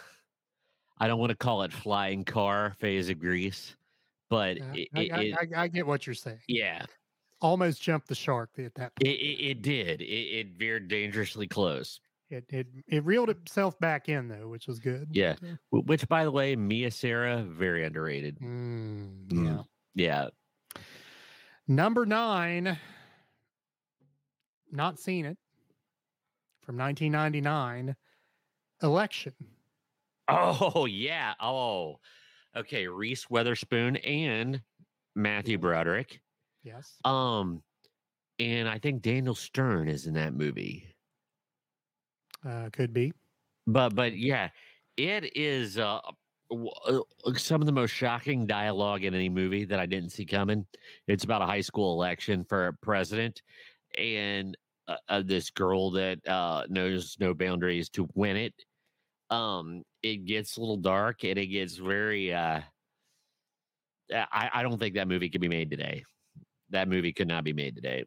I 0.98 1.08
don't 1.08 1.18
want 1.18 1.30
to 1.30 1.36
call 1.36 1.62
it 1.62 1.72
flying 1.72 2.24
car 2.24 2.76
phase 2.78 3.08
of 3.08 3.18
grease, 3.18 3.74
but 4.28 4.61
Uh, 4.61 4.64
it, 4.74 4.88
I, 4.94 5.00
it, 5.00 5.12
I, 5.12 5.61
I, 5.61 5.62
I 5.62 5.68
get 5.68 5.86
what 5.86 6.06
you're 6.06 6.12
saying. 6.12 6.40
yeah, 6.46 6.84
Almost 7.40 7.80
jumped 7.80 8.08
the 8.08 8.14
shark 8.14 8.50
at 8.58 8.74
that 8.74 8.92
it, 9.00 9.04
point. 9.06 9.16
it, 9.16 9.42
it 9.42 9.62
did. 9.62 10.02
It, 10.02 10.04
it 10.04 10.46
veered 10.58 10.88
dangerously 10.88 11.46
close. 11.46 12.00
It, 12.28 12.44
it, 12.50 12.66
it 12.86 13.02
reeled 13.06 13.30
itself 13.30 13.80
back 13.80 14.11
in, 14.11 14.28
though, 14.28 14.48
which 14.48 14.66
was 14.66 14.78
good. 14.78 15.08
Yeah. 15.11 15.36
Which, 15.70 16.06
by 16.06 16.24
the 16.24 16.30
way, 16.30 16.54
Mia 16.54 16.90
Sara, 16.90 17.44
very 17.44 17.82
underrated. 17.86 18.38
Mm, 18.40 19.26
Mm. 19.28 19.64
yeah. 19.94 20.28
Number 21.71 22.05
nine, 22.05 22.77
not 24.73 24.99
seen 24.99 25.25
it 25.25 25.39
from 26.62 26.77
1999, 26.77 27.95
Election. 28.83 29.33
Oh, 30.27 30.87
yeah. 30.87 31.35
Oh, 31.41 32.01
okay. 32.57 32.89
Reese 32.89 33.31
Witherspoon 33.31 33.99
and 33.99 34.61
Matthew 35.14 35.59
Broderick. 35.59 36.21
Yes. 36.64 36.97
Um, 37.05 37.62
and 38.41 38.68
I 38.68 38.79
think 38.79 39.01
Daniel 39.01 39.37
Stern 39.37 39.89
is 39.89 40.09
in 40.09 40.14
that 40.14 40.35
movie. 40.35 40.89
Uh, 42.45 42.71
could 42.73 42.93
be. 42.93 43.12
But, 43.68 43.95
but 43.95 44.16
yeah, 44.16 44.49
it 44.97 45.37
is 45.37 45.79
uh, 45.79 46.01
some 47.36 47.61
of 47.61 47.66
the 47.66 47.72
most 47.72 47.90
shocking 47.90 48.46
dialogue 48.46 49.05
in 49.05 49.14
any 49.14 49.28
movie 49.28 49.64
that 49.64 49.78
I 49.78 49.86
didn't 49.86 50.11
see 50.11 50.24
coming. 50.24 50.66
It's 51.07 51.24
about 51.24 51.42
a 51.42 51.46
high 51.46 51.61
school 51.61 51.92
election 51.94 52.44
for 52.48 52.76
president, 52.82 53.42
and 53.98 54.57
uh, 54.88 54.96
uh, 55.09 55.22
this 55.24 55.51
girl 55.51 55.90
that 55.92 56.26
uh, 56.26 56.64
knows 56.68 57.16
no 57.20 57.34
boundaries 57.34 57.88
to 57.90 58.09
win 58.14 58.36
it. 58.36 58.55
Um, 59.30 59.82
it 60.03 60.24
gets 60.24 60.57
a 60.57 60.61
little 60.61 60.76
dark 60.76 61.24
and 61.24 61.38
it 61.38 61.46
gets 61.46 61.76
very. 61.76 62.32
Uh, 62.34 62.61
I, 64.12 64.51
I 64.53 64.62
don't 64.62 64.78
think 64.78 64.96
that 64.96 65.07
movie 65.07 65.28
could 65.28 65.40
be 65.40 65.48
made 65.48 65.70
today. 65.70 66.05
That 66.70 66.88
movie 66.88 67.12
could 67.12 67.28
not 67.28 67.44
be 67.44 67.53
made 67.53 67.76
today. 67.76 68.05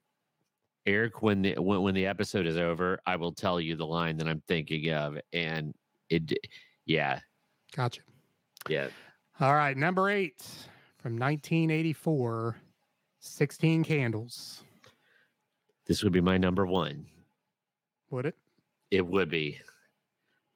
Eric, 0.85 1.21
when 1.21 1.41
the 1.41 1.55
when, 1.55 1.81
when 1.81 1.95
the 1.95 2.07
episode 2.07 2.45
is 2.45 2.57
over, 2.57 2.99
I 3.05 3.15
will 3.15 3.31
tell 3.31 3.61
you 3.61 3.77
the 3.77 3.85
line 3.85 4.17
that 4.17 4.27
I'm 4.27 4.43
thinking 4.49 4.91
of, 4.91 5.17
and 5.31 5.73
it, 6.09 6.33
yeah, 6.85 7.19
Gotcha. 7.75 8.01
Yeah. 8.69 8.87
All 9.39 9.53
right. 9.53 9.75
Number 9.75 10.09
eight 10.09 10.41
from 10.97 11.13
1984, 11.13 12.57
16 13.19 13.83
Candles. 13.83 14.63
This 15.85 16.03
would 16.03 16.13
be 16.13 16.21
my 16.21 16.37
number 16.37 16.65
one. 16.65 17.05
Would 18.09 18.27
it? 18.27 18.35
It 18.91 19.05
would 19.05 19.29
be 19.29 19.59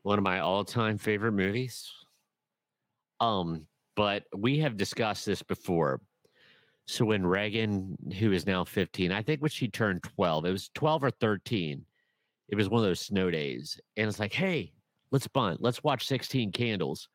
one 0.03 0.17
of 0.17 0.23
my 0.23 0.39
all-time 0.39 0.97
favorite 0.97 1.33
movies. 1.33 1.91
Um, 3.19 3.65
but 3.95 4.23
we 4.35 4.59
have 4.59 4.77
discussed 4.77 5.25
this 5.25 5.41
before. 5.41 5.99
So 6.85 7.03
when 7.03 7.25
Reagan, 7.25 7.97
who 8.17 8.31
is 8.31 8.45
now 8.45 8.63
15, 8.63 9.11
I 9.11 9.21
think 9.21 9.41
when 9.41 9.49
she 9.49 9.67
turned 9.67 10.03
12, 10.03 10.45
it 10.45 10.51
was 10.51 10.69
12 10.75 11.03
or 11.03 11.11
13. 11.11 11.83
It 12.47 12.55
was 12.55 12.69
one 12.69 12.79
of 12.79 12.87
those 12.87 13.01
snow 13.01 13.29
days. 13.29 13.79
And 13.97 14.07
it's 14.07 14.19
like, 14.19 14.31
hey, 14.31 14.71
let's 15.11 15.27
bunt. 15.27 15.61
Let's 15.61 15.83
watch 15.83 16.07
16 16.07 16.53
Candles. 16.53 17.09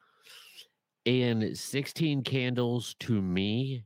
And 1.04 1.56
16 1.58 2.22
Candles 2.22 2.94
to 3.00 3.20
me, 3.20 3.84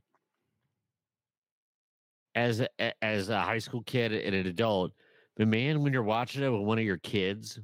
as 2.35 2.59
a, 2.59 3.03
as 3.03 3.29
a 3.29 3.41
high 3.41 3.57
school 3.57 3.81
kid 3.83 4.11
and 4.13 4.35
an 4.35 4.45
adult, 4.45 4.91
but 5.35 5.47
man, 5.47 5.81
when 5.81 5.91
you're 5.91 6.03
watching 6.03 6.43
it 6.43 6.49
with 6.49 6.61
one 6.61 6.77
of 6.77 6.83
your 6.83 6.97
kids, 6.99 7.59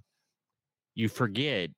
you 0.95 1.07
forget. 1.07 1.69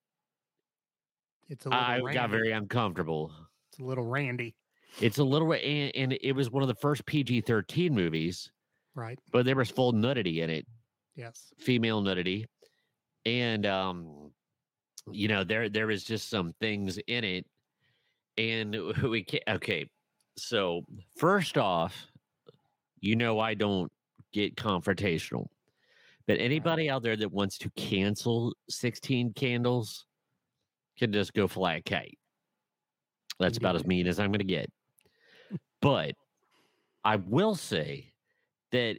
It's 1.49 1.65
a 1.65 1.69
little 1.69 1.83
I 1.83 1.97
randy. 1.97 2.13
got 2.13 2.29
very 2.29 2.51
uncomfortable. 2.53 3.33
It's 3.69 3.79
a 3.79 3.83
little 3.83 4.05
randy, 4.05 4.55
It's 5.01 5.17
a 5.17 5.23
little, 5.23 5.51
and, 5.53 5.91
and 5.95 6.17
it 6.21 6.31
was 6.31 6.49
one 6.49 6.63
of 6.63 6.67
the 6.69 6.75
first 6.75 7.05
PG 7.05 7.41
13 7.41 7.93
movies, 7.93 8.49
right? 8.95 9.19
but 9.33 9.45
there 9.45 9.55
was 9.57 9.69
full 9.69 9.91
nudity 9.91 10.41
in 10.41 10.49
it, 10.49 10.65
Yes. 11.15 11.53
female 11.59 12.01
nudity. 12.01 12.45
And, 13.25 13.65
um, 13.65 14.31
you 15.11 15.27
know, 15.27 15.43
there, 15.43 15.67
there 15.67 15.87
was 15.87 16.03
just 16.05 16.29
some 16.29 16.53
things 16.61 16.97
in 17.07 17.23
it. 17.25 17.45
And 18.37 18.75
we 19.03 19.23
can't, 19.23 19.43
okay. 19.47 19.89
So, 20.37 20.81
first 21.17 21.57
off, 21.57 21.95
you 22.99 23.15
know, 23.15 23.39
I 23.39 23.53
don't 23.53 23.91
get 24.33 24.55
confrontational, 24.55 25.47
but 26.27 26.39
anybody 26.39 26.89
out 26.89 27.03
there 27.03 27.15
that 27.15 27.31
wants 27.31 27.57
to 27.59 27.69
cancel 27.77 28.53
16 28.69 29.33
candles 29.33 30.05
can 30.97 31.13
just 31.13 31.33
go 31.33 31.47
fly 31.47 31.75
a 31.75 31.81
kite. 31.81 32.17
That's 33.39 33.57
about 33.57 33.75
as 33.75 33.85
mean 33.87 34.07
as 34.07 34.19
I'm 34.19 34.31
going 34.31 34.39
to 34.39 34.45
get. 34.45 34.69
But 35.81 36.15
I 37.03 37.17
will 37.17 37.55
say 37.55 38.11
that 38.71 38.97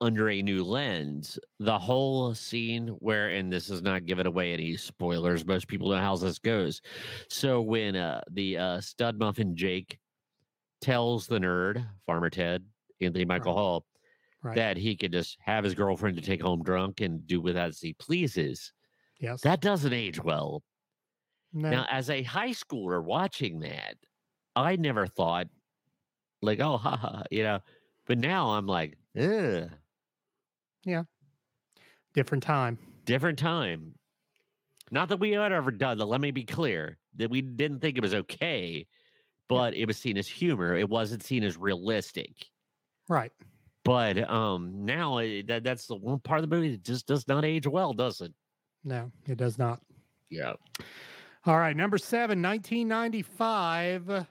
under 0.00 0.28
a 0.28 0.42
new 0.42 0.62
lens, 0.62 1.38
the 1.58 1.78
whole 1.78 2.34
scene 2.34 2.88
where, 2.98 3.28
and 3.28 3.52
this 3.52 3.70
is 3.70 3.82
not 3.82 4.04
giving 4.04 4.26
away 4.26 4.52
any 4.52 4.76
spoilers, 4.76 5.46
most 5.46 5.68
people 5.68 5.88
know 5.90 5.96
how 5.96 6.16
this 6.16 6.38
goes. 6.38 6.82
So 7.28 7.62
when 7.62 7.96
uh, 7.96 8.20
the 8.30 8.58
uh, 8.58 8.80
stud 8.80 9.18
muffin 9.18 9.56
Jake 9.56 9.98
tells 10.80 11.26
the 11.26 11.38
nerd, 11.38 11.86
Farmer 12.04 12.30
Ted, 12.30 12.64
Anthony 13.00 13.24
Michael 13.24 13.52
Right. 13.54 13.58
Hall, 13.60 13.86
Right. 14.42 14.54
that 14.56 14.76
he 14.76 14.96
could 14.96 15.12
just 15.12 15.38
have 15.40 15.64
his 15.64 15.74
girlfriend 15.74 16.16
to 16.18 16.22
take 16.22 16.42
home 16.42 16.62
drunk 16.62 17.00
and 17.00 17.26
do 17.26 17.40
with 17.40 17.56
as 17.56 17.80
he 17.80 17.94
pleases, 17.94 18.72
yes. 19.18 19.40
that 19.40 19.60
doesn't 19.60 19.92
age 19.94 20.22
well. 20.22 20.62
no, 21.52 21.70
Now, 21.70 21.86
as 21.90 22.10
a 22.10 22.22
high 22.22 22.50
schooler 22.50 23.02
watching 23.02 23.60
that, 23.60 23.96
I 24.54 24.76
never 24.76 25.06
thought, 25.06 25.48
like, 26.42 26.60
oh, 26.60 26.76
ha, 26.76 26.96
ha, 26.96 27.22
you 27.30 27.42
know, 27.42 27.60
but 28.04 28.18
now 28.18 28.50
I'm 28.50 28.66
like, 28.66 28.98
ugh, 29.18 29.70
different 32.14 32.42
time. 32.42 32.78
different 33.04 33.38
time. 33.38 33.94
Not 34.90 35.08
that 35.08 35.18
we 35.18 35.32
had 35.32 35.52
ever 35.52 35.70
done 35.70 35.98
that. 35.98 36.06
Let 36.06 36.20
me 36.20 36.30
be 36.30 36.44
clear 36.44 36.96
that 37.16 37.30
we 37.30 37.40
didn't 37.42 37.80
think 37.80 37.96
it 37.96 38.02
was 38.02 38.14
okay, 38.14 38.86
but 39.48 39.74
it 39.74 39.86
was 39.86 39.96
seen 39.96 40.16
as 40.16 40.28
humor. 40.28 40.76
It 40.76 40.88
wasn't 40.88 41.24
seen 41.24 41.42
as 41.42 41.56
realistic. 41.56 42.46
Right. 43.08 43.32
But 43.84 44.28
um 44.30 44.84
now 44.84 45.18
it, 45.18 45.46
that 45.48 45.64
that's 45.64 45.86
the 45.86 45.96
one 45.96 46.18
part 46.20 46.42
of 46.42 46.48
the 46.48 46.54
movie 46.54 46.70
that 46.72 46.82
just 46.82 47.06
does 47.06 47.26
not 47.28 47.44
age 47.44 47.66
well, 47.66 47.92
does 47.92 48.20
it? 48.20 48.32
No, 48.84 49.10
it 49.26 49.36
does 49.36 49.58
not. 49.58 49.80
Yeah. 50.30 50.54
All 51.44 51.58
right. 51.58 51.76
Number 51.76 51.98
seven, 51.98 52.42
1995, 52.42 54.26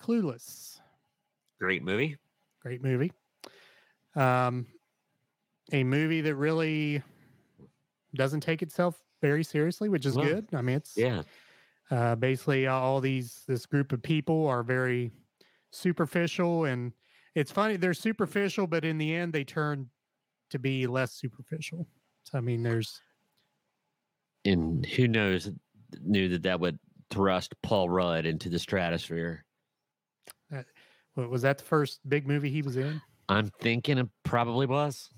Clueless. 0.00 0.80
Great 1.60 1.84
movie. 1.84 2.16
Great 2.60 2.82
movie. 2.82 3.12
Um, 4.16 4.66
a 5.72 5.84
movie 5.84 6.20
that 6.20 6.34
really 6.34 7.02
doesn't 8.14 8.40
take 8.40 8.62
itself 8.62 9.02
very 9.20 9.44
seriously, 9.44 9.88
which 9.88 10.06
is 10.06 10.16
No. 10.16 10.24
good. 10.24 10.48
I 10.52 10.62
mean, 10.62 10.76
it's 10.76 10.96
Yeah. 10.96 11.22
uh, 11.90 12.16
basically 12.16 12.66
all 12.66 13.00
these 13.00 13.44
this 13.46 13.66
group 13.66 13.92
of 13.92 14.02
people 14.02 14.46
are 14.46 14.62
very 14.62 15.12
superficial, 15.70 16.64
and 16.64 16.92
it's 17.34 17.52
funny 17.52 17.76
they're 17.76 17.94
superficial, 17.94 18.66
but 18.66 18.84
in 18.84 18.98
the 18.98 19.14
end 19.14 19.32
they 19.32 19.44
turn 19.44 19.90
to 20.50 20.58
be 20.58 20.86
less 20.86 21.12
superficial. 21.14 21.88
So 22.24 22.38
I 22.38 22.40
mean, 22.40 22.62
there's 22.62 23.00
And 24.44 24.84
who 24.84 25.06
knows 25.08 25.50
knew 26.00 26.28
that 26.28 26.42
that 26.42 26.60
would 26.60 26.78
thrust 27.10 27.54
Paul 27.62 27.88
Rudd 27.88 28.26
into 28.26 28.48
the 28.48 28.58
stratosphere. 28.58 29.44
what 31.14 31.30
was 31.30 31.42
that 31.42 31.58
the 31.58 31.64
first 31.64 32.06
big 32.08 32.26
movie 32.26 32.50
he 32.50 32.62
was 32.62 32.76
in? 32.76 33.00
I'm 33.28 33.50
thinking 33.60 33.98
it 33.98 34.08
probably 34.24 34.66
was. 34.66 35.10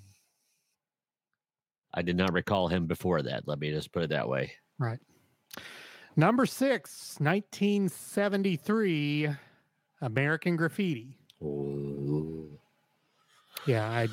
I 1.94 2.02
did 2.02 2.16
not 2.16 2.32
recall 2.32 2.68
him 2.68 2.86
before 2.86 3.22
that. 3.22 3.46
Let 3.46 3.60
me 3.60 3.70
just 3.70 3.92
put 3.92 4.02
it 4.02 4.10
that 4.10 4.28
way. 4.28 4.52
Right. 4.78 4.98
Number 6.16 6.46
six, 6.46 7.16
1973, 7.18 9.30
American 10.02 10.56
Graffiti. 10.56 11.18
Yeah, 13.66 13.88
I 13.88 14.08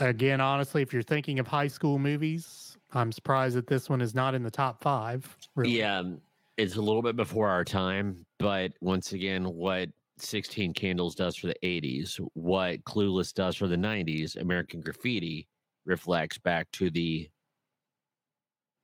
again, 0.00 0.40
honestly, 0.40 0.82
if 0.82 0.92
you're 0.92 1.02
thinking 1.02 1.38
of 1.38 1.46
high 1.46 1.68
school 1.68 1.98
movies, 1.98 2.76
I'm 2.92 3.12
surprised 3.12 3.56
that 3.56 3.66
this 3.66 3.88
one 3.88 4.00
is 4.00 4.14
not 4.14 4.34
in 4.34 4.42
the 4.42 4.50
top 4.50 4.82
five. 4.82 5.36
Really. 5.54 5.78
Yeah, 5.78 5.98
um, 5.98 6.20
it's 6.56 6.76
a 6.76 6.82
little 6.82 7.02
bit 7.02 7.16
before 7.16 7.48
our 7.48 7.64
time, 7.64 8.26
but 8.38 8.72
once 8.80 9.12
again, 9.12 9.44
what 9.44 9.88
16 10.18 10.74
Candles 10.74 11.14
does 11.14 11.36
for 11.36 11.46
the 11.46 11.56
80s, 11.62 12.20
what 12.34 12.84
Clueless 12.84 13.32
does 13.32 13.56
for 13.56 13.66
the 13.66 13.76
90s, 13.76 14.40
American 14.40 14.80
Graffiti 14.80 15.48
reflects 15.84 16.38
back 16.38 16.70
to 16.72 16.90
the 16.90 17.28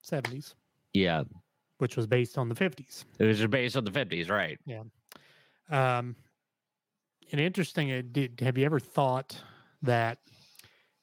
70s, 0.04 0.54
yeah, 0.92 1.22
which 1.78 1.96
was 1.96 2.06
based 2.06 2.38
on 2.38 2.48
the 2.48 2.54
50s. 2.54 3.04
it 3.18 3.24
was 3.24 3.46
based 3.46 3.76
on 3.76 3.84
the 3.84 3.90
50s, 3.90 4.30
right? 4.30 4.58
Yeah. 4.66 4.82
Um, 5.70 6.16
and 7.30 7.40
interesting, 7.40 7.92
uh, 7.92 8.02
did, 8.10 8.40
have 8.40 8.56
you 8.56 8.64
ever 8.64 8.80
thought 8.80 9.38
that 9.82 10.18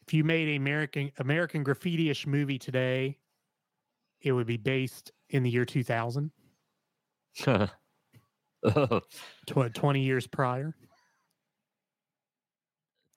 if 0.07 0.13
you 0.13 0.23
made 0.23 0.49
a 0.49 0.55
American 0.55 1.11
American 1.17 1.63
Graffiti-ish 1.63 2.27
movie 2.27 2.59
today, 2.59 3.17
it 4.21 4.31
would 4.31 4.47
be 4.47 4.57
based 4.57 5.11
in 5.29 5.43
the 5.43 5.49
year 5.49 5.65
2000, 5.65 6.31
oh, 7.47 7.69
tw- 9.47 9.73
20 9.73 10.01
years 10.01 10.27
prior? 10.27 10.75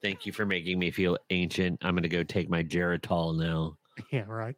Thank 0.02 0.26
you 0.26 0.32
for 0.32 0.46
making 0.46 0.78
me 0.78 0.90
feel 0.90 1.16
ancient. 1.30 1.78
I'm 1.82 1.94
going 1.94 2.02
to 2.02 2.08
go 2.08 2.22
take 2.22 2.48
my 2.48 2.62
Geritol 2.62 3.36
now. 3.38 3.76
Yeah, 4.12 4.24
right. 4.28 4.54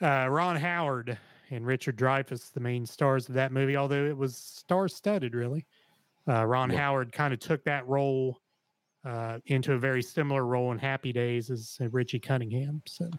Uh, 0.00 0.26
Ron 0.30 0.56
Howard 0.56 1.18
and 1.50 1.66
Richard 1.66 1.98
Dreyfuss, 1.98 2.50
the 2.54 2.60
main 2.60 2.86
stars 2.86 3.28
of 3.28 3.34
that 3.34 3.52
movie, 3.52 3.76
although 3.76 4.06
it 4.06 4.16
was 4.16 4.34
star-studded, 4.34 5.34
really. 5.34 5.66
Uh, 6.26 6.46
Ron 6.46 6.70
Yeah. 6.70 6.78
Howard 6.78 7.12
kind 7.12 7.34
of 7.34 7.40
took 7.40 7.62
that 7.64 7.86
role 7.86 8.40
uh, 9.04 9.40
into 9.44 9.74
a 9.74 9.78
very 9.78 10.02
similar 10.02 10.46
role 10.46 10.72
in 10.72 10.78
Happy 10.78 11.12
Days 11.12 11.50
as 11.50 11.76
uh, 11.82 11.90
Richie 11.90 12.18
Cunningham. 12.18 12.80
So 12.86 13.10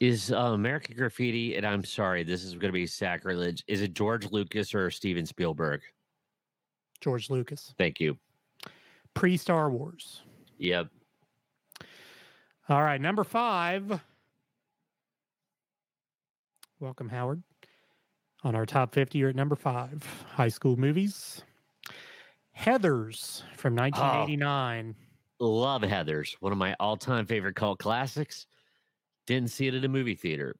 Is 0.00 0.32
uh, 0.32 0.36
American 0.36 0.96
Graffiti, 0.96 1.54
and 1.54 1.64
I'm 1.64 1.84
sorry, 1.84 2.24
this 2.24 2.42
is 2.42 2.54
going 2.54 2.72
to 2.72 2.72
be 2.72 2.88
sacrilege. 2.88 3.62
Is 3.68 3.82
it 3.82 3.94
George 3.94 4.32
Lucas 4.32 4.74
or 4.74 4.90
Steven 4.90 5.26
Spielberg? 5.26 5.80
George 7.00 7.30
Lucas, 7.30 7.72
Thank 7.78 8.00
you. 8.00 8.18
pre-Star 9.16 9.70
Wars. 9.70 10.22
Yep. 10.58 10.88
All 12.68 12.82
right, 12.82 13.00
number 13.00 13.24
five. 13.24 14.00
Welcome, 16.78 17.08
Howard. 17.08 17.42
On 18.44 18.54
our 18.54 18.66
top 18.66 18.94
50, 18.94 19.18
you're 19.18 19.30
at 19.30 19.34
number 19.34 19.56
five. 19.56 20.06
High 20.28 20.48
school 20.48 20.76
movies. 20.76 21.42
Heathers 22.56 23.42
from 23.56 23.78
ah. 23.78 23.82
1989. 23.82 24.94
Love 25.40 25.82
Heathers, 25.82 26.36
one 26.40 26.52
of 26.52 26.58
my 26.58 26.76
all-time 26.78 27.26
favorite 27.26 27.56
cult 27.56 27.78
classics. 27.78 28.46
Didn't 29.26 29.50
see 29.50 29.66
it 29.66 29.74
at 29.74 29.84
a 29.84 29.88
movie 29.88 30.14
theater. 30.14 30.56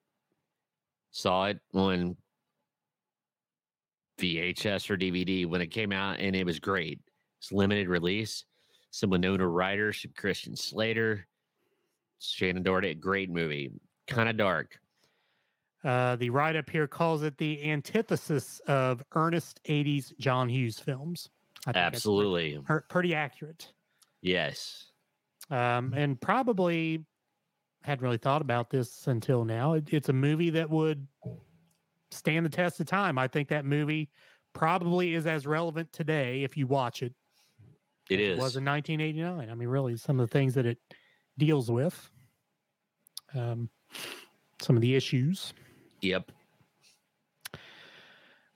Saw 1.11 1.46
it 1.46 1.61
on 1.74 2.16
VHS 4.18 4.90
or 4.90 4.96
DVD 4.96 5.46
when 5.46 5.61
it 5.61 5.68
came 5.68 5.92
out, 5.92 6.18
and 6.20 6.34
it 6.34 6.44
was 6.44 6.59
great. 6.59 7.00
It's 7.47 7.53
limited 7.53 7.88
release. 7.88 8.44
Some 8.90 9.11
Winona 9.11 9.47
Ryder, 9.47 9.92
some 9.92 10.11
Christian 10.16 10.57
Slater, 10.57 11.28
Shannen 12.20 12.64
Doherty. 12.64 12.94
Great 12.94 13.30
movie. 13.30 13.70
Kind 14.09 14.28
of 14.28 14.36
dark. 14.36 14.76
Uh, 15.84 16.16
the 16.16 16.28
write 16.30 16.57
up 16.57 16.68
here 16.68 16.88
calls 16.88 17.22
it 17.22 17.38
the 17.38 17.70
antithesis 17.70 18.61
of 18.66 19.01
earnest 19.14 19.61
80s 19.68 20.12
John 20.18 20.49
Hughes 20.49 20.80
films. 20.80 21.28
I 21.66 21.72
think 21.72 21.84
Absolutely. 21.84 22.59
per- 22.64 22.84
pretty 22.88 23.14
accurate. 23.14 23.72
Yes. 24.22 24.86
Um, 25.49 25.94
and 25.97 26.20
probably 26.20 27.05
hadn't 27.82 28.03
really 28.03 28.18
thought 28.18 28.42
about 28.42 28.70
this 28.70 29.07
until 29.07 29.44
now. 29.44 29.74
It, 29.74 29.92
it's 29.92 30.09
a 30.09 30.12
movie 30.12 30.51
that 30.51 30.68
would 30.68 31.07
stand 32.11 32.44
the 32.44 32.51
test 32.51 32.80
of 32.80 32.86
time. 32.86 33.18
I 33.18 33.28
think 33.28 33.49
that 33.51 33.64
movie 33.64 34.11
probably 34.53 35.14
is 35.14 35.28
as 35.28 35.47
relevant 35.47 35.92
today 35.92 36.42
if 36.42 36.57
you 36.57 36.66
watch 36.66 37.05
it. 37.05 37.14
It 38.09 38.38
was 38.38 38.54
in 38.57 38.64
1989. 38.64 39.50
I 39.50 39.54
mean, 39.54 39.68
really, 39.68 39.96
some 39.96 40.20
of 40.20 40.28
the 40.28 40.32
things 40.32 40.54
that 40.54 40.64
it 40.66 40.78
deals 41.38 41.70
with, 41.70 42.11
um, 43.34 43.68
some 44.61 44.76
of 44.76 44.82
the 44.82 44.94
issues. 44.94 45.52
Yep. 46.02 46.30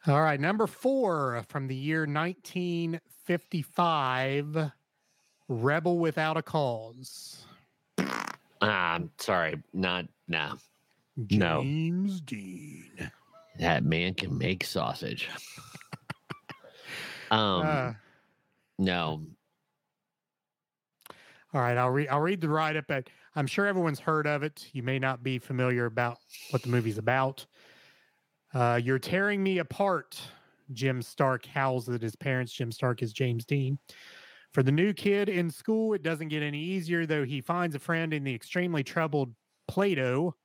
All 0.06 0.22
right, 0.22 0.40
number 0.40 0.66
four 0.66 1.44
from 1.48 1.66
the 1.66 1.74
year 1.74 2.06
1955, 2.06 4.70
Rebel 5.48 5.98
Without 5.98 6.38
a 6.38 6.42
Cause. 6.42 7.44
I'm 8.62 9.10
sorry, 9.18 9.62
not 9.72 10.06
no. 10.26 10.54
No. 11.16 11.62
James 11.62 12.20
Dean. 12.22 13.10
That 13.58 13.84
man 13.84 14.14
can 14.14 14.38
make 14.38 14.64
sausage. 14.64 15.28
um, 17.30 17.66
Uh, 17.66 17.92
no. 18.78 19.26
All 21.52 21.60
right, 21.60 21.76
I'll 21.76 21.90
read. 21.90 22.08
I'll 22.08 22.20
read 22.20 22.40
the 22.40 22.48
write 22.48 22.76
up. 22.76 22.84
But 22.88 23.08
I'm 23.34 23.46
sure 23.46 23.66
everyone's 23.66 24.00
heard 24.00 24.26
of 24.26 24.42
it. 24.42 24.68
You 24.72 24.82
may 24.82 24.98
not 24.98 25.22
be 25.22 25.38
familiar 25.38 25.86
about 25.86 26.18
what 26.50 26.62
the 26.62 26.68
movie's 26.68 26.98
about. 26.98 27.46
Uh, 28.54 28.80
You're 28.82 28.98
tearing 28.98 29.42
me 29.42 29.58
apart. 29.58 30.20
Jim 30.72 31.02
Stark 31.02 31.46
howls 31.46 31.88
at 31.88 32.02
his 32.02 32.14
parents. 32.14 32.52
Jim 32.52 32.70
Stark 32.70 33.02
is 33.02 33.12
James 33.12 33.44
Dean. 33.44 33.78
For 34.52 34.62
the 34.62 34.72
new 34.72 34.92
kid 34.92 35.28
in 35.28 35.50
school, 35.50 35.94
it 35.94 36.02
doesn't 36.02 36.28
get 36.28 36.42
any 36.42 36.60
easier, 36.60 37.06
though 37.06 37.24
he 37.24 37.40
finds 37.40 37.74
a 37.74 37.80
friend 37.80 38.12
in 38.12 38.24
the 38.24 38.34
extremely 38.34 38.82
troubled 38.82 39.34
Plato. 39.68 40.36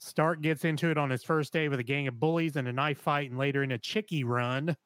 Stark 0.00 0.40
gets 0.42 0.64
into 0.64 0.90
it 0.90 0.98
on 0.98 1.10
his 1.10 1.22
first 1.22 1.52
day 1.52 1.68
with 1.68 1.80
a 1.80 1.84
gang 1.84 2.08
of 2.08 2.18
bullies 2.18 2.56
and 2.56 2.68
a 2.68 2.72
knife 2.72 2.98
fight, 2.98 3.30
and 3.30 3.38
later 3.38 3.62
in 3.62 3.72
a 3.72 3.78
chickie 3.78 4.24
run. 4.24 4.76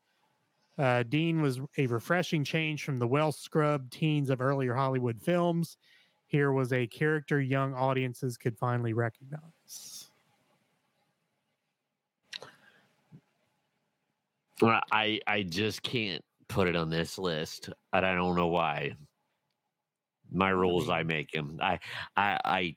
Uh, 0.78 1.02
Dean 1.02 1.42
was 1.42 1.60
a 1.76 1.86
refreshing 1.88 2.44
change 2.44 2.84
from 2.84 2.98
the 2.98 3.06
well 3.06 3.32
scrubbed 3.32 3.92
teens 3.92 4.30
of 4.30 4.40
earlier 4.40 4.74
Hollywood 4.74 5.20
films. 5.20 5.76
Here 6.26 6.52
was 6.52 6.72
a 6.72 6.86
character 6.86 7.40
young 7.40 7.74
audiences 7.74 8.36
could 8.36 8.56
finally 8.56 8.92
recognize. 8.92 10.10
Well, 14.60 14.80
I 14.92 15.20
I 15.26 15.42
just 15.42 15.82
can't 15.82 16.24
put 16.48 16.68
it 16.68 16.76
on 16.76 16.90
this 16.90 17.18
list, 17.18 17.70
and 17.92 18.06
I 18.06 18.14
don't 18.14 18.36
know 18.36 18.48
why. 18.48 18.94
My 20.30 20.50
rules, 20.50 20.88
I 20.88 21.02
make 21.02 21.32
them. 21.32 21.58
I 21.60 21.80
I 22.16 22.38
I. 22.44 22.76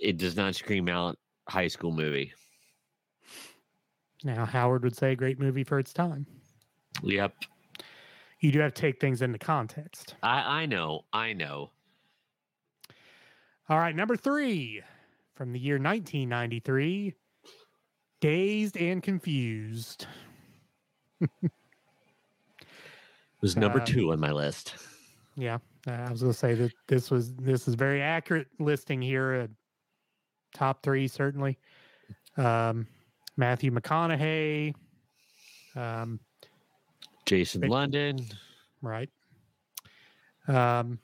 It 0.00 0.18
does 0.18 0.36
not 0.36 0.54
scream 0.54 0.88
out 0.88 1.16
high 1.48 1.68
school 1.68 1.92
movie. 1.92 2.32
Now, 4.24 4.46
Howard 4.46 4.82
would 4.82 4.96
say 4.96 5.12
a 5.12 5.16
great 5.16 5.38
movie 5.38 5.64
for 5.64 5.78
its 5.78 5.92
time. 5.92 6.26
Yep, 7.02 7.34
You 8.40 8.52
do 8.52 8.60
have 8.60 8.74
to 8.74 8.80
take 8.80 9.00
things 9.00 9.22
into 9.22 9.38
context. 9.38 10.14
I 10.22 10.62
I 10.62 10.66
know, 10.66 11.04
I 11.12 11.32
know. 11.32 11.70
All 13.68 13.78
right, 13.78 13.94
number 13.96 14.16
three 14.16 14.82
from 15.34 15.52
the 15.52 15.58
year 15.58 15.76
1993 15.76 17.14
Dazed 18.20 18.76
and 18.76 19.02
Confused. 19.02 20.06
It 21.20 21.50
was 23.40 23.56
number 23.56 23.80
Uh, 23.80 23.84
two 23.86 24.12
on 24.12 24.20
my 24.20 24.30
list. 24.32 24.74
Yeah, 25.36 25.58
uh, 25.86 25.90
I 25.90 26.10
was 26.10 26.20
going 26.20 26.32
to 26.32 26.38
say 26.38 26.54
that 26.54 26.72
this 26.86 27.10
was 27.10 27.34
this 27.34 27.66
is 27.68 27.74
very 27.74 28.00
accurate 28.00 28.46
listing 28.58 29.02
here. 29.02 29.34
Uh, 29.34 29.46
top 30.54 30.82
three 30.82 31.08
certainly. 31.08 31.58
Um, 32.36 32.86
Matthew 33.36 33.70
McConaughey. 33.72 34.74
Um, 35.76 36.20
Jason 37.26 37.62
Big- 37.62 37.70
London. 37.70 38.26
right. 38.82 39.10
Um, 40.46 40.98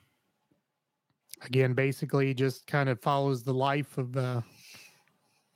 again, 1.43 1.73
basically, 1.73 2.33
just 2.33 2.67
kind 2.67 2.89
of 2.89 2.99
follows 3.01 3.43
the 3.43 3.53
life 3.53 3.97
of 3.97 4.15
uh, 4.15 4.41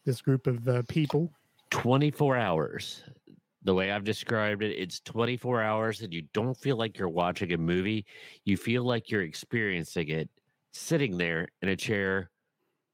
this 0.05 0.21
group 0.21 0.47
of 0.47 0.67
uh, 0.67 0.81
people. 0.87 1.31
24 1.71 2.37
hours. 2.37 3.03
The 3.63 3.73
way 3.73 3.91
I've 3.91 4.03
described 4.03 4.61
it, 4.63 4.71
it's 4.77 4.99
24 5.01 5.61
hours 5.61 6.01
and 6.01 6.13
you 6.13 6.23
don't 6.33 6.55
feel 6.55 6.77
like 6.77 6.97
you're 6.99 7.09
watching 7.09 7.51
a 7.53 7.57
movie. 7.57 8.05
You 8.43 8.57
feel 8.57 8.83
like 8.83 9.09
you're 9.09 9.23
experiencing 9.23 10.09
it 10.09 10.29
sitting 10.71 11.17
there 11.17 11.47
in 11.61 11.69
a 11.69 11.75
chair 11.75 12.29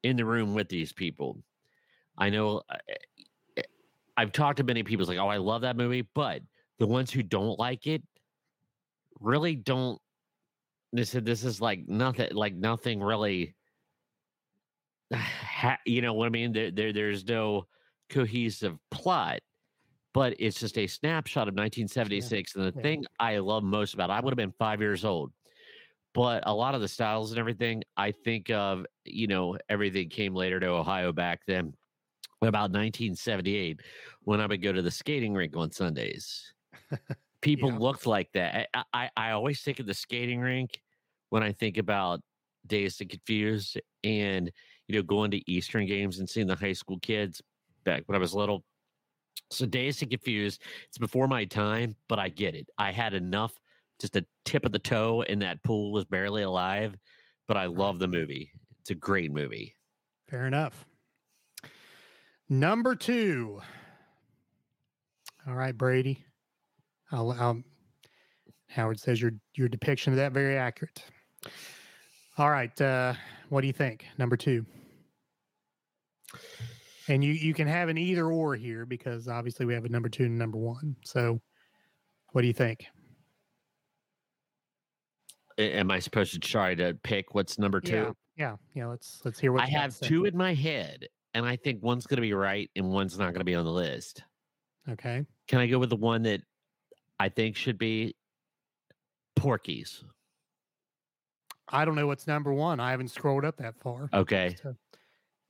in 0.04 0.16
the 0.16 0.24
room 0.26 0.54
with 0.54 0.70
these 0.70 0.94
people. 0.94 1.44
I 2.18 2.30
know 2.30 2.62
I've 4.16 4.32
talked 4.32 4.58
to 4.58 4.64
many 4.64 4.84
people, 4.84 5.02
it's 5.04 5.10
like, 5.10 5.18
oh, 5.18 5.28
I 5.28 5.38
love 5.38 5.62
that 5.62 5.76
movie, 5.76 6.08
but 6.14 6.42
the 6.80 6.88
ones 6.88 7.12
who 7.12 7.24
don't 7.24 7.60
like 7.60 7.88
it 7.88 8.04
really 9.22 9.56
don't. 9.56 10.00
They 10.94 11.06
said 11.06 11.24
this 11.24 11.46
is 11.46 11.62
like 11.62 11.88
nothing, 11.88 12.34
like 12.34 12.56
nothing 12.56 13.02
really. 13.02 13.56
Ha, 15.14 15.78
you 15.86 16.02
know 16.02 16.14
what 16.14 16.26
I 16.26 16.30
mean? 16.30 16.52
There, 16.52 16.72
there, 16.72 16.92
there's 16.92 17.26
no 17.26 17.68
cohesive 18.10 18.78
plot, 18.90 19.40
but 20.14 20.36
it's 20.40 20.60
just 20.60 20.78
a 20.78 20.88
snapshot 20.88 21.48
of 21.48 21.54
1976. 21.54 22.56
And 22.56 22.66
the 22.66 22.74
yeah. 22.76 22.82
thing 22.82 23.06
I 23.20 23.38
love 23.38 23.64
most 23.64 23.94
about 23.94 24.10
it, 24.10 24.14
I 24.14 24.20
would 24.20 24.32
have 24.32 24.38
been 24.38 24.54
five 24.58 24.82
years 24.82 25.06
old, 25.06 25.32
but 26.14 26.44
a 26.46 26.54
lot 26.54 26.76
of 26.76 26.82
the 26.82 26.88
styles 26.88 27.32
and 27.32 27.40
everything, 27.40 27.84
I 27.96 28.12
think 28.12 28.50
of, 28.50 28.86
you 29.06 29.28
know, 29.28 29.58
everything 29.70 30.10
came 30.10 30.34
later 30.34 30.60
to 30.60 30.68
Ohio 30.68 31.12
back 31.14 31.42
then. 31.48 31.74
About 32.44 32.72
1978, 32.72 33.82
when 34.24 34.42
I 34.42 34.48
would 34.48 34.64
go 34.64 34.72
to 34.72 34.82
the 34.82 34.90
skating 34.90 35.36
rink 35.36 35.56
on 35.56 35.72
Sundays, 35.72 36.52
people 37.42 37.72
Yeah. 37.72 37.78
looked 37.78 38.06
like 38.06 38.32
that. 38.34 38.70
I, 38.74 38.84
I, 38.94 39.10
I 39.18 39.32
always 39.32 39.62
think 39.62 39.80
of 39.80 39.86
the 39.88 39.94
skating 39.94 40.40
rink 40.40 40.82
when 41.30 41.44
I 41.44 41.52
think 41.52 41.78
about 41.78 42.22
Dazed 42.68 43.02
and 43.02 43.10
Confused 43.10 43.80
and, 44.04 44.52
you 44.88 44.96
know, 44.96 45.04
going 45.04 45.32
to 45.32 45.52
Eastern 45.52 45.86
games 45.86 46.20
and 46.20 46.30
seeing 46.30 46.48
the 46.48 46.56
high 46.56 46.74
school 46.74 47.00
kids 47.00 47.42
back 47.84 48.04
when 48.06 48.16
I 48.16 48.20
was 48.20 48.34
little. 48.34 48.64
So 49.50 49.66
Dazed 49.66 50.02
and 50.02 50.12
Confused, 50.12 50.62
it's 50.88 50.98
before 50.98 51.28
my 51.28 51.46
time, 51.46 51.96
but 52.08 52.20
I 52.20 52.30
get 52.30 52.56
it. 52.56 52.68
I 52.78 52.92
had 52.92 53.14
enough, 53.14 53.54
just 54.00 54.16
a 54.16 54.26
tip 54.46 54.66
of 54.66 54.72
the 54.72 54.80
toe, 54.80 55.24
and 55.24 55.42
that 55.42 55.64
pool 55.64 55.92
was 55.92 56.06
barely 56.06 56.44
alive. 56.44 56.96
But 57.48 57.58
I 57.58 57.66
love 57.66 58.00
the 58.00 58.08
movie. 58.08 58.52
It's 58.80 58.92
a 58.92 58.96
great 58.96 59.32
movie. 59.32 59.76
Fair 60.30 60.48
enough. 60.48 60.86
Number 62.48 62.96
two. 62.96 63.62
All 65.48 65.56
right, 65.56 65.78
Brady. 65.78 66.24
I'll, 67.12 67.32
I'll, 67.32 67.64
Howard 68.70 69.00
says 69.00 69.22
your 69.22 69.32
your 69.56 69.68
depiction 69.68 70.14
of 70.14 70.18
that 70.18 70.32
very 70.32 70.58
accurate. 70.58 71.04
All 72.38 72.50
right, 72.50 72.80
uh, 72.82 73.14
what 73.50 73.62
do 73.62 73.68
you 73.68 73.74
think? 73.74 74.06
Number 74.18 74.38
two. 74.38 74.66
And 77.08 77.24
you 77.24 77.34
you 77.34 77.54
can 77.54 77.68
have 77.68 77.90
an 77.90 77.98
either 77.98 78.28
or 78.28 78.56
here 78.56 78.86
because 78.86 79.28
obviously 79.28 79.66
we 79.66 79.74
have 79.74 79.86
a 79.86 79.90
number 79.90 80.08
two 80.08 80.24
and 80.24 80.38
number 80.38 80.58
one. 80.58 80.96
So, 81.04 81.42
what 82.32 82.42
do 82.42 82.48
you 82.48 82.54
think? 82.54 82.86
Am 85.58 85.92
I 85.92 86.00
supposed 86.00 86.32
to 86.34 86.40
try 86.40 86.74
to 86.76 86.98
pick 87.04 87.36
what's 87.36 87.60
number 87.60 87.82
two? 87.82 87.92
Yeah, 87.92 88.12
yeah, 88.38 88.56
yeah. 88.74 88.86
Let's 88.88 89.22
let's 89.26 89.40
hear 89.40 89.52
what 89.52 89.64
I 89.64 89.66
you 89.66 89.74
got 89.74 89.78
to 89.78 89.82
have 89.82 90.00
two 90.00 90.26
in 90.26 90.38
my 90.38 90.54
head, 90.54 91.08
and 91.34 91.46
I 91.46 91.58
think 91.58 91.84
one's 91.84 92.08
going 92.08 92.18
to 92.18 92.22
be 92.22 92.34
right 92.34 92.70
and 92.78 92.90
one's 92.90 93.18
not 93.18 93.26
going 93.26 93.40
to 93.40 93.46
be 93.46 93.56
on 93.56 93.66
the 93.66 93.72
list. 93.72 94.24
Okay. 94.90 95.26
Can 95.48 95.60
I 95.60 95.68
go 95.68 95.78
with 95.78 95.90
the 95.90 95.98
one 95.98 96.24
that 96.24 96.42
I 97.22 97.30
think 97.30 97.56
should 97.56 97.78
be 97.78 98.16
Porky's? 99.36 100.04
I 101.70 101.86
don't 101.86 101.94
know 101.94 102.08
what's 102.08 102.26
number 102.26 102.52
one. 102.52 102.80
I 102.80 102.90
haven't 102.90 103.10
scrolled 103.10 103.46
up 103.46 103.58
that 103.58 103.80
far. 103.80 104.10
Okay, 104.12 104.56
So, 104.64 104.76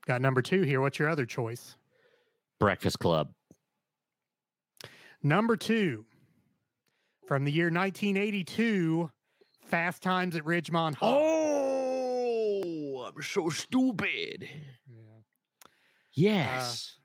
got 0.06 0.22
number 0.22 0.42
two 0.42 0.64
here. 0.64 0.82
What's 0.82 1.00
your 1.00 1.08
other 1.08 1.26
choice? 1.26 1.78
Breakfast 2.60 3.00
Club. 3.00 3.30
Number 5.24 5.56
two, 5.56 6.04
from 7.26 7.46
the 7.46 7.52
year 7.54 7.68
1982, 7.68 9.10
Fast 9.64 10.04
Times 10.04 10.36
at 10.36 10.44
Ridgemont 10.44 10.96
High. 10.96 11.08
Oh, 11.08 13.06
I'm 13.08 13.22
so 13.24 13.48
stupid. 13.48 14.46
Yeah. 14.86 15.00
Uh, 15.64 15.70
yes. 16.12 16.98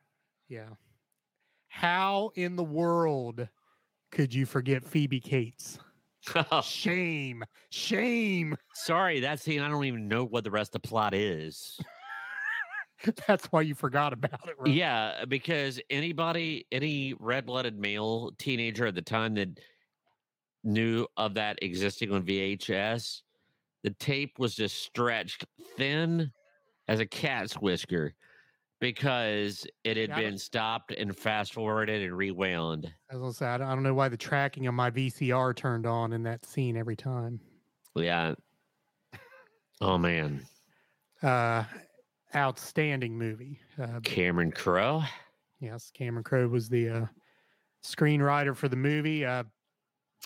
yeah. 0.49 0.71
How 1.69 2.33
in 2.35 2.57
the 2.57 2.65
world 2.65 3.49
could 4.17 4.33
you 4.33 4.47
forget 4.47 4.83
Phoebe 4.83 5.21
Cates? 5.21 5.79
Shame. 6.63 7.45
Shame. 7.69 8.57
Sorry, 8.73 9.21
that 9.21 9.41
scene. 9.41 9.61
I 9.61 9.69
don't 9.69 9.85
even 9.85 10.09
know 10.09 10.25
what 10.25 10.43
the 10.43 10.51
rest 10.51 10.75
of 10.75 10.81
the 10.81 10.89
plot 10.89 11.13
is. 11.13 11.79
That's 13.29 13.45
why 13.53 13.61
you 13.61 13.75
forgot 13.75 14.15
about 14.15 14.49
it, 14.49 14.55
right? 14.59 14.73
Yeah, 14.73 15.27
because 15.29 15.79
anybody, 15.91 16.67
any 16.73 17.15
red-blooded 17.21 17.79
male 17.79 18.33
teenager 18.39 18.87
at 18.87 18.95
the 18.95 19.03
time 19.03 19.35
that 19.35 19.61
knew 20.65 21.07
of 21.19 21.35
that 21.35 21.59
existing 21.61 22.11
on 22.11 22.23
VHS, 22.23 23.21
the 23.85 23.91
tape 23.91 24.39
was 24.39 24.55
just 24.55 24.83
stretched 24.83 25.45
thin 25.77 26.33
as 26.89 27.01
a 27.01 27.07
cat's 27.07 27.53
whisker 27.53 28.15
because 28.81 29.67
it 29.85 29.97
had 29.97 30.11
Yeah, 30.11 30.17
been 30.21 30.39
stopped 30.39 30.93
and 30.93 31.17
fast 31.17 31.55
forwarded 31.55 32.03
and 32.03 32.17
rewound. 32.17 32.93
As 33.11 33.23
I 33.23 33.31
said, 33.31 33.61
I 33.63 33.75
don't 33.75 33.83
know 33.83 33.95
why 33.95 34.09
the 34.09 34.17
tracking 34.17 34.67
of 34.67 34.75
my 34.75 34.91
VCR 34.91 35.55
turned 35.55 35.87
on 35.87 36.13
in 36.13 36.23
that 36.25 36.45
scene 36.45 36.77
every 36.77 36.97
time. 36.97 37.41
Yeah. 37.95 38.35
Oh 39.81 39.99
man, 39.99 40.47
Uh, 41.23 41.65
outstanding 42.35 43.17
movie. 43.17 43.61
Uh, 43.79 44.01
Cameron 44.01 44.51
Crowe. 44.53 45.03
Yes, 45.61 45.91
Cameron 45.93 46.25
Crowe 46.25 46.49
was 46.49 46.69
the 46.69 46.89
uh, 46.89 47.07
screenwriter 47.85 48.57
for 48.57 48.69
the 48.69 48.77
movie. 48.77 49.25
Uh, 49.25 49.45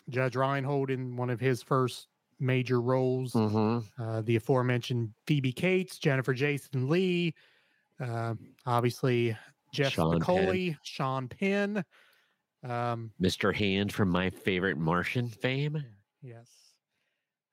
Judge 0.09 0.37
Reinhold 0.37 0.91
in 0.91 1.17
one 1.17 1.31
of 1.31 1.41
his 1.41 1.63
first 1.63 2.09
major 2.39 2.81
roles. 2.81 3.33
Mm-hmm. 3.33 4.03
Uh, 4.03 4.23
the 4.23 4.37
aforementioned 4.37 5.11
Phoebe 5.27 5.53
Cates, 5.53 5.99
Jennifer 5.99 6.33
Jason 6.33 6.89
Lee, 6.89 7.35
uh, 8.01 8.35
obviously 8.67 9.37
Jeff 9.73 9.93
Sean 9.93 10.21
Penn. 10.21 10.79
Sean 10.83 11.29
Penn. 11.29 11.85
Um, 12.63 13.13
Mr. 13.21 13.55
Hand 13.55 13.93
from 13.93 14.11
my 14.11 14.31
favorite 14.31 14.77
Martian 14.77 15.29
fame. 15.29 15.83
yes, 16.23 16.49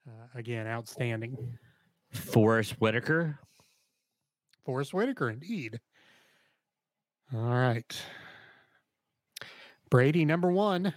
uh, 0.07 0.27
again, 0.35 0.67
outstanding. 0.67 1.57
Forest 2.11 2.73
Whitaker. 2.79 3.39
Forest 4.65 4.93
Whitaker, 4.93 5.29
indeed. 5.29 5.79
All 7.33 7.41
right. 7.41 8.01
Brady, 9.89 10.25
number 10.25 10.51
one. 10.51 10.93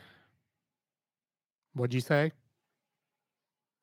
What'd 1.74 1.94
you 1.94 2.00
say? 2.00 2.32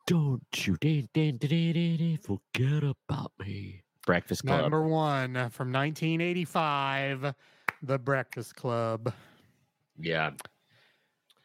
Don't 0.07 0.41
you 0.55 0.77
dan, 0.79 1.09
dan, 1.13 1.37
dan, 1.37 2.17
forget 2.21 2.83
about 2.83 3.31
me. 3.39 3.83
Breakfast 4.07 4.45
Club. 4.45 4.61
Number 4.61 4.81
one 4.81 5.35
uh, 5.35 5.49
from 5.49 5.71
1985, 5.71 7.35
The 7.83 7.99
Breakfast 7.99 8.55
Club. 8.55 9.13
yeah. 9.99 10.31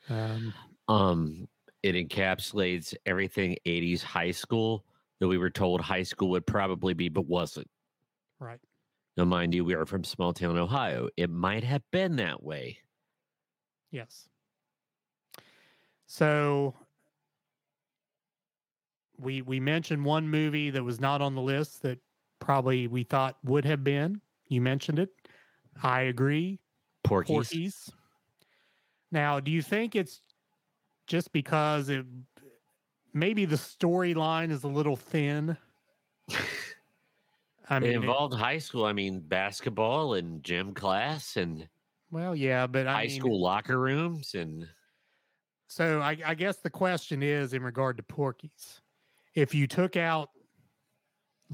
Um, 0.09 0.55
Um, 0.89 1.49
it 1.83 1.95
encapsulates 1.95 2.95
everything 3.05 3.57
80s 3.67 4.03
high 4.03 4.31
school 4.31 4.85
that 5.21 5.29
we 5.29 5.37
were 5.39 5.51
told 5.51 5.81
high 5.81 6.05
school 6.05 6.31
would 6.31 6.47
probably 6.47 6.95
be, 6.95 7.09
but 7.09 7.27
wasn't. 7.27 7.69
right. 8.39 8.61
Now, 9.17 9.25
mind 9.27 9.55
you, 9.55 9.65
we 9.65 9.75
are 9.75 9.85
from 9.85 10.05
small 10.05 10.33
town 10.33 10.57
Ohio. 10.57 11.09
It 11.19 11.29
might 11.29 11.65
have 11.65 11.83
been 11.91 12.17
that 12.17 12.43
way. 12.43 12.79
Yes. 13.91 14.27
So 16.07 16.75
we 19.19 19.43
we 19.43 19.61
mentioned 19.61 20.05
one 20.05 20.29
movie 20.29 20.71
that 20.71 20.83
was 20.83 20.99
not 20.99 21.21
on 21.21 21.35
the 21.35 21.43
list 21.43 21.83
that 21.83 21.99
probably 22.43 22.87
we 22.89 23.05
thought 23.05 23.37
would 23.45 23.65
have 23.65 23.85
been. 23.85 24.21
You 24.49 24.61
mentioned 24.61 24.99
it. 24.99 25.11
I 25.83 26.03
agree. 26.03 26.61
Porkies. 27.05 27.27
Porky's. 27.27 27.91
Now, 29.11 29.41
do 29.41 29.51
you 29.51 29.63
think 29.63 29.95
it's 29.95 30.21
just 31.07 31.33
because 31.33 31.89
it 31.89 32.05
maybe 33.15 33.45
the 33.45 33.57
storyline 33.57 34.51
is 34.51 34.65
a 34.65 34.69
little 34.69 34.97
thin? 34.97 35.57
I 37.71 37.79
mean, 37.79 37.91
it- 37.91 37.97
involved 37.97 38.35
high 38.35 38.59
school. 38.59 38.85
I 38.85 38.93
mean, 38.93 39.21
basketball 39.21 40.15
and 40.15 40.43
gym 40.43 40.75
class 40.75 41.37
and 41.37 41.69
well, 42.11 42.37
yeah, 42.37 42.67
but 42.67 42.87
I 42.87 42.93
high 42.93 43.07
mean, 43.07 43.21
school 43.21 43.41
locker 43.41 43.79
rooms 43.79 44.35
and 44.35 44.69
So 45.69 46.01
I, 46.01 46.19
I 46.27 46.35
guess 46.35 46.59
the 46.59 46.69
question 46.71 47.23
is 47.23 47.55
in 47.55 47.63
regard 47.63 47.97
to 47.97 48.03
Porky's, 48.03 48.83
if 49.35 49.55
you 49.55 49.67
took 49.67 49.97
out 49.97 50.29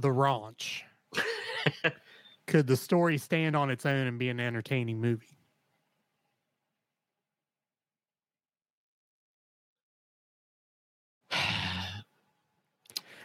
the 0.00 0.12
ranch, 0.12 0.84
could 2.46 2.66
the 2.66 2.76
story 2.76 3.18
stand 3.18 3.56
on 3.56 3.70
its 3.70 3.84
own 3.84 4.06
and 4.06 4.18
be 4.18 4.28
an 4.28 4.40
entertaining 4.40 5.00
movie? 5.00 5.38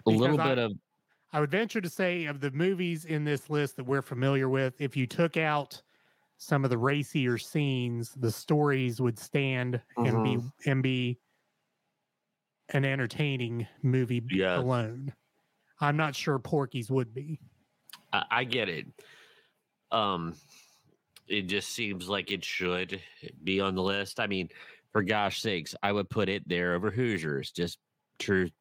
a 0.05 0.09
little 0.09 0.39
I- 0.39 0.49
bit 0.49 0.57
of 0.57 0.71
I 1.32 1.39
would 1.39 1.49
venture 1.49 1.82
to 1.82 1.89
say 1.89 2.26
of 2.26 2.41
the 2.41 2.51
movies 2.51 3.05
in 3.05 3.24
this 3.24 3.49
list 3.49 3.76
that 3.78 3.86
we're 3.86 4.03
familiar 4.03 4.49
with, 4.49 4.80
if 4.80 4.95
you 4.95 5.07
took 5.07 5.36
out 5.36 5.82
some 6.38 6.63
of 6.63 6.69
the 6.69 6.78
racier 6.78 7.39
scenes, 7.39 8.13
the 8.13 8.32
stories 8.32 9.01
would 9.01 9.17
stand 9.17 9.82
and 9.97 10.24
be 10.24 10.36
mm-hmm. 10.36 10.69
and 10.69 10.84
be 10.84 11.17
an 12.69 12.86
entertaining 12.86 13.65
movie 13.82 14.21
Yeah. 14.30 14.59
alone. 14.59 15.11
I'm 15.80 15.97
not 15.97 16.15
sure 16.15 16.39
Porky's 16.39 16.89
would 16.89 17.13
be. 17.13 17.39
I, 18.11 18.24
I 18.32 18.43
get 18.43 18.69
it. 18.69 18.88
Um, 19.91 20.36
it 21.28 21.43
just 21.43 21.69
seems 21.69 22.07
like 22.09 22.32
it 22.32 22.43
should 22.43 23.01
be 23.43 23.59
on 23.59 23.76
the 23.76 23.82
list. 23.82 24.19
I 24.19 24.28
mean, 24.28 24.49
for 24.91 25.03
gosh 25.03 25.41
sakes, 25.41 25.76
I 25.84 25.91
would 25.91 26.09
put 26.09 26.30
it 26.30 26.47
there 26.47 26.74
over 26.76 26.91
Hoosiers. 26.91 27.51
Just 27.51 27.80
truth. 28.19 28.51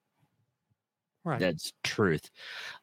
Right. 1.25 1.39
That's 1.39 1.73
truth. 1.85 2.31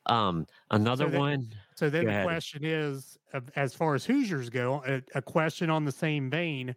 Um, 0.06 0.46
another 0.72 1.10
that- 1.10 1.20
one. 1.20 1.54
So 1.76 1.90
then 1.90 2.04
Go 2.04 2.08
the 2.08 2.14
ahead. 2.14 2.26
question 2.26 2.64
is, 2.66 3.18
as 3.56 3.74
far 3.74 3.96
as 3.96 4.04
Hoosiers 4.06 4.50
go, 4.50 4.84
a, 4.86 5.02
a 5.16 5.22
question 5.22 5.70
on 5.70 5.86
the 5.86 5.92
same 5.94 6.30
vein: 6.30 6.76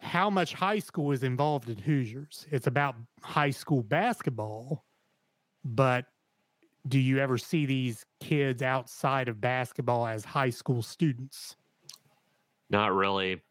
How 0.00 0.28
much 0.28 0.54
high 0.54 0.80
school 0.80 1.12
is 1.12 1.22
involved 1.22 1.68
in 1.68 1.78
Hoosiers? 1.78 2.46
It's 2.50 2.66
about 2.66 2.96
high 3.22 3.50
school 3.50 3.82
basketball, 3.84 4.84
but 5.64 6.06
do 6.86 6.98
you 6.98 7.18
ever 7.18 7.36
see 7.36 7.66
these 7.66 8.04
kids 8.20 8.62
outside 8.62 9.28
of 9.28 9.40
basketball 9.40 10.06
as 10.06 10.24
high 10.24 10.50
school 10.50 10.82
students? 10.82 11.56
Not 12.70 12.94
really, 12.94 13.42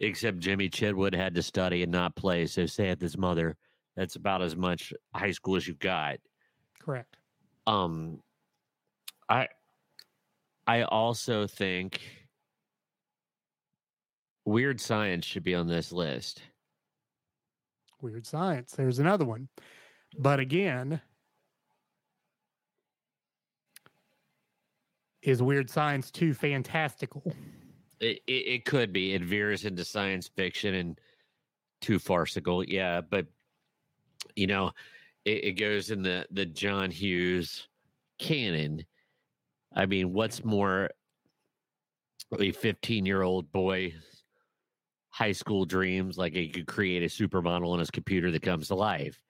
except 0.00 0.38
Jimmy 0.38 0.68
Chitwood 0.68 1.14
had 1.14 1.34
to 1.34 1.42
study 1.42 1.82
and 1.82 1.92
not 1.92 2.16
play. 2.16 2.46
So 2.46 2.66
saith 2.66 3.00
his 3.00 3.16
mother. 3.16 3.56
That's 3.96 4.16
about 4.16 4.42
as 4.42 4.56
much 4.56 4.92
high 5.14 5.30
school 5.30 5.56
as 5.56 5.66
you've 5.68 5.78
got. 5.78 6.18
Correct. 6.80 7.16
Um, 7.66 8.20
I, 9.28 9.48
I 10.66 10.82
also 10.82 11.46
think 11.46 12.00
weird 14.44 14.80
science 14.80 15.24
should 15.24 15.44
be 15.44 15.54
on 15.54 15.66
this 15.66 15.92
list. 15.92 16.42
Weird 18.00 18.26
science. 18.26 18.72
There's 18.72 18.98
another 18.98 19.24
one, 19.24 19.48
but 20.18 20.40
again. 20.40 21.00
Is 25.22 25.42
weird 25.42 25.70
science 25.70 26.10
too 26.10 26.34
fantastical? 26.34 27.22
It, 28.00 28.20
it, 28.26 28.32
it 28.32 28.64
could 28.64 28.92
be. 28.92 29.14
It 29.14 29.22
veers 29.22 29.64
into 29.64 29.84
science 29.84 30.28
fiction 30.28 30.74
and 30.74 31.00
too 31.80 31.98
farcical. 31.98 32.64
Yeah, 32.64 33.00
but 33.00 33.26
you 34.34 34.46
know, 34.46 34.72
it, 35.24 35.44
it 35.44 35.52
goes 35.52 35.90
in 35.90 36.02
the 36.02 36.26
the 36.30 36.46
John 36.46 36.90
Hughes 36.90 37.68
canon. 38.18 38.84
I 39.74 39.86
mean, 39.86 40.12
what's 40.12 40.44
more 40.44 40.90
a 42.40 42.50
15 42.50 43.06
year 43.06 43.22
old 43.22 43.50
boy 43.52 43.94
high 45.10 45.32
school 45.32 45.64
dreams 45.66 46.16
like 46.16 46.32
he 46.32 46.48
could 46.48 46.66
create 46.66 47.02
a 47.02 47.06
supermodel 47.06 47.68
on 47.68 47.78
his 47.78 47.90
computer 47.90 48.30
that 48.30 48.42
comes 48.42 48.68
to 48.68 48.74
life. 48.74 49.22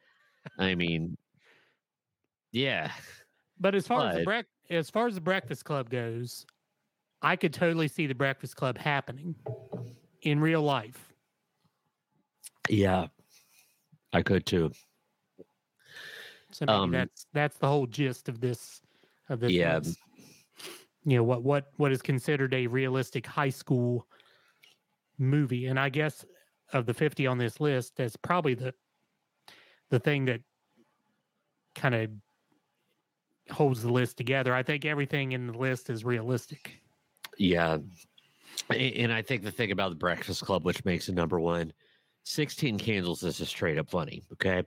I 0.59 0.75
mean, 0.75 1.17
yeah. 2.53 2.93
But 3.59 3.75
as 3.75 3.87
far 3.87 4.09
as 4.09 4.17
the 4.17 4.25
But- 4.25 4.47
as 4.73 4.91
far 4.91 5.07
as 5.07 5.15
the 5.15 5.21
Breakfast 5.21 5.65
Club 5.65 5.91
goes, 5.91 6.47
I 7.21 7.37
could 7.37 7.53
totally 7.53 7.89
see 7.89 8.07
the 8.07 8.15
Breakfast 8.15 8.57
Club 8.57 8.79
happening 8.79 9.35
in 10.23 10.41
real 10.41 10.63
life. 10.63 11.13
Yeah. 12.69 13.07
I 14.13 14.23
could 14.23 14.47
too. 14.47 14.73
So 16.51 16.67
maybe 16.67 16.73
Um, 16.73 16.91
that's 16.91 17.27
that's 17.33 17.57
the 17.59 17.67
whole 17.67 17.87
gist 17.87 18.29
of 18.29 18.41
this 18.41 18.83
of 19.29 19.41
this. 19.41 19.53
Yeah. 19.53 19.79
list. 19.79 19.99
You 21.05 21.17
know 21.17 21.25
what 21.25 21.43
what 21.43 21.73
what 21.77 21.93
is 21.93 22.03
considered 22.03 22.53
a 22.55 22.67
realistic 22.67 23.27
high 23.27 23.49
school 23.49 24.07
movie, 25.19 25.67
and 25.67 25.81
I 25.81 25.89
guess 25.89 26.25
of 26.73 26.87
the 26.87 26.95
fifty 26.95 27.27
on 27.27 27.39
this 27.39 27.61
list, 27.61 27.97
that's 27.97 28.17
probably 28.17 28.55
the 28.55 28.75
the 29.91 29.99
thing 29.99 30.27
that 30.27 30.43
kind 31.75 31.95
of 31.95 32.11
holds 33.51 33.83
the 33.83 33.93
list 33.93 34.17
together. 34.17 34.55
I 34.55 34.63
think 34.63 34.85
everything 34.85 35.33
in 35.33 35.47
the 35.47 35.59
list 35.59 35.91
is 35.91 36.05
realistic. 36.05 36.81
Yeah. 37.39 37.79
And 38.71 39.13
I 39.13 39.23
think 39.23 39.43
the 39.43 39.51
thing 39.51 39.73
about 39.73 39.91
the 39.91 39.97
Breakfast 39.97 40.45
Club, 40.45 40.65
which 40.65 40.85
makes 40.85 41.09
it 41.09 41.15
number 41.15 41.41
one, 41.41 41.73
16 42.25 42.79
Candles 42.79 43.23
is 43.23 43.39
just 43.39 43.51
straight 43.51 43.79
up 43.79 43.91
funny. 43.91 44.23
Okay. 44.33 44.63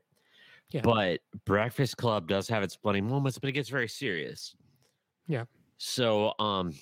Yeah. 0.71 0.81
But 0.83 1.21
Breakfast 1.45 1.97
Club 1.97 2.27
does 2.27 2.47
have 2.49 2.63
its 2.63 2.75
funny 2.75 3.01
moments, 3.01 3.37
but 3.37 3.49
it 3.49 3.53
gets 3.53 3.69
very 3.69 3.87
serious. 3.87 4.55
Yeah. 5.27 5.45
So, 5.77 6.33
um, 6.39 6.73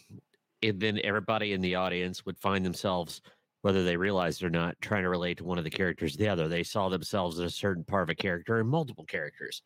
and 0.62 0.80
then 0.80 1.00
everybody 1.04 1.54
in 1.54 1.62
the 1.62 1.76
audience 1.76 2.26
would 2.26 2.38
find 2.40 2.66
themselves, 2.66 3.22
whether 3.62 3.84
they 3.84 3.98
realized 3.98 4.44
or 4.44 4.50
not, 4.50 4.76
trying 4.82 5.04
to 5.04 5.10
relate 5.10 5.38
to 5.38 5.44
one 5.44 5.58
of 5.58 5.64
the 5.64 5.70
characters 5.70 6.16
or 6.16 6.18
the 6.18 6.30
other. 6.30 6.48
They 6.48 6.64
saw 6.64 6.90
themselves 6.90 7.40
as 7.40 7.46
a 7.46 7.56
certain 7.56 7.84
part 7.84 8.04
of 8.04 8.10
a 8.10 8.16
character 8.16 8.60
and 8.60 8.70
multiple 8.70 9.06
characters. 9.06 9.62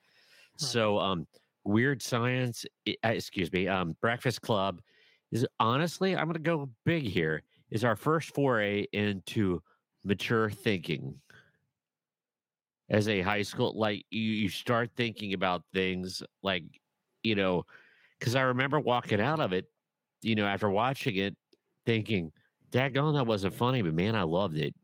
Right. 0.59 0.67
So, 0.67 0.97
um, 0.99 1.27
Weird 1.67 2.01
Science, 2.01 2.65
uh, 2.87 2.93
excuse 3.03 3.51
me, 3.51 3.67
um, 3.67 3.95
Breakfast 4.01 4.41
Club 4.41 4.81
is 5.31 5.45
honestly, 5.59 6.15
I'm 6.15 6.25
going 6.25 6.33
to 6.33 6.39
go 6.39 6.71
big 6.85 7.03
here, 7.03 7.43
is 7.69 7.83
our 7.83 7.95
first 7.95 8.33
foray 8.33 8.87
into 8.93 9.61
mature 10.03 10.49
thinking. 10.49 11.21
As 12.89 13.09
a 13.09 13.21
high 13.21 13.41
school, 13.41 13.77
like 13.77 14.05
you, 14.11 14.21
you 14.21 14.49
start 14.49 14.91
thinking 14.95 15.33
about 15.33 15.63
things 15.73 16.23
like, 16.41 16.63
you 17.21 17.35
know, 17.35 17.65
because 18.19 18.35
I 18.35 18.41
remember 18.43 18.79
walking 18.79 19.21
out 19.21 19.41
of 19.41 19.53
it, 19.53 19.65
you 20.21 20.35
know, 20.35 20.45
after 20.45 20.69
watching 20.69 21.17
it, 21.17 21.37
thinking, 21.85 22.33
daggone, 22.71 23.15
that 23.15 23.27
wasn't 23.27 23.55
funny, 23.55 23.81
but 23.81 23.93
man, 23.93 24.15
I 24.15 24.23
loved 24.23 24.57
it 24.57 24.75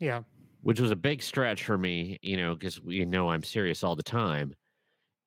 Yeah. 0.00 0.22
which 0.62 0.80
was 0.80 0.90
a 0.90 0.96
big 0.96 1.22
stretch 1.22 1.64
for 1.64 1.78
me, 1.78 2.18
you 2.22 2.36
know, 2.36 2.54
because 2.54 2.80
we 2.80 3.04
know 3.04 3.30
I'm 3.30 3.42
serious 3.42 3.82
all 3.82 3.96
the 3.96 4.02
time, 4.02 4.54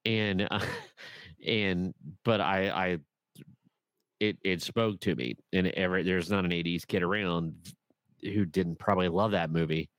and 0.06 0.48
uh, 0.50 0.60
and 1.46 1.94
but 2.24 2.42
I 2.42 2.70
I 2.70 2.98
it 4.20 4.38
it 4.44 4.62
spoke 4.62 5.00
to 5.02 5.16
me, 5.16 5.36
and 5.52 5.68
ever 5.68 6.04
there's 6.04 6.30
not 6.30 6.46
an 6.46 6.52
'80s 6.52 6.88
kid 6.88 7.04
around 7.04 7.54
who 8.22 8.46
didn't 8.46 8.80
probably 8.80 9.10
love 9.10 9.32
that 9.32 9.52
movie. 9.52 9.90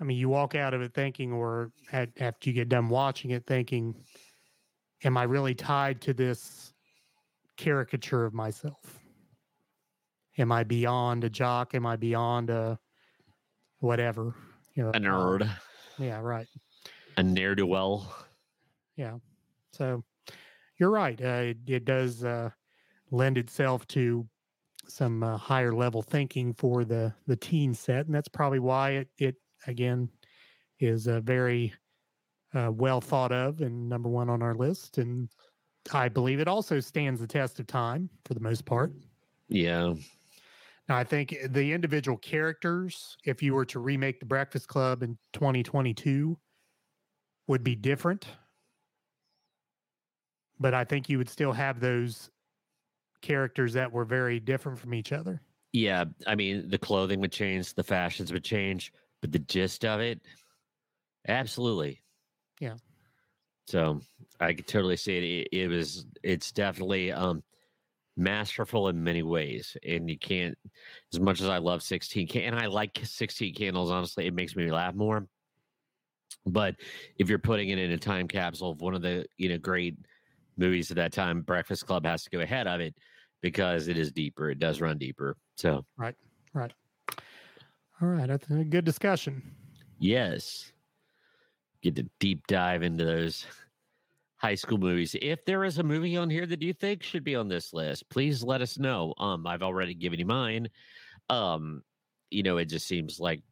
I 0.00 0.04
mean, 0.04 0.18
you 0.18 0.28
walk 0.28 0.54
out 0.56 0.74
of 0.74 0.82
it 0.82 0.92
thinking, 0.92 1.32
or 1.32 1.70
at, 1.92 2.10
after 2.18 2.50
you 2.50 2.54
get 2.54 2.68
done 2.68 2.88
watching 2.88 3.30
it, 3.30 3.46
thinking, 3.46 3.94
"Am 5.04 5.16
I 5.16 5.22
really 5.22 5.54
tied 5.54 6.00
to 6.02 6.14
this 6.14 6.72
caricature 7.56 8.24
of 8.24 8.34
myself? 8.34 8.98
Am 10.38 10.50
I 10.50 10.64
beyond 10.64 11.22
a 11.22 11.30
jock? 11.30 11.74
Am 11.76 11.86
I 11.86 11.94
beyond 11.94 12.50
a 12.50 12.78
whatever? 13.78 14.34
You 14.74 14.82
know, 14.82 14.88
A 14.90 14.96
uh, 14.96 14.98
nerd, 14.98 15.48
yeah, 15.98 16.18
right. 16.20 16.48
a 17.16 17.22
ne'er 17.22 17.54
do 17.54 17.66
well. 17.66 18.12
So, 19.72 20.04
you're 20.78 20.90
right. 20.90 21.20
Uh, 21.20 21.52
it, 21.52 21.58
it 21.66 21.84
does 21.84 22.24
uh, 22.24 22.50
lend 23.10 23.38
itself 23.38 23.86
to 23.88 24.28
some 24.86 25.22
uh, 25.22 25.36
higher 25.36 25.72
level 25.74 26.02
thinking 26.02 26.54
for 26.54 26.84
the 26.84 27.14
the 27.26 27.36
teen 27.36 27.74
set, 27.74 28.06
and 28.06 28.14
that's 28.14 28.28
probably 28.28 28.58
why 28.60 28.90
it 28.90 29.08
it 29.18 29.36
again 29.66 30.10
is 30.80 31.08
uh, 31.08 31.20
very 31.20 31.74
uh, 32.54 32.70
well 32.72 33.00
thought 33.00 33.32
of 33.32 33.60
and 33.60 33.88
number 33.88 34.08
one 34.08 34.30
on 34.30 34.42
our 34.42 34.54
list. 34.54 34.98
And 34.98 35.30
I 35.92 36.08
believe 36.08 36.40
it 36.40 36.48
also 36.48 36.80
stands 36.80 37.20
the 37.20 37.26
test 37.26 37.60
of 37.60 37.66
time 37.66 38.10
for 38.24 38.34
the 38.34 38.40
most 38.40 38.64
part. 38.64 38.92
Yeah. 39.48 39.94
Now, 40.88 40.96
I 40.96 41.04
think 41.04 41.34
the 41.48 41.72
individual 41.72 42.18
characters, 42.18 43.16
if 43.24 43.42
you 43.42 43.54
were 43.54 43.64
to 43.66 43.78
remake 43.78 44.20
The 44.20 44.26
Breakfast 44.26 44.68
Club 44.68 45.02
in 45.02 45.18
2022, 45.32 46.38
would 47.46 47.64
be 47.64 47.74
different. 47.74 48.26
But 50.58 50.74
I 50.74 50.84
think 50.84 51.08
you 51.08 51.18
would 51.18 51.28
still 51.28 51.52
have 51.52 51.80
those 51.80 52.30
characters 53.22 53.72
that 53.72 53.90
were 53.90 54.04
very 54.04 54.38
different 54.38 54.78
from 54.78 54.94
each 54.94 55.12
other. 55.12 55.40
Yeah. 55.72 56.04
I 56.26 56.34
mean, 56.34 56.68
the 56.68 56.78
clothing 56.78 57.20
would 57.20 57.32
change, 57.32 57.74
the 57.74 57.82
fashions 57.82 58.32
would 58.32 58.44
change, 58.44 58.92
but 59.20 59.32
the 59.32 59.40
gist 59.40 59.84
of 59.84 60.00
it, 60.00 60.20
absolutely. 61.26 62.02
Yeah. 62.60 62.74
So 63.66 64.00
I 64.38 64.52
could 64.52 64.68
totally 64.68 64.96
see 64.96 65.16
it. 65.16 65.24
It, 65.24 65.62
it 65.62 65.68
was, 65.68 66.06
it's 66.22 66.52
definitely 66.52 67.10
um, 67.10 67.42
masterful 68.16 68.88
in 68.88 69.02
many 69.02 69.22
ways. 69.22 69.76
And 69.86 70.08
you 70.08 70.18
can't, 70.18 70.56
as 71.12 71.18
much 71.18 71.40
as 71.40 71.48
I 71.48 71.58
love 71.58 71.82
16, 71.82 72.28
can, 72.28 72.42
and 72.42 72.58
I 72.58 72.66
like 72.66 73.00
16 73.02 73.54
candles, 73.54 73.90
honestly, 73.90 74.26
it 74.26 74.34
makes 74.34 74.54
me 74.54 74.70
laugh 74.70 74.94
more. 74.94 75.26
But 76.46 76.76
if 77.18 77.28
you're 77.30 77.38
putting 77.38 77.70
it 77.70 77.78
in 77.78 77.90
a 77.90 77.98
time 77.98 78.28
capsule 78.28 78.70
of 78.70 78.80
one 78.80 78.94
of 78.94 79.02
the, 79.02 79.24
you 79.38 79.48
know, 79.48 79.58
great 79.58 79.96
movies 80.56 80.90
at 80.90 80.96
that 80.96 81.12
time, 81.12 81.42
Breakfast 81.42 81.86
Club 81.86 82.06
has 82.06 82.24
to 82.24 82.30
go 82.30 82.40
ahead 82.40 82.66
of 82.66 82.80
it 82.80 82.94
because 83.42 83.88
it 83.88 83.96
is 83.98 84.12
deeper. 84.12 84.50
It 84.50 84.58
does 84.58 84.80
run 84.80 84.98
deeper. 84.98 85.36
So, 85.56 85.84
right, 85.96 86.14
right. 86.52 86.72
All 88.02 88.08
right. 88.08 88.26
That's 88.26 88.50
a 88.50 88.64
good 88.64 88.84
discussion. 88.84 89.42
Yes. 89.98 90.72
Get 91.82 91.96
to 91.96 92.06
deep 92.18 92.46
dive 92.46 92.82
into 92.82 93.04
those 93.04 93.46
high 94.36 94.54
school 94.54 94.78
movies. 94.78 95.14
If 95.20 95.44
there 95.44 95.64
is 95.64 95.78
a 95.78 95.82
movie 95.82 96.16
on 96.16 96.28
here 96.28 96.46
that 96.46 96.62
you 96.62 96.72
think 96.72 97.02
should 97.02 97.24
be 97.24 97.36
on 97.36 97.48
this 97.48 97.72
list, 97.72 98.08
please 98.10 98.42
let 98.42 98.60
us 98.60 98.78
know. 98.78 99.14
Um, 99.18 99.46
I've 99.46 99.62
already 99.62 99.94
given 99.94 100.18
you 100.18 100.26
mine. 100.26 100.68
Um, 101.30 101.82
you 102.30 102.42
know, 102.42 102.58
it 102.58 102.66
just 102.66 102.86
seems 102.86 103.20
like 103.20 103.42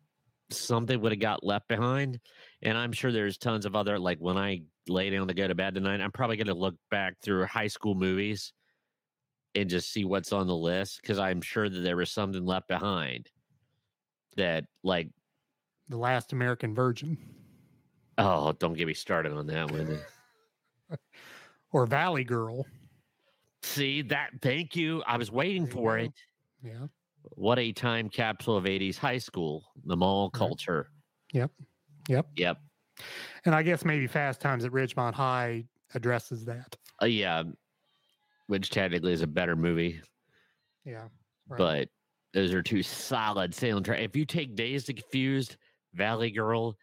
something 0.51 1.01
would 1.01 1.13
have 1.13 1.21
got 1.21 1.45
left 1.45 1.69
behind. 1.69 2.21
And 2.63 2.77
I'm 2.77 2.93
sure 2.93 3.13
there's 3.13 3.39
tons 3.39 3.65
of 3.65 3.77
other 3.77 3.99
like 3.99 4.19
when 4.19 4.37
I 4.37 4.63
lay 4.89 5.11
down 5.11 5.29
to 5.29 5.35
go 5.35 5.47
to 5.49 5.55
bed 5.55 5.75
tonight, 5.75 6.01
I'm 6.01 6.13
probably 6.13 6.37
gonna 6.37 6.55
look 6.55 6.75
back 6.91 7.15
through 7.23 7.45
high 7.47 7.69
school 7.69 7.95
movies 7.95 8.53
and 9.55 9.69
just 9.69 9.93
see 9.93 10.05
what's 10.05 10.33
on 10.33 10.47
the 10.47 10.57
list 10.57 11.01
because 11.03 11.19
I'm 11.19 11.41
sure 11.43 11.69
that 11.69 11.81
there 11.81 11.97
was 11.97 12.11
something 12.11 12.45
left 12.45 12.69
behind 12.69 13.29
that 14.37 14.65
like 14.83 15.09
The 15.89 15.99
Last 15.99 16.33
American 16.33 16.75
Virgin 16.75 17.19
oh 18.19 18.53
don't 18.53 18.75
get 18.75 18.87
me 18.87 18.95
started 18.95 19.33
on 19.33 19.47
that 19.47 19.71
one 19.71 19.99
or 21.73 21.87
Valley 21.87 22.25
Girl. 22.25 22.67
see 23.63 24.03
that 24.03 24.31
thank 24.43 24.75
you 24.77 25.03
i 25.07 25.17
was 25.17 25.31
waiting 25.31 25.67
for 25.67 25.97
it 25.99 26.13
Yeah. 26.63 26.87
what 27.37 27.59
a 27.59 27.73
time 27.73 28.09
capsule 28.09 28.57
of 28.57 28.65
80s 28.65 28.97
high 28.99 29.19
school 29.19 29.65
the 29.85 29.97
mall 29.97 30.27
Right. 30.27 30.39
culture 30.39 30.91
Yep. 31.33 31.51
Yep. 32.09 32.27
yep 32.37 32.59
And 33.45 33.55
I 33.55 33.63
guess 33.63 33.85
maybe 33.85 34.07
Fast 34.07 34.41
Times 34.41 34.65
at 34.65 34.73
Ridgemont 34.73 35.15
High 35.15 35.65
addresses 35.95 36.45
that. 36.47 36.77
uh, 37.03 37.07
yeah 37.07 37.43
which 38.49 38.71
technically 38.71 39.13
is 39.13 39.23
a 39.23 39.27
better 39.27 39.55
movie 39.57 40.01
Yeah. 40.85 41.05
Right. 41.49 41.59
but 41.59 41.89
those 42.35 42.53
are 42.53 42.63
two 42.63 42.83
solid 42.83 43.53
soundtrack 43.53 44.03
if 44.05 44.17
you 44.17 44.25
take 44.25 44.55
Dazed 44.57 44.89
and 44.89 44.99
Confused 44.99 45.57
valley 45.95 46.31
girl 46.31 46.77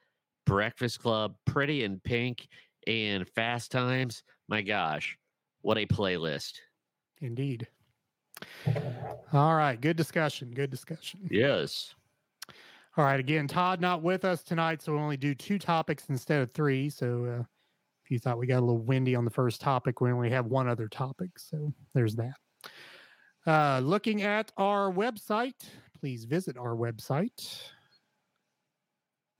breakfast 0.45 0.99
club 1.01 1.35
pretty 1.45 1.83
in 1.83 1.99
pink 2.01 2.47
and 2.87 3.27
fast 3.29 3.71
times 3.71 4.23
my 4.47 4.61
gosh 4.61 5.17
what 5.61 5.77
a 5.77 5.85
playlist 5.85 6.53
Indeed. 7.21 7.67
All 9.33 9.53
right. 9.55 9.79
Good 9.79 9.97
discussion. 9.97 10.51
Good 10.51 10.69
discussion. 10.69 11.19
yes 11.29 11.93
All 12.97 13.05
right. 13.05 13.19
Again, 13.19 13.47
Todd 13.47 13.79
not 13.79 14.01
with 14.01 14.25
us 14.25 14.41
tonight, 14.43 14.81
so 14.81 14.93
we'll 14.93 15.01
only 15.01 15.17
do 15.17 15.35
two 15.35 15.59
topics 15.59 16.05
instead 16.09 16.41
of 16.41 16.51
three. 16.51 16.89
So 16.89 17.25
uh, 17.25 17.43
if 18.03 18.09
you 18.09 18.17
thought 18.19 18.39
we 18.39 18.47
got 18.47 18.59
a 18.59 18.65
little 18.65 18.79
windy 18.79 19.15
on 19.15 19.25
the 19.25 19.31
first 19.31 19.61
topic, 19.61 20.01
we 20.01 20.11
only 20.11 20.29
have 20.29 20.47
one 20.47 20.67
other 20.67 20.87
topic. 20.87 21.29
So 21.37 21.71
there's 21.93 22.15
that. 22.15 22.33
Uh, 23.45 23.79
looking 23.79 24.23
at 24.23 24.51
our 24.57 24.91
website, 24.91 25.53
please 25.99 26.25
visit 26.25 26.57
our 26.57 26.75
website 26.75 27.61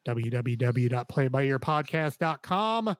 www.playbyyearpodcast.com 0.07 2.95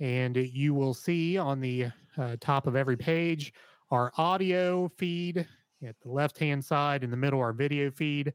and 0.00 0.36
you 0.36 0.74
will 0.74 0.92
see 0.92 1.38
on 1.38 1.60
the 1.60 1.86
uh, 2.18 2.36
top 2.40 2.66
of 2.66 2.74
every 2.76 2.96
page 2.96 3.52
our 3.90 4.12
audio 4.18 4.90
feed 4.98 5.46
at 5.86 5.94
the 6.02 6.10
left 6.10 6.36
hand 6.38 6.64
side 6.64 7.04
in 7.04 7.10
the 7.10 7.16
middle 7.16 7.40
our 7.40 7.52
video 7.52 7.90
feed 7.90 8.32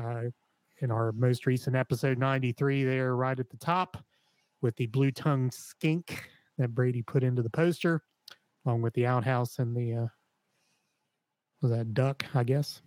uh, 0.00 0.22
in 0.80 0.90
our 0.90 1.12
most 1.12 1.46
recent 1.46 1.76
episode 1.76 2.18
93 2.18 2.84
there 2.84 3.16
right 3.16 3.38
at 3.38 3.50
the 3.50 3.56
top 3.56 3.96
with 4.60 4.76
the 4.76 4.86
blue 4.86 5.10
tongue 5.10 5.50
skink 5.50 6.28
that 6.58 6.74
brady 6.74 7.02
put 7.02 7.22
into 7.22 7.42
the 7.42 7.50
poster 7.50 8.02
along 8.64 8.82
with 8.82 8.94
the 8.94 9.06
outhouse 9.06 9.58
and 9.58 9.76
the 9.76 9.94
uh 9.94 10.06
was 11.62 11.70
that 11.70 11.94
duck 11.94 12.24
i 12.34 12.44
guess. 12.44 12.82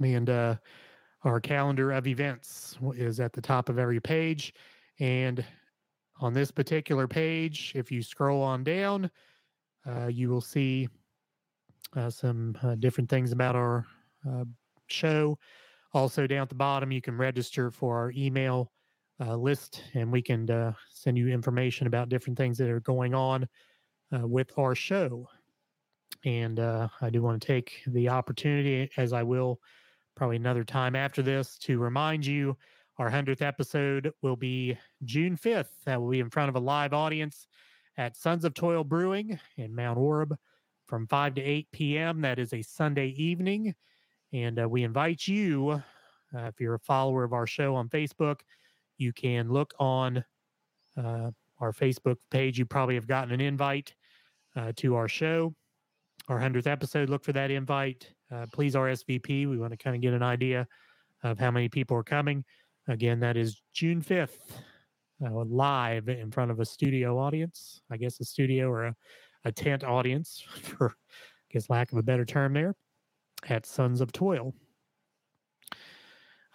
And 0.00 0.28
uh 0.30 0.56
our 1.24 1.40
calendar 1.40 1.92
of 1.92 2.06
events 2.06 2.76
is 2.94 3.18
at 3.18 3.32
the 3.32 3.40
top 3.40 3.70
of 3.70 3.78
every 3.78 3.98
page. 3.98 4.52
And 5.00 5.42
on 6.20 6.34
this 6.34 6.50
particular 6.50 7.08
page 7.08 7.72
if 7.74 7.90
you 7.90 8.02
scroll 8.02 8.42
on 8.42 8.62
down 8.62 9.10
uh, 9.86 10.06
you 10.06 10.28
will 10.28 10.40
see 10.40 10.88
uh, 11.96 12.10
some 12.10 12.56
uh, 12.62 12.74
different 12.76 13.08
things 13.08 13.32
about 13.32 13.54
our 13.56 13.86
uh, 14.28 14.44
show 14.86 15.38
also, 15.94 16.26
down 16.26 16.42
at 16.42 16.48
the 16.48 16.54
bottom, 16.54 16.92
you 16.92 17.00
can 17.00 17.16
register 17.16 17.70
for 17.70 17.96
our 17.96 18.12
email 18.16 18.72
uh, 19.20 19.36
list, 19.36 19.82
and 19.94 20.10
we 20.10 20.20
can 20.20 20.50
uh, 20.50 20.72
send 20.90 21.16
you 21.16 21.28
information 21.28 21.86
about 21.86 22.08
different 22.08 22.36
things 22.36 22.58
that 22.58 22.68
are 22.68 22.80
going 22.80 23.14
on 23.14 23.48
uh, 24.12 24.26
with 24.26 24.50
our 24.58 24.74
show. 24.74 25.28
And 26.24 26.58
uh, 26.58 26.88
I 27.00 27.10
do 27.10 27.22
want 27.22 27.40
to 27.40 27.46
take 27.46 27.82
the 27.86 28.08
opportunity, 28.08 28.90
as 28.96 29.12
I 29.12 29.22
will 29.22 29.60
probably 30.16 30.36
another 30.36 30.64
time 30.64 30.96
after 30.96 31.22
this, 31.22 31.58
to 31.58 31.78
remind 31.78 32.26
you 32.26 32.56
our 32.98 33.10
100th 33.10 33.42
episode 33.42 34.12
will 34.22 34.36
be 34.36 34.78
June 35.04 35.36
5th. 35.36 35.70
That 35.84 36.00
will 36.00 36.10
be 36.10 36.20
in 36.20 36.30
front 36.30 36.48
of 36.48 36.56
a 36.56 36.60
live 36.60 36.92
audience 36.92 37.46
at 37.96 38.16
Sons 38.16 38.44
of 38.44 38.54
Toil 38.54 38.84
Brewing 38.84 39.38
in 39.56 39.74
Mount 39.74 39.98
Orb 39.98 40.36
from 40.86 41.06
5 41.06 41.34
to 41.34 41.42
8 41.42 41.68
p.m. 41.72 42.20
That 42.20 42.38
is 42.38 42.52
a 42.52 42.62
Sunday 42.62 43.08
evening. 43.16 43.74
And 44.34 44.60
uh, 44.60 44.68
we 44.68 44.82
invite 44.82 45.28
you, 45.28 45.70
uh, 45.70 46.38
if 46.38 46.60
you're 46.60 46.74
a 46.74 46.80
follower 46.80 47.22
of 47.22 47.32
our 47.32 47.46
show 47.46 47.76
on 47.76 47.88
Facebook, 47.88 48.40
you 48.98 49.12
can 49.12 49.48
look 49.48 49.72
on 49.78 50.24
uh, 50.96 51.30
our 51.60 51.72
Facebook 51.72 52.16
page. 52.32 52.58
You 52.58 52.66
probably 52.66 52.96
have 52.96 53.06
gotten 53.06 53.32
an 53.32 53.40
invite 53.40 53.94
uh, 54.56 54.72
to 54.76 54.96
our 54.96 55.06
show, 55.06 55.54
our 56.28 56.40
100th 56.40 56.66
episode. 56.66 57.10
Look 57.10 57.22
for 57.22 57.32
that 57.32 57.52
invite. 57.52 58.10
Uh, 58.28 58.46
please 58.52 58.74
RSVP. 58.74 59.48
We 59.48 59.56
want 59.56 59.70
to 59.70 59.76
kind 59.76 59.94
of 59.94 60.02
get 60.02 60.14
an 60.14 60.22
idea 60.24 60.66
of 61.22 61.38
how 61.38 61.52
many 61.52 61.68
people 61.68 61.96
are 61.96 62.02
coming. 62.02 62.44
Again, 62.88 63.20
that 63.20 63.36
is 63.36 63.62
June 63.72 64.02
5th, 64.02 64.38
uh, 65.24 65.30
live 65.30 66.08
in 66.08 66.32
front 66.32 66.50
of 66.50 66.58
a 66.58 66.64
studio 66.64 67.20
audience. 67.20 67.82
I 67.88 67.98
guess 67.98 68.18
a 68.18 68.24
studio 68.24 68.68
or 68.68 68.86
a, 68.86 68.96
a 69.44 69.52
tent 69.52 69.84
audience, 69.84 70.44
for 70.62 70.90
I 70.90 71.52
guess 71.52 71.70
lack 71.70 71.92
of 71.92 71.98
a 71.98 72.02
better 72.02 72.24
term 72.24 72.52
there 72.52 72.74
at 73.48 73.66
Sons 73.66 74.00
of 74.00 74.12
Toil. 74.12 74.54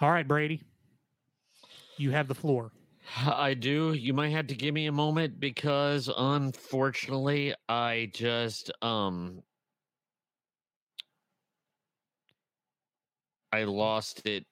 All 0.02 0.12
right, 0.12 0.28
Brady, 0.28 0.62
you 1.98 2.12
have 2.12 2.28
the 2.28 2.36
floor. 2.36 2.72
I 3.26 3.54
do. 3.54 3.94
You 3.94 4.14
might 4.14 4.30
have 4.30 4.48
to 4.48 4.56
give 4.56 4.74
me 4.74 4.88
a 4.88 4.92
moment 4.92 5.40
because 5.40 6.10
unfortunately 6.16 7.54
I 7.68 8.12
just 8.14 8.72
um 8.82 9.42
I 13.52 13.64
lost 13.64 14.26
it. 14.28 14.46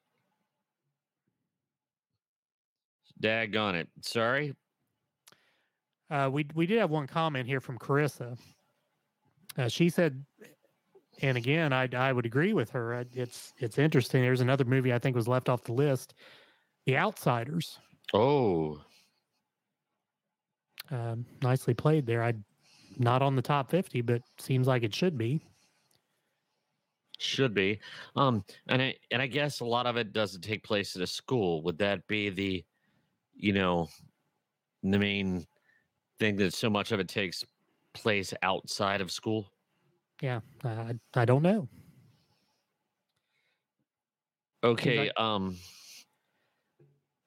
Daggone 3.22 3.76
it. 3.76 3.88
Sorry. 4.02 4.54
Uh, 6.10 6.30
we 6.32 6.48
we 6.56 6.66
did 6.66 6.80
have 6.80 6.90
one 6.90 7.08
comment 7.08 7.48
here 7.48 7.60
from 7.60 7.78
Carissa. 7.78 8.38
Uh, 9.58 9.68
she 9.68 9.90
said, 9.90 10.24
and 11.22 11.38
again, 11.38 11.74
I 11.74 11.90
I 11.94 12.14
would 12.14 12.26
agree 12.26 12.54
with 12.54 12.70
her. 12.72 13.06
It's 13.14 13.54
it's 13.58 13.78
interesting. 13.78 14.22
There's 14.22 14.42
another 14.42 14.66
movie 14.66 14.94
I 14.94 15.00
think 15.00 15.16
was 15.16 15.28
left 15.28 15.50
off 15.50 15.64
the 15.64 15.74
list, 15.74 16.14
The 16.86 16.98
Outsiders. 16.98 17.80
Oh. 18.14 18.82
Um, 20.90 21.26
nicely 21.42 21.74
played 21.74 22.06
there. 22.06 22.24
I 22.24 22.34
not 22.98 23.22
on 23.22 23.36
the 23.36 23.42
top 23.42 23.70
50, 23.70 24.02
but 24.02 24.22
seems 24.40 24.68
like 24.68 24.84
it 24.84 24.94
should 24.96 25.18
be. 25.18 25.42
Should 27.20 27.54
be. 27.54 27.80
Um, 28.16 28.44
and 28.68 28.82
I 28.82 28.96
and 29.12 29.22
I 29.22 29.28
guess 29.28 29.60
a 29.60 29.66
lot 29.66 29.88
of 29.88 29.98
it 29.98 30.14
doesn't 30.14 30.42
take 30.42 30.64
place 30.64 30.96
at 30.96 31.02
a 31.02 31.08
school. 31.08 31.64
Would 31.64 31.80
that 31.80 32.06
be 32.08 32.30
the, 32.30 32.64
you 33.36 33.54
know, 33.54 33.90
the 34.84 35.00
main 35.00 35.48
thing 36.20 36.36
that 36.38 36.54
so 36.54 36.70
much 36.70 36.92
of 36.92 37.00
it 37.00 37.08
takes 37.08 37.44
place 37.94 38.34
outside 38.44 39.02
of 39.02 39.12
school? 39.12 39.52
Yeah, 40.22 40.40
I, 40.64 40.96
I 41.14 41.26
don't 41.26 41.44
know. 41.44 41.68
Okay. 44.64 45.12
Um, 45.16 45.58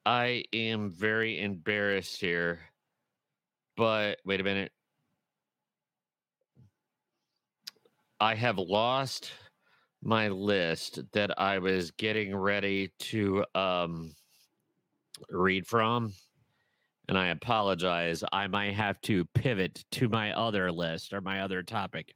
I 0.05 0.43
am 0.51 0.89
very 0.89 1.39
embarrassed 1.39 2.19
here, 2.19 2.59
but 3.77 4.19
wait 4.25 4.41
a 4.41 4.43
minute. 4.43 4.71
I 8.19 8.35
have 8.35 8.57
lost 8.57 9.31
my 10.03 10.27
list 10.27 10.99
that 11.13 11.39
I 11.39 11.59
was 11.59 11.91
getting 11.91 12.35
ready 12.35 12.91
to 12.99 13.45
um, 13.55 14.13
read 15.29 15.65
from. 15.65 16.13
And 17.07 17.17
I 17.17 17.27
apologize. 17.27 18.23
I 18.31 18.47
might 18.47 18.73
have 18.73 19.01
to 19.01 19.25
pivot 19.33 19.83
to 19.91 20.07
my 20.07 20.33
other 20.33 20.71
list 20.71 21.13
or 21.13 21.21
my 21.21 21.41
other 21.41 21.61
topic. 21.63 22.13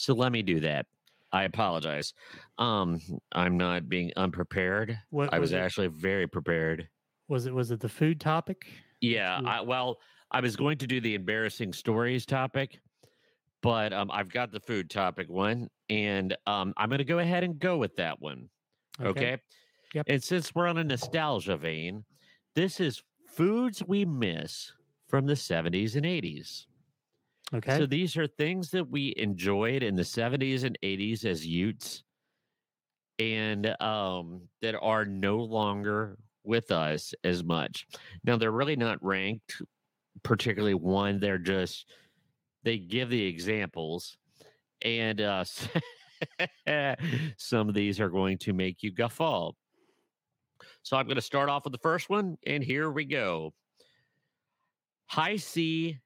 So 0.00 0.14
let 0.14 0.32
me 0.32 0.42
do 0.42 0.60
that. 0.60 0.86
I 1.32 1.44
apologize. 1.44 2.12
Um, 2.58 3.00
I'm 3.32 3.56
not 3.56 3.88
being 3.88 4.12
unprepared. 4.16 4.98
What 5.10 5.32
I 5.32 5.38
was 5.38 5.52
it, 5.52 5.58
actually 5.58 5.88
very 5.88 6.26
prepared. 6.26 6.88
was 7.28 7.46
it 7.46 7.54
was 7.54 7.70
it 7.70 7.80
the 7.80 7.88
food 7.88 8.20
topic? 8.20 8.66
Yeah, 9.00 9.40
I, 9.44 9.60
well, 9.60 9.98
I 10.30 10.40
was 10.40 10.56
going 10.56 10.78
to 10.78 10.86
do 10.86 11.00
the 11.00 11.14
embarrassing 11.14 11.72
stories 11.72 12.26
topic, 12.26 12.80
but 13.62 13.92
um, 13.92 14.10
I've 14.10 14.30
got 14.30 14.52
the 14.52 14.60
food 14.60 14.90
topic 14.90 15.28
one, 15.28 15.68
and 15.88 16.36
um, 16.46 16.74
I'm 16.76 16.88
going 16.88 16.98
to 16.98 17.04
go 17.04 17.18
ahead 17.18 17.44
and 17.44 17.58
go 17.58 17.78
with 17.78 17.94
that 17.96 18.20
one. 18.20 18.48
Okay. 19.00 19.38
Yep. 19.94 20.06
And 20.08 20.22
since 20.22 20.54
we're 20.54 20.66
on 20.66 20.78
a 20.78 20.84
nostalgia 20.84 21.56
vein, 21.56 22.04
this 22.54 22.80
is 22.80 23.02
foods 23.28 23.82
we 23.86 24.04
miss 24.04 24.72
from 25.08 25.26
the 25.26 25.34
70s 25.34 25.96
and 25.96 26.04
80s. 26.04 26.66
Okay. 27.54 27.78
So 27.78 27.86
these 27.86 28.16
are 28.16 28.26
things 28.26 28.70
that 28.70 28.88
we 28.88 29.14
enjoyed 29.16 29.82
in 29.82 29.96
the 29.96 30.02
70s 30.02 30.64
and 30.64 30.78
80s 30.82 31.24
as 31.24 31.44
youths 31.44 32.04
and 33.18 33.74
um, 33.82 34.42
that 34.62 34.76
are 34.80 35.04
no 35.04 35.38
longer 35.38 36.16
with 36.44 36.70
us 36.70 37.12
as 37.24 37.42
much. 37.42 37.86
Now 38.24 38.36
they're 38.36 38.52
really 38.52 38.76
not 38.76 39.02
ranked 39.04 39.60
particularly 40.22 40.74
one, 40.74 41.20
they're 41.20 41.38
just 41.38 41.86
they 42.62 42.78
give 42.78 43.08
the 43.08 43.24
examples 43.24 44.18
and 44.82 45.20
uh 45.20 45.44
some 47.36 47.68
of 47.68 47.74
these 47.74 48.00
are 48.00 48.10
going 48.10 48.38
to 48.38 48.52
make 48.52 48.82
you 48.82 48.92
guffaw. 48.92 49.52
So 50.82 50.96
I'm 50.96 51.06
going 51.06 51.16
to 51.16 51.22
start 51.22 51.48
off 51.48 51.64
with 51.64 51.72
the 51.72 51.78
first 51.78 52.10
one 52.10 52.36
and 52.46 52.62
here 52.62 52.90
we 52.90 53.04
go. 53.04 53.54
Hi-C 55.06 55.98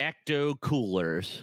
ecto 0.00 0.58
coolers 0.60 1.42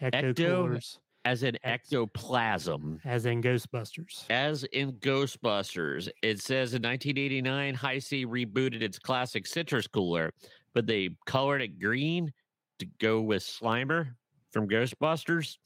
Ecto 0.00 0.36
coolers, 0.36 1.00
as 1.24 1.42
Ex- 1.42 1.58
ectoplasm. 1.64 3.00
as 3.04 3.26
in 3.26 3.42
Ghostbusters. 3.42 4.24
As 4.30 4.64
in 4.64 4.92
Ghostbusters, 4.92 6.08
it 6.22 6.40
says 6.40 6.74
in 6.74 6.82
1989, 6.82 7.74
Hi-C 7.74 8.24
rebooted 8.26 8.80
its 8.82 8.98
classic 8.98 9.46
citrus 9.46 9.86
cooler, 9.86 10.32
but 10.72 10.86
they 10.86 11.10
colored 11.26 11.62
it 11.62 11.80
green 11.80 12.32
to 12.78 12.86
go 13.00 13.20
with 13.20 13.42
Slimer 13.42 14.14
from 14.52 14.68
Ghostbusters, 14.68 15.56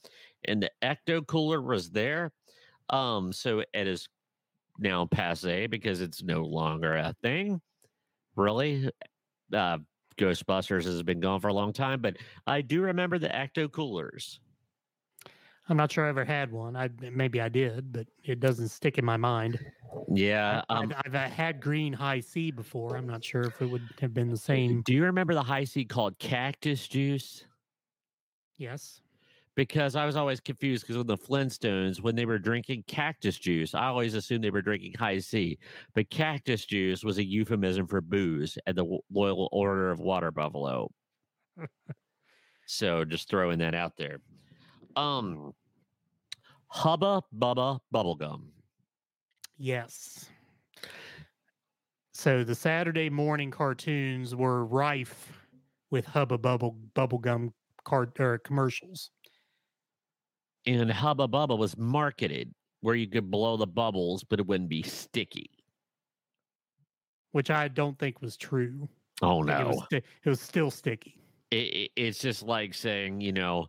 and 0.47 0.63
the 0.63 0.71
Ecto 0.83 1.27
cooler 1.27 1.61
was 1.61 1.91
there. 1.91 2.33
Um, 2.89 3.33
so 3.33 3.63
it 3.73 3.87
is 3.87 4.09
now 4.79 5.07
passe 5.07 5.67
because 5.67 6.01
it's 6.01 6.23
no 6.23 6.43
longer 6.43 6.97
a 6.97 7.15
thing. 7.23 7.61
Really, 8.35 8.91
uh, 9.53 9.79
Ghostbusters 10.17 10.85
has 10.85 11.03
been 11.03 11.21
gone 11.21 11.41
for 11.41 11.49
a 11.49 11.55
long 11.55 11.73
time, 11.73 12.01
but 12.01 12.17
I 12.47 12.61
do 12.61 12.83
remember 12.83 13.19
the 13.19 13.29
Ecto 13.29 13.71
coolers. 13.71 14.41
I'm 15.69 15.77
not 15.77 15.93
sure 15.93 16.05
I 16.05 16.09
ever 16.09 16.25
had 16.25 16.51
one. 16.51 16.75
I 16.75 16.91
maybe 17.13 17.41
I 17.41 17.49
did, 17.49 17.93
but 17.93 18.07
it 18.25 18.41
doesn't 18.41 18.69
stick 18.69 18.99
in 18.99 19.05
my 19.05 19.17
mind. 19.17 19.59
Yeah. 20.13 20.63
Um, 20.69 20.93
I've, 21.05 21.15
I've 21.15 21.31
had 21.31 21.61
green 21.61 21.93
Hi-C 21.93 22.51
before. 22.51 22.97
I'm 22.97 23.07
not 23.07 23.25
sure 23.25 23.43
if 23.43 23.63
it 23.63 23.67
would 23.67 23.89
have 24.01 24.13
been 24.13 24.29
the 24.29 24.37
same. 24.37 24.83
do 24.83 24.93
you 24.93 25.05
remember 25.05 25.35
the 25.35 25.43
Hi-C 25.43 25.85
called 25.85 26.19
cactus 26.19 26.89
juice? 26.89 27.45
Yes. 28.59 29.01
Because 29.55 29.97
I 29.97 30.07
was 30.07 30.17
always 30.17 30.41
confused 30.41 30.85
because 30.85 30.97
with 30.97 31.09
the 31.09 31.17
Flintstones, 31.17 32.01
when 32.01 32.15
they 32.17 32.25
were 32.25 32.39
drinking 32.39 32.85
cactus 32.87 33.39
juice, 33.39 33.75
I 33.75 33.87
always 33.87 34.15
assumed 34.15 34.43
they 34.43 34.51
were 34.51 34.63
drinking 34.63 34.95
Hi-C, 34.99 35.59
but 35.95 36.09
cactus 36.09 36.65
juice 36.65 37.05
was 37.05 37.19
a 37.19 37.25
euphemism 37.25 37.87
for 37.87 38.01
booze 38.01 38.57
at 38.67 38.77
the 38.77 38.99
Loyal 39.13 39.51
Order 39.53 39.91
of 39.91 40.01
Water 40.01 40.31
Buffalo. 40.31 40.91
so 42.67 43.05
just 43.05 43.29
throwing 43.29 43.59
that 43.59 43.75
out 43.75 43.93
there. 43.99 44.21
Um, 44.97 45.53
Hubba 46.69 47.23
Bubba 47.39 47.81
Bubblegum. 47.95 48.45
Yes. 49.59 50.31
So 52.13 52.45
the 52.45 52.55
Saturday 52.55 53.11
morning 53.11 53.51
cartoons 53.51 54.35
were 54.35 54.65
rife 54.65 55.47
with 55.91 56.07
Hubba 56.07 56.39
Bubba 56.39 56.75
bubblegum 56.95 57.53
cart 57.85 58.19
or 58.19 58.39
commercials. 58.39 59.11
And 60.67 60.91
Hubba 60.91 61.27
Bubba 61.29 61.57
was 61.59 61.77
marketed 61.77 62.55
where 62.81 62.95
you 62.95 63.09
could 63.09 63.31
blow 63.31 63.57
the 63.57 63.67
bubbles, 63.67 64.25
but 64.25 64.39
it 64.41 64.47
wouldn't 64.47 64.71
be 64.71 64.83
sticky. 64.83 65.51
which 67.33 67.51
I 67.51 67.69
don't 67.69 67.99
think 67.99 68.21
was 68.21 68.37
true. 68.37 68.89
Oh 69.23 69.43
think 69.43 69.59
It 69.61 69.67
was, 69.67 69.77
no. 69.77 69.83
sti- 69.87 70.03
it 70.25 70.29
was 70.29 70.41
still 70.41 70.71
sticky. 70.71 71.17
it, 71.51 71.57
it- 71.57 71.91
it's 71.97 72.19
just 72.19 72.43
like 72.43 72.75
saying 72.75 73.21
you 73.21 73.33
know 73.33 73.67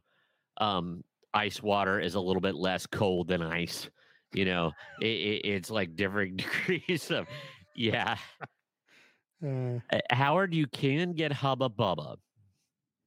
um 0.58 1.04
ice 1.34 1.62
water 1.64 2.00
is 2.00 2.16
a 2.16 2.20
little 2.20 2.42
bit 2.42 2.56
less 2.56 2.86
cold 2.86 3.28
than 3.28 3.42
ice 3.42 3.90
you 4.34 4.46
know 4.46 4.72
it, 5.02 5.06
it, 5.08 5.46
it's 5.46 5.70
like 5.72 5.96
different 5.96 6.38
degrees 6.68 7.10
of 7.12 7.26
yeah 7.76 8.18
Uh, 9.44 9.80
Uh, 9.92 10.00
howard 10.12 10.54
you 10.54 10.66
can 10.68 11.12
get 11.14 11.32
hubba 11.34 11.68
bubba 11.70 12.16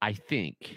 i 0.03 0.13
think 0.13 0.77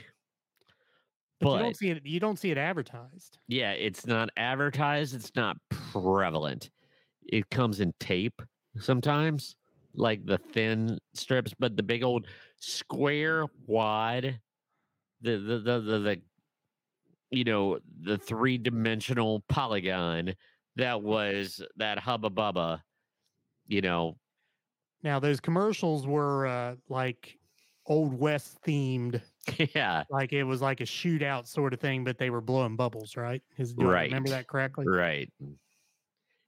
but, 1.40 1.54
you 1.54 1.60
don't 1.60 1.78
see 1.78 1.90
it. 1.90 2.06
You 2.06 2.20
don't 2.20 2.38
see 2.38 2.52
it 2.52 2.58
advertised. 2.58 3.38
yeah 3.48 3.72
it's 3.72 4.06
not 4.06 4.30
advertised 4.38 5.16
it's 5.16 5.32
not 5.36 5.58
prevalent 5.70 6.70
it 7.28 7.50
comes 7.50 7.80
in 7.80 7.94
tape 8.00 8.42
sometimes 8.80 9.56
like 9.96 10.26
the 10.26 10.38
thin 10.38 10.98
strips 11.14 11.54
but 11.58 11.76
the 11.76 11.84
big 11.84 12.04
old 12.04 12.28
square 12.58 13.46
wide 13.66 14.40
the 15.22 15.38
the 15.38 15.60
the 15.60 15.80
the, 15.80 16.00
the 16.00 16.22
you 17.32 17.44
know 17.44 17.80
the 18.02 18.18
three 18.18 18.58
dimensional 18.58 19.44
polygon 19.50 20.34
that 20.76 21.02
was 21.02 21.62
that 21.78 21.98
hubba 22.00 22.30
bubba 22.30 22.82
you 23.68 23.82
know 23.82 24.16
Now 25.04 25.20
those 25.20 25.40
commercials 25.40 26.06
were 26.06 26.48
uh, 26.48 26.76
like 26.90 27.39
old 27.90 28.18
west 28.18 28.62
themed. 28.66 29.22
yeah 29.76 30.04
Like 30.10 30.32
it 30.32 30.44
was 30.44 30.62
like 30.62 30.80
a 30.80 30.86
shootout 30.86 31.48
sort 31.48 31.74
of 31.74 31.80
thing, 31.80 32.04
but 32.04 32.18
they 32.18 32.30
were 32.30 32.42
blowing 32.42 32.76
bubbles, 32.76 33.18
right? 33.18 33.44
I 33.60 34.04
remember 34.06 34.30
that 34.30 34.48
correctly? 34.48 34.86
right 34.88 35.32
mm. 35.44 35.56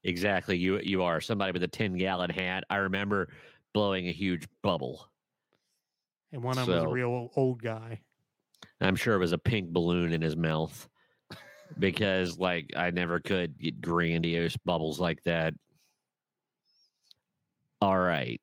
exactly 0.04 0.58
you 0.58 0.80
you 0.80 1.04
are 1.04 1.20
somebody 1.20 1.52
with 1.52 1.64
a 1.64 1.68
10 1.68 1.98
gallon 1.98 2.30
hat 2.30 2.64
i 2.70 2.78
remember 2.78 3.28
blowing 3.74 4.08
a 4.08 4.12
huge 4.12 4.48
bubble 4.64 5.12
And 6.32 6.44
one 6.44 6.58
of 6.58 6.68
them 6.68 6.76
was 6.76 6.84
a 6.84 6.88
real 6.88 7.30
old 7.36 7.62
guy. 7.62 8.02
I'm 8.80 8.96
sure 8.96 9.16
it 9.16 9.20
was 9.20 9.32
a 9.32 9.38
pink 9.38 9.70
balloon 9.70 10.14
in 10.14 10.22
his 10.22 10.36
mouth 10.36 10.88
because, 11.80 12.38
like, 12.38 12.72
I 12.76 12.92
never 12.92 13.20
could 13.20 13.58
get 13.60 13.82
grandiose 13.82 14.58
bubbles 14.58 15.00
like 15.00 15.22
that. 15.24 15.54
All 17.82 17.98
right. 17.98 18.42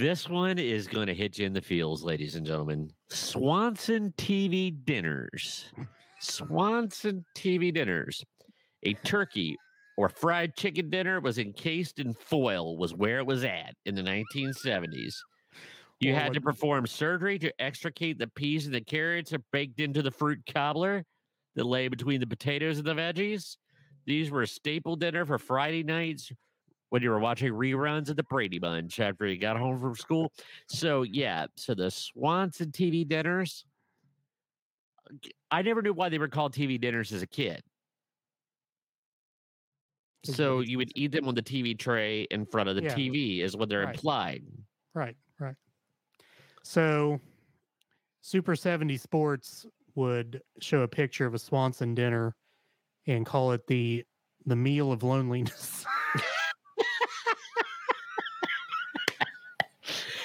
This 0.00 0.30
one 0.30 0.58
is 0.58 0.88
going 0.88 1.08
to 1.08 1.14
hit 1.14 1.38
you 1.38 1.44
in 1.44 1.52
the 1.52 1.60
feels, 1.60 2.02
ladies 2.02 2.34
and 2.34 2.46
gentlemen. 2.46 2.90
Swanson 3.10 4.14
TV 4.16 4.74
dinners. 4.86 5.66
Swanson 6.20 7.22
TV 7.36 7.70
dinners. 7.70 8.24
A 8.84 8.94
turkey 8.94 9.58
or 9.98 10.08
fried 10.08 10.56
chicken 10.56 10.88
dinner 10.88 11.20
was 11.20 11.36
encased 11.36 11.98
in 11.98 12.14
foil, 12.14 12.78
was 12.78 12.94
where 12.94 13.18
it 13.18 13.26
was 13.26 13.44
at 13.44 13.74
in 13.84 13.94
the 13.94 14.00
1970s. 14.00 15.16
You 16.00 16.14
had 16.14 16.32
to 16.32 16.40
perform 16.40 16.86
surgery 16.86 17.38
to 17.38 17.52
extricate 17.60 18.18
the 18.18 18.28
peas 18.28 18.64
and 18.64 18.74
the 18.74 18.80
carrots 18.80 19.34
are 19.34 19.42
baked 19.52 19.80
into 19.80 20.00
the 20.00 20.10
fruit 20.10 20.40
cobbler 20.50 21.04
that 21.56 21.66
lay 21.66 21.88
between 21.88 22.20
the 22.20 22.26
potatoes 22.26 22.78
and 22.78 22.86
the 22.86 22.94
veggies. 22.94 23.58
These 24.06 24.30
were 24.30 24.40
a 24.40 24.46
staple 24.46 24.96
dinner 24.96 25.26
for 25.26 25.36
Friday 25.36 25.82
nights 25.82 26.32
when 26.90 27.02
you 27.02 27.10
were 27.10 27.18
watching 27.18 27.52
reruns 27.52 28.10
of 28.10 28.16
the 28.16 28.22
Brady 28.24 28.58
Bunch 28.58 29.00
after 29.00 29.26
you 29.26 29.38
got 29.38 29.56
home 29.56 29.80
from 29.80 29.94
school. 29.96 30.32
So 30.68 31.02
yeah, 31.02 31.46
so 31.56 31.74
the 31.74 31.90
Swanson 31.90 32.70
TV 32.70 33.08
dinners. 33.08 33.64
I 35.50 35.62
never 35.62 35.82
knew 35.82 35.92
why 35.92 36.08
they 36.08 36.18
were 36.18 36.28
called 36.28 36.52
TV 36.52 36.80
dinners 36.80 37.12
as 37.12 37.22
a 37.22 37.26
kid. 37.26 37.62
So 40.24 40.60
you 40.60 40.76
would 40.76 40.92
eat 40.94 41.12
them 41.12 41.26
on 41.26 41.34
the 41.34 41.42
TV 41.42 41.76
tray 41.76 42.22
in 42.30 42.44
front 42.44 42.68
of 42.68 42.76
the 42.76 42.82
Yeah. 42.82 42.94
TV, 42.94 43.40
is 43.40 43.56
what 43.56 43.68
they're 43.68 43.80
Right. 43.80 43.94
implied. 43.94 44.44
Right, 44.92 45.16
right. 45.38 45.56
So, 46.62 47.20
Super 48.20 48.54
70 48.54 48.98
Sports 48.98 49.64
would 49.94 50.42
show 50.60 50.82
a 50.82 50.88
picture 50.88 51.24
of 51.24 51.34
a 51.34 51.38
Swanson 51.38 51.94
dinner 51.94 52.36
and 53.06 53.24
call 53.24 53.52
it 53.52 53.66
the 53.66 54.04
the 54.46 54.56
meal 54.56 54.90
of 54.92 55.02
loneliness. 55.02 55.84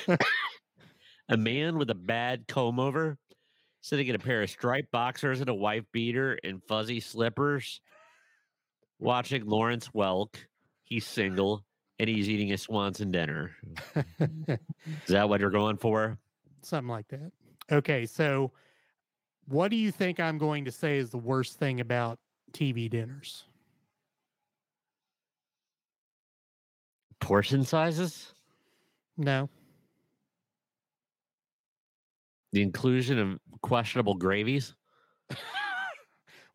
A 1.29 1.37
man 1.37 1.79
with 1.79 1.89
a 1.89 1.95
bad 1.95 2.47
comb 2.47 2.79
over, 2.79 3.17
sitting 3.81 4.07
in 4.07 4.15
a 4.15 4.19
pair 4.19 4.43
of 4.43 4.49
striped 4.49 4.91
boxers 4.91 5.39
and 5.39 5.49
a 5.49 5.55
wife 5.55 5.83
beater 5.91 6.37
and 6.43 6.61
fuzzy 6.63 6.99
slippers, 6.99 7.81
watching 8.99 9.45
Lawrence 9.45 9.89
Welk. 9.89 10.35
He's 10.83 11.07
single 11.07 11.65
and 11.97 12.07
he's 12.07 12.29
eating 12.29 12.51
a 12.51 12.57
Swanson 12.59 13.09
dinner. 13.11 13.55
Is 14.19 15.07
that 15.07 15.27
what 15.27 15.39
you're 15.39 15.49
going 15.49 15.77
for? 15.77 16.19
Something 16.61 16.89
like 16.89 17.07
that. 17.07 17.31
Okay, 17.71 18.05
so 18.05 18.51
what 19.47 19.71
do 19.71 19.77
you 19.77 19.91
think 19.91 20.19
I'm 20.19 20.37
going 20.37 20.65
to 20.65 20.71
say 20.71 20.97
is 20.97 21.09
the 21.09 21.17
worst 21.17 21.57
thing 21.57 21.79
about 21.79 22.19
TV 22.51 22.87
dinners? 22.89 23.45
Portion 27.19 27.63
sizes? 27.63 28.33
No. 29.17 29.49
The 32.55 32.61
inclusion 32.61 33.19
of 33.19 33.37
questionable 33.61 34.15
gravies? 34.15 34.73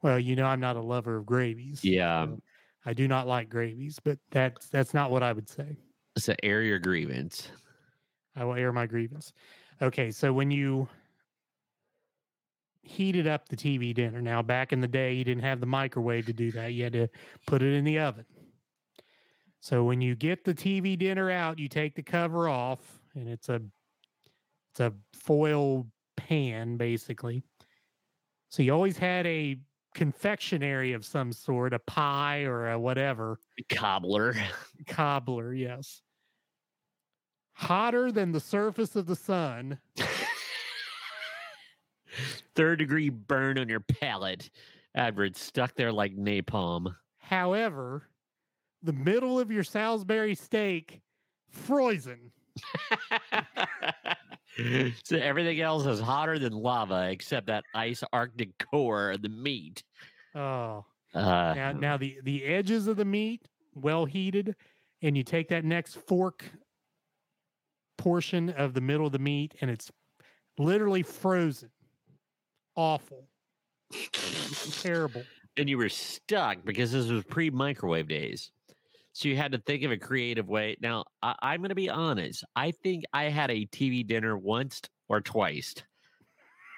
Well, 0.03 0.19
you 0.19 0.35
know 0.35 0.47
I'm 0.47 0.61
not 0.61 0.77
a 0.77 0.81
lover 0.81 1.19
of 1.19 1.27
gravies. 1.27 1.85
Yeah. 1.85 2.25
so 2.25 2.41
I 2.87 2.95
do 2.95 3.07
not 3.07 3.27
like 3.27 3.51
gravies, 3.51 3.99
but 4.03 4.19
that's 4.31 4.71
that's 4.71 4.95
not 4.95 5.11
what 5.11 5.23
I 5.23 5.35
would 5.35 5.47
say. 5.47 5.77
It's 6.17 6.29
an 6.29 6.37
air 6.43 6.63
your 6.63 6.79
grievance. 6.79 7.51
I 8.35 8.45
will 8.45 8.55
air 8.55 8.73
my 8.73 8.87
grievance. 8.87 9.35
Okay, 9.83 10.11
so 10.11 10.33
when 10.33 10.51
you 10.51 10.89
heated 12.81 13.27
up 13.27 13.47
the 13.51 13.57
TV 13.57 13.93
dinner, 13.93 14.23
now 14.23 14.41
back 14.41 14.73
in 14.73 14.81
the 14.81 14.89
day, 14.89 15.13
you 15.13 15.23
didn't 15.23 15.45
have 15.45 15.61
the 15.61 15.67
microwave 15.67 16.25
to 16.25 16.33
do 16.33 16.51
that. 16.53 16.73
You 16.73 16.85
had 16.85 16.95
to 16.95 17.09
put 17.47 17.61
it 17.61 17.75
in 17.75 17.85
the 17.85 17.99
oven. 17.99 18.25
So 19.61 19.85
when 19.85 20.01
you 20.01 20.15
get 20.15 20.45
the 20.45 20.55
TV 20.55 20.99
dinner 20.99 21.31
out, 21.31 21.59
you 21.59 21.69
take 21.69 21.95
the 21.95 22.03
cover 22.03 22.49
off, 22.49 22.81
and 23.15 23.29
it's 23.29 23.51
a 23.51 23.61
it's 24.71 24.81
a 24.81 24.93
foil 25.13 25.87
pan 26.17 26.77
basically. 26.77 27.43
So 28.51 28.63
you 28.63 28.73
always 28.73 28.99
had 28.99 29.27
a 29.27 29.59
confectionery 29.95 30.93
of 30.93 31.05
some 31.05 31.33
sort, 31.33 31.75
a 31.75 31.79
pie 31.79 32.43
or 32.45 32.71
a 32.71 32.79
whatever 32.79 33.39
Cobbler. 33.69 34.35
cobbler, 34.87 35.53
yes. 35.53 36.03
Hotter 37.53 38.11
than 38.11 38.33
the 38.33 38.41
surface 38.41 38.97
of 38.97 39.07
the 39.07 39.17
sun. 39.17 39.79
Third 42.55 42.79
degree 42.79 43.09
burn 43.09 43.59
on 43.59 43.69
your 43.69 43.81
palate 43.81 44.51
it's 44.95 45.41
stuck 45.41 45.75
there 45.75 45.93
like 45.93 46.17
napalm. 46.17 46.95
However, 47.19 48.09
the 48.83 48.93
middle 48.93 49.39
of 49.39 49.51
your 49.51 49.65
Salisbury 49.65 50.35
steak 50.35 51.01
frozen. 51.49 52.33
so 55.05 55.17
everything 55.17 55.61
else 55.61 55.87
is 55.87 56.01
hotter 56.01 56.39
than 56.39 56.53
lava 56.53 57.09
except 57.11 57.47
that 57.47 57.65
ice 57.75 58.03
arctic 58.13 58.51
core 58.71 59.13
of 59.13 59.23
the 59.23 59.29
meat. 59.29 59.83
Oh, 60.35 60.85
Uh, 61.15 61.53
now 61.55 61.73
now 61.73 61.97
the 61.97 62.19
the 62.25 62.45
edges 62.45 62.87
of 62.87 62.97
the 62.97 63.05
meat 63.05 63.43
well 63.75 64.05
heated, 64.05 64.55
and 65.03 65.17
you 65.17 65.23
take 65.25 65.49
that 65.49 65.65
next 65.65 65.95
fork 66.07 66.45
portion 67.99 68.51
of 68.51 68.75
the 68.75 68.81
middle 68.81 69.07
of 69.07 69.13
the 69.13 69.19
meat, 69.19 69.55
and 69.61 69.71
it's 69.71 69.91
literally 70.59 71.03
frozen. 71.03 71.71
Awful, 72.77 73.29
terrible. 74.83 75.23
and 75.57 75.69
you 75.69 75.77
were 75.79 75.89
stuck 75.89 76.65
because 76.65 76.93
this 76.93 77.09
was 77.09 77.25
pre 77.25 77.51
microwave 77.51 78.09
days. 78.09 78.51
So 79.21 79.29
you 79.29 79.37
had 79.37 79.53
to 79.53 79.59
think 79.59 79.83
of 79.83 79.91
a 79.91 79.99
creative 79.99 80.49
way. 80.49 80.79
Now, 80.81 81.05
I, 81.23 81.35
I'm 81.43 81.61
going 81.61 81.69
to 81.69 81.75
be 81.75 81.91
honest. 81.91 82.43
I 82.57 82.71
think 82.71 83.05
I 83.13 83.25
had 83.25 83.51
a 83.51 83.67
TV 83.67 84.07
dinner 84.07 84.39
once 84.39 84.81
or 85.11 85.21
twice 85.21 85.75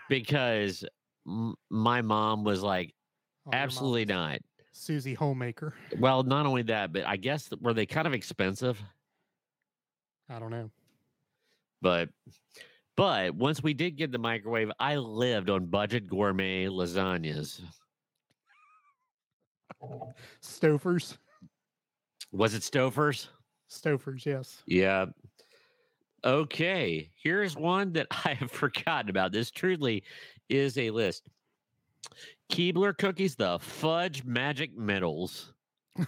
because 0.08 0.84
m- 1.24 1.54
my 1.70 2.02
mom 2.02 2.42
was 2.42 2.60
like, 2.60 2.96
Oh, 3.46 3.50
absolutely 3.52 4.06
not. 4.06 4.40
Susie 4.72 5.14
Homemaker. 5.14 5.72
Well, 6.00 6.24
not 6.24 6.44
only 6.46 6.62
that, 6.62 6.92
but 6.92 7.06
I 7.06 7.16
guess 7.16 7.48
were 7.60 7.74
they 7.74 7.86
kind 7.86 8.08
of 8.08 8.12
expensive? 8.12 8.82
I 10.28 10.40
don't 10.40 10.50
know. 10.50 10.68
But 11.80 12.08
but 12.96 13.36
once 13.36 13.62
we 13.62 13.72
did 13.72 13.96
get 13.96 14.10
the 14.10 14.18
microwave, 14.18 14.72
I 14.80 14.96
lived 14.96 15.48
on 15.48 15.66
budget 15.66 16.08
gourmet 16.08 16.66
lasagnas. 16.66 17.60
Stouffer's. 20.42 21.18
Was 22.32 22.54
it 22.54 22.62
Stouffer's? 22.62 23.28
Stofers, 23.70 24.24
yes. 24.26 24.62
Yeah. 24.66 25.06
Okay. 26.24 27.10
Here's 27.22 27.56
one 27.56 27.92
that 27.92 28.06
I 28.24 28.34
have 28.34 28.50
forgotten 28.50 29.10
about. 29.10 29.32
This 29.32 29.50
truly 29.50 30.02
is 30.48 30.78
a 30.78 30.90
list. 30.90 31.28
Keebler 32.50 32.96
cookies, 32.96 33.36
the 33.36 33.58
fudge 33.60 34.24
magic 34.24 34.76
middles. 34.76 35.52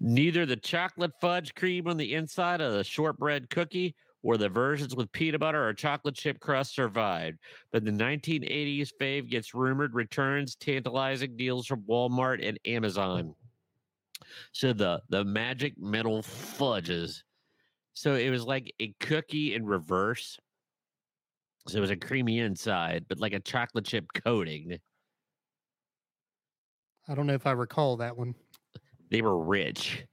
Neither 0.00 0.46
the 0.46 0.56
chocolate 0.56 1.12
fudge 1.20 1.54
cream 1.54 1.86
on 1.86 1.96
the 1.96 2.14
inside 2.14 2.60
of 2.60 2.72
the 2.72 2.84
shortbread 2.84 3.50
cookie 3.50 3.94
or 4.22 4.36
the 4.36 4.48
versions 4.48 4.96
with 4.96 5.12
peanut 5.12 5.40
butter 5.40 5.66
or 5.66 5.72
chocolate 5.72 6.14
chip 6.14 6.40
crust 6.40 6.74
survived. 6.74 7.38
But 7.72 7.84
the 7.84 7.90
1980s 7.90 8.90
fave 9.00 9.30
gets 9.30 9.54
rumored 9.54 9.94
returns 9.94 10.56
tantalizing 10.56 11.36
deals 11.36 11.66
from 11.66 11.82
Walmart 11.82 12.46
and 12.46 12.58
Amazon. 12.66 13.34
So 14.52 14.72
the 14.72 15.02
the 15.08 15.24
magic 15.24 15.74
metal 15.78 16.22
fudges. 16.22 17.24
So 17.92 18.14
it 18.14 18.30
was 18.30 18.44
like 18.44 18.72
a 18.80 18.94
cookie 19.00 19.54
in 19.54 19.64
reverse. 19.64 20.38
So 21.68 21.78
it 21.78 21.80
was 21.80 21.90
a 21.90 21.96
creamy 21.96 22.38
inside, 22.38 23.06
but 23.08 23.18
like 23.18 23.32
a 23.32 23.40
chocolate 23.40 23.86
chip 23.86 24.06
coating. 24.14 24.78
I 27.08 27.14
don't 27.14 27.26
know 27.26 27.34
if 27.34 27.46
I 27.46 27.52
recall 27.52 27.96
that 27.98 28.16
one. 28.16 28.34
They 29.10 29.22
were 29.22 29.38
rich. 29.38 30.04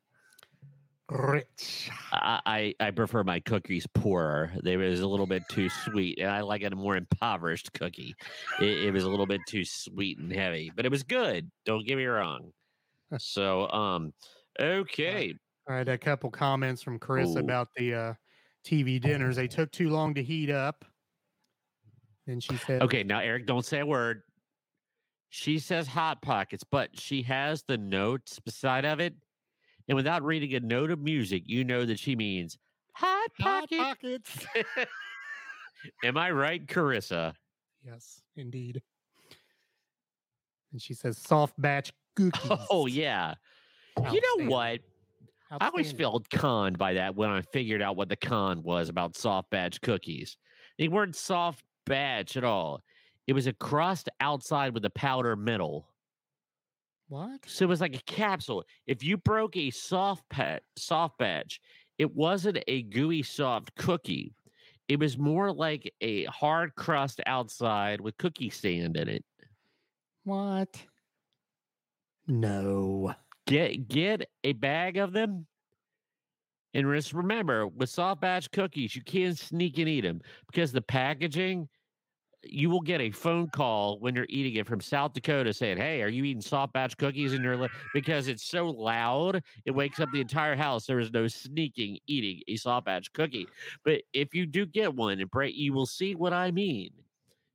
Rich. 1.09 1.91
I, 2.11 2.39
I 2.45 2.73
I 2.79 2.91
prefer 2.91 3.23
my 3.23 3.39
cookies 3.41 3.85
poorer. 3.93 4.51
They 4.63 4.77
was 4.77 5.01
a 5.01 5.07
little 5.07 5.27
bit 5.27 5.43
too 5.49 5.69
sweet, 5.69 6.19
and 6.19 6.29
I 6.29 6.41
like 6.41 6.63
a 6.63 6.69
more 6.71 6.95
impoverished 6.95 7.73
cookie. 7.73 8.15
It, 8.59 8.85
it 8.85 8.93
was 8.93 9.03
a 9.03 9.09
little 9.09 9.25
bit 9.25 9.41
too 9.47 9.65
sweet 9.65 10.17
and 10.17 10.31
heavy, 10.31 10.71
but 10.75 10.85
it 10.85 10.91
was 10.91 11.03
good. 11.03 11.51
Don't 11.65 11.85
get 11.85 11.97
me 11.97 12.05
wrong. 12.05 12.51
So 13.17 13.69
um, 13.69 14.13
okay, 14.59 15.35
All 15.69 15.75
right, 15.75 15.87
a 15.87 15.97
couple 15.97 16.29
comments 16.29 16.81
from 16.81 16.99
Chris 16.99 17.35
Ooh. 17.35 17.39
about 17.39 17.67
the 17.75 17.93
uh, 17.93 18.13
TV 18.65 18.99
dinners. 18.99 19.35
They 19.35 19.47
took 19.47 19.71
too 19.71 19.89
long 19.89 20.13
to 20.15 20.23
heat 20.23 20.49
up. 20.49 20.85
And 22.27 22.41
she 22.41 22.55
said, 22.57 22.81
okay. 22.81 23.03
Now 23.03 23.19
Eric, 23.19 23.45
don't 23.45 23.65
say 23.65 23.79
a 23.79 23.85
word. 23.85 24.21
She 25.29 25.59
says 25.59 25.87
hot 25.87 26.21
pockets, 26.21 26.63
but 26.63 26.97
she 26.97 27.21
has 27.23 27.63
the 27.67 27.77
notes 27.77 28.39
beside 28.39 28.85
of 28.85 28.99
it, 28.99 29.13
and 29.87 29.95
without 29.95 30.23
reading 30.23 30.53
a 30.53 30.59
note 30.59 30.91
of 30.91 30.99
music, 30.99 31.43
you 31.47 31.63
know 31.63 31.85
that 31.85 31.99
she 31.99 32.15
means 32.15 32.57
hot 32.93 33.29
"Hot 33.39 33.69
pocket. 33.69 34.23
pockets." 34.23 34.45
Am 36.03 36.17
I 36.17 36.31
right, 36.31 36.65
Carissa? 36.65 37.33
yes, 37.83 38.21
indeed. 38.37 38.81
And 40.71 40.81
she 40.81 40.93
says, 40.93 41.17
"Soft 41.17 41.59
batch 41.59 41.91
cookies." 42.15 42.59
Oh 42.69 42.85
yeah. 42.87 43.35
You 44.11 44.21
know 44.21 44.49
what? 44.49 44.81
I 45.59 45.67
always 45.67 45.91
felt 45.91 46.29
conned 46.29 46.77
by 46.77 46.93
that 46.93 47.15
when 47.15 47.29
I 47.29 47.41
figured 47.41 47.81
out 47.81 47.95
what 47.95 48.09
the 48.09 48.15
con 48.15 48.63
was 48.63 48.89
about 48.89 49.15
soft 49.15 49.49
batch 49.51 49.81
cookies. 49.81 50.37
They 50.79 50.87
weren't 50.87 51.15
soft 51.15 51.63
batch 51.85 52.37
at 52.37 52.43
all. 52.43 52.81
It 53.27 53.33
was 53.33 53.47
a 53.47 53.53
crust 53.53 54.09
outside 54.19 54.73
with 54.73 54.85
a 54.85 54.89
powder 54.89 55.35
middle. 55.35 55.89
what? 57.07 57.41
So 57.47 57.65
it 57.65 57.69
was 57.69 57.81
like 57.81 57.95
a 57.95 58.01
capsule. 58.03 58.63
If 58.87 59.03
you 59.03 59.17
broke 59.17 59.55
a 59.57 59.69
soft 59.71 60.27
pat 60.29 60.63
soft 60.77 61.17
batch, 61.17 61.59
it 61.97 62.13
wasn't 62.15 62.63
a 62.67 62.83
gooey 62.83 63.23
soft 63.23 63.75
cookie. 63.75 64.33
It 64.87 64.99
was 64.99 65.17
more 65.17 65.51
like 65.53 65.93
a 66.01 66.25
hard 66.25 66.75
crust 66.75 67.21
outside 67.25 68.01
with 68.01 68.17
cookie 68.17 68.49
sand 68.49 68.97
in 68.97 69.07
it. 69.09 69.25
What? 70.25 70.85
No. 72.27 73.13
Get 73.45 73.87
get 73.87 74.29
a 74.43 74.53
bag 74.53 74.97
of 74.97 75.13
them. 75.13 75.47
And 76.73 76.91
just 76.91 77.13
remember, 77.13 77.67
with 77.67 77.89
soft 77.89 78.21
batch 78.21 78.49
cookies, 78.51 78.95
you 78.95 79.03
can't 79.03 79.37
sneak 79.37 79.77
and 79.77 79.87
eat 79.87 80.01
them 80.01 80.21
because 80.47 80.71
the 80.71 80.81
packaging, 80.81 81.69
you 82.41 82.69
will 82.69 82.81
get 82.81 82.99
a 82.99 83.11
phone 83.11 83.47
call 83.49 83.99
when 83.99 84.15
you're 84.15 84.25
eating 84.27 84.55
it 84.55 84.65
from 84.65 84.81
South 84.81 85.13
Dakota 85.13 85.53
saying, 85.53 85.77
Hey, 85.77 86.01
are 86.01 86.09
you 86.09 86.23
eating 86.23 86.41
soft 86.41 86.73
batch 86.73 86.97
cookies 86.97 87.33
in 87.33 87.43
your 87.43 87.57
li-? 87.57 87.69
because 87.93 88.27
it's 88.27 88.43
so 88.43 88.69
loud, 88.69 89.43
it 89.65 89.71
wakes 89.71 89.99
up 89.99 90.09
the 90.11 90.21
entire 90.21 90.55
house. 90.55 90.87
There 90.87 90.99
is 90.99 91.11
no 91.11 91.27
sneaking 91.27 91.99
eating 92.07 92.41
a 92.47 92.55
soft 92.55 92.87
batch 92.87 93.13
cookie. 93.13 93.47
But 93.85 94.01
if 94.13 94.33
you 94.33 94.47
do 94.47 94.65
get 94.65 94.95
one 94.95 95.19
and 95.19 95.29
break, 95.29 95.55
you 95.55 95.73
will 95.73 95.85
see 95.85 96.15
what 96.15 96.33
I 96.33 96.49
mean. 96.49 96.89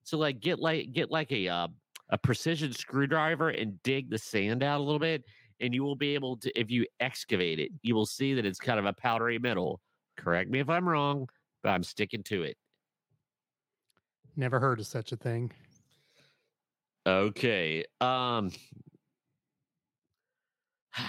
So 0.05 0.16
like 0.16 0.39
get 0.40 0.59
like 0.61 0.93
get 0.93 1.11
like 1.11 1.32
a 1.32 1.49
uh, 1.49 1.69
a 2.10 2.18
precision 2.18 2.72
screwdriver 2.72 3.51
and 3.51 3.82
dig 3.82 4.09
the 4.10 4.18
sand 4.18 4.62
out 4.62 4.80
a 4.80 4.82
little 4.82 4.98
bit 4.98 5.24
and 5.60 5.74
you 5.74 5.82
will 5.82 5.97
be 5.97 6.14
able 6.14 6.36
to 6.36 6.51
if 6.59 6.70
you 6.70 6.86
excavate 7.01 7.59
it 7.59 7.70
you 7.82 7.94
will 7.94 8.06
see 8.06 8.35
that 8.35 8.47
it's 8.47 8.59
kind 8.59 8.78
of 8.78 8.86
a 8.86 8.93
powdery 8.93 9.39
metal 9.39 9.80
correct 10.16 10.51
me 10.51 10.59
if 10.60 10.68
i'm 10.68 10.89
wrong 10.89 11.28
but 11.62 11.70
i'm 11.70 11.82
sticking 11.82 12.22
to 12.22 12.43
it 12.43 12.56
Never 14.36 14.60
heard 14.60 14.78
of 14.78 14.86
such 14.86 15.10
a 15.10 15.16
thing. 15.16 15.51
okay 17.06 17.85
um 18.01 18.51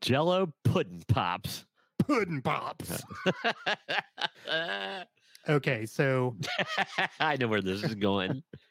jello 0.00 0.52
pudding 0.64 1.04
pops 1.08 1.64
Pudding 1.98 2.40
pops. 2.40 3.02
Okay, 5.48 5.86
so 5.86 6.36
i 7.20 7.36
know 7.36 7.48
where 7.48 7.62
this 7.62 7.82
is 7.82 7.94
going 7.94 8.42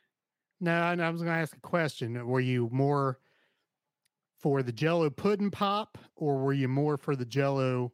no, 0.60 0.72
I 0.74 0.94
I 0.94 1.10
was 1.10 1.22
going 1.22 1.36
to 1.36 1.42
ask 1.42 1.56
a 1.56 1.60
question. 1.60 2.26
Were 2.28 2.40
you 2.40 2.70
more 2.72 3.20
for 4.40 4.62
the 4.64 4.72
Jello 4.72 5.10
pudding 5.10 5.52
pop, 5.52 5.98
or 6.16 6.38
were 6.38 6.54
you 6.54 6.68
more 6.68 6.98
for 6.98 7.16
the 7.16 7.26
Jello 7.26 7.94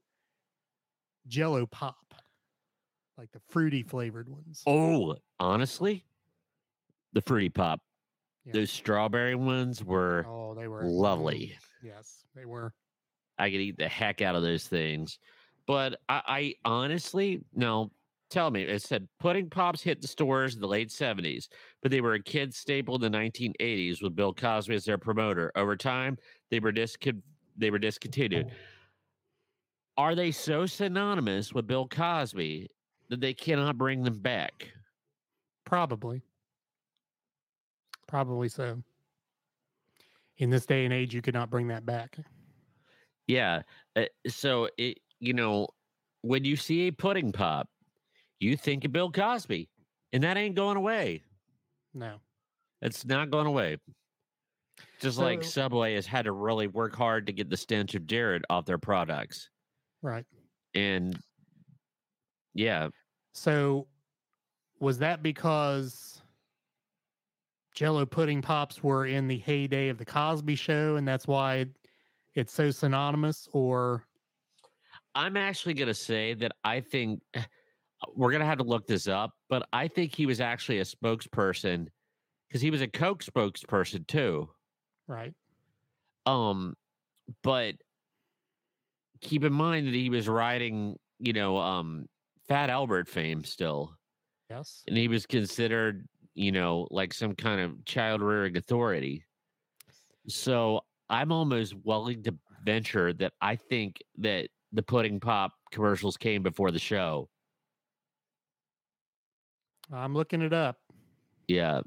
Jello 1.28 1.66
pop, 1.66 2.14
like 3.18 3.32
the 3.32 3.42
fruity 3.50 3.84
flavored 3.84 4.28
ones? 4.30 4.62
oh 4.68 5.16
honestly 5.40 6.04
the 7.14 7.22
fruity 7.22 7.50
pop 7.50 7.80
Yeah. 8.46 8.54
those 8.54 8.72
strawberry 8.72 9.36
ones 9.36 9.84
were 9.84 10.26
Oh, 10.28 10.54
they 10.54 10.68
were 10.68 10.84
lovely 10.84 11.58
Yes, 11.84 12.26
they 12.36 12.46
were. 12.46 12.74
I 13.38 13.50
could 13.50 13.60
eat 13.60 13.78
the 13.78 13.88
heck 13.90 14.22
out 14.22 14.36
of 14.36 14.42
those 14.42 14.68
things. 14.68 15.20
But 15.66 16.00
I, 16.08 16.22
I 16.28 16.70
honestly, 16.70 17.44
no, 17.54 17.92
tell 18.34 18.50
me, 18.52 18.64
it 18.64 18.82
said 18.82 19.08
pudding 19.20 19.50
pops 19.50 19.82
hit 19.82 20.02
the 20.02 20.08
stores 20.08 20.56
in 20.56 20.62
the 20.62 20.68
late 20.68 20.90
70s, 20.90 21.48
but 21.82 21.92
they 21.92 22.02
were 22.02 22.16
a 22.16 22.24
kid 22.24 22.54
staple 22.54 22.96
in 22.96 23.02
the 23.02 23.10
1980s 23.10 24.02
with 24.02 24.16
Bill 24.16 24.34
Cosby 24.34 24.76
as 24.76 24.86
their 24.86 24.98
promoter. 24.98 25.52
Over 25.56 25.78
time, 25.78 26.18
they 26.50 26.60
were 26.60 26.74
discon- 26.74 27.22
they 27.56 27.70
were 27.70 27.80
discontinued. 27.80 28.52
Are 29.96 30.16
they 30.16 30.32
so 30.32 30.66
synonymous 30.66 31.54
with 31.54 31.68
Bill 31.68 31.88
Cosby 31.88 32.70
that 33.10 33.22
they 33.22 33.34
cannot 33.34 33.78
bring 33.78 34.04
them 34.04 34.20
back? 34.20 34.68
Probably. 35.66 36.24
Probably 38.08 38.50
so. 38.50 38.82
In 40.38 40.50
this 40.50 40.66
day 40.66 40.86
and 40.86 40.94
age, 40.94 41.14
you 41.14 41.22
could 41.22 41.36
not 41.36 41.52
bring 41.52 41.68
that 41.68 41.86
back. 41.86 42.18
Yeah. 43.28 43.62
Uh, 43.96 44.06
so 44.28 44.68
it, 44.78 44.98
you 45.20 45.34
know, 45.34 45.68
when 46.22 46.44
you 46.44 46.56
see 46.56 46.88
a 46.88 46.92
pudding 46.92 47.32
pop, 47.32 47.70
you 48.44 48.58
think 48.58 48.86
of 48.86 48.92
Bill 48.92 49.12
Cosby, 49.12 49.70
and 50.12 50.24
that 50.24 50.38
ain't 50.38 50.56
going 50.56 50.78
away. 50.78 51.24
No. 51.94 52.18
It's 52.82 53.06
not 53.06 53.32
going 53.32 53.48
away. 53.48 53.78
Just 55.00 55.18
like 55.18 55.44
Subway 55.44 55.96
has 55.96 56.06
had 56.06 56.26
to 56.26 56.32
really 56.32 56.68
work 56.68 56.96
hard 56.96 57.28
to 57.28 57.34
get 57.34 57.50
the 57.50 57.58
stench 57.58 57.96
of 57.96 58.08
Jared 58.08 58.46
off 58.50 58.66
their 58.66 58.78
products. 58.78 59.50
Right. 60.02 60.26
And 60.74 61.18
yeah, 62.54 62.90
So 63.34 63.88
was 64.80 65.00
that 65.00 65.24
because 65.24 66.22
Jello 67.76 68.06
pudding 68.06 68.42
pops 68.42 68.84
were 68.84 69.06
in 69.06 69.28
the 69.28 69.38
heyday 69.38 69.90
of 69.90 69.98
the 69.98 70.06
Cosby 70.06 70.56
show 70.56 70.96
and 70.96 71.08
that's 71.08 71.28
why 71.28 71.66
it's 72.36 72.54
so 72.54 72.70
synonymous 72.70 73.48
or 73.52 74.06
I'm 75.16 75.38
actually 75.38 75.74
going 75.74 75.88
to 75.88 75.94
say 75.94 76.34
that 76.36 76.54
I 76.64 76.82
think 76.82 77.22
we're 78.16 78.32
going 78.32 78.42
to 78.42 78.46
have 78.46 78.58
to 78.60 78.64
look 78.64 78.88
this 78.88 79.08
up, 79.08 79.32
but 79.50 79.68
I 79.74 79.88
think 79.88 80.16
he 80.16 80.26
was 80.26 80.42
actually 80.42 80.80
a 80.80 80.84
spokesperson 80.84 81.88
because 82.48 82.62
he 82.62 82.72
was 82.72 82.82
a 82.82 82.88
Coke 82.88 83.24
spokesperson 83.24 84.06
too. 84.08 84.50
right? 85.08 85.34
Um, 86.26 86.76
but 87.42 87.76
keep 89.22 89.44
in 89.44 89.54
mind 89.54 89.88
that 89.88 89.94
he 89.94 90.10
was 90.10 90.28
riding, 90.28 90.98
you 91.20 91.34
know, 91.34 91.58
um, 91.58 92.08
Fat 92.48 92.70
Albert 92.70 93.08
fame 93.08 93.44
still. 93.44 93.96
Yes. 94.50 94.84
and 94.88 94.96
he 94.96 95.08
was 95.08 95.26
considered, 95.26 96.08
you 96.36 96.52
know, 96.52 96.88
like 96.92 97.14
some 97.14 97.34
kind 97.34 97.60
of 97.60 97.84
child 97.86 98.22
rearing 98.22 98.56
authority. 98.56 99.24
So 100.28 100.82
I'm 101.10 101.32
almost 101.32 101.74
willing 101.84 102.24
to 102.24 102.36
venture 102.64 103.14
that 103.14 103.34
I 103.42 103.56
think 103.56 104.02
that 104.20 104.50
the 104.72 104.84
pudding 104.84 105.20
pop 105.20 105.54
commercials 105.72 106.18
came 106.18 106.44
before 106.44 106.72
the 106.72 106.80
show. 106.80 107.30
I'm 109.92 110.14
looking 110.14 110.42
it 110.42 110.54
up. 110.54 110.80
Yeah. 111.48 111.82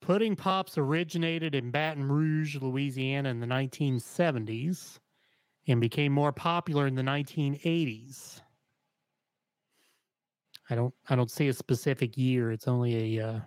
Pudding 0.00 0.34
pops 0.34 0.78
originated 0.78 1.54
in 1.54 1.70
Baton 1.70 2.08
Rouge, 2.08 2.56
Louisiana 2.56 3.28
in 3.28 3.40
the 3.40 3.46
1970s 3.46 4.98
and 5.68 5.80
became 5.80 6.12
more 6.12 6.32
popular 6.32 6.86
in 6.86 6.94
the 6.94 7.02
1980s. 7.02 8.40
I 10.70 10.74
don't 10.74 10.94
I 11.08 11.16
don't 11.16 11.30
see 11.30 11.48
a 11.48 11.52
specific 11.52 12.16
year. 12.16 12.52
It's 12.52 12.68
only 12.68 13.18
a 13.18 13.28
uh, 13.28 13.40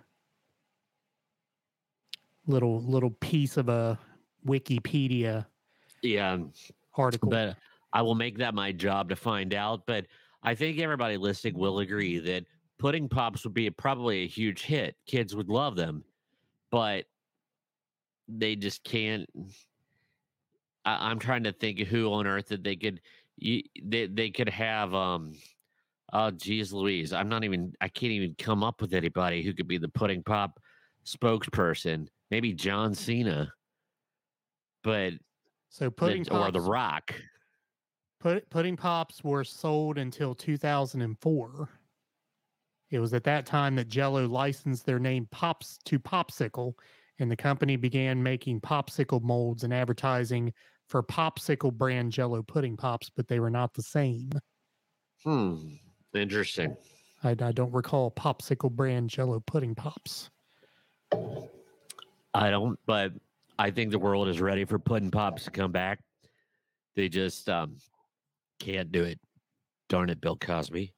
little 2.46 2.82
little 2.82 3.10
piece 3.10 3.56
of 3.56 3.68
a 3.68 3.98
Wikipedia 4.46 5.46
Yeah. 6.02 6.38
article. 6.94 7.30
But 7.30 7.56
I 7.92 8.02
will 8.02 8.14
make 8.14 8.38
that 8.38 8.54
my 8.54 8.72
job 8.72 9.08
to 9.08 9.16
find 9.16 9.54
out. 9.54 9.86
But 9.86 10.06
I 10.42 10.54
think 10.54 10.78
everybody 10.78 11.16
listening 11.16 11.58
will 11.58 11.78
agree 11.78 12.18
that 12.18 12.44
pudding 12.78 13.08
pops 13.08 13.44
would 13.44 13.54
be 13.54 13.68
probably 13.70 14.22
a 14.22 14.28
huge 14.28 14.62
hit. 14.62 14.96
Kids 15.06 15.34
would 15.34 15.48
love 15.48 15.76
them, 15.76 16.04
but 16.70 17.04
they 18.28 18.56
just 18.56 18.84
can't. 18.84 19.28
I, 20.84 21.10
I'm 21.10 21.18
trying 21.18 21.44
to 21.44 21.52
think 21.52 21.80
of 21.80 21.88
who 21.88 22.12
on 22.12 22.26
earth 22.26 22.48
that 22.48 22.64
they 22.64 22.76
could, 22.76 23.00
you, 23.36 23.62
they 23.82 24.06
they 24.06 24.30
could 24.30 24.48
have. 24.48 24.94
Um, 24.94 25.32
oh, 26.12 26.30
geez, 26.30 26.72
Louise, 26.72 27.12
I'm 27.12 27.28
not 27.28 27.44
even. 27.44 27.72
I 27.80 27.88
can't 27.88 28.12
even 28.12 28.34
come 28.38 28.62
up 28.62 28.80
with 28.80 28.94
anybody 28.94 29.42
who 29.42 29.52
could 29.54 29.68
be 29.68 29.78
the 29.78 29.88
pudding 29.88 30.22
pop 30.22 30.60
spokesperson. 31.06 32.08
Maybe 32.30 32.52
John 32.52 32.94
Cena, 32.94 33.52
but 34.82 35.14
so 35.68 35.90
pudding 35.90 36.24
or 36.30 36.52
The 36.52 36.60
Rock. 36.60 37.14
put, 38.20 38.48
pudding 38.48 38.76
pops 38.76 39.24
were 39.24 39.44
sold 39.44 39.98
until 39.98 40.34
2004. 40.34 41.68
It 42.94 43.00
was 43.00 43.12
at 43.12 43.24
that 43.24 43.44
time 43.44 43.74
that 43.74 43.88
Jello 43.88 44.28
licensed 44.28 44.86
their 44.86 45.00
name 45.00 45.26
Pops 45.32 45.80
to 45.86 45.98
Popsicle, 45.98 46.74
and 47.18 47.28
the 47.28 47.34
company 47.34 47.74
began 47.74 48.22
making 48.22 48.60
popsicle 48.60 49.20
molds 49.20 49.64
and 49.64 49.74
advertising 49.74 50.52
for 50.86 51.02
Popsicle 51.02 51.72
brand 51.72 52.12
Jello 52.12 52.40
pudding 52.44 52.76
pops, 52.76 53.10
but 53.10 53.26
they 53.26 53.40
were 53.40 53.50
not 53.50 53.74
the 53.74 53.82
same. 53.82 54.30
Hmm. 55.24 55.56
Interesting. 56.14 56.76
I, 57.24 57.30
I 57.30 57.50
don't 57.50 57.74
recall 57.74 58.12
Popsicle 58.12 58.70
brand 58.70 59.10
Jello 59.10 59.40
pudding 59.40 59.74
pops. 59.74 60.30
I 62.32 62.48
don't, 62.50 62.78
but 62.86 63.10
I 63.58 63.72
think 63.72 63.90
the 63.90 63.98
world 63.98 64.28
is 64.28 64.40
ready 64.40 64.64
for 64.64 64.78
pudding 64.78 65.10
pops 65.10 65.46
to 65.46 65.50
come 65.50 65.72
back. 65.72 65.98
They 66.94 67.08
just 67.08 67.48
um, 67.48 67.78
can't 68.60 68.92
do 68.92 69.02
it. 69.02 69.18
Darn 69.88 70.10
it, 70.10 70.20
Bill 70.20 70.36
Cosby. 70.36 70.93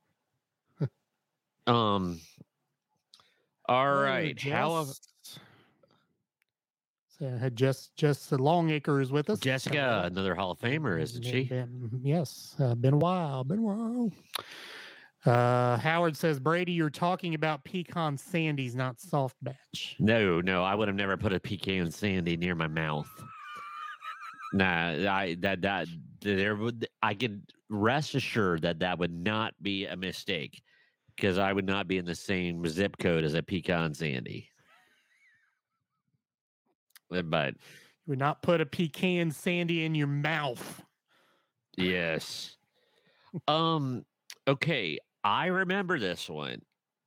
Um. 1.66 2.20
All 3.68 3.84
Oh, 3.86 4.00
right. 4.02 4.40
How 4.40 4.74
of 4.76 4.94
So 7.18 7.26
I 7.34 7.38
had 7.38 7.56
just 7.56 7.96
just 7.96 8.30
the 8.30 8.38
Longacre 8.38 9.00
is 9.00 9.10
with 9.10 9.28
us. 9.30 9.40
Jessica, 9.40 10.02
Uh, 10.04 10.06
another 10.06 10.34
Hall 10.34 10.50
of 10.52 10.58
Famer, 10.58 11.00
isn't 11.00 11.24
she? 11.24 11.44
been- 11.44 12.00
yes, 12.02 12.54
uh, 12.60 12.74
been 12.74 12.94
a 12.94 12.98
while. 12.98 13.42
Been 13.42 13.58
a 13.58 13.62
while. 13.62 14.12
Uh, 15.24 15.76
Howard 15.78 16.16
says, 16.16 16.38
Brady, 16.38 16.70
you're 16.72 16.88
talking 16.90 17.34
about 17.34 17.64
pecan 17.64 18.16
sandies, 18.16 18.76
not 18.76 19.00
soft 19.00 19.36
batch. 19.42 19.96
No, 19.98 20.40
no, 20.40 20.62
I 20.62 20.74
would 20.76 20.86
have 20.86 20.96
never 20.96 21.16
put 21.16 21.32
a 21.32 21.40
pecan 21.40 21.90
sandy 21.90 22.36
near 22.36 22.54
my 22.54 22.68
mouth. 22.68 23.08
Nah, 24.52 25.12
I 25.12 25.36
that 25.40 25.62
that 25.62 25.88
there 26.20 26.54
would 26.54 26.86
I 27.02 27.14
can 27.14 27.42
rest 27.68 28.14
assured 28.14 28.62
that 28.62 28.78
that 28.78 28.98
would 29.00 29.10
not 29.12 29.54
be 29.60 29.86
a 29.86 29.96
mistake 29.96 30.62
because 31.16 31.38
I 31.38 31.52
would 31.52 31.66
not 31.66 31.88
be 31.88 31.98
in 31.98 32.04
the 32.04 32.14
same 32.14 32.66
zip 32.68 32.96
code 32.98 33.24
as 33.24 33.34
a 33.34 33.42
pecan 33.42 33.94
sandy. 33.94 34.50
Uh, 37.12 37.16
you 37.16 37.52
would 38.08 38.18
not 38.18 38.42
put 38.42 38.60
a 38.60 38.66
pecan 38.66 39.30
sandy 39.30 39.84
in 39.84 39.94
your 39.94 40.06
mouth. 40.06 40.82
Yes. 41.76 42.56
um. 43.48 44.04
Okay, 44.48 44.98
I 45.24 45.46
remember 45.46 45.98
this 45.98 46.28
one, 46.30 46.62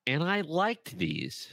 and 0.05 0.21
I 0.23 0.41
liked 0.41 0.97
these. 0.97 1.47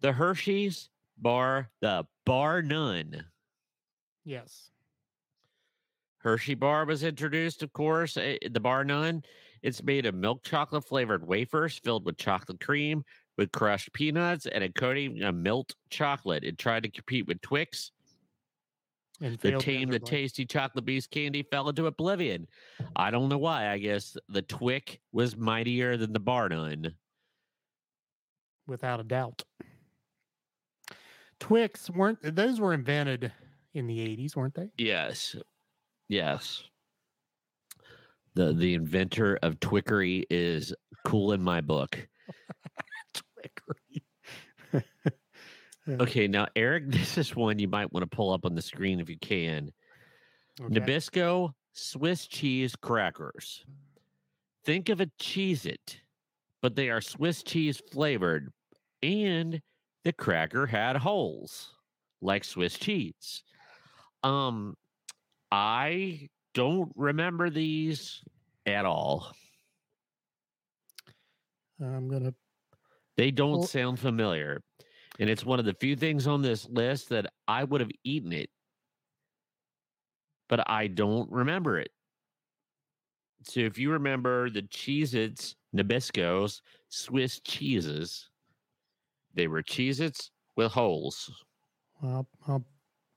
The 0.00 0.12
Hershey's 0.12 0.88
bar, 1.18 1.68
the 1.80 2.04
bar 2.24 2.62
none. 2.62 3.24
Yes. 4.24 4.70
Hershey 6.18 6.54
bar 6.54 6.84
was 6.84 7.02
introduced, 7.02 7.64
of 7.64 7.72
course. 7.72 8.16
eh, 8.16 8.38
The 8.48 8.60
bar 8.60 8.84
none. 8.84 9.24
It's 9.62 9.82
made 9.82 10.06
of 10.06 10.14
milk 10.14 10.42
chocolate 10.42 10.84
flavored 10.84 11.26
wafers 11.26 11.78
filled 11.78 12.04
with 12.04 12.16
chocolate 12.16 12.60
cream, 12.60 13.04
with 13.38 13.52
crushed 13.52 13.92
peanuts, 13.92 14.46
and 14.46 14.64
a 14.64 14.68
coating 14.68 15.22
of 15.22 15.34
milk 15.34 15.72
chocolate. 15.90 16.44
It 16.44 16.58
tried 16.58 16.82
to 16.82 16.90
compete 16.90 17.26
with 17.26 17.40
Twix. 17.40 17.92
And 19.20 19.38
The 19.38 19.52
team, 19.58 19.88
the 19.88 20.00
tasty 20.00 20.44
chocolate 20.44 20.84
beast 20.84 21.12
candy, 21.12 21.44
fell 21.44 21.68
into 21.68 21.86
oblivion. 21.86 22.48
I 22.96 23.12
don't 23.12 23.28
know 23.28 23.38
why. 23.38 23.68
I 23.68 23.78
guess 23.78 24.16
the 24.28 24.42
Twick 24.42 25.00
was 25.12 25.36
mightier 25.36 25.96
than 25.96 26.12
the 26.12 26.18
bar 26.18 26.48
none. 26.48 26.94
without 28.66 28.98
a 28.98 29.04
doubt. 29.04 29.44
Twix 31.38 31.90
weren't 31.90 32.18
those 32.22 32.60
were 32.60 32.72
invented 32.72 33.32
in 33.74 33.86
the 33.86 33.98
80s, 33.98 34.36
weren't 34.36 34.54
they? 34.54 34.70
Yes. 34.76 35.36
Yes. 36.08 36.64
The 38.34 38.52
the 38.52 38.74
inventor 38.74 39.38
of 39.42 39.60
Twickery 39.60 40.24
is 40.30 40.74
cool 41.04 41.32
in 41.32 41.42
my 41.42 41.60
book. 41.60 42.08
Twickery. 43.14 44.82
Okay, 45.88 46.28
now 46.28 46.46
Eric, 46.54 46.84
this 46.90 47.18
is 47.18 47.34
one 47.34 47.58
you 47.58 47.68
might 47.68 47.92
want 47.92 48.08
to 48.08 48.16
pull 48.16 48.32
up 48.32 48.44
on 48.44 48.54
the 48.54 48.62
screen 48.62 49.00
if 49.00 49.08
you 49.10 49.18
can. 49.18 49.72
Okay. 50.60 50.80
Nabisco 50.80 51.52
Swiss 51.72 52.26
cheese 52.26 52.76
crackers. 52.76 53.64
Think 54.64 54.90
of 54.90 55.00
a 55.00 55.10
cheese 55.18 55.66
It, 55.66 56.00
but 56.60 56.76
they 56.76 56.90
are 56.90 57.00
Swiss 57.00 57.42
cheese 57.42 57.82
flavored, 57.90 58.52
and 59.02 59.60
the 60.04 60.12
cracker 60.12 60.66
had 60.66 60.96
holes 60.96 61.74
like 62.20 62.44
Swiss 62.44 62.78
cheese. 62.78 63.42
Um, 64.22 64.76
I 65.50 66.28
don't 66.54 66.92
remember 66.96 67.50
these 67.50 68.22
at 68.66 68.84
all. 68.84 69.32
I'm 71.80 72.08
gonna 72.08 72.34
They 73.16 73.30
don't 73.30 73.58
Well- 73.58 73.66
sound 73.66 73.98
familiar. 74.00 74.62
And 75.18 75.28
it's 75.28 75.44
one 75.44 75.58
of 75.58 75.66
the 75.66 75.74
few 75.74 75.94
things 75.94 76.26
on 76.26 76.40
this 76.40 76.66
list 76.68 77.10
that 77.10 77.32
I 77.46 77.64
would 77.64 77.82
have 77.82 77.90
eaten 78.02 78.32
it, 78.32 78.50
but 80.48 80.68
I 80.70 80.86
don't 80.86 81.30
remember 81.30 81.78
it. 81.78 81.92
So 83.44 83.60
if 83.60 83.76
you 83.76 83.92
remember 83.92 84.48
the 84.48 84.62
Cheez 84.62 85.12
Its, 85.14 85.56
Nabisco's, 85.74 86.62
Swiss 86.88 87.40
cheeses, 87.40 88.30
they 89.34 89.48
were 89.48 89.62
Cheez 89.62 90.00
Its 90.00 90.30
with 90.56 90.72
holes. 90.72 91.30
I'll, 92.02 92.26
I'll 92.48 92.64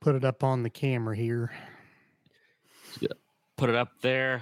put 0.01 0.15
it 0.15 0.25
up 0.25 0.43
on 0.43 0.63
the 0.63 0.69
camera 0.69 1.15
here. 1.15 1.53
Put 3.57 3.69
it 3.69 3.75
up 3.75 3.89
there. 4.01 4.41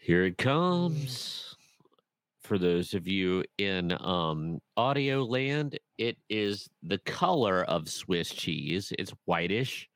Here 0.00 0.24
it 0.24 0.36
comes. 0.36 1.54
For 2.40 2.58
those 2.58 2.92
of 2.92 3.06
you 3.06 3.44
in 3.58 3.96
um, 4.00 4.60
audio 4.76 5.22
land, 5.22 5.78
it 5.96 6.16
is 6.28 6.68
the 6.82 6.98
color 6.98 7.62
of 7.64 7.88
Swiss 7.88 8.30
cheese. 8.30 8.92
It's 8.98 9.12
whitish, 9.26 9.88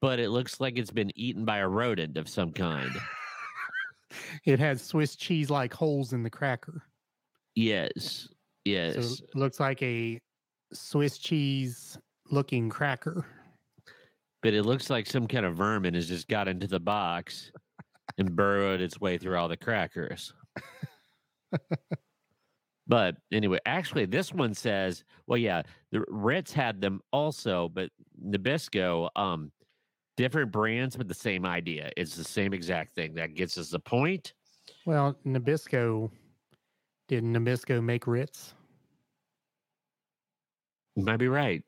but 0.00 0.18
it 0.18 0.30
looks 0.30 0.58
like 0.58 0.78
it's 0.78 0.90
been 0.90 1.12
eaten 1.14 1.44
by 1.44 1.58
a 1.58 1.68
rodent 1.68 2.16
of 2.16 2.28
some 2.28 2.52
kind. 2.52 2.90
It 4.44 4.58
has 4.60 4.80
Swiss 4.80 5.16
cheese 5.16 5.50
like 5.50 5.74
holes 5.74 6.12
in 6.12 6.22
the 6.22 6.30
cracker. 6.30 6.84
Yes. 7.54 8.28
Yes. 8.64 8.94
So 8.94 9.24
it 9.24 9.36
looks 9.36 9.60
like 9.60 9.82
a 9.82 10.20
Swiss 10.72 11.18
cheese 11.18 11.98
looking 12.30 12.68
cracker. 12.68 13.26
But 14.46 14.54
it 14.54 14.62
looks 14.62 14.90
like 14.90 15.08
some 15.08 15.26
kind 15.26 15.44
of 15.44 15.56
vermin 15.56 15.94
has 15.94 16.06
just 16.06 16.28
got 16.28 16.46
into 16.46 16.68
the 16.68 16.78
box 16.78 17.50
and 18.16 18.36
burrowed 18.36 18.80
its 18.80 19.00
way 19.00 19.18
through 19.18 19.36
all 19.36 19.48
the 19.48 19.56
crackers. 19.56 20.32
but 22.86 23.16
anyway, 23.32 23.58
actually, 23.66 24.04
this 24.04 24.32
one 24.32 24.54
says, 24.54 25.02
well, 25.26 25.36
yeah, 25.36 25.62
the 25.90 26.04
Ritz 26.06 26.52
had 26.52 26.80
them 26.80 27.00
also, 27.12 27.68
but 27.70 27.90
Nabisco, 28.24 29.08
um, 29.16 29.50
different 30.16 30.52
brands, 30.52 30.96
but 30.96 31.08
the 31.08 31.14
same 31.14 31.44
idea. 31.44 31.90
It's 31.96 32.14
the 32.14 32.22
same 32.22 32.52
exact 32.52 32.94
thing. 32.94 33.14
That 33.14 33.34
gets 33.34 33.58
us 33.58 33.70
the 33.70 33.80
point. 33.80 34.32
Well, 34.84 35.16
Nabisco 35.26 36.08
did 37.08 37.24
Nabisco 37.24 37.82
make 37.82 38.06
Ritz? 38.06 38.54
You 40.94 41.02
might 41.04 41.16
be 41.16 41.26
right. 41.26 41.64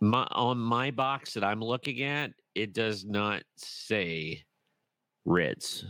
My 0.00 0.26
on 0.32 0.58
my 0.58 0.90
box 0.90 1.34
that 1.34 1.42
I'm 1.44 1.60
looking 1.60 2.02
at, 2.02 2.32
it 2.54 2.72
does 2.72 3.04
not 3.04 3.42
say 3.56 4.44
Ritz. 5.24 5.84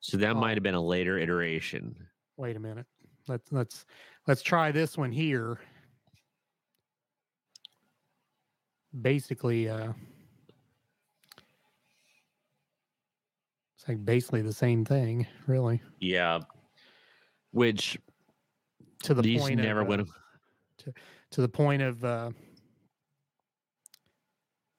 So 0.00 0.16
that 0.18 0.36
Oh. 0.36 0.40
might 0.40 0.56
have 0.56 0.62
been 0.62 0.74
a 0.74 0.80
later 0.82 1.18
iteration. 1.18 1.96
Wait 2.36 2.56
a 2.56 2.60
minute. 2.60 2.86
Let's 3.26 3.50
let's 3.52 3.86
let's 4.26 4.42
try 4.42 4.70
this 4.72 4.98
one 4.98 5.10
here. 5.12 5.58
Basically, 9.00 9.68
uh 9.68 9.92
it's 13.76 13.88
like 13.88 14.04
basically 14.04 14.42
the 14.42 14.52
same 14.52 14.84
thing, 14.84 15.26
really. 15.46 15.80
Yeah. 16.00 16.40
Which 17.52 17.98
To 19.04 19.14
the 19.14 19.22
these 19.22 19.40
point 19.40 19.60
never 19.60 19.80
of, 19.80 19.86
uh, 19.86 19.88
went. 19.88 20.08
to 21.30 21.40
the 21.40 21.48
point 21.48 21.82
of 21.82 22.04
uh 22.04 22.30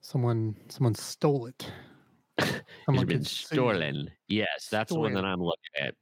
someone 0.05 0.55
someone 0.69 0.95
stole 0.95 1.47
it. 1.47 1.71
It's 2.97 3.03
Someone 3.03 3.07
been 3.07 3.19
could 3.19 3.27
sue. 3.27 3.45
stolen. 3.55 4.11
Yes, 4.27 4.67
that's 4.69 4.91
the 4.91 4.99
one 4.99 5.13
that 5.13 5.25
I'm 5.25 5.41
looking 5.41 5.71
at. 5.81 5.95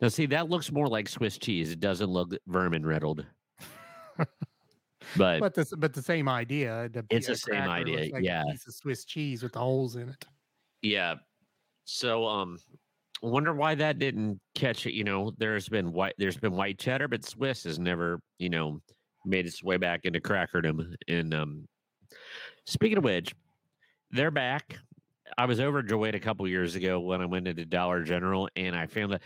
Now, 0.00 0.08
see, 0.08 0.26
that 0.26 0.48
looks 0.50 0.70
more 0.72 0.86
like 0.88 1.08
Swiss 1.08 1.38
cheese. 1.38 1.70
It 1.72 1.80
doesn't 1.80 2.10
look 2.10 2.34
vermin 2.46 2.84
riddled. 2.84 3.24
but 5.16 5.40
But 5.40 5.54
this 5.54 5.72
but 5.78 5.94
the 5.94 6.02
same 6.02 6.28
idea. 6.28 6.88
The, 6.92 7.04
It's 7.10 7.26
the 7.28 7.36
same 7.36 7.68
idea, 7.68 8.12
like 8.12 8.22
a 8.22 8.24
yeah. 8.24 8.42
piece 8.50 8.66
of 8.66 8.74
Swiss 8.74 9.04
cheese 9.04 9.42
with 9.42 9.52
the 9.52 9.60
holes 9.60 9.96
in 9.96 10.08
it. 10.08 10.24
yeah. 10.82 11.14
So, 11.84 12.26
um, 12.26 12.58
wonder 13.22 13.54
why 13.54 13.74
that 13.76 13.98
didn't 13.98 14.38
catch 14.54 14.84
it. 14.86 14.92
You 14.92 15.04
know, 15.04 15.32
there's 15.38 15.68
been 15.68 15.92
white, 15.92 16.14
there's 16.18 16.36
been 16.36 16.52
white 16.52 16.78
cheddar, 16.78 17.08
but 17.08 17.24
Swiss 17.24 17.64
has 17.64 17.78
never, 17.78 18.20
you 18.38 18.50
know, 18.50 18.82
made 19.24 19.46
its 19.46 19.62
way 19.62 19.78
back 19.78 20.00
into 20.04 20.20
crackerdom. 20.20 20.94
And 21.08 21.32
um, 21.32 21.66
speaking 22.68 22.98
of 22.98 23.04
which, 23.04 23.34
they're 24.10 24.30
back. 24.30 24.76
I 25.36 25.46
was 25.46 25.60
overjoyed 25.60 26.14
a 26.14 26.20
couple 26.20 26.46
years 26.48 26.74
ago 26.74 27.00
when 27.00 27.20
I 27.20 27.26
went 27.26 27.48
into 27.48 27.64
Dollar 27.64 28.02
General 28.02 28.48
and 28.56 28.74
I 28.76 28.86
found 28.86 29.12
that. 29.12 29.22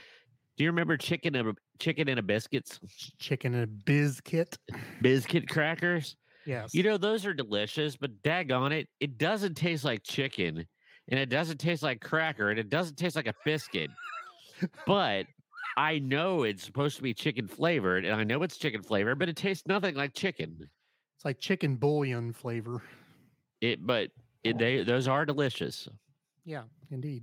Do 0.56 0.64
you 0.64 0.70
remember 0.70 0.97
chicken 0.97 1.35
and 1.35 1.56
chicken 1.78 2.09
and 2.09 2.19
a 2.19 2.23
biscuits, 2.23 2.78
Chicken 3.19 3.55
and 3.55 3.64
a 3.64 3.66
biscuit. 3.66 4.59
biscuit 5.01 5.48
crackers? 5.48 6.16
Yes. 6.44 6.74
You 6.74 6.82
know 6.82 6.98
those 6.98 7.24
are 7.24 7.32
delicious, 7.32 7.97
but 7.97 8.23
daggone 8.23 8.73
it, 8.73 8.89
it 9.01 9.16
doesn't 9.16 9.55
taste 9.55 9.85
like 9.85 10.02
chicken, 10.02 10.66
and 11.09 11.20
it 11.20 11.31
doesn't 11.31 11.59
taste 11.59 11.82
like 11.82 12.01
cracker, 12.01 12.51
and 12.51 12.59
it 12.59 12.69
doesn't 12.69 12.97
taste 12.97 13.16
like 13.16 13.28
a 13.28 13.35
biscuit. 13.44 13.90
but 14.86 15.27
I 15.77 16.01
know 16.01 16.43
it's 16.43 16.64
supposed 16.64 16.97
to 16.97 17.02
be 17.02 17.14
chicken 17.14 17.48
flavored, 17.48 18.05
and 18.05 18.14
I 18.14 18.24
know 18.24 18.43
it's 18.43 18.59
chicken 18.59 18.82
flavored, 18.82 19.19
but 19.19 19.28
it 19.28 19.36
tastes 19.36 19.66
nothing 19.66 19.94
like 19.94 20.12
chicken. 20.12 20.69
It's 21.16 21.24
like 21.24 21.39
chicken 21.40 21.77
bouillon 21.77 22.32
flavor. 22.32 22.82
It, 23.62 23.86
but 23.86 24.10
it, 24.44 24.59
they 24.59 24.82
those 24.82 25.06
are 25.09 25.24
delicious. 25.24 25.89
Yeah, 26.44 26.64
indeed. 26.90 27.22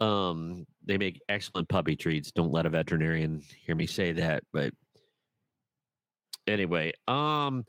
Um, 0.00 0.66
they 0.84 0.98
make 0.98 1.20
excellent 1.28 1.68
puppy 1.68 1.94
treats. 1.94 2.32
Don't 2.32 2.50
let 2.50 2.66
a 2.66 2.70
veterinarian 2.70 3.40
hear 3.64 3.76
me 3.76 3.86
say 3.86 4.10
that. 4.12 4.42
But 4.52 4.74
anyway, 6.48 6.92
um, 7.06 7.64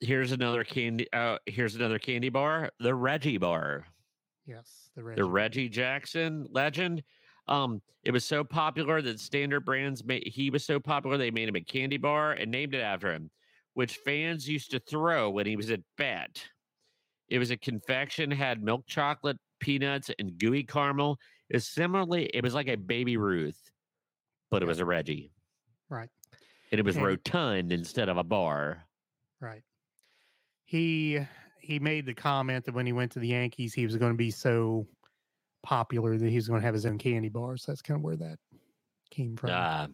here's 0.00 0.32
another 0.32 0.64
candy. 0.64 1.06
Uh, 1.12 1.38
here's 1.46 1.76
another 1.76 2.00
candy 2.00 2.28
bar, 2.28 2.70
the 2.80 2.94
Reggie 2.94 3.38
bar, 3.38 3.86
Yes. 4.46 4.90
The 4.96 5.04
Reggie. 5.04 5.22
the 5.22 5.28
Reggie 5.28 5.68
Jackson 5.68 6.46
legend. 6.50 7.04
Um, 7.46 7.80
it 8.02 8.10
was 8.10 8.24
so 8.24 8.42
popular 8.42 9.00
that 9.02 9.20
Standard 9.20 9.64
Brands 9.64 10.04
made. 10.04 10.26
He 10.26 10.50
was 10.50 10.64
so 10.64 10.80
popular 10.80 11.16
they 11.16 11.30
made 11.30 11.48
him 11.48 11.54
a 11.56 11.60
candy 11.60 11.98
bar 11.98 12.32
and 12.32 12.50
named 12.50 12.74
it 12.74 12.80
after 12.80 13.12
him, 13.12 13.30
which 13.74 13.96
fans 13.98 14.48
used 14.48 14.70
to 14.72 14.78
throw 14.80 15.30
when 15.30 15.46
he 15.46 15.56
was 15.56 15.70
at 15.70 15.80
bat. 15.96 16.42
It 17.28 17.38
was 17.38 17.50
a 17.50 17.56
confection, 17.56 18.30
had 18.30 18.62
milk 18.62 18.86
chocolate, 18.86 19.38
peanuts, 19.60 20.10
and 20.18 20.36
gooey 20.38 20.64
caramel. 20.64 21.18
It 21.48 21.60
similarly, 21.62 22.26
it 22.34 22.42
was 22.44 22.54
like 22.54 22.68
a 22.68 22.76
baby 22.76 23.16
Ruth, 23.16 23.70
but 24.50 24.62
it 24.62 24.66
was 24.66 24.80
a 24.80 24.84
Reggie. 24.84 25.32
Right. 25.88 26.10
And 26.70 26.78
it 26.78 26.84
was 26.84 26.96
And- 26.96 27.04
rotund 27.06 27.72
instead 27.72 28.08
of 28.08 28.16
a 28.18 28.24
bar. 28.24 28.86
Right. 29.40 29.62
He 30.64 31.20
he 31.58 31.78
made 31.78 32.06
the 32.06 32.14
comment 32.14 32.64
that 32.64 32.74
when 32.74 32.86
he 32.86 32.92
went 32.92 33.12
to 33.12 33.20
the 33.20 33.28
Yankees, 33.28 33.72
he 33.72 33.84
was 33.86 33.96
going 33.96 34.12
to 34.12 34.18
be 34.18 34.30
so 34.32 34.86
popular 35.62 36.18
that 36.18 36.28
he 36.28 36.34
was 36.34 36.48
going 36.48 36.60
to 36.60 36.66
have 36.66 36.74
his 36.74 36.86
own 36.86 36.98
candy 36.98 37.28
bar. 37.28 37.56
So 37.56 37.70
That's 37.70 37.82
kind 37.82 37.98
of 37.98 38.02
where 38.02 38.16
that 38.16 38.38
came 39.10 39.36
from. 39.36 39.50
Uh, 39.50 39.86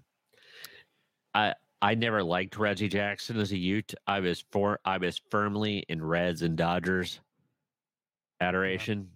I 1.34 1.54
I 1.80 1.94
never 1.94 2.22
liked 2.22 2.58
Reggie 2.58 2.88
Jackson 2.88 3.38
as 3.38 3.52
a 3.52 3.56
Ute. 3.56 3.94
I 4.06 4.20
was 4.20 4.44
for 4.50 4.80
I 4.84 4.98
was 4.98 5.20
firmly 5.30 5.84
in 5.88 6.02
Reds 6.02 6.42
and 6.42 6.56
Dodgers 6.56 7.20
adoration. 8.40 9.08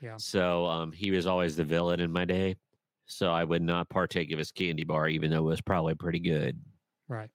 Yeah. 0.00 0.16
So 0.18 0.66
um, 0.66 0.92
he 0.92 1.10
was 1.10 1.26
always 1.26 1.56
the 1.56 1.64
villain 1.64 2.00
in 2.00 2.12
my 2.12 2.24
day. 2.24 2.56
So 3.06 3.30
I 3.30 3.44
would 3.44 3.62
not 3.62 3.88
partake 3.88 4.32
of 4.32 4.38
his 4.38 4.50
candy 4.50 4.84
bar, 4.84 5.08
even 5.08 5.30
though 5.30 5.38
it 5.38 5.50
was 5.50 5.60
probably 5.60 5.94
pretty 5.94 6.20
good. 6.20 6.58
Right. 7.08 7.30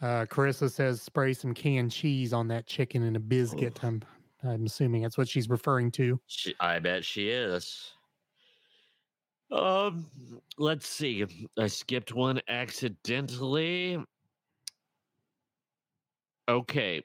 Uh, 0.00 0.26
Carissa 0.26 0.70
says 0.70 1.02
spray 1.02 1.32
some 1.32 1.54
canned 1.54 1.90
cheese 1.90 2.32
on 2.32 2.48
that 2.48 2.66
chicken 2.66 3.02
and 3.02 3.16
a 3.16 3.20
biscuit. 3.20 3.82
I'm 3.82 4.02
I'm 4.42 4.64
assuming 4.66 5.02
that's 5.02 5.18
what 5.18 5.28
she's 5.28 5.48
referring 5.48 5.90
to. 5.92 6.18
She, 6.26 6.54
I 6.60 6.78
bet 6.78 7.04
she 7.04 7.28
is. 7.28 7.92
Um, 9.50 10.06
let's 10.58 10.86
see. 10.86 11.24
I 11.58 11.66
skipped 11.66 12.14
one 12.14 12.40
accidentally. 12.48 13.98
Okay. 16.48 17.02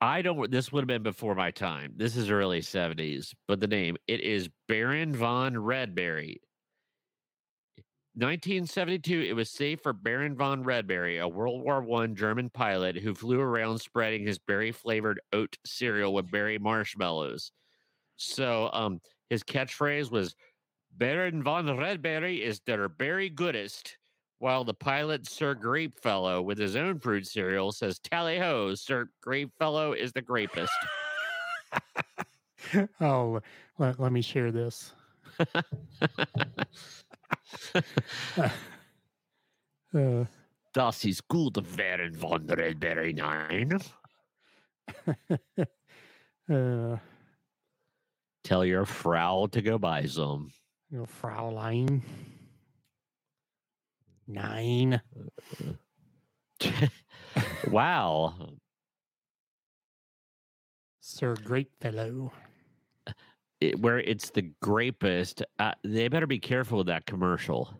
I 0.00 0.22
don't. 0.22 0.50
This 0.50 0.72
would 0.72 0.82
have 0.82 0.88
been 0.88 1.04
before 1.04 1.34
my 1.34 1.52
time. 1.52 1.94
This 1.96 2.16
is 2.16 2.30
early 2.30 2.60
seventies, 2.60 3.34
but 3.46 3.60
the 3.60 3.68
name 3.68 3.96
it 4.08 4.20
is 4.20 4.48
Baron 4.66 5.14
von 5.14 5.54
Redberry. 5.54 6.38
1972. 8.14 9.22
It 9.22 9.34
was 9.34 9.48
safe 9.48 9.80
for 9.80 9.92
Baron 9.92 10.36
von 10.36 10.64
Redberry, 10.64 11.22
a 11.22 11.28
World 11.28 11.62
War 11.62 11.80
One 11.82 12.14
German 12.14 12.50
pilot 12.50 12.96
who 12.96 13.14
flew 13.14 13.40
around 13.40 13.78
spreading 13.78 14.26
his 14.26 14.38
berry 14.38 14.72
flavored 14.72 15.20
oat 15.32 15.56
cereal 15.64 16.12
with 16.12 16.30
berry 16.30 16.58
marshmallows. 16.58 17.52
So, 18.16 18.70
um, 18.72 19.00
his 19.30 19.42
catchphrase 19.42 20.10
was 20.10 20.34
Baron 20.96 21.42
von 21.42 21.66
Redberry 21.66 22.40
is 22.40 22.60
der 22.60 22.88
berry 22.88 23.28
goodest, 23.30 23.96
while 24.38 24.64
the 24.64 24.74
pilot 24.74 25.28
Sir 25.28 25.54
Grapefellow 25.54 26.42
with 26.42 26.58
his 26.58 26.76
own 26.76 26.98
fruit 26.98 27.26
cereal 27.26 27.72
says 27.72 27.98
Tally 27.98 28.38
ho, 28.38 28.74
Sir 28.74 29.08
Grapefellow 29.24 29.92
is 29.92 30.12
the 30.12 30.22
grapest. 30.22 30.72
oh, 33.00 33.40
let, 33.78 33.98
let 33.98 34.12
me 34.12 34.20
share 34.20 34.52
this. 34.52 34.92
uh, 39.94 40.24
Das 40.74 41.04
ist 41.04 41.28
gut, 41.28 41.58
Baron 41.76 42.14
von 42.14 42.46
Redberry 42.46 43.14
nine. 43.14 43.78
uh, 46.50 46.96
Tell 48.44 48.64
your 48.64 48.86
Frau 48.86 49.46
to 49.46 49.62
go 49.62 49.78
buy 49.78 50.06
some. 50.06 50.50
You 50.92 50.98
know, 50.98 51.06
Fraulein. 51.06 52.02
Nine. 54.28 55.00
wow. 57.70 58.34
Sir 61.00 61.34
Grapefellow. 61.34 62.30
It, 63.60 63.80
where 63.80 64.00
it's 64.00 64.30
the 64.30 64.52
grapest, 64.60 65.42
uh, 65.58 65.72
they 65.82 66.08
better 66.08 66.26
be 66.26 66.38
careful 66.38 66.78
with 66.78 66.88
that 66.88 67.06
commercial. 67.06 67.72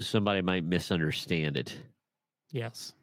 Somebody 0.00 0.40
might 0.40 0.64
misunderstand 0.64 1.56
it. 1.56 1.76
Yes. 2.52 2.94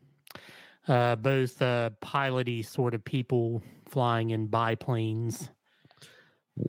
Uh, 0.87 1.15
both 1.15 1.61
uh, 1.61 1.91
piloty 2.01 2.65
sort 2.65 2.95
of 2.95 3.03
people 3.03 3.61
flying 3.87 4.31
in 4.31 4.47
biplanes. 4.47 5.49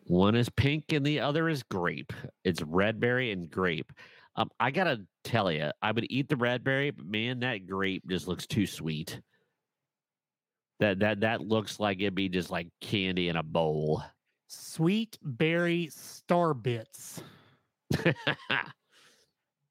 One 0.05 0.35
is 0.35 0.49
pink 0.49 0.93
and 0.93 1.05
the 1.05 1.21
other 1.21 1.49
is 1.49 1.63
grape. 1.63 2.13
It's 2.45 2.63
red 2.63 3.01
berry 3.01 3.33
and 3.33 3.51
grape. 3.51 3.93
Um, 4.37 4.51
I 4.61 4.71
gotta 4.71 5.01
tell 5.25 5.51
you, 5.51 5.71
I 5.83 5.93
would 5.93 6.07
eat 6.11 6.29
the 6.29 6.37
red 6.37 6.63
berry, 6.63 6.91
but 6.91 7.07
man, 7.07 7.41
that 7.41 7.67
grape 7.67 8.05
just 8.09 8.29
looks 8.29 8.47
too 8.47 8.67
sweet. 8.67 9.21
That 10.81 11.01
that 11.01 11.21
that 11.21 11.41
looks 11.41 11.81
like 11.81 12.01
it'd 12.01 12.15
be 12.15 12.29
just 12.29 12.51
like 12.51 12.69
candy 12.81 13.29
in 13.29 13.37
a 13.37 13.43
bowl. 13.43 14.03
Sweet 14.47 15.19
berry 15.23 15.89
star 15.91 16.55
bits. 16.55 17.23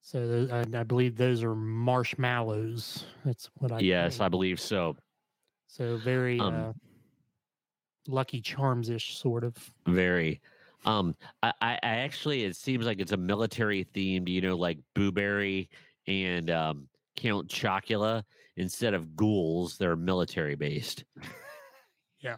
So 0.07 0.47
I, 0.49 0.59
I 0.79 0.83
believe 0.83 1.17
those 1.17 1.43
are 1.43 1.53
marshmallows. 1.53 3.03
That's 3.25 3.49
what 3.55 3.73
I. 3.73 3.79
yes, 3.79 4.21
I 4.21 4.29
believe 4.29 4.57
so. 4.57 4.95
So 5.67 5.97
very 5.97 6.39
Um, 6.39 6.55
uh, 6.55 6.71
Lucky 8.07 8.41
Charms 8.41 8.89
ish, 8.89 9.17
sort 9.17 9.43
of. 9.43 9.55
Very. 9.87 10.41
Um, 10.85 11.15
I, 11.43 11.53
I 11.61 11.77
actually 11.81 12.43
it 12.45 12.55
seems 12.55 12.85
like 12.85 12.99
it's 12.99 13.11
a 13.11 13.17
military 13.17 13.83
themed, 13.93 14.29
you 14.29 14.41
know, 14.41 14.55
like 14.55 14.79
Booberry 14.95 15.67
and 16.07 16.49
um 16.49 16.87
Count 17.15 17.47
Chocula. 17.49 18.23
Instead 18.55 18.93
of 18.95 19.15
ghouls, 19.15 19.77
they're 19.77 19.95
military 19.95 20.55
based. 20.55 21.03
Yeah. 22.19 22.37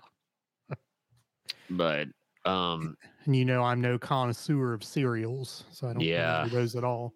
But 1.69 2.07
um 2.45 2.97
And 3.25 3.35
you 3.35 3.45
know, 3.45 3.63
I'm 3.63 3.79
no 3.81 3.97
connoisseur 3.97 4.73
of 4.73 4.83
cereals, 4.83 5.63
so 5.71 5.87
I 5.87 5.93
don't 5.93 6.01
Yeah. 6.03 6.37
remember 6.39 6.55
those 6.57 6.75
at 6.75 6.83
all. 6.83 7.13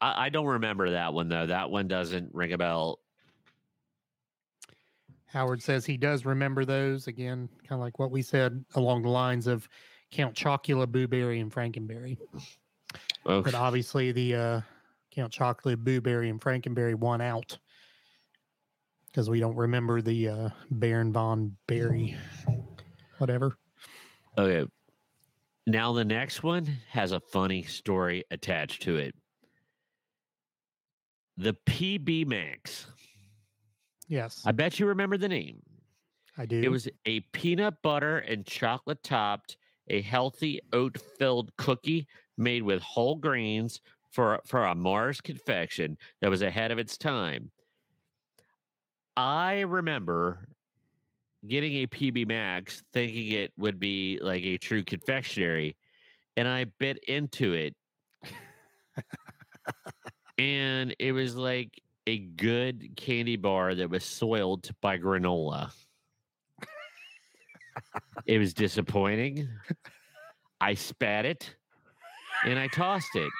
I, 0.00 0.26
I 0.26 0.28
don't 0.28 0.46
remember 0.46 0.90
that 0.90 1.14
one 1.14 1.28
though. 1.28 1.46
That 1.46 1.70
one 1.70 1.88
doesn't 1.88 2.34
ring 2.34 2.52
a 2.52 2.58
bell. 2.58 2.98
Howard 5.32 5.62
says 5.62 5.86
he 5.86 5.96
does 5.96 6.24
remember 6.24 6.64
those 6.64 7.06
again, 7.06 7.48
kind 7.68 7.78
of 7.78 7.84
like 7.84 7.98
what 7.98 8.10
we 8.10 8.20
said 8.22 8.64
along 8.74 9.02
the 9.02 9.08
lines 9.08 9.46
of 9.46 9.68
Count 10.10 10.34
Chocula, 10.34 10.86
Booberry, 10.86 11.40
and 11.40 11.52
Frankenberry. 11.52 12.18
Oh, 13.26 13.40
But 13.42 13.54
obviously, 13.54 14.10
the 14.10 14.34
uh, 14.34 14.60
Count 15.12 15.32
Chocula, 15.32 15.76
Booberry, 15.76 16.30
and 16.30 16.40
Frankenberry 16.40 16.96
won 16.96 17.20
out 17.20 17.56
because 19.06 19.30
we 19.30 19.38
don't 19.38 19.56
remember 19.56 20.02
the 20.02 20.28
uh, 20.28 20.48
Baron 20.70 21.12
von 21.12 21.56
Berry, 21.66 22.16
whatever. 23.18 23.56
okay. 24.36 24.68
Now 25.66 25.92
the 25.92 26.04
next 26.04 26.42
one 26.42 26.66
has 26.88 27.12
a 27.12 27.20
funny 27.20 27.62
story 27.62 28.24
attached 28.32 28.82
to 28.82 28.96
it. 28.96 29.14
The 31.36 31.54
PB 31.66 32.26
Max. 32.26 32.86
Yes, 34.10 34.42
I 34.44 34.50
bet 34.50 34.80
you 34.80 34.86
remember 34.86 35.16
the 35.16 35.28
name. 35.28 35.62
I 36.36 36.44
do. 36.44 36.60
It 36.60 36.68
was 36.68 36.88
a 37.06 37.20
peanut 37.32 37.80
butter 37.80 38.18
and 38.18 38.44
chocolate 38.44 39.00
topped, 39.04 39.56
a 39.86 40.02
healthy 40.02 40.60
oat 40.72 40.96
filled 41.16 41.56
cookie 41.56 42.08
made 42.36 42.64
with 42.64 42.82
whole 42.82 43.14
grains 43.14 43.80
for 44.10 44.40
for 44.44 44.64
a 44.64 44.74
Mars 44.74 45.20
confection 45.20 45.96
that 46.20 46.28
was 46.28 46.42
ahead 46.42 46.72
of 46.72 46.78
its 46.80 46.98
time. 46.98 47.52
I 49.16 49.60
remember 49.60 50.48
getting 51.46 51.74
a 51.74 51.86
PB 51.86 52.26
Max 52.26 52.82
thinking 52.92 53.30
it 53.30 53.52
would 53.58 53.78
be 53.78 54.18
like 54.20 54.42
a 54.42 54.58
true 54.58 54.82
confectionery, 54.82 55.76
and 56.36 56.48
I 56.48 56.64
bit 56.80 56.98
into 57.06 57.52
it. 57.52 57.76
and 60.36 60.96
it 60.98 61.12
was 61.12 61.36
like 61.36 61.80
a 62.10 62.18
good 62.18 62.96
candy 62.96 63.36
bar 63.36 63.72
that 63.76 63.88
was 63.88 64.04
soiled 64.04 64.68
by 64.80 64.98
granola. 64.98 65.70
it 68.26 68.38
was 68.38 68.52
disappointing. 68.52 69.48
I 70.60 70.74
spat 70.74 71.24
it 71.24 71.54
and 72.44 72.58
I 72.58 72.66
tossed 72.66 73.14
it. 73.14 73.30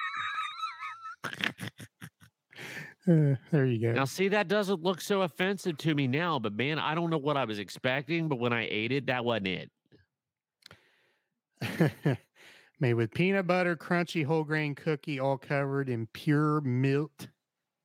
Uh, 3.09 3.35
there 3.51 3.65
you 3.65 3.81
go. 3.81 3.91
Now, 3.91 4.05
see, 4.05 4.29
that 4.29 4.47
doesn't 4.47 4.81
look 4.81 5.01
so 5.01 5.23
offensive 5.23 5.77
to 5.79 5.93
me 5.93 6.07
now, 6.07 6.39
but 6.39 6.53
man, 6.53 6.79
I 6.79 6.95
don't 6.95 7.09
know 7.09 7.17
what 7.17 7.35
I 7.35 7.43
was 7.43 7.59
expecting. 7.59 8.29
But 8.29 8.39
when 8.39 8.53
I 8.53 8.69
ate 8.69 8.93
it, 8.93 9.07
that 9.07 9.25
wasn't 9.25 9.47
it. 11.61 12.17
Made 12.79 12.93
with 12.93 13.11
peanut 13.11 13.47
butter, 13.47 13.75
crunchy 13.75 14.23
whole 14.25 14.45
grain 14.45 14.75
cookie, 14.75 15.19
all 15.19 15.37
covered 15.37 15.89
in 15.89 16.07
pure 16.13 16.61
milk 16.61 17.27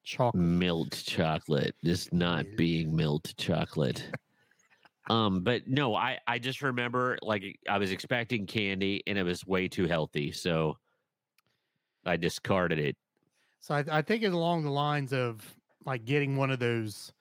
chocolate. 0.07 0.43
Milk 0.43 0.93
chocolate, 0.93 1.75
just 1.85 2.13
not 2.13 2.47
being 2.57 2.95
milk 2.95 3.29
chocolate. 3.37 4.09
um, 5.11 5.43
but 5.43 5.69
no, 5.69 5.95
I 5.95 6.19
I 6.27 6.39
just 6.39 6.63
remember 6.63 7.19
like 7.21 7.59
I 7.69 7.77
was 7.77 7.91
expecting 7.91 8.47
candy 8.47 9.03
and 9.07 9.19
it 9.19 9.25
was 9.25 9.45
way 9.47 9.69
too 9.69 9.87
healthy, 9.87 10.33
so 10.33 10.79
I 12.07 12.17
discarded 12.17 12.79
it. 12.79 12.97
So 13.61 13.75
I, 13.75 13.85
I 13.91 14.03
think 14.03 14.23
it's 14.23 14.33
along 14.35 14.63
the 14.63 14.71
lines 14.71 15.13
of 15.13 15.45
like 15.85 16.05
getting 16.05 16.37
one 16.37 16.51
of 16.51 16.61
those 16.61 17.13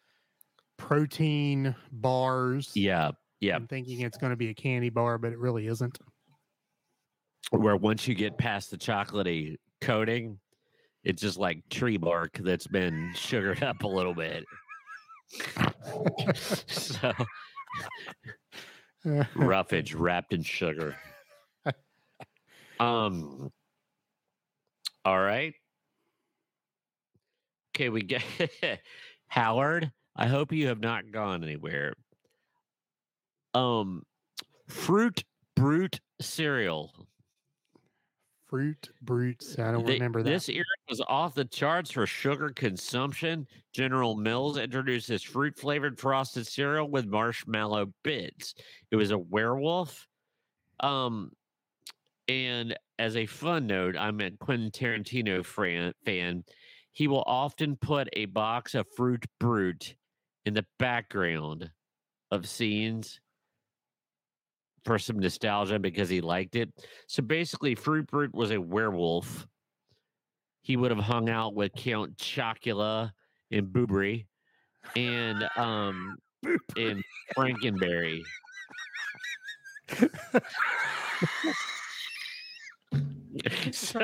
protein 0.78 1.76
bars. 1.91 2.72
Yeah, 2.76 3.12
yeah. 3.40 3.56
I'm 3.56 3.68
thinking 3.68 4.02
it's 4.02 4.18
going 4.18 4.30
to 4.30 4.38
be 4.38 4.49
a 4.49 4.53
candy 4.53 4.90
bar, 4.90 5.18
but 5.18 5.34
it 5.34 5.40
really 5.40 5.68
isn't. 5.68 5.98
Where 7.52 7.76
once 7.76 8.07
you 8.07 8.16
get 8.16 8.38
past 8.38 8.72
the 8.72 8.78
chocolatey 8.78 9.57
coating, 9.82 10.40
It's 11.06 11.22
just 11.22 11.38
like 11.38 11.69
tree 11.69 11.98
bark 11.98 12.40
that's 12.44 12.68
been 12.68 13.14
sugared 13.15 13.64
up 13.64 13.84
a 13.84 13.88
little 13.88 14.15
bit. 14.15 14.44
so 16.36 17.14
roughage 19.36 19.94
wrapped 19.94 20.34
in 20.34 20.44
sugar. 20.44 20.95
Um. 22.80 23.52
All 25.06 25.19
right. 25.19 25.53
Okay, 27.76 27.90
we 27.90 28.02
get 28.02 28.23
Howard. 29.27 29.91
I 30.15 30.27
hope 30.27 30.52
you 30.52 30.68
have 30.68 30.80
not 30.80 31.11
gone 31.11 31.44
anywhere. 31.44 31.94
Um, 33.53 34.03
fruit 34.68 35.23
brute 35.56 35.99
cereal. 36.19 36.91
Fruit 38.56 38.90
brutes. 39.02 39.60
I 39.60 39.72
don't 39.73 39.86
The- 39.86 39.94
remember 39.94 40.23
that. 40.23 40.30
This 40.30 40.48
era 40.48 40.64
was 40.90 41.02
off 41.02 41.36
the 41.36 41.44
charts 41.44 41.91
for 41.91 42.07
sugar 42.07 42.49
consumption. 42.52 43.48
General 43.73 44.15
Mills 44.15 44.57
introduced 44.57 45.10
this 45.10 45.23
fruit 45.23 45.57
flavored 45.57 45.99
frosted 45.99 46.48
cereal 46.48 46.88
with 46.90 47.06
marshmallow 47.06 47.94
bits. 48.03 48.56
It 48.91 48.95
was 48.95 49.11
a 49.11 49.18
werewolf. 49.18 50.07
Um, 50.80 51.32
and 52.30 52.77
as 52.98 53.18
a 53.18 53.26
fun 53.26 53.68
note, 53.68 53.98
I'm 53.98 54.22
a 54.22 54.32
Quentin 54.32 54.72
Tarantino 54.72 55.44
fran- 55.45 55.94
fan. 56.06 56.45
He 56.94 57.07
will 57.10 57.23
often 57.27 57.76
put 57.76 58.07
a 58.14 58.23
box 58.26 58.73
of 58.73 58.88
Fruit 58.95 59.26
Brute 59.38 59.95
in 60.45 60.53
the 60.53 60.65
background 60.80 61.69
of 62.32 62.48
scenes 62.48 63.19
for 64.86 64.99
some 64.99 65.20
nostalgia 65.20 65.80
because 65.80 66.10
he 66.10 66.22
liked 66.22 66.56
it. 66.56 66.70
So 67.07 67.22
basically, 67.24 67.76
Fruit 67.76 68.07
Brute 68.07 68.34
was 68.34 68.52
a 68.52 68.62
werewolf. 68.62 69.48
He 70.62 70.78
would 70.78 70.91
have 70.91 70.99
hung 70.99 71.30
out 71.30 71.53
with 71.56 71.74
Count 71.76 72.18
Chocula 72.18 73.12
and 73.52 73.68
Boobry 73.68 74.26
and 74.95 75.48
um 75.57 76.18
and 76.78 77.03
Frankenberry. 77.36 78.22
so, 83.72 83.99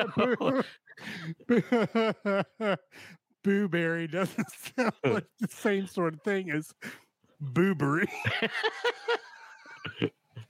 Booberry 3.44 4.12
doesn't 4.12 4.48
sound 4.52 4.94
like 5.03 5.26
the 5.40 5.48
same 5.48 5.88
sort 5.88 6.14
of 6.14 6.22
thing 6.22 6.52
as 6.52 6.74
boobery. 7.41 8.08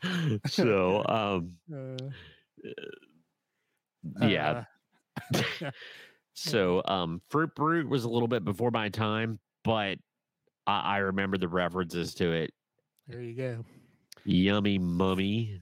so 0.48 1.06
um 1.07 1.53
Uh, 4.19 4.26
yeah. 4.26 4.64
uh, 5.36 5.72
So 6.34 6.82
um 6.86 7.22
Fruit 7.30 7.53
Brute 7.56 7.88
was 7.88 8.03
a 8.03 8.10
little 8.10 8.28
bit 8.28 8.44
before 8.44 8.72
my 8.72 8.90
time, 8.90 9.40
but 9.64 9.98
I, 10.65 10.80
I 10.80 10.98
remember 10.99 11.38
the 11.38 11.48
references 11.48 12.14
to 12.15 12.32
it. 12.32 12.52
there 13.07 13.22
you 13.22 13.36
go. 13.36 13.64
Yummy 14.26 14.78
mummy. 14.80 15.60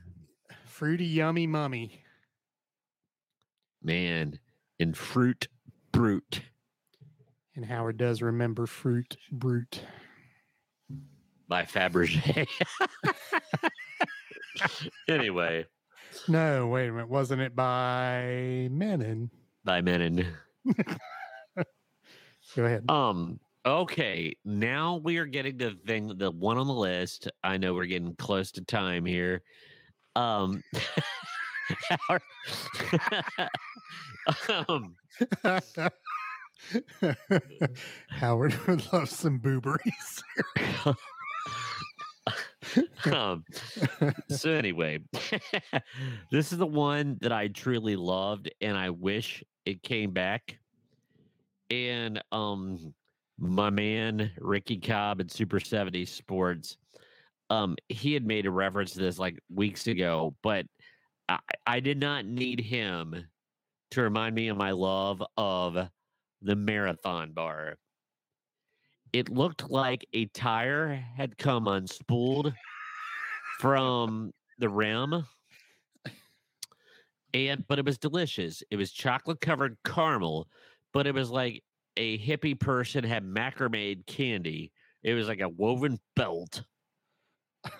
Fruity, 0.65 1.05
yummy 1.05 1.47
mummy. 1.47 2.03
Man. 3.83 4.39
And 4.79 4.95
Fruit 4.95 5.47
Brute. 5.91 6.41
And 7.55 7.65
Howard 7.65 7.97
does 7.97 8.21
remember 8.21 8.65
fruit 8.67 9.17
brute. 9.31 9.81
by 11.49 11.63
Fabergé. 11.63 12.47
anyway, 15.07 15.65
No, 16.27 16.67
wait 16.67 16.87
a 16.89 16.91
minute. 16.91 17.09
Wasn't 17.09 17.41
it 17.41 17.55
by 17.55 18.67
Mennen? 18.71 19.29
by 19.63 19.81
Mennen. 19.81 20.25
Go 22.55 22.65
ahead. 22.65 22.89
Um. 22.89 23.39
Okay, 23.65 24.35
now 24.45 24.95
we 25.03 25.17
are 25.17 25.25
getting 25.25 25.57
to 25.59 25.71
the 25.71 25.75
thing, 25.85 26.13
the 26.17 26.31
one 26.31 26.57
on 26.57 26.65
the 26.67 26.73
list. 26.73 27.29
I 27.43 27.57
know 27.57 27.73
we're 27.73 27.85
getting 27.85 28.15
close 28.15 28.51
to 28.53 28.63
time 28.63 29.05
here. 29.05 29.41
Um. 30.15 30.63
our- 32.09 32.21
um, 34.67 34.95
Howard 38.09 38.67
would 38.67 38.91
love 38.93 39.09
some 39.09 39.37
booberies. 39.39 40.23
um, 43.13 43.43
so 44.29 44.51
anyway, 44.51 44.99
this 46.31 46.51
is 46.51 46.57
the 46.57 46.65
one 46.65 47.17
that 47.21 47.31
I 47.31 47.47
truly 47.47 47.95
loved, 47.95 48.51
and 48.61 48.77
I 48.77 48.89
wish 48.89 49.43
it 49.65 49.83
came 49.83 50.11
back. 50.11 50.57
And 51.69 52.21
um, 52.31 52.93
my 53.37 53.69
man 53.69 54.31
Ricky 54.39 54.77
Cobb 54.77 55.21
at 55.21 55.31
Super 55.31 55.59
70 55.59 56.05
Sports, 56.05 56.77
um, 57.49 57.75
he 57.87 58.13
had 58.13 58.25
made 58.25 58.45
a 58.45 58.51
reference 58.51 58.93
to 58.93 58.99
this 58.99 59.19
like 59.19 59.39
weeks 59.53 59.87
ago, 59.87 60.35
but 60.43 60.65
I, 61.27 61.39
I 61.65 61.79
did 61.79 61.99
not 61.99 62.25
need 62.25 62.59
him 62.59 63.25
to 63.91 64.01
remind 64.01 64.35
me 64.35 64.49
of 64.49 64.57
my 64.57 64.71
love 64.71 65.23
of 65.37 65.89
the 66.41 66.55
marathon 66.55 67.31
bar. 67.31 67.77
It 69.13 69.29
looked 69.29 69.69
like 69.69 70.05
a 70.13 70.25
tire 70.27 70.93
had 71.15 71.37
come 71.37 71.65
unspooled 71.65 72.53
from 73.59 74.33
the 74.59 74.69
rim. 74.69 75.25
And 77.33 77.67
but 77.67 77.77
it 77.79 77.85
was 77.85 77.97
delicious. 77.97 78.63
It 78.71 78.77
was 78.77 78.91
chocolate 78.91 79.39
covered 79.41 79.77
caramel, 79.85 80.47
but 80.93 81.05
it 81.05 81.13
was 81.13 81.29
like 81.29 81.63
a 81.97 82.17
hippie 82.17 82.59
person 82.59 83.03
had 83.03 83.23
macrame 83.23 84.05
candy. 84.07 84.71
It 85.03 85.13
was 85.13 85.27
like 85.27 85.39
a 85.39 85.49
woven 85.49 85.99
belt, 86.15 86.63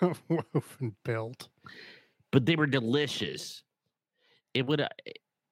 Woven 0.00 0.94
belt. 1.04 1.48
but 2.30 2.46
they 2.46 2.54
were 2.56 2.66
delicious. 2.66 3.62
It 4.54 4.66
would 4.66 4.86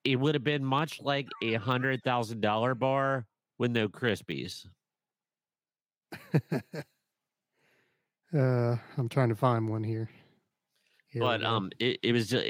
it 0.05 0.16
would 0.16 0.34
have 0.34 0.44
been 0.44 0.64
much 0.64 1.00
like 1.00 1.26
a 1.42 1.55
hundred 1.55 2.02
thousand 2.05 2.40
dollar 2.40 2.74
bar 2.76 3.26
with 3.59 3.72
no 3.72 3.88
crispies. 3.88 4.64
uh, 8.35 8.76
I'm 8.97 9.09
trying 9.09 9.28
to 9.28 9.36
find 9.36 9.68
one 9.68 9.85
here. 9.85 10.09
Here 11.09 11.22
but 11.22 11.43
um 11.43 11.70
it, 11.78 11.98
it 12.02 12.12
was 12.12 12.28
just 12.28 12.47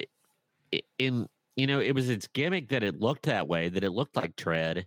in 0.99 1.29
you 1.57 1.67
know 1.67 1.81
it 1.81 1.95
was 1.95 2.09
its 2.09 2.27
gimmick 2.29 2.69
that 2.71 2.83
it 2.83 3.01
looked 3.01 3.27
that 3.27 3.47
way 3.47 3.69
that 3.69 3.85
it 3.85 3.91
looked 3.91 4.17
like 4.17 4.35
tread 4.37 4.87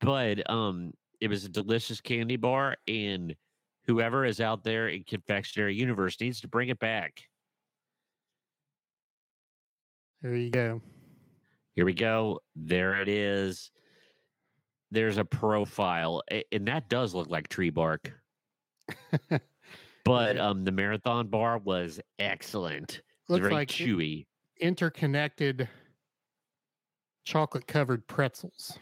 but 0.00 0.48
um 0.48 0.92
it 1.20 1.28
was 1.28 1.44
a 1.44 1.48
delicious 1.48 2.00
candy 2.00 2.36
bar 2.36 2.76
and 2.86 3.34
whoever 3.86 4.24
is 4.24 4.40
out 4.40 4.62
there 4.62 4.88
in 4.88 5.02
confectionery 5.04 5.74
universe 5.74 6.20
needs 6.20 6.40
to 6.40 6.48
bring 6.48 6.68
it 6.68 6.78
back 6.78 7.20
there 10.22 10.36
you 10.36 10.50
go. 10.50 10.80
here 11.74 11.84
we 11.84 11.92
go 11.92 12.40
there 12.54 13.00
it 13.00 13.08
is 13.08 13.70
there's 14.94 15.18
a 15.18 15.24
profile 15.24 16.22
and 16.52 16.66
that 16.66 16.88
does 16.88 17.14
look 17.14 17.28
like 17.28 17.48
tree 17.48 17.70
bark 17.70 18.12
but 20.04 20.38
um 20.38 20.64
the 20.64 20.72
marathon 20.72 21.28
bar 21.28 21.58
was 21.58 22.00
excellent 22.18 23.02
Looks 23.28 23.42
very 23.42 23.54
like 23.54 23.68
chewy 23.68 24.26
interconnected 24.60 25.68
chocolate 27.24 27.66
covered 27.66 28.06
pretzels. 28.06 28.78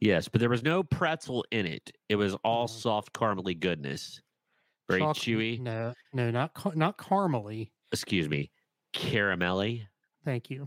Yes, 0.00 0.26
but 0.28 0.40
there 0.40 0.50
was 0.50 0.64
no 0.64 0.82
pretzel 0.82 1.44
in 1.52 1.64
it. 1.66 1.92
It 2.08 2.16
was 2.16 2.34
all 2.42 2.66
Mhm. 2.66 2.70
soft 2.70 3.12
caramely 3.12 3.58
goodness. 3.58 4.20
Very 4.88 5.00
Choc- 5.00 5.16
chewy. 5.16 5.60
No, 5.60 5.94
no, 6.12 6.30
not 6.32 6.76
not 6.76 6.98
caramely. 6.98 7.70
Excuse 7.92 8.28
me, 8.28 8.50
caramelly. 8.92 9.86
Thank 10.24 10.50
you. 10.50 10.66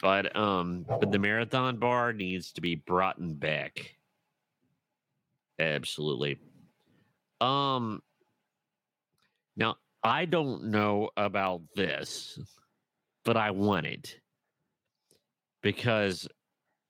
But 0.00 0.34
um, 0.34 0.86
but 0.88 1.12
the 1.12 1.18
marathon 1.18 1.76
bar 1.76 2.12
needs 2.12 2.52
to 2.52 2.60
be 2.60 2.74
brought 2.74 3.16
back. 3.38 3.96
Absolutely. 5.58 6.38
Um. 7.40 8.02
Now 9.56 9.76
I 10.02 10.24
don't 10.24 10.70
know 10.70 11.10
about 11.16 11.62
this, 11.76 12.38
but 13.24 13.36
I 13.36 13.50
want 13.50 13.86
it 13.86 14.20
because 15.62 16.26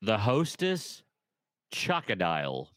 the 0.03 0.19
hostess 0.19 1.03
Chocodile. 1.73 2.69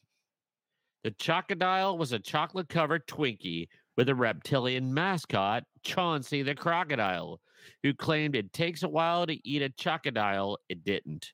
The 1.04 1.12
Chocodile 1.12 1.98
was 1.98 2.14
a 2.14 2.20
chocolate 2.20 2.70
covered 2.70 3.06
Twinkie 3.08 3.68
with 3.98 4.10
a 4.10 4.16
reptilian 4.16 4.94
mascot, 4.94 5.64
Chauncey 5.84 6.44
the 6.44 6.56
crocodile, 6.56 7.42
who 7.84 7.94
claimed 7.94 8.36
it 8.36 8.54
takes 8.54 8.84
a 8.84 8.90
while 8.90 9.26
to 9.28 9.48
eat 9.48 9.62
a 9.62 9.70
Chocodile. 9.70 10.58
It 10.70 10.84
didn't. 10.84 11.32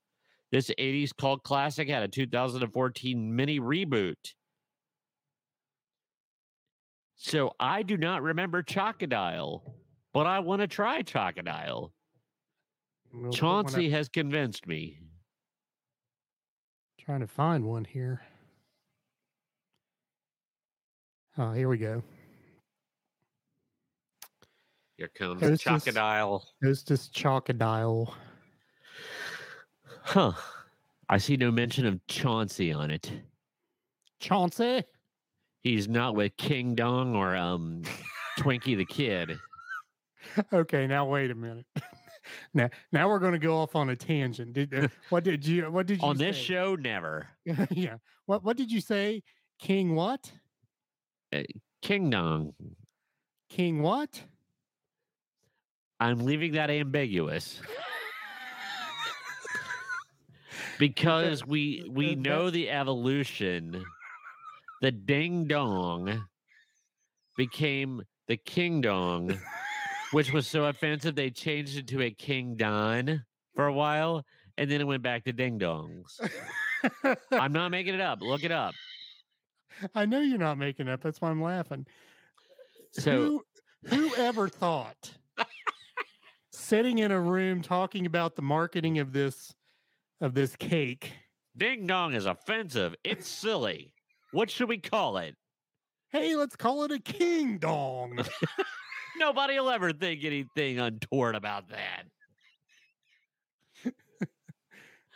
This 0.51 0.71
80s 0.79 1.11
cult 1.15 1.43
classic 1.43 1.89
had 1.89 2.03
a 2.03 2.07
2014 2.07 3.35
mini 3.35 3.59
reboot. 3.59 4.33
So 7.15 7.51
I 7.59 7.83
do 7.83 7.97
not 7.97 8.23
remember 8.23 8.63
Chocodile, 8.63 9.61
but 10.13 10.25
I 10.25 10.39
want 10.39 10.61
to 10.61 10.67
try 10.67 11.01
Chocodile. 11.03 11.91
We'll 13.13 13.27
up- 13.29 13.35
Chauncey 13.35 13.89
has 13.89 14.09
convinced 14.09 14.65
me. 14.67 14.99
Trying 16.97 17.19
to 17.21 17.27
find 17.27 17.65
one 17.65 17.85
here. 17.85 18.21
Oh, 21.37 21.51
here 21.53 21.69
we 21.69 21.77
go. 21.77 22.03
Here 24.99 25.07
comes 25.07 25.41
Hostess- 25.41 25.61
Chocodile. 25.85 26.43
Hostess 26.61 27.07
Chocodile. 27.07 28.13
Huh. 30.01 30.33
I 31.07 31.17
see 31.17 31.37
no 31.37 31.51
mention 31.51 31.85
of 31.85 32.05
Chauncey 32.07 32.73
on 32.73 32.91
it. 32.91 33.09
Chauncey. 34.19 34.83
He's 35.63 35.87
not 35.87 36.15
with 36.15 36.35
King 36.35 36.75
Dong 36.75 37.15
or 37.15 37.33
um 37.37 37.83
Twinkie 38.37 38.75
the 38.77 38.85
Kid. 38.85 39.37
Okay, 40.51 40.85
now 40.85 41.05
wait 41.05 41.31
a 41.31 41.35
minute. 41.35 41.65
now, 42.53 42.69
now 42.91 43.07
we're 43.07 43.19
going 43.19 43.31
to 43.31 43.39
go 43.39 43.57
off 43.57 43.73
on 43.75 43.89
a 43.89 43.95
tangent. 43.95 44.51
Did 44.51 44.73
uh, 44.75 44.87
what 45.09 45.23
did 45.23 45.45
you 45.47 45.71
what 45.71 45.87
did 45.87 46.01
you 46.01 46.07
On 46.07 46.17
this 46.17 46.35
say? 46.35 46.43
show, 46.43 46.75
never. 46.75 47.25
yeah. 47.71 47.95
What 48.25 48.43
what 48.43 48.57
did 48.57 48.69
you 48.69 48.81
say? 48.81 49.23
King 49.59 49.95
what? 49.95 50.29
King 51.81 52.09
Dong. 52.09 52.53
King 53.49 53.81
what? 53.81 54.21
I'm 55.99 56.19
leaving 56.19 56.53
that 56.53 56.69
ambiguous. 56.69 57.59
because 60.79 61.45
we 61.45 61.85
we 61.89 62.15
know 62.15 62.49
the 62.49 62.69
evolution. 62.69 63.83
The 64.81 64.91
ding 64.91 65.45
dong 65.45 66.25
became 67.35 68.01
the 68.27 68.37
king 68.37 68.79
dong, 68.79 69.37
which 70.11 70.31
was 70.31 70.47
so 70.47 70.65
offensive 70.65 71.15
they 71.15 71.31
changed 71.31 71.77
it 71.77 71.87
to 71.87 72.01
a 72.01 72.11
king 72.11 72.55
don 72.55 73.25
for 73.55 73.67
a 73.67 73.73
while, 73.73 74.25
and 74.57 74.71
then 74.71 74.79
it 74.79 74.87
went 74.87 75.03
back 75.03 75.25
to 75.25 75.33
ding 75.33 75.59
dongs. 75.59 76.19
I'm 77.31 77.51
not 77.51 77.69
making 77.69 77.93
it 77.93 78.01
up. 78.01 78.19
Look 78.21 78.45
it 78.45 78.51
up. 78.51 78.73
I 79.93 80.05
know 80.05 80.21
you're 80.21 80.37
not 80.37 80.57
making 80.57 80.87
it 80.87 80.91
up. 80.91 81.01
That's 81.01 81.19
why 81.19 81.29
I'm 81.29 81.41
laughing. 81.41 81.85
So 82.91 83.11
Who, 83.11 83.45
whoever 84.09 84.47
thought 84.47 85.11
sitting 86.69 86.99
in 86.99 87.11
a 87.11 87.19
room 87.19 87.63
talking 87.63 88.05
about 88.05 88.35
the 88.35 88.43
marketing 88.43 88.99
of 88.99 89.11
this 89.11 89.55
of 90.21 90.35
this 90.35 90.55
cake? 90.55 91.13
ding 91.57 91.87
dong 91.87 92.13
is 92.13 92.25
offensive. 92.25 92.95
It's 93.03 93.27
silly. 93.27 93.93
What 94.31 94.51
should 94.51 94.69
we 94.69 94.77
call 94.77 95.17
it? 95.17 95.35
Hey, 96.11 96.35
let's 96.35 96.55
call 96.55 96.83
it 96.83 96.91
a 96.91 96.99
king 96.99 97.57
dong. 97.57 98.19
Nobody 99.17 99.59
will 99.59 99.71
ever 99.71 99.91
think 99.91 100.23
anything 100.23 100.79
untoward 100.79 101.35
about 101.35 101.69
that. 101.69 102.03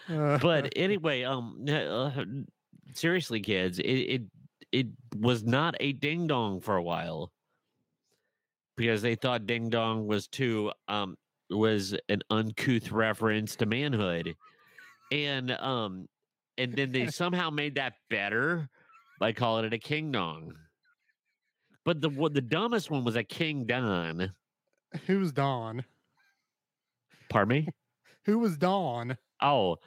Uh, 0.10 0.38
but 0.40 0.74
anyway, 0.76 1.24
um, 1.24 1.64
uh, 1.70 2.12
seriously, 2.94 3.40
kids, 3.40 3.80
it, 3.80 3.86
it 3.86 4.22
it 4.74 4.88
was 5.18 5.46
not 5.46 5.76
a 5.80 5.94
ding 5.94 6.28
dong 6.28 6.60
for 6.60 6.76
a 6.76 6.84
while 6.84 7.32
because 8.76 9.02
they 9.02 9.16
thought 9.16 9.46
ding 9.46 9.70
dong 9.70 10.06
was 10.06 10.28
too 10.28 10.74
um 10.90 11.16
was 11.54 11.96
an 12.10 12.22
uncouth 12.30 12.92
reference 12.92 13.56
to 13.58 13.66
manhood, 13.66 14.36
and 15.12 15.52
um, 15.52 16.08
and 16.58 16.74
then 16.74 16.92
they 16.92 17.08
somehow 17.08 17.50
made 17.50 17.76
that 17.76 17.94
better 18.10 18.70
by 19.20 19.32
calling 19.34 19.66
it 19.66 19.74
a 19.74 19.78
king 19.78 20.12
dong. 20.12 20.54
But 21.86 22.02
the 22.02 22.10
what 22.10 22.34
the 22.34 22.42
dumbest 22.42 22.90
one 22.90 23.04
was 23.04 23.16
a 23.16 23.24
king 23.24 23.66
don. 23.66 24.34
who's 25.06 25.32
Don? 25.32 25.84
Pardon 27.30 27.50
me. 27.50 27.68
Who 28.26 28.40
was 28.40 28.58
Don? 28.58 29.18
Oh, 29.42 29.78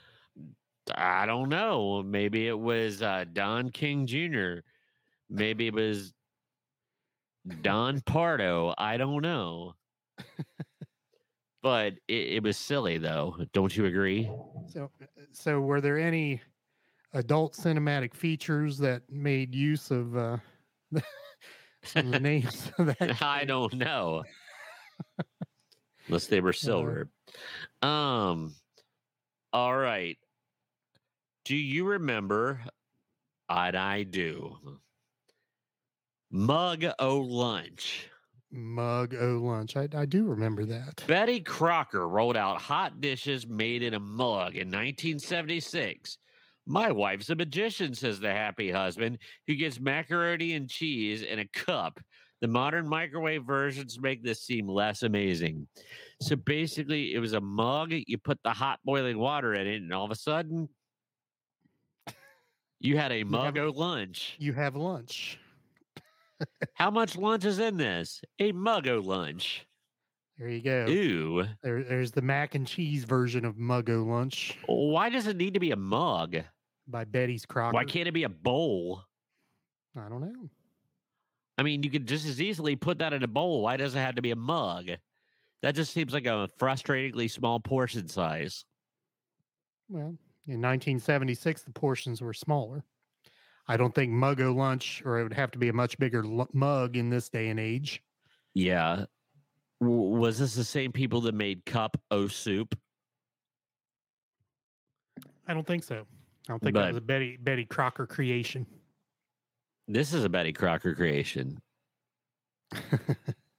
I 0.95 1.25
don't 1.25 1.49
know. 1.49 2.03
Maybe 2.03 2.49
it 2.49 2.59
was 2.59 3.01
uh, 3.01 3.25
Don 3.33 3.71
King 3.71 4.07
Jr. 4.07 4.57
Maybe 5.31 5.69
it 5.69 5.75
was 5.75 6.13
Don 7.63 8.01
Pardo. 8.03 8.75
I 8.77 8.99
don't 8.99 9.23
know. 9.23 9.75
but 11.67 11.95
it, 12.07 12.35
it 12.35 12.43
was 12.45 12.57
silly, 12.57 12.97
though. 12.97 13.37
Don't 13.53 13.77
you 13.77 13.87
agree? 13.87 14.31
So, 14.73 14.89
so 15.33 15.59
were 15.59 15.81
there 15.81 15.99
any 15.99 16.41
adult 17.13 17.55
cinematic 17.55 18.15
features 18.15 18.79
that 18.79 19.03
made 19.11 19.53
use 19.53 19.91
of 19.91 20.17
uh, 20.17 20.37
some 21.83 22.07
of 22.07 22.13
the 22.13 22.21
names 22.21 22.71
of 22.79 22.87
that? 22.87 23.21
I 23.21 23.45
don't 23.47 23.75
know. 23.75 24.23
Unless 26.07 26.29
they 26.29 26.41
were 26.41 26.53
silver. 26.53 27.09
Um. 27.83 28.55
All 29.53 29.77
right. 29.77 30.19
Do 31.47 31.57
you 31.57 31.85
remember? 31.85 32.61
And 33.49 33.77
I 33.77 34.05
do. 34.05 34.57
Mug 36.31 36.85
O 37.01 37.19
Lunch. 37.19 38.09
Mug 38.57 39.15
O 39.15 39.39
Lunch. 39.43 39.77
I, 39.77 39.89
I 39.95 40.07
do 40.07 40.25
remember 40.25 40.65
that. 40.65 41.05
Betty 41.07 41.41
Crocker 41.41 42.09
rolled 42.09 42.37
out 42.37 42.61
hot 42.61 43.01
dishes 43.01 43.47
made 43.47 43.83
in 43.83 43.95
a 43.95 44.01
mug 44.01 44.57
in 44.57 44.69
1976. 44.69 46.19
My 46.67 46.91
wife's 46.91 47.31
a 47.31 47.37
magician, 47.37 47.95
says 47.95 48.19
the 48.19 48.33
happy 48.33 48.71
husband, 48.71 49.19
who 49.47 49.55
gets 49.55 49.79
macaroni 49.79 50.55
and 50.55 50.69
cheese 50.69 51.23
in 51.23 51.39
a 51.39 51.49
cup. 51.49 52.01
The 52.41 52.49
modern 52.49 52.89
microwave 52.89 53.45
versions 53.45 54.01
make 54.01 54.23
this 54.23 54.43
seem 54.43 54.69
less 54.69 55.03
amazing. 55.03 55.69
So 56.21 56.37
basically, 56.37 57.15
it 57.15 57.19
was 57.19 57.33
a 57.33 57.41
mug. 57.41 57.93
You 57.93 58.19
put 58.19 58.39
the 58.43 58.51
hot 58.51 58.81
boiling 58.85 59.19
water 59.19 59.55
in 59.55 59.67
it, 59.67 59.77
and 59.77 59.93
all 59.93 60.05
of 60.05 60.11
a 60.11 60.17
sudden, 60.17 60.69
you 62.81 62.99
had 62.99 63.13
a 63.13 63.25
mug 63.25 63.57
o 63.59 63.73
lunch. 63.75 64.37
You 64.39 64.53
have 64.53 64.77
lunch. 64.77 65.39
How 66.75 66.91
much 66.91 67.17
lunch 67.17 67.45
is 67.45 67.59
in 67.59 67.77
this? 67.77 68.23
A 68.39 68.53
mug 68.53 68.87
o 68.89 68.99
lunch. 68.99 69.67
There 70.39 70.49
you 70.49 70.61
go. 70.61 70.87
Ooh. 70.89 71.45
There, 71.63 71.83
there's 71.83 72.11
the 72.11 72.21
mac 72.21 72.55
and 72.55 72.67
cheese 72.67 73.05
version 73.05 73.47
of 73.47 73.57
Mug 73.57 73.89
O 73.89 74.03
Lunch 74.03 74.59
Why 74.67 75.09
does 75.09 75.27
it 75.27 75.37
need 75.37 75.55
to 75.55 75.61
be 75.61 75.71
a 75.71 75.77
mug? 75.77 76.37
by 76.89 77.05
Betty's 77.05 77.45
Crocker. 77.45 77.75
Why 77.75 77.85
can't 77.85 78.07
it 78.07 78.13
be 78.13 78.25
a 78.25 78.29
bowl? 78.29 79.03
I 79.97 80.09
don't 80.09 80.21
know. 80.21 80.49
I 81.59 81.63
mean, 81.63 81.83
you 81.83 81.91
could 81.91 82.07
just 82.07 82.27
as 82.27 82.41
easily 82.41 82.77
put 82.77 82.99
that 82.99 83.13
in 83.13 83.23
a 83.23 83.29
bowl. 83.29 83.63
Why 83.63 83.77
does 83.77 83.95
it 83.95 83.99
have 83.99 84.17
to 84.17 84.23
be 84.23 84.31
a 84.31 84.37
mug? 84.37 84.91
That 85.63 85.75
just 85.75 85.93
seems 85.93 86.13
like 86.13 86.27
a 86.27 86.49
frustratingly 86.61 87.31
small 87.31 87.59
portion 87.59 88.09
size. 88.09 88.65
Well, 89.89 90.17
in 90.47 90.61
1976, 90.61 91.63
the 91.63 91.73
portions 91.73 92.21
were 92.21 92.35
smaller. 92.35 92.85
I 93.69 93.77
don't 93.77 93.95
think 93.95 94.13
Mug 94.13 94.41
O 94.41 94.53
Lunch, 94.53 95.03
or 95.05 95.19
it 95.19 95.25
would 95.25 95.33
have 95.33 95.51
to 95.53 95.59
be 95.59 95.69
a 95.69 95.73
much 95.73 95.99
bigger 95.99 96.23
lu- 96.25 96.49
mug 96.53 96.97
in 96.97 97.11
this 97.11 97.29
day 97.29 97.49
and 97.49 97.59
age. 97.59 98.03
Yeah. 98.55 99.07
W- 99.81 100.17
was 100.19 100.39
this 100.39 100.55
the 100.55 100.65
same 100.65 100.93
people 100.93 101.21
that 101.23 101.35
made 101.35 101.65
cup 101.67 101.97
o 102.11 102.29
soup? 102.29 102.79
I 105.49 105.55
don't 105.55 105.67
think 105.67 105.85
so. 105.85 106.07
I 106.49 106.53
don't 106.53 106.63
think 106.63 106.75
But- 106.75 106.83
that 106.83 106.89
was 106.89 106.97
a 106.99 107.01
Betty 107.03 107.37
Betty 107.39 107.65
Crocker 107.65 108.07
creation. 108.07 108.67
This 109.89 110.13
is 110.13 110.25
a 110.25 110.29
Betty 110.29 110.53
Crocker 110.53 110.95
creation. 110.95 111.61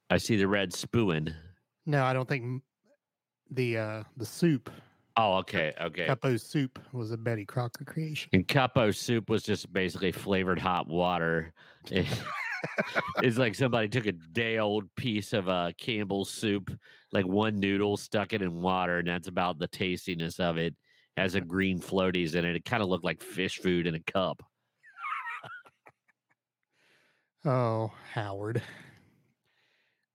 I 0.09 0.17
see 0.17 0.35
the 0.35 0.47
red 0.47 0.73
spoon. 0.73 1.34
no, 1.85 2.03
I 2.03 2.13
don't 2.13 2.27
think 2.27 2.61
the 3.51 3.77
uh, 3.77 4.03
the 4.17 4.25
soup, 4.25 4.69
Oh, 5.19 5.38
okay, 5.38 5.73
okay. 5.81 6.06
Cup 6.06 6.23
o 6.23 6.38
soup, 6.38 6.80
was 6.94 7.11
a 7.11 7.18
Betty 7.18 7.44
Crocker 7.44 7.84
creation. 7.84 8.30
And 8.34 8.48
cup 8.48 8.77
o 8.77 8.91
soup 8.91 9.30
was 9.30 9.41
just 9.44 9.72
basically 9.73 10.11
flavored 10.11 10.60
hot 10.60 10.88
water. 10.88 11.53
It's 13.22 13.38
like 13.38 13.56
somebody 13.56 13.88
took 13.88 14.07
a 14.07 14.11
day 14.11 14.57
old 14.57 14.84
piece 14.95 15.34
of 15.34 15.48
uh, 15.48 15.72
Campbell's 15.77 16.30
soup, 16.30 16.72
like 17.11 17.26
one 17.26 17.60
noodle, 17.60 17.98
stuck 17.98 18.34
it 18.34 18.41
in 18.41 18.61
water, 18.61 18.98
and 18.98 19.07
that's 19.07 19.27
about 19.27 19.60
the 19.60 19.68
tastiness 19.68 20.39
of 20.39 20.57
it. 20.57 20.76
Has 21.18 21.35
a 21.35 21.41
green 21.41 21.80
floaties 21.80 22.35
in 22.35 22.45
it. 22.45 22.56
It 22.56 22.65
kind 22.65 22.84
of 22.84 22.89
looked 22.89 23.06
like 23.06 23.22
fish 23.22 23.57
food 23.57 23.88
in 23.88 23.95
a 23.95 23.99
cup. 23.99 24.44
Oh, 27.45 27.91
Howard. 28.14 28.61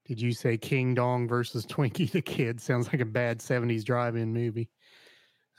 Did 0.04 0.20
you 0.20 0.32
say 0.32 0.56
King 0.58 0.94
Dong 0.94 1.26
versus 1.26 1.64
Twinkie 1.64 2.10
the 2.10 2.22
Kid? 2.22 2.60
Sounds 2.60 2.88
like 2.88 3.00
a 3.00 3.06
bad 3.06 3.38
70s 3.38 3.84
drive-in 3.84 4.32
movie. 4.32 4.68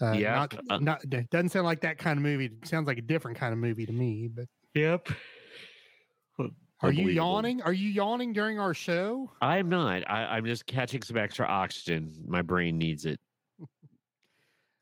Uh, 0.02 0.12
Yeah, 0.14 0.36
Not, 0.36 0.60
uh, 0.70 0.78
not, 0.80 1.30
doesn't 1.30 1.50
sound 1.50 1.66
like 1.66 1.82
that 1.82 1.98
kind 1.98 2.18
of 2.18 2.24
movie. 2.24 2.46
It 2.46 2.68
sounds 2.68 2.88
like 2.88 2.98
a 2.98 3.02
different 3.02 3.38
kind 3.38 3.54
of 3.54 3.60
movie 3.60 3.86
to 3.86 3.94
me. 3.94 4.28
But 4.28 4.46
Yep. 4.74 5.10
are 6.82 6.92
you 6.92 7.10
yawning? 7.10 7.62
Are 7.62 7.74
you 7.74 7.90
yawning 7.90 8.34
during 8.34 8.60
our 8.60 8.74
show? 8.74 9.32
I'm 9.42 9.70
not. 9.70 10.04
I, 10.10 10.26
I'm 10.26 10.46
just 10.46 10.66
catching 10.66 11.02
some 11.02 11.18
extra 11.18 11.46
oxygen. 11.46 12.14
My 12.28 12.42
brain 12.42 12.78
needs 12.78 13.06
it. 13.06 13.20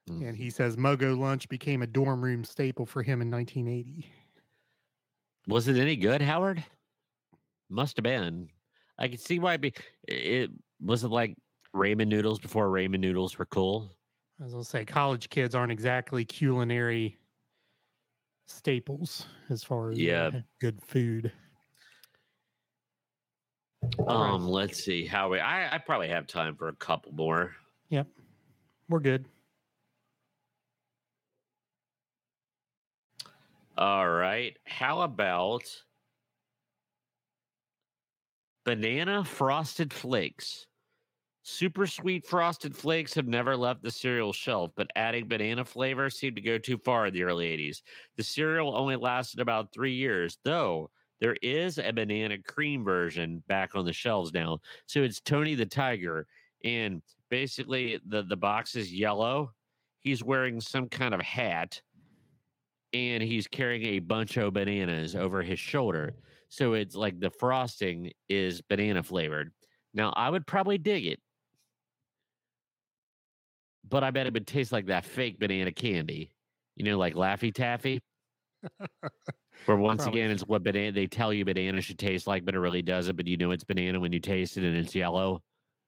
Mm. 0.09 0.29
And 0.29 0.38
he 0.38 0.49
says 0.49 0.77
Mug 0.77 1.03
O 1.03 1.13
Lunch 1.13 1.47
became 1.47 1.81
a 1.83 1.88
dorm 1.88 2.23
room 2.23 2.43
staple 2.43 2.85
for 2.85 3.03
him 3.03 3.21
in 3.21 3.29
1980. 3.29 4.09
Was 5.47 5.67
it 5.67 5.77
any 5.77 5.95
good, 5.95 6.21
Howard? 6.21 6.63
Must 7.69 7.97
have 7.97 8.03
been. 8.03 8.49
I 8.97 9.07
can 9.07 9.17
see 9.17 9.39
why. 9.39 9.55
It, 9.55 9.61
be, 9.61 9.73
it 10.07 10.51
was 10.79 11.03
it 11.03 11.09
like 11.09 11.35
ramen 11.75 12.07
noodles 12.07 12.39
before 12.39 12.67
ramen 12.67 12.99
noodles 12.99 13.38
were 13.38 13.45
cool. 13.45 13.95
As 14.43 14.55
I'll 14.55 14.63
say, 14.63 14.85
college 14.85 15.30
kids 15.30 15.53
aren't 15.53 15.72
exactly 15.72 16.26
culinary 16.26 17.19
staples 18.47 19.27
as 19.49 19.63
far 19.63 19.91
as 19.91 19.99
Yeah. 19.99 20.31
good 20.59 20.81
food. 20.84 21.31
Right. 23.99 24.34
Um, 24.34 24.47
let's 24.47 24.84
see 24.84 25.05
how 25.05 25.30
we. 25.30 25.39
I 25.39 25.76
I 25.76 25.77
probably 25.77 26.07
have 26.07 26.26
time 26.26 26.55
for 26.55 26.69
a 26.69 26.76
couple 26.76 27.11
more. 27.11 27.55
Yep, 27.89 28.07
we're 28.89 28.99
good. 28.99 29.27
All 33.77 34.09
right. 34.09 34.57
How 34.65 35.01
about 35.01 35.84
banana 38.63 39.23
frosted 39.23 39.93
flakes? 39.93 40.68
Super 41.43 41.88
sweet 41.88 42.26
frosted 42.27 42.76
flakes 42.76 43.13
have 43.15 43.27
never 43.27 43.57
left 43.57 43.81
the 43.81 43.89
cereal 43.89 44.31
shelf, 44.31 44.72
but 44.76 44.91
adding 44.95 45.27
banana 45.27 45.65
flavor 45.65 46.09
seemed 46.09 46.35
to 46.35 46.41
go 46.41 46.57
too 46.57 46.77
far 46.77 47.07
in 47.07 47.13
the 47.13 47.23
early 47.23 47.45
80s. 47.57 47.81
The 48.15 48.23
cereal 48.23 48.76
only 48.76 48.95
lasted 48.95 49.39
about 49.39 49.73
three 49.73 49.93
years, 49.93 50.38
though 50.43 50.91
there 51.19 51.38
is 51.41 51.77
a 51.77 51.91
banana 51.91 52.38
cream 52.38 52.84
version 52.84 53.43
back 53.47 53.76
on 53.76 53.85
the 53.85 53.93
shelves 53.93 54.34
now. 54.34 54.59
So 54.85 55.01
it's 55.01 55.19
Tony 55.19 55.55
the 55.55 55.65
Tiger, 55.65 56.27
and 56.63 57.01
basically 57.30 57.99
the, 58.07 58.23
the 58.23 58.38
box 58.38 58.76
is 58.76 58.93
yellow. 58.93 59.51
He's 60.01 60.23
wearing 60.23 60.61
some 60.61 60.89
kind 60.89 61.13
of 61.13 61.22
hat 61.22 61.81
and 62.93 63.23
he's 63.23 63.47
carrying 63.47 63.85
a 63.85 63.99
bunch 63.99 64.38
of 64.38 64.53
bananas 64.53 65.15
over 65.15 65.41
his 65.41 65.59
shoulder. 65.59 66.13
So 66.49 66.73
it's 66.73 66.95
like 66.95 67.19
the 67.19 67.30
frosting 67.30 68.11
is 68.27 68.61
banana 68.61 69.01
flavored. 69.03 69.51
Now 69.93 70.13
I 70.15 70.30
would 70.30 70.45
probably 70.45 70.77
dig 70.77 71.05
it, 71.05 71.19
but 73.87 74.03
I 74.03 74.11
bet 74.11 74.27
it 74.27 74.33
would 74.33 74.47
taste 74.47 74.71
like 74.71 74.87
that 74.87 75.05
fake 75.05 75.39
banana 75.39 75.71
candy, 75.71 76.31
you 76.75 76.85
know, 76.85 76.97
like 76.97 77.15
Laffy 77.15 77.53
Taffy. 77.53 78.01
Where 79.65 79.77
once 79.77 80.03
Probably. 80.03 80.21
again, 80.21 80.31
it's 80.31 80.43
what 80.43 80.63
banana 80.63 80.91
they 80.91 81.07
tell 81.07 81.33
you 81.33 81.45
banana 81.45 81.81
should 81.81 81.99
taste 81.99 82.27
like, 82.27 82.45
but 82.45 82.55
it 82.55 82.59
really 82.59 82.81
doesn't. 82.81 83.15
But 83.15 83.27
you 83.27 83.37
know 83.37 83.51
it's 83.51 83.63
banana 83.63 83.99
when 83.99 84.13
you 84.13 84.19
taste 84.19 84.57
it 84.57 84.63
and 84.63 84.77
it's 84.77 84.93
yellow. 84.93 85.41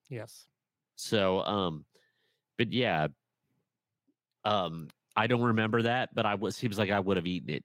Yes. 0.09 0.45
So, 0.95 1.41
um, 1.41 1.85
but 2.57 2.71
yeah, 2.71 3.07
um, 4.45 4.87
I 5.15 5.27
don't 5.27 5.41
remember 5.41 5.83
that, 5.83 6.09
but 6.13 6.25
I 6.25 6.35
was 6.35 6.55
seems 6.55 6.77
like 6.77 6.89
I 6.89 6.99
would 6.99 7.17
have 7.17 7.27
eaten 7.27 7.49
it. 7.49 7.63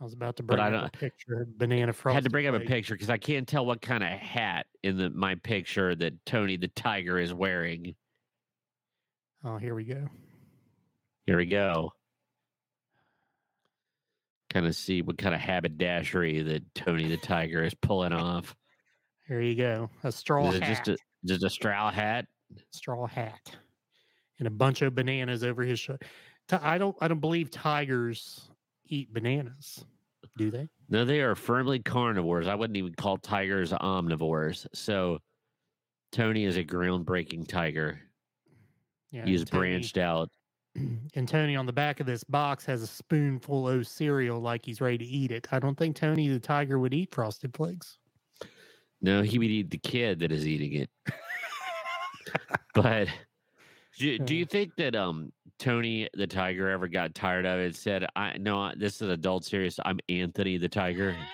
I 0.00 0.04
was 0.04 0.14
about 0.14 0.36
to 0.36 0.42
But 0.42 0.56
bring 0.56 0.74
I 0.74 0.78
up 0.78 0.94
a 0.94 0.98
picture 0.98 1.42
of 1.42 1.58
banana 1.58 1.90
I 1.90 1.92
frosted. 1.92 2.14
had 2.14 2.24
to 2.24 2.30
bring 2.30 2.46
up 2.46 2.54
a 2.54 2.60
picture 2.60 2.94
because 2.94 3.10
I 3.10 3.18
can't 3.18 3.46
tell 3.46 3.66
what 3.66 3.82
kind 3.82 4.02
of 4.02 4.08
hat 4.10 4.66
in 4.82 4.96
the 4.96 5.10
my 5.10 5.34
picture 5.34 5.94
that 5.94 6.24
Tony 6.24 6.56
the 6.56 6.68
Tiger 6.68 7.18
is 7.18 7.34
wearing. 7.34 7.94
Oh, 9.44 9.58
here 9.58 9.74
we 9.74 9.84
go. 9.84 10.08
Here 11.26 11.36
we 11.36 11.46
go. 11.46 11.92
Kind 14.48 14.66
of 14.66 14.74
see 14.74 15.02
what 15.02 15.18
kind 15.18 15.34
of 15.34 15.40
haberdashery 15.40 16.40
that 16.42 16.74
Tony 16.74 17.06
the 17.06 17.16
Tiger 17.18 17.62
is 17.62 17.74
pulling 17.74 18.12
off. 18.12 18.56
Here 19.28 19.40
you 19.40 19.54
go. 19.54 19.90
A 20.02 20.10
straw 20.10 20.48
Is 20.48 20.56
it 20.56 20.62
hat. 20.62 20.84
just 20.84 20.88
a 20.88 20.96
just 21.26 21.44
a 21.44 21.50
straw 21.50 21.90
hat? 21.90 22.26
straw 22.72 23.06
hat 23.06 23.54
and 24.40 24.48
a 24.48 24.50
bunch 24.50 24.82
of 24.82 24.92
bananas 24.94 25.44
over 25.44 25.62
his 25.62 25.78
shoulder. 25.78 26.04
I 26.50 26.78
don't 26.78 26.96
I 27.00 27.06
don't 27.06 27.20
believe 27.20 27.50
tigers 27.50 28.50
eat 28.90 29.12
bananas. 29.14 29.84
Do 30.36 30.50
they? 30.50 30.68
No, 30.88 31.04
they 31.04 31.20
are 31.20 31.34
firmly 31.34 31.78
carnivores. 31.78 32.46
I 32.46 32.54
wouldn't 32.54 32.76
even 32.76 32.94
call 32.94 33.16
tigers 33.16 33.72
omnivores. 33.72 34.66
So 34.74 35.18
Tony 36.12 36.44
is 36.44 36.56
a 36.56 36.64
groundbreaking 36.64 37.48
tiger. 37.48 38.00
Yeah. 39.10 39.24
He's 39.24 39.44
Tony- 39.44 39.60
branched 39.60 39.96
out. 39.98 40.30
And 41.16 41.26
Tony 41.26 41.56
on 41.56 41.66
the 41.66 41.72
back 41.72 41.98
of 41.98 42.06
this 42.06 42.22
box 42.22 42.64
has 42.66 42.80
a 42.80 42.86
spoonful 42.86 43.68
of 43.68 43.88
cereal 43.88 44.40
like 44.40 44.64
he's 44.64 44.80
ready 44.80 44.98
to 44.98 45.04
eat 45.04 45.32
it. 45.32 45.48
I 45.50 45.58
don't 45.58 45.76
think 45.76 45.96
Tony 45.96 46.28
the 46.28 46.38
tiger 46.38 46.78
would 46.78 46.94
eat 46.94 47.12
frosted 47.12 47.52
flakes. 47.56 47.98
No, 49.02 49.20
he 49.20 49.40
would 49.40 49.48
eat 49.48 49.70
the 49.70 49.78
kid 49.78 50.20
that 50.20 50.30
is 50.30 50.46
eating 50.46 50.74
it. 50.74 50.90
but 52.74 53.08
do, 53.98 54.16
do 54.20 54.36
you 54.36 54.44
think 54.46 54.76
that 54.76 54.94
um 54.94 55.32
Tony 55.60 56.08
the 56.14 56.26
tiger 56.26 56.68
ever 56.70 56.88
got 56.88 57.14
tired 57.14 57.46
of 57.46 57.60
it? 57.60 57.76
Said, 57.76 58.06
"I 58.16 58.36
no, 58.38 58.72
this 58.76 59.00
is 59.00 59.08
adult 59.08 59.44
serious. 59.44 59.78
I'm 59.84 60.00
Anthony 60.08 60.56
the 60.56 60.68
tiger." 60.68 61.16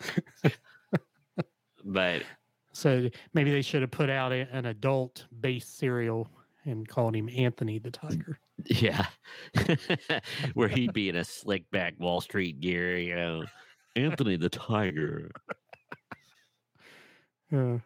But 1.86 2.22
so 2.72 3.08
maybe 3.32 3.52
they 3.52 3.62
should 3.62 3.82
have 3.82 3.92
put 3.92 4.10
out 4.10 4.32
a, 4.32 4.48
an 4.52 4.66
adult 4.66 5.24
based 5.40 5.78
cereal 5.78 6.28
and 6.64 6.86
called 6.86 7.14
him 7.14 7.30
Anthony 7.34 7.78
the 7.78 7.92
tiger. 7.92 8.40
yeah, 8.66 9.06
where 10.54 10.68
he'd 10.68 10.92
be 10.92 11.08
in 11.08 11.16
a 11.16 11.24
slick 11.24 11.70
back 11.70 11.94
Wall 11.98 12.20
Street 12.20 12.60
gear, 12.60 12.98
you 12.98 13.14
know, 13.14 13.44
Anthony 13.94 14.36
the 14.36 14.48
tiger. 14.48 15.30
Uh, 17.54 17.78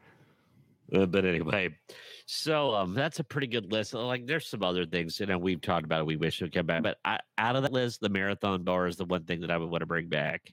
Uh, 0.92 1.06
but 1.06 1.24
anyway, 1.24 1.68
so 2.26 2.74
um, 2.74 2.94
that's 2.94 3.18
a 3.18 3.24
pretty 3.24 3.46
good 3.46 3.70
list. 3.70 3.94
Like, 3.94 4.26
there's 4.26 4.48
some 4.48 4.62
other 4.62 4.86
things, 4.86 5.20
you 5.20 5.26
know, 5.26 5.38
we've 5.38 5.60
talked 5.60 5.84
about. 5.84 6.00
It, 6.00 6.06
we 6.06 6.16
wish 6.16 6.40
would 6.40 6.52
come 6.52 6.66
back, 6.66 6.82
but 6.82 6.98
I, 7.04 7.18
out 7.38 7.56
of 7.56 7.62
that 7.62 7.72
list, 7.72 8.00
the 8.00 8.08
marathon 8.08 8.64
bar 8.64 8.86
is 8.86 8.96
the 8.96 9.04
one 9.04 9.24
thing 9.24 9.40
that 9.42 9.50
I 9.50 9.58
would 9.58 9.70
want 9.70 9.82
to 9.82 9.86
bring 9.86 10.08
back. 10.08 10.52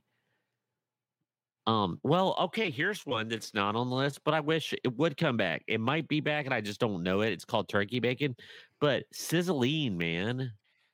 Um, 1.66 2.00
well, 2.02 2.36
okay, 2.40 2.70
here's 2.72 3.06
one 3.06 3.28
that's 3.28 3.54
not 3.54 3.76
on 3.76 3.90
the 3.90 3.96
list, 3.96 4.22
but 4.24 4.34
I 4.34 4.40
wish 4.40 4.74
it 4.74 4.98
would 4.98 5.18
come 5.18 5.36
back. 5.36 5.64
It 5.68 5.82
might 5.82 6.08
be 6.08 6.22
back, 6.22 6.46
and 6.46 6.54
I 6.54 6.62
just 6.62 6.80
don't 6.80 7.04
know 7.04 7.22
it. 7.22 7.34
It's 7.34 7.44
called 7.44 7.68
turkey 7.68 8.00
bacon, 8.00 8.36
but 8.80 9.04
Sizzlean, 9.12 9.98
man, 9.98 10.54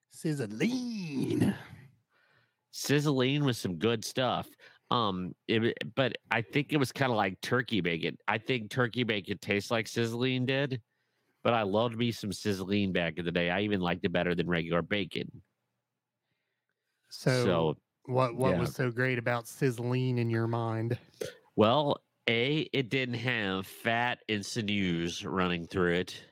Sizzlean. 0.09 1.53
Sizzlean 2.71 3.45
with 3.45 3.55
some 3.55 3.75
good 3.75 4.03
stuff. 4.03 4.47
Um, 4.93 5.33
it, 5.47 5.75
but 5.95 6.15
I 6.29 6.43
think 6.43 6.71
it 6.71 6.77
was 6.77 6.91
kind 6.91 7.11
of 7.11 7.17
like 7.17 7.41
turkey 7.41 7.81
bacon. 7.81 8.15
I 8.27 8.37
think 8.37 8.69
turkey 8.69 9.03
bacon 9.03 9.39
tastes 9.39 9.71
like 9.71 9.87
Sizzlean 9.87 10.45
did, 10.45 10.81
but 11.43 11.55
I 11.55 11.63
loved 11.63 11.97
me 11.97 12.11
some 12.11 12.31
Sizzlean 12.31 12.91
back 12.91 13.17
in 13.17 13.25
the 13.25 13.31
day. 13.31 13.49
I 13.49 13.61
even 13.61 13.81
liked 13.81 14.05
it 14.05 14.11
better 14.11 14.35
than 14.35 14.47
regular 14.47 14.83
bacon. 14.83 15.41
So, 17.09 17.43
so 17.43 17.77
what 18.05 18.35
what 18.35 18.51
yeah. 18.51 18.59
was 18.59 18.75
so 18.75 18.91
great 18.91 19.17
about 19.17 19.47
Sizzlean 19.47 20.19
in 20.19 20.29
your 20.29 20.45
mind? 20.45 20.95
Well, 21.55 22.03
A, 22.29 22.69
it 22.71 22.89
didn't 22.89 23.15
have 23.15 23.65
fat 23.65 24.19
and 24.29 24.45
sinews 24.45 25.25
running 25.25 25.65
through 25.65 25.93
it. 25.93 26.23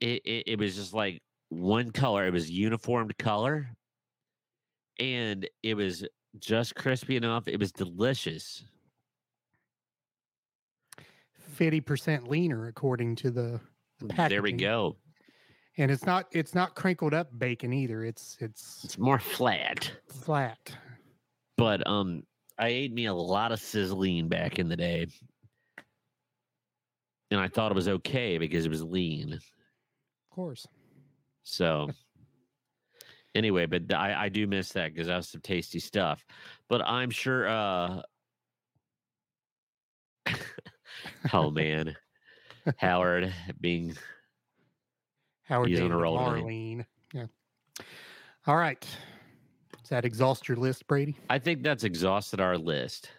It, 0.00 0.22
it. 0.24 0.44
it 0.46 0.58
was 0.60 0.76
just 0.76 0.94
like 0.94 1.22
one 1.48 1.90
color. 1.90 2.24
It 2.24 2.32
was 2.32 2.48
uniformed 2.48 3.18
color. 3.18 3.68
And 5.00 5.48
it 5.64 5.74
was 5.74 6.04
just 6.38 6.74
crispy 6.74 7.16
enough. 7.16 7.48
It 7.48 7.58
was 7.58 7.72
delicious. 7.72 8.64
Fifty 11.34 11.80
percent 11.80 12.28
leaner, 12.28 12.66
according 12.68 13.16
to 13.16 13.30
the, 13.30 13.60
the 14.00 14.28
There 14.28 14.42
we 14.42 14.52
go. 14.52 14.96
And 15.78 15.90
it's 15.90 16.04
not 16.04 16.26
it's 16.32 16.54
not 16.54 16.74
crinkled 16.74 17.14
up 17.14 17.36
bacon 17.38 17.72
either. 17.72 18.04
It's 18.04 18.36
it's 18.40 18.84
It's 18.84 18.98
more 18.98 19.18
flat. 19.18 19.90
flat. 20.08 20.58
But 21.56 21.86
um 21.86 22.22
I 22.58 22.68
ate 22.68 22.92
me 22.92 23.06
a 23.06 23.14
lot 23.14 23.52
of 23.52 23.60
Sizzlean 23.60 24.28
back 24.28 24.58
in 24.58 24.68
the 24.68 24.76
day. 24.76 25.06
And 27.30 27.40
I 27.40 27.48
thought 27.48 27.72
it 27.72 27.74
was 27.74 27.88
okay 27.88 28.36
because 28.36 28.66
it 28.66 28.70
was 28.70 28.82
lean. 28.82 29.32
Of 29.32 29.42
course. 30.30 30.66
So 31.44 31.90
anyway, 33.34 33.66
but 33.66 33.92
I, 33.92 34.24
I 34.24 34.28
do 34.28 34.46
miss 34.46 34.72
that 34.72 34.92
because 34.92 35.08
that 35.08 35.16
was 35.16 35.28
some 35.28 35.40
tasty 35.40 35.78
stuff. 35.78 36.24
But 36.68 36.82
I'm 36.82 37.10
sure 37.10 37.48
uh 37.48 38.02
oh 41.32 41.50
man. 41.50 41.96
Howard 42.76 43.34
being 43.60 43.96
Howard 45.44 45.68
He's 45.68 45.80
on 45.80 45.90
a 45.90 45.96
roll 45.96 46.18
tonight. 46.18 46.44
Marlene. 46.44 46.86
Yeah. 47.12 47.26
All 48.46 48.56
right. 48.56 48.80
Does 49.80 49.88
that 49.90 50.04
exhaust 50.04 50.48
your 50.48 50.56
list, 50.56 50.86
Brady? 50.86 51.16
I 51.28 51.38
think 51.38 51.62
that's 51.62 51.84
exhausted 51.84 52.40
our 52.40 52.56
list. 52.56 53.10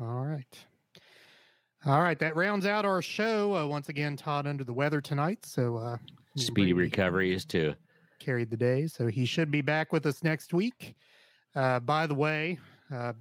All 0.00 0.24
right. 0.24 0.58
All 1.86 2.00
right. 2.00 2.18
That 2.18 2.34
rounds 2.36 2.66
out 2.66 2.84
our 2.84 3.02
show. 3.02 3.54
Uh, 3.54 3.66
once 3.66 3.88
again, 3.88 4.16
Todd 4.16 4.46
under 4.46 4.64
the 4.64 4.72
weather 4.72 5.00
tonight. 5.00 5.44
So 5.44 5.76
uh, 5.76 5.96
Speedy 6.36 6.72
Brady 6.72 6.72
recovery 6.72 7.34
is 7.34 7.44
too. 7.44 7.74
Carried 8.18 8.50
the 8.50 8.56
day. 8.56 8.86
So 8.86 9.06
he 9.06 9.24
should 9.24 9.50
be 9.50 9.60
back 9.60 9.92
with 9.92 10.06
us 10.06 10.22
next 10.22 10.52
week. 10.52 10.94
Uh, 11.54 11.80
by 11.80 12.06
the 12.06 12.14
way, 12.14 12.58
uh, 12.92 13.12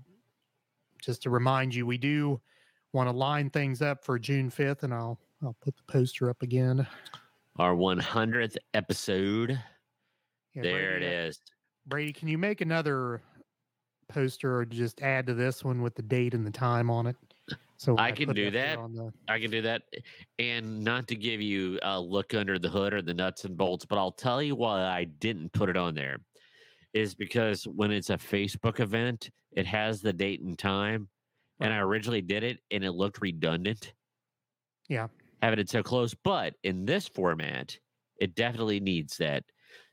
just 1.02 1.22
to 1.24 1.30
remind 1.30 1.76
you, 1.76 1.86
we 1.86 1.98
do 1.98 2.42
want 2.94 3.08
to 3.08 3.16
line 3.16 3.50
things 3.50 3.82
up 3.82 4.04
for 4.04 4.18
June 4.18 4.50
5th, 4.50 4.84
and 4.84 4.94
I'll 4.94 5.20
I'll 5.44 5.56
put 5.62 5.76
the 5.76 5.84
poster 5.92 6.30
up 6.30 6.42
again. 6.42 6.88
Our 7.60 7.76
100th 7.76 8.56
episode. 8.74 9.60
Yeah, 10.56 10.62
there 10.62 10.96
it 10.96 11.00
Brady, 11.00 11.16
uh, 11.16 11.20
is. 11.28 11.42
Brady, 11.86 12.14
can 12.14 12.28
you 12.28 12.38
make 12.38 12.62
another 12.62 13.22
poster 14.08 14.58
or 14.58 14.66
just 14.66 15.02
add 15.02 15.28
to 15.28 15.34
this 15.34 15.64
one 15.64 15.82
with 15.82 15.96
the 15.96 16.02
date 16.02 16.34
and 16.34 16.48
the 16.48 16.52
time 16.52 16.90
on 16.90 17.08
it? 17.08 17.18
So 17.84 17.98
I 17.98 18.08
I 18.08 18.12
can 18.14 18.34
do 18.34 18.50
that. 18.52 18.78
the- 18.78 19.12
I 19.28 19.40
can 19.40 19.52
do 19.52 19.62
that. 19.64 19.82
And 20.40 20.82
not 20.86 21.06
to 21.10 21.16
give 21.16 21.42
you 21.42 21.80
a 21.82 22.00
look 22.00 22.34
under 22.34 22.58
the 22.58 22.70
hood 22.70 22.94
or 22.94 23.02
the 23.02 23.14
nuts 23.14 23.44
and 23.44 23.58
bolts, 23.58 23.84
but 23.86 23.98
I'll 23.98 24.14
tell 24.14 24.42
you 24.42 24.56
why 24.56 24.86
I 24.86 25.04
didn't 25.04 25.52
put 25.52 25.68
it 25.70 25.76
on 25.76 25.94
there 25.94 26.20
is 26.94 27.14
because 27.14 27.66
when 27.68 27.92
it's 27.92 28.10
a 28.10 28.18
Facebook 28.18 28.80
event, 28.80 29.32
it 29.52 29.66
has 29.66 30.00
the 30.02 30.14
date 30.14 30.40
and 30.40 30.58
time. 30.58 31.10
And 31.60 31.74
I 31.74 31.80
originally 31.80 32.22
did 32.22 32.44
it 32.44 32.60
and 32.72 32.86
it 32.86 32.92
looked 32.94 33.20
redundant. 33.22 33.94
Yeah. 34.88 35.10
Having 35.42 35.60
it 35.60 35.70
so 35.70 35.84
close. 35.84 36.14
But 36.14 36.56
in 36.64 36.86
this 36.86 37.10
format, 37.10 37.78
it 38.18 38.34
definitely 38.34 38.80
needs 38.80 39.18
that. 39.18 39.44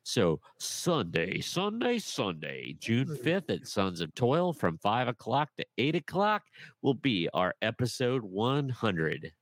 So 0.02 0.40
Sunday, 0.58 1.40
Sunday, 1.40 1.98
Sunday, 1.98 2.76
June 2.80 3.06
5th 3.06 3.50
at 3.50 3.66
Sons 3.66 4.00
of 4.00 4.14
Toil 4.14 4.52
from 4.52 4.78
5 4.78 5.08
o'clock 5.08 5.50
to 5.58 5.66
8 5.78 5.96
o'clock 5.96 6.42
will 6.82 6.94
be 6.94 7.28
our 7.34 7.54
episode 7.62 8.22
100. 8.22 9.32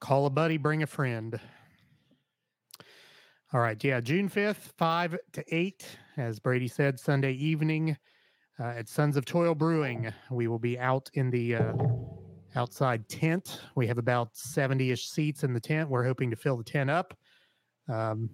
Call 0.00 0.26
a 0.26 0.30
buddy, 0.30 0.56
bring 0.56 0.82
a 0.82 0.86
friend. 0.86 1.38
All 3.52 3.60
right. 3.60 3.82
Yeah. 3.82 4.00
June 4.00 4.28
5th, 4.28 4.70
5 4.78 5.18
to 5.32 5.54
8, 5.54 5.86
as 6.16 6.38
Brady 6.38 6.68
said, 6.68 7.00
Sunday 7.00 7.32
evening 7.32 7.96
uh, 8.60 8.74
at 8.76 8.88
Sons 8.88 9.16
of 9.16 9.24
Toil 9.24 9.54
Brewing. 9.54 10.12
We 10.30 10.46
will 10.46 10.58
be 10.58 10.78
out 10.78 11.10
in 11.14 11.30
the 11.30 11.56
uh, 11.56 11.72
outside 12.54 13.08
tent. 13.08 13.60
We 13.74 13.86
have 13.88 13.98
about 13.98 14.36
70 14.36 14.92
ish 14.92 15.08
seats 15.08 15.42
in 15.42 15.52
the 15.52 15.60
tent. 15.60 15.90
We're 15.90 16.04
hoping 16.04 16.30
to 16.30 16.36
fill 16.36 16.56
the 16.56 16.64
tent 16.64 16.90
up. 16.90 17.16
Um, 17.88 18.30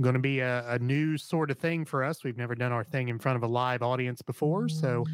going 0.00 0.14
to 0.14 0.20
be 0.20 0.40
a, 0.40 0.64
a 0.68 0.78
new 0.78 1.16
sort 1.18 1.50
of 1.50 1.58
thing 1.58 1.84
for 1.84 2.02
us. 2.02 2.24
We've 2.24 2.36
never 2.36 2.54
done 2.54 2.72
our 2.72 2.84
thing 2.84 3.08
in 3.08 3.18
front 3.18 3.36
of 3.36 3.42
a 3.42 3.46
live 3.46 3.82
audience 3.82 4.22
before. 4.22 4.68
So 4.68 5.04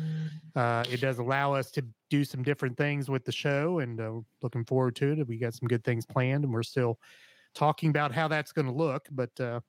uh, 0.55 0.85
it 0.91 1.01
does 1.01 1.19
allow 1.19 1.55
us 1.55 1.71
to 1.73 1.85
do 2.09 2.25
some 2.25 2.43
different 2.43 2.77
things 2.77 3.09
with 3.11 3.25
the 3.25 3.33
show 3.33 3.81
and 3.81 4.01
uh, 4.01 4.13
looking 4.43 4.65
forward 4.65 4.95
to 4.97 5.13
it. 5.13 5.27
We 5.27 5.39
got 5.39 5.55
some 5.55 5.67
good 5.69 5.83
things 5.85 6.07
planned 6.07 6.45
and 6.45 6.53
we're 6.53 6.63
still 6.63 6.99
talking 7.55 7.91
about 7.91 8.13
how 8.13 8.29
that's 8.29 8.53
going 8.53 8.67
to 8.67 8.73
look. 8.73 9.09
But 9.11 9.31
uh, 9.41 9.61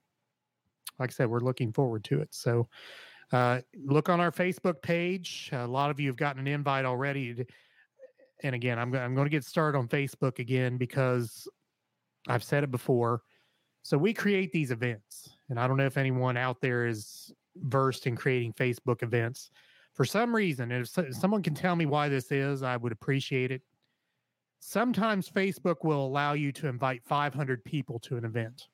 like 0.98 1.10
I 1.10 1.12
said, 1.12 1.28
we're 1.30 1.40
looking 1.40 1.72
forward 1.72 2.04
to 2.04 2.20
it. 2.20 2.28
So 2.32 2.68
uh, 3.32 3.60
look 3.84 4.08
on 4.08 4.20
our 4.20 4.30
Facebook 4.32 4.80
page. 4.82 5.50
A 5.52 5.66
lot 5.66 5.90
of 5.90 5.98
you 6.00 6.08
have 6.08 6.16
gotten 6.16 6.40
an 6.40 6.46
invite 6.46 6.84
already. 6.84 7.34
to- 7.34 7.46
And 8.44 8.54
again, 8.54 8.78
I'm, 8.78 8.94
I'm 8.94 9.14
going 9.14 9.26
to 9.26 9.30
get 9.30 9.44
started 9.44 9.76
on 9.76 9.88
Facebook 9.88 10.38
again 10.38 10.76
because 10.76 11.48
I've 12.28 12.44
said 12.44 12.62
it 12.62 12.70
before. 12.70 13.22
So 13.88 13.96
we 13.96 14.12
create 14.12 14.52
these 14.52 14.70
events. 14.70 15.30
And 15.48 15.58
I 15.58 15.66
don't 15.66 15.78
know 15.78 15.86
if 15.86 15.96
anyone 15.96 16.36
out 16.36 16.60
there 16.60 16.86
is 16.86 17.32
versed 17.56 18.06
in 18.06 18.16
creating 18.16 18.52
Facebook 18.52 19.02
events 19.02 19.50
for 19.94 20.04
some 20.04 20.36
reason, 20.36 20.72
and 20.72 20.82
if 20.82 20.90
so- 20.90 21.10
someone 21.10 21.42
can 21.42 21.54
tell 21.54 21.74
me 21.74 21.86
why 21.86 22.10
this 22.10 22.30
is, 22.30 22.62
I 22.62 22.76
would 22.76 22.92
appreciate 22.92 23.50
it. 23.50 23.62
Sometimes 24.60 25.30
Facebook 25.30 25.84
will 25.84 26.04
allow 26.04 26.34
you 26.34 26.52
to 26.52 26.68
invite 26.68 27.02
500 27.06 27.64
people 27.64 27.98
to 28.00 28.18
an 28.18 28.26
event. 28.26 28.68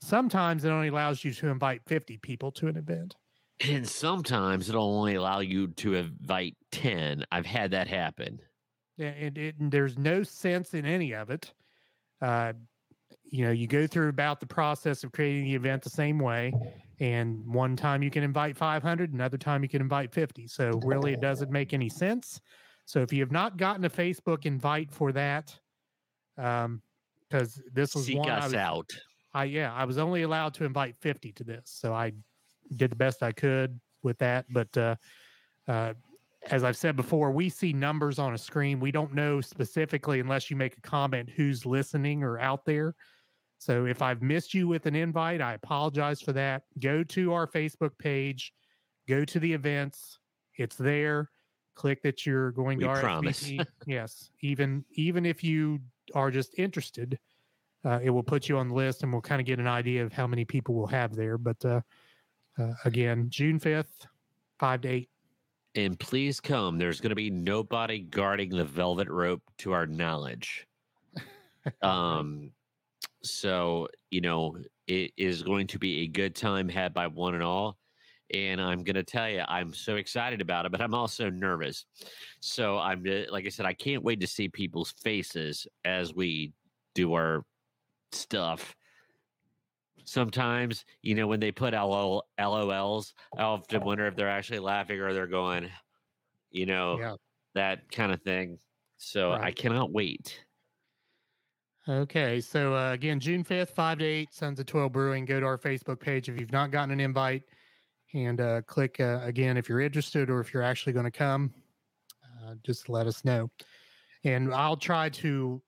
Sometimes 0.00 0.64
it 0.64 0.70
only 0.70 0.88
allows 0.88 1.22
you 1.22 1.34
to 1.34 1.48
invite 1.48 1.82
50 1.86 2.16
people 2.22 2.50
to 2.52 2.68
an 2.68 2.78
event. 2.78 3.16
And 3.68 3.86
sometimes 3.86 4.70
it'll 4.70 4.96
only 4.96 5.16
allow 5.16 5.40
you 5.40 5.68
to 5.68 5.96
invite 5.96 6.56
10. 6.72 7.26
I've 7.30 7.44
had 7.44 7.72
that 7.72 7.86
happen. 7.86 8.40
And, 8.96 9.36
it, 9.36 9.58
and 9.58 9.70
there's 9.70 9.98
no 9.98 10.22
sense 10.22 10.72
in 10.72 10.86
any 10.86 11.12
of 11.12 11.28
it. 11.28 11.52
Uh, 12.22 12.54
you 13.30 13.44
know, 13.44 13.50
you 13.50 13.66
go 13.66 13.86
through 13.86 14.08
about 14.08 14.40
the 14.40 14.46
process 14.46 15.04
of 15.04 15.12
creating 15.12 15.44
the 15.44 15.54
event 15.54 15.82
the 15.82 15.90
same 15.90 16.18
way, 16.18 16.52
and 16.98 17.46
one 17.46 17.76
time 17.76 18.02
you 18.02 18.10
can 18.10 18.22
invite 18.22 18.56
500, 18.56 19.12
another 19.12 19.38
time 19.38 19.62
you 19.62 19.68
can 19.68 19.80
invite 19.80 20.12
50. 20.12 20.46
So 20.48 20.70
really, 20.84 21.12
it 21.12 21.20
doesn't 21.20 21.50
make 21.50 21.72
any 21.72 21.88
sense. 21.88 22.40
So 22.84 23.00
if 23.00 23.12
you 23.12 23.20
have 23.20 23.32
not 23.32 23.56
gotten 23.56 23.84
a 23.84 23.90
Facebook 23.90 24.46
invite 24.46 24.90
for 24.90 25.12
that, 25.12 25.56
um, 26.36 26.82
because 27.28 27.62
this 27.72 27.94
was 27.94 28.06
Seek 28.06 28.18
one 28.18 28.30
I 28.30 28.44
was, 28.44 28.54
out. 28.54 28.90
I 29.32 29.44
yeah, 29.44 29.72
I 29.72 29.84
was 29.84 29.98
only 29.98 30.22
allowed 30.22 30.54
to 30.54 30.64
invite 30.64 30.96
50 31.00 31.32
to 31.32 31.44
this. 31.44 31.62
So 31.66 31.94
I 31.94 32.12
did 32.74 32.90
the 32.90 32.96
best 32.96 33.22
I 33.22 33.32
could 33.32 33.78
with 34.02 34.18
that. 34.18 34.46
But 34.50 34.76
uh, 34.76 34.96
uh, 35.68 35.94
as 36.50 36.64
I've 36.64 36.76
said 36.76 36.96
before, 36.96 37.30
we 37.30 37.48
see 37.48 37.72
numbers 37.72 38.18
on 38.18 38.34
a 38.34 38.38
screen. 38.38 38.80
We 38.80 38.90
don't 38.90 39.14
know 39.14 39.40
specifically 39.40 40.20
unless 40.20 40.50
you 40.50 40.56
make 40.56 40.76
a 40.76 40.80
comment 40.80 41.30
who's 41.30 41.64
listening 41.64 42.22
or 42.22 42.38
out 42.40 42.64
there. 42.64 42.94
So 43.60 43.84
if 43.84 44.00
I've 44.00 44.22
missed 44.22 44.54
you 44.54 44.66
with 44.68 44.86
an 44.86 44.96
invite, 44.96 45.42
I 45.42 45.52
apologize 45.52 46.22
for 46.22 46.32
that. 46.32 46.62
Go 46.78 47.04
to 47.04 47.34
our 47.34 47.46
Facebook 47.46 47.90
page, 47.98 48.54
go 49.06 49.22
to 49.26 49.38
the 49.38 49.52
events. 49.52 50.18
It's 50.56 50.76
there. 50.76 51.28
Click 51.74 52.02
that 52.02 52.24
you're 52.24 52.52
going 52.52 52.78
We 52.78 52.84
to 52.84 52.94
promise. 52.94 53.42
RSVP. 53.44 53.66
yes, 53.86 54.30
even 54.40 54.82
even 54.94 55.26
if 55.26 55.44
you 55.44 55.78
are 56.14 56.30
just 56.30 56.58
interested, 56.58 57.18
uh, 57.84 58.00
it 58.02 58.08
will 58.08 58.22
put 58.22 58.48
you 58.48 58.56
on 58.56 58.68
the 58.68 58.74
list, 58.74 59.02
and 59.02 59.12
we'll 59.12 59.20
kind 59.20 59.42
of 59.42 59.46
get 59.46 59.58
an 59.58 59.66
idea 59.66 60.06
of 60.06 60.12
how 60.14 60.26
many 60.26 60.46
people 60.46 60.74
we'll 60.74 60.86
have 60.86 61.14
there. 61.14 61.36
But 61.36 61.62
uh, 61.62 61.82
uh, 62.58 62.72
again, 62.86 63.26
June 63.28 63.58
fifth, 63.58 64.06
five 64.58 64.80
to 64.82 64.88
eight. 64.88 65.10
And 65.74 66.00
please 66.00 66.40
come. 66.40 66.78
There's 66.78 66.98
going 66.98 67.10
to 67.10 67.14
be 67.14 67.28
nobody 67.28 68.00
guarding 68.00 68.48
the 68.48 68.64
velvet 68.64 69.08
rope 69.08 69.42
to 69.58 69.72
our 69.72 69.86
knowledge. 69.86 70.66
Um, 71.82 72.52
so, 73.22 73.88
you 74.10 74.20
know, 74.20 74.56
it 74.86 75.12
is 75.16 75.42
going 75.42 75.66
to 75.68 75.78
be 75.78 76.02
a 76.02 76.08
good 76.08 76.34
time 76.34 76.68
had 76.68 76.94
by 76.94 77.06
one 77.06 77.34
and 77.34 77.42
all. 77.42 77.78
And 78.32 78.60
I'm 78.60 78.84
going 78.84 78.94
to 78.94 79.02
tell 79.02 79.28
you, 79.28 79.42
I'm 79.48 79.74
so 79.74 79.96
excited 79.96 80.40
about 80.40 80.64
it, 80.64 80.72
but 80.72 80.80
I'm 80.80 80.94
also 80.94 81.30
nervous. 81.30 81.84
So, 82.40 82.78
I'm 82.78 83.04
uh, 83.06 83.24
like 83.30 83.44
I 83.46 83.48
said, 83.48 83.66
I 83.66 83.74
can't 83.74 84.04
wait 84.04 84.20
to 84.20 84.26
see 84.28 84.48
people's 84.48 84.92
faces 84.92 85.66
as 85.84 86.14
we 86.14 86.52
do 86.94 87.14
our 87.14 87.44
stuff. 88.12 88.76
Sometimes, 90.04 90.84
you 91.02 91.14
know, 91.14 91.26
when 91.26 91.40
they 91.40 91.52
put 91.52 91.74
LOL, 91.74 92.24
LOLs, 92.38 93.12
I 93.36 93.42
often 93.42 93.82
wonder 93.84 94.06
if 94.06 94.16
they're 94.16 94.28
actually 94.30 94.58
laughing 94.60 94.98
or 94.98 95.12
they're 95.12 95.26
going, 95.26 95.70
you 96.50 96.66
know, 96.66 96.98
Yeah. 96.98 97.16
that 97.54 97.90
kind 97.92 98.12
of 98.12 98.22
thing. 98.22 98.60
So, 98.98 99.32
I 99.32 99.52
cannot 99.52 99.92
wait. 99.92 100.44
Okay, 101.88 102.40
so 102.40 102.74
uh, 102.74 102.92
again, 102.92 103.18
June 103.18 103.42
fifth, 103.42 103.70
five 103.70 103.98
to 103.98 104.04
eight, 104.04 104.34
Sons 104.34 104.60
of 104.60 104.66
Toil 104.66 104.90
Brewing. 104.90 105.24
Go 105.24 105.40
to 105.40 105.46
our 105.46 105.56
Facebook 105.56 105.98
page 105.98 106.28
if 106.28 106.38
you've 106.38 106.52
not 106.52 106.70
gotten 106.70 106.90
an 106.90 107.00
invite, 107.00 107.42
and 108.12 108.40
uh, 108.40 108.60
click 108.62 109.00
uh, 109.00 109.20
again 109.22 109.56
if 109.56 109.68
you're 109.68 109.80
interested 109.80 110.28
or 110.28 110.40
if 110.40 110.52
you're 110.52 110.62
actually 110.62 110.92
going 110.92 111.06
to 111.06 111.10
come. 111.10 111.52
Uh, 112.22 112.54
just 112.62 112.90
let 112.90 113.06
us 113.06 113.24
know, 113.24 113.50
and 114.24 114.52
I'll 114.52 114.76
try 114.76 115.08
to 115.08 115.62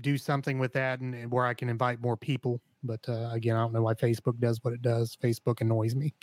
do 0.00 0.16
something 0.16 0.58
with 0.58 0.72
that 0.72 1.00
and, 1.00 1.14
and 1.14 1.30
where 1.30 1.44
I 1.44 1.54
can 1.54 1.68
invite 1.68 2.00
more 2.00 2.16
people. 2.16 2.60
But 2.84 3.00
uh, 3.08 3.30
again, 3.32 3.56
I 3.56 3.60
don't 3.60 3.72
know 3.72 3.82
why 3.82 3.94
Facebook 3.94 4.38
does 4.38 4.60
what 4.62 4.72
it 4.72 4.80
does. 4.80 5.16
Facebook 5.22 5.60
annoys 5.60 5.94
me. 5.94 6.14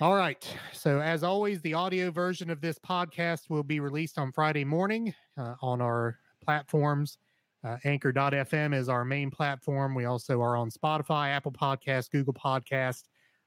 All 0.00 0.16
right. 0.16 0.44
So, 0.72 1.00
as 1.00 1.22
always, 1.22 1.60
the 1.60 1.74
audio 1.74 2.10
version 2.10 2.50
of 2.50 2.60
this 2.60 2.78
podcast 2.78 3.48
will 3.48 3.62
be 3.62 3.78
released 3.78 4.18
on 4.18 4.32
Friday 4.32 4.64
morning 4.64 5.14
uh, 5.38 5.54
on 5.62 5.80
our 5.80 6.18
platforms. 6.44 7.18
Uh, 7.64 7.76
Anchor.fm 7.84 8.74
is 8.74 8.88
our 8.88 9.04
main 9.04 9.30
platform. 9.30 9.94
We 9.94 10.04
also 10.04 10.40
are 10.40 10.56
on 10.56 10.70
Spotify, 10.70 11.28
Apple 11.28 11.52
Podcast, 11.52 12.10
Google 12.10 12.34
Podcast, 12.34 13.04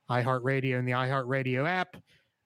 iHeartRadio, 0.10 0.80
and 0.80 0.88
the 0.88 0.94
iHeartRadio 0.94 1.68
app. 1.68 1.98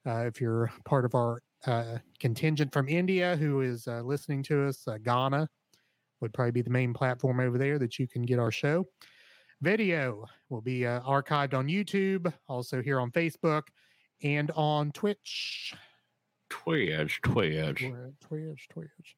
Uh, 0.07 0.25
if 0.25 0.41
you're 0.41 0.71
part 0.85 1.05
of 1.05 1.13
our 1.13 1.41
uh, 1.67 1.97
contingent 2.19 2.73
from 2.73 2.87
India 2.87 3.35
who 3.35 3.61
is 3.61 3.87
uh, 3.87 4.01
listening 4.01 4.41
to 4.43 4.67
us, 4.67 4.87
uh, 4.87 4.97
Gaana 4.97 5.47
would 6.21 6.33
probably 6.33 6.51
be 6.51 6.61
the 6.61 6.69
main 6.69 6.93
platform 6.93 7.39
over 7.39 7.57
there 7.57 7.77
that 7.79 7.99
you 7.99 8.07
can 8.07 8.23
get 8.23 8.39
our 8.39 8.51
show. 8.51 8.85
Video 9.61 10.25
will 10.49 10.61
be 10.61 10.85
uh, 10.85 11.01
archived 11.01 11.53
on 11.53 11.67
YouTube, 11.67 12.33
also 12.47 12.81
here 12.81 12.99
on 12.99 13.11
Facebook, 13.11 13.63
and 14.23 14.51
on 14.51 14.91
Twitch. 14.91 15.75
Twitch, 16.49 17.21
Twitch. 17.21 17.79
Twitch, 17.79 18.17
Twitch, 18.21 18.67
Twitch. 18.69 19.15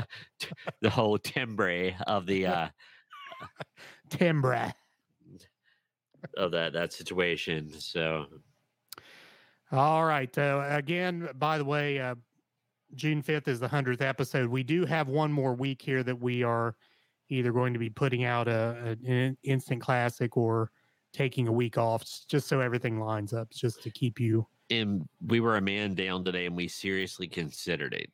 the 0.82 0.90
whole 0.90 1.18
timbre 1.20 1.92
of 2.08 2.26
the 2.26 2.46
uh 2.48 2.68
timbre? 4.10 4.74
of 6.38 6.52
that 6.52 6.74
that 6.74 6.94
situation 6.94 7.72
so 7.80 8.28
All 9.72 10.04
right. 10.06 10.36
Uh, 10.38 10.66
again, 10.70 11.30
by 11.36 11.58
the 11.58 11.66
way, 11.66 12.00
uh, 12.00 12.16
June 12.94 13.24
5th 13.24 13.48
is 13.48 13.60
the 13.60 13.70
100th 13.70 14.02
episode. 14.02 14.50
We 14.50 14.64
do 14.64 14.86
have 14.86 15.08
one 15.08 15.32
more 15.32 15.54
week 15.56 15.82
here 15.82 16.04
that 16.04 16.20
we 16.20 16.44
are 16.44 16.76
either 17.30 17.52
going 17.54 17.72
to 17.74 17.80
be 17.80 17.90
putting 17.90 18.26
out 18.26 18.48
a, 18.50 18.98
a- 19.08 19.10
an 19.12 19.38
instant 19.44 19.82
classic 19.82 20.36
or 20.36 20.72
taking 21.14 21.48
a 21.48 21.52
week 21.52 21.78
off 21.78 22.04
just 22.28 22.48
so 22.50 22.60
everything 22.60 23.00
lines 23.00 23.34
up, 23.34 23.50
just 23.52 23.82
to 23.84 23.90
keep 23.90 24.20
you. 24.20 24.46
and 24.70 25.08
we 25.26 25.40
were 25.40 25.56
a 25.58 25.62
man 25.62 25.94
down 25.96 26.24
today 26.26 26.46
and 26.46 26.56
we 26.56 26.68
seriously 26.68 27.28
considered 27.28 27.94
it 27.94 28.10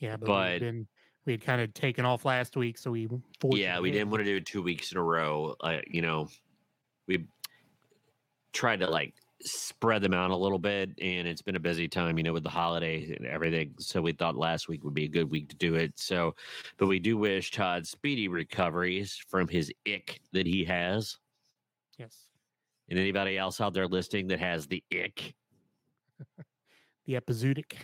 Yeah, 0.00 0.16
but, 0.16 0.26
But- 0.26 0.60
been, 0.60 0.88
we 1.28 1.34
had 1.34 1.42
kind 1.42 1.60
of 1.60 1.74
taken 1.74 2.06
off 2.06 2.24
last 2.24 2.56
week. 2.56 2.78
So 2.78 2.90
we, 2.90 3.06
yeah 3.52 3.78
we 3.78 3.90
didn't 3.90 4.08
want 4.08 4.20
to 4.20 4.24
do 4.24 4.36
it 4.36 4.46
two 4.46 4.62
weeks 4.62 4.92
in 4.92 4.98
a 4.98 5.02
row 5.02 5.54
uh, 5.60 5.78
you 5.86 6.00
know 6.00 6.26
we 7.06 7.26
tried 8.54 8.80
to 8.80 8.88
like 8.88 9.14
spread 9.42 10.00
them 10.02 10.14
out 10.14 10.30
a 10.30 10.36
little 10.36 10.58
bit 10.58 10.88
and 11.00 11.28
it's 11.28 11.42
been 11.42 11.54
a 11.54 11.60
busy 11.60 11.86
time 11.86 12.16
you 12.16 12.24
know 12.24 12.32
with 12.32 12.42
the 12.42 12.48
holiday 12.48 13.14
and 13.14 13.26
everything 13.26 13.74
so 13.78 14.00
we 14.00 14.12
thought 14.12 14.36
last 14.36 14.68
week 14.68 14.82
would 14.82 14.94
be 14.94 15.04
a 15.04 15.08
good 15.08 15.30
week 15.30 15.48
to 15.50 15.56
do 15.56 15.74
it 15.74 15.92
so 15.96 16.34
but 16.78 16.86
we 16.86 16.98
do 16.98 17.18
wish 17.18 17.50
todd 17.50 17.86
speedy 17.86 18.26
recoveries 18.26 19.16
from 19.28 19.46
his 19.46 19.70
ick 19.86 20.20
that 20.32 20.46
he 20.46 20.64
has 20.64 21.18
Yes. 21.98 22.16
and 22.88 22.98
anybody 22.98 23.36
else 23.36 23.60
out 23.60 23.74
there 23.74 23.86
listening 23.86 24.28
that 24.28 24.40
has 24.40 24.66
the 24.66 24.82
ick 24.92 25.34
the 27.06 27.14
epizootic. 27.14 27.74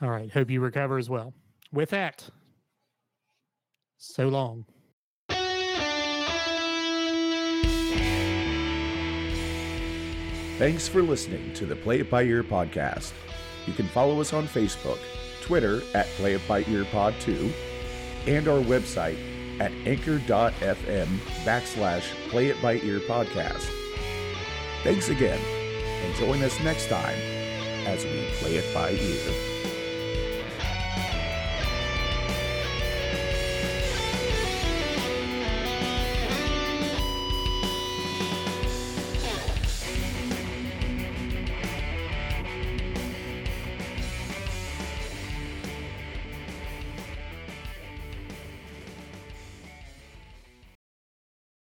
All 0.00 0.10
right. 0.10 0.30
Hope 0.30 0.50
you 0.50 0.60
recover 0.60 0.98
as 0.98 1.08
well. 1.08 1.32
With 1.74 1.90
that, 1.90 2.28
so 3.98 4.28
long. 4.28 4.64
Thanks 10.56 10.86
for 10.86 11.02
listening 11.02 11.52
to 11.54 11.66
the 11.66 11.74
Play 11.74 11.98
It 11.98 12.08
By 12.08 12.22
Ear 12.22 12.44
podcast. 12.44 13.12
You 13.66 13.72
can 13.72 13.88
follow 13.88 14.20
us 14.20 14.32
on 14.32 14.46
Facebook, 14.46 15.00
Twitter 15.42 15.82
at 15.94 16.06
Play 16.10 16.34
It 16.34 16.46
By 16.46 16.64
Ear 16.68 16.84
Pod 16.92 17.12
2, 17.18 17.52
and 18.28 18.46
our 18.46 18.62
website 18.62 19.18
at 19.58 19.72
anchor.fm 19.84 21.08
backslash 21.44 22.04
Play 22.28 22.50
It 22.50 22.62
By 22.62 22.74
Ear 22.74 23.00
podcast. 23.00 23.68
Thanks 24.84 25.08
again, 25.08 25.40
and 25.40 26.14
join 26.14 26.40
us 26.44 26.56
next 26.60 26.88
time 26.88 27.18
as 27.84 28.04
we 28.04 28.28
play 28.38 28.58
it 28.58 28.72
by 28.72 28.92
ear. 28.92 29.53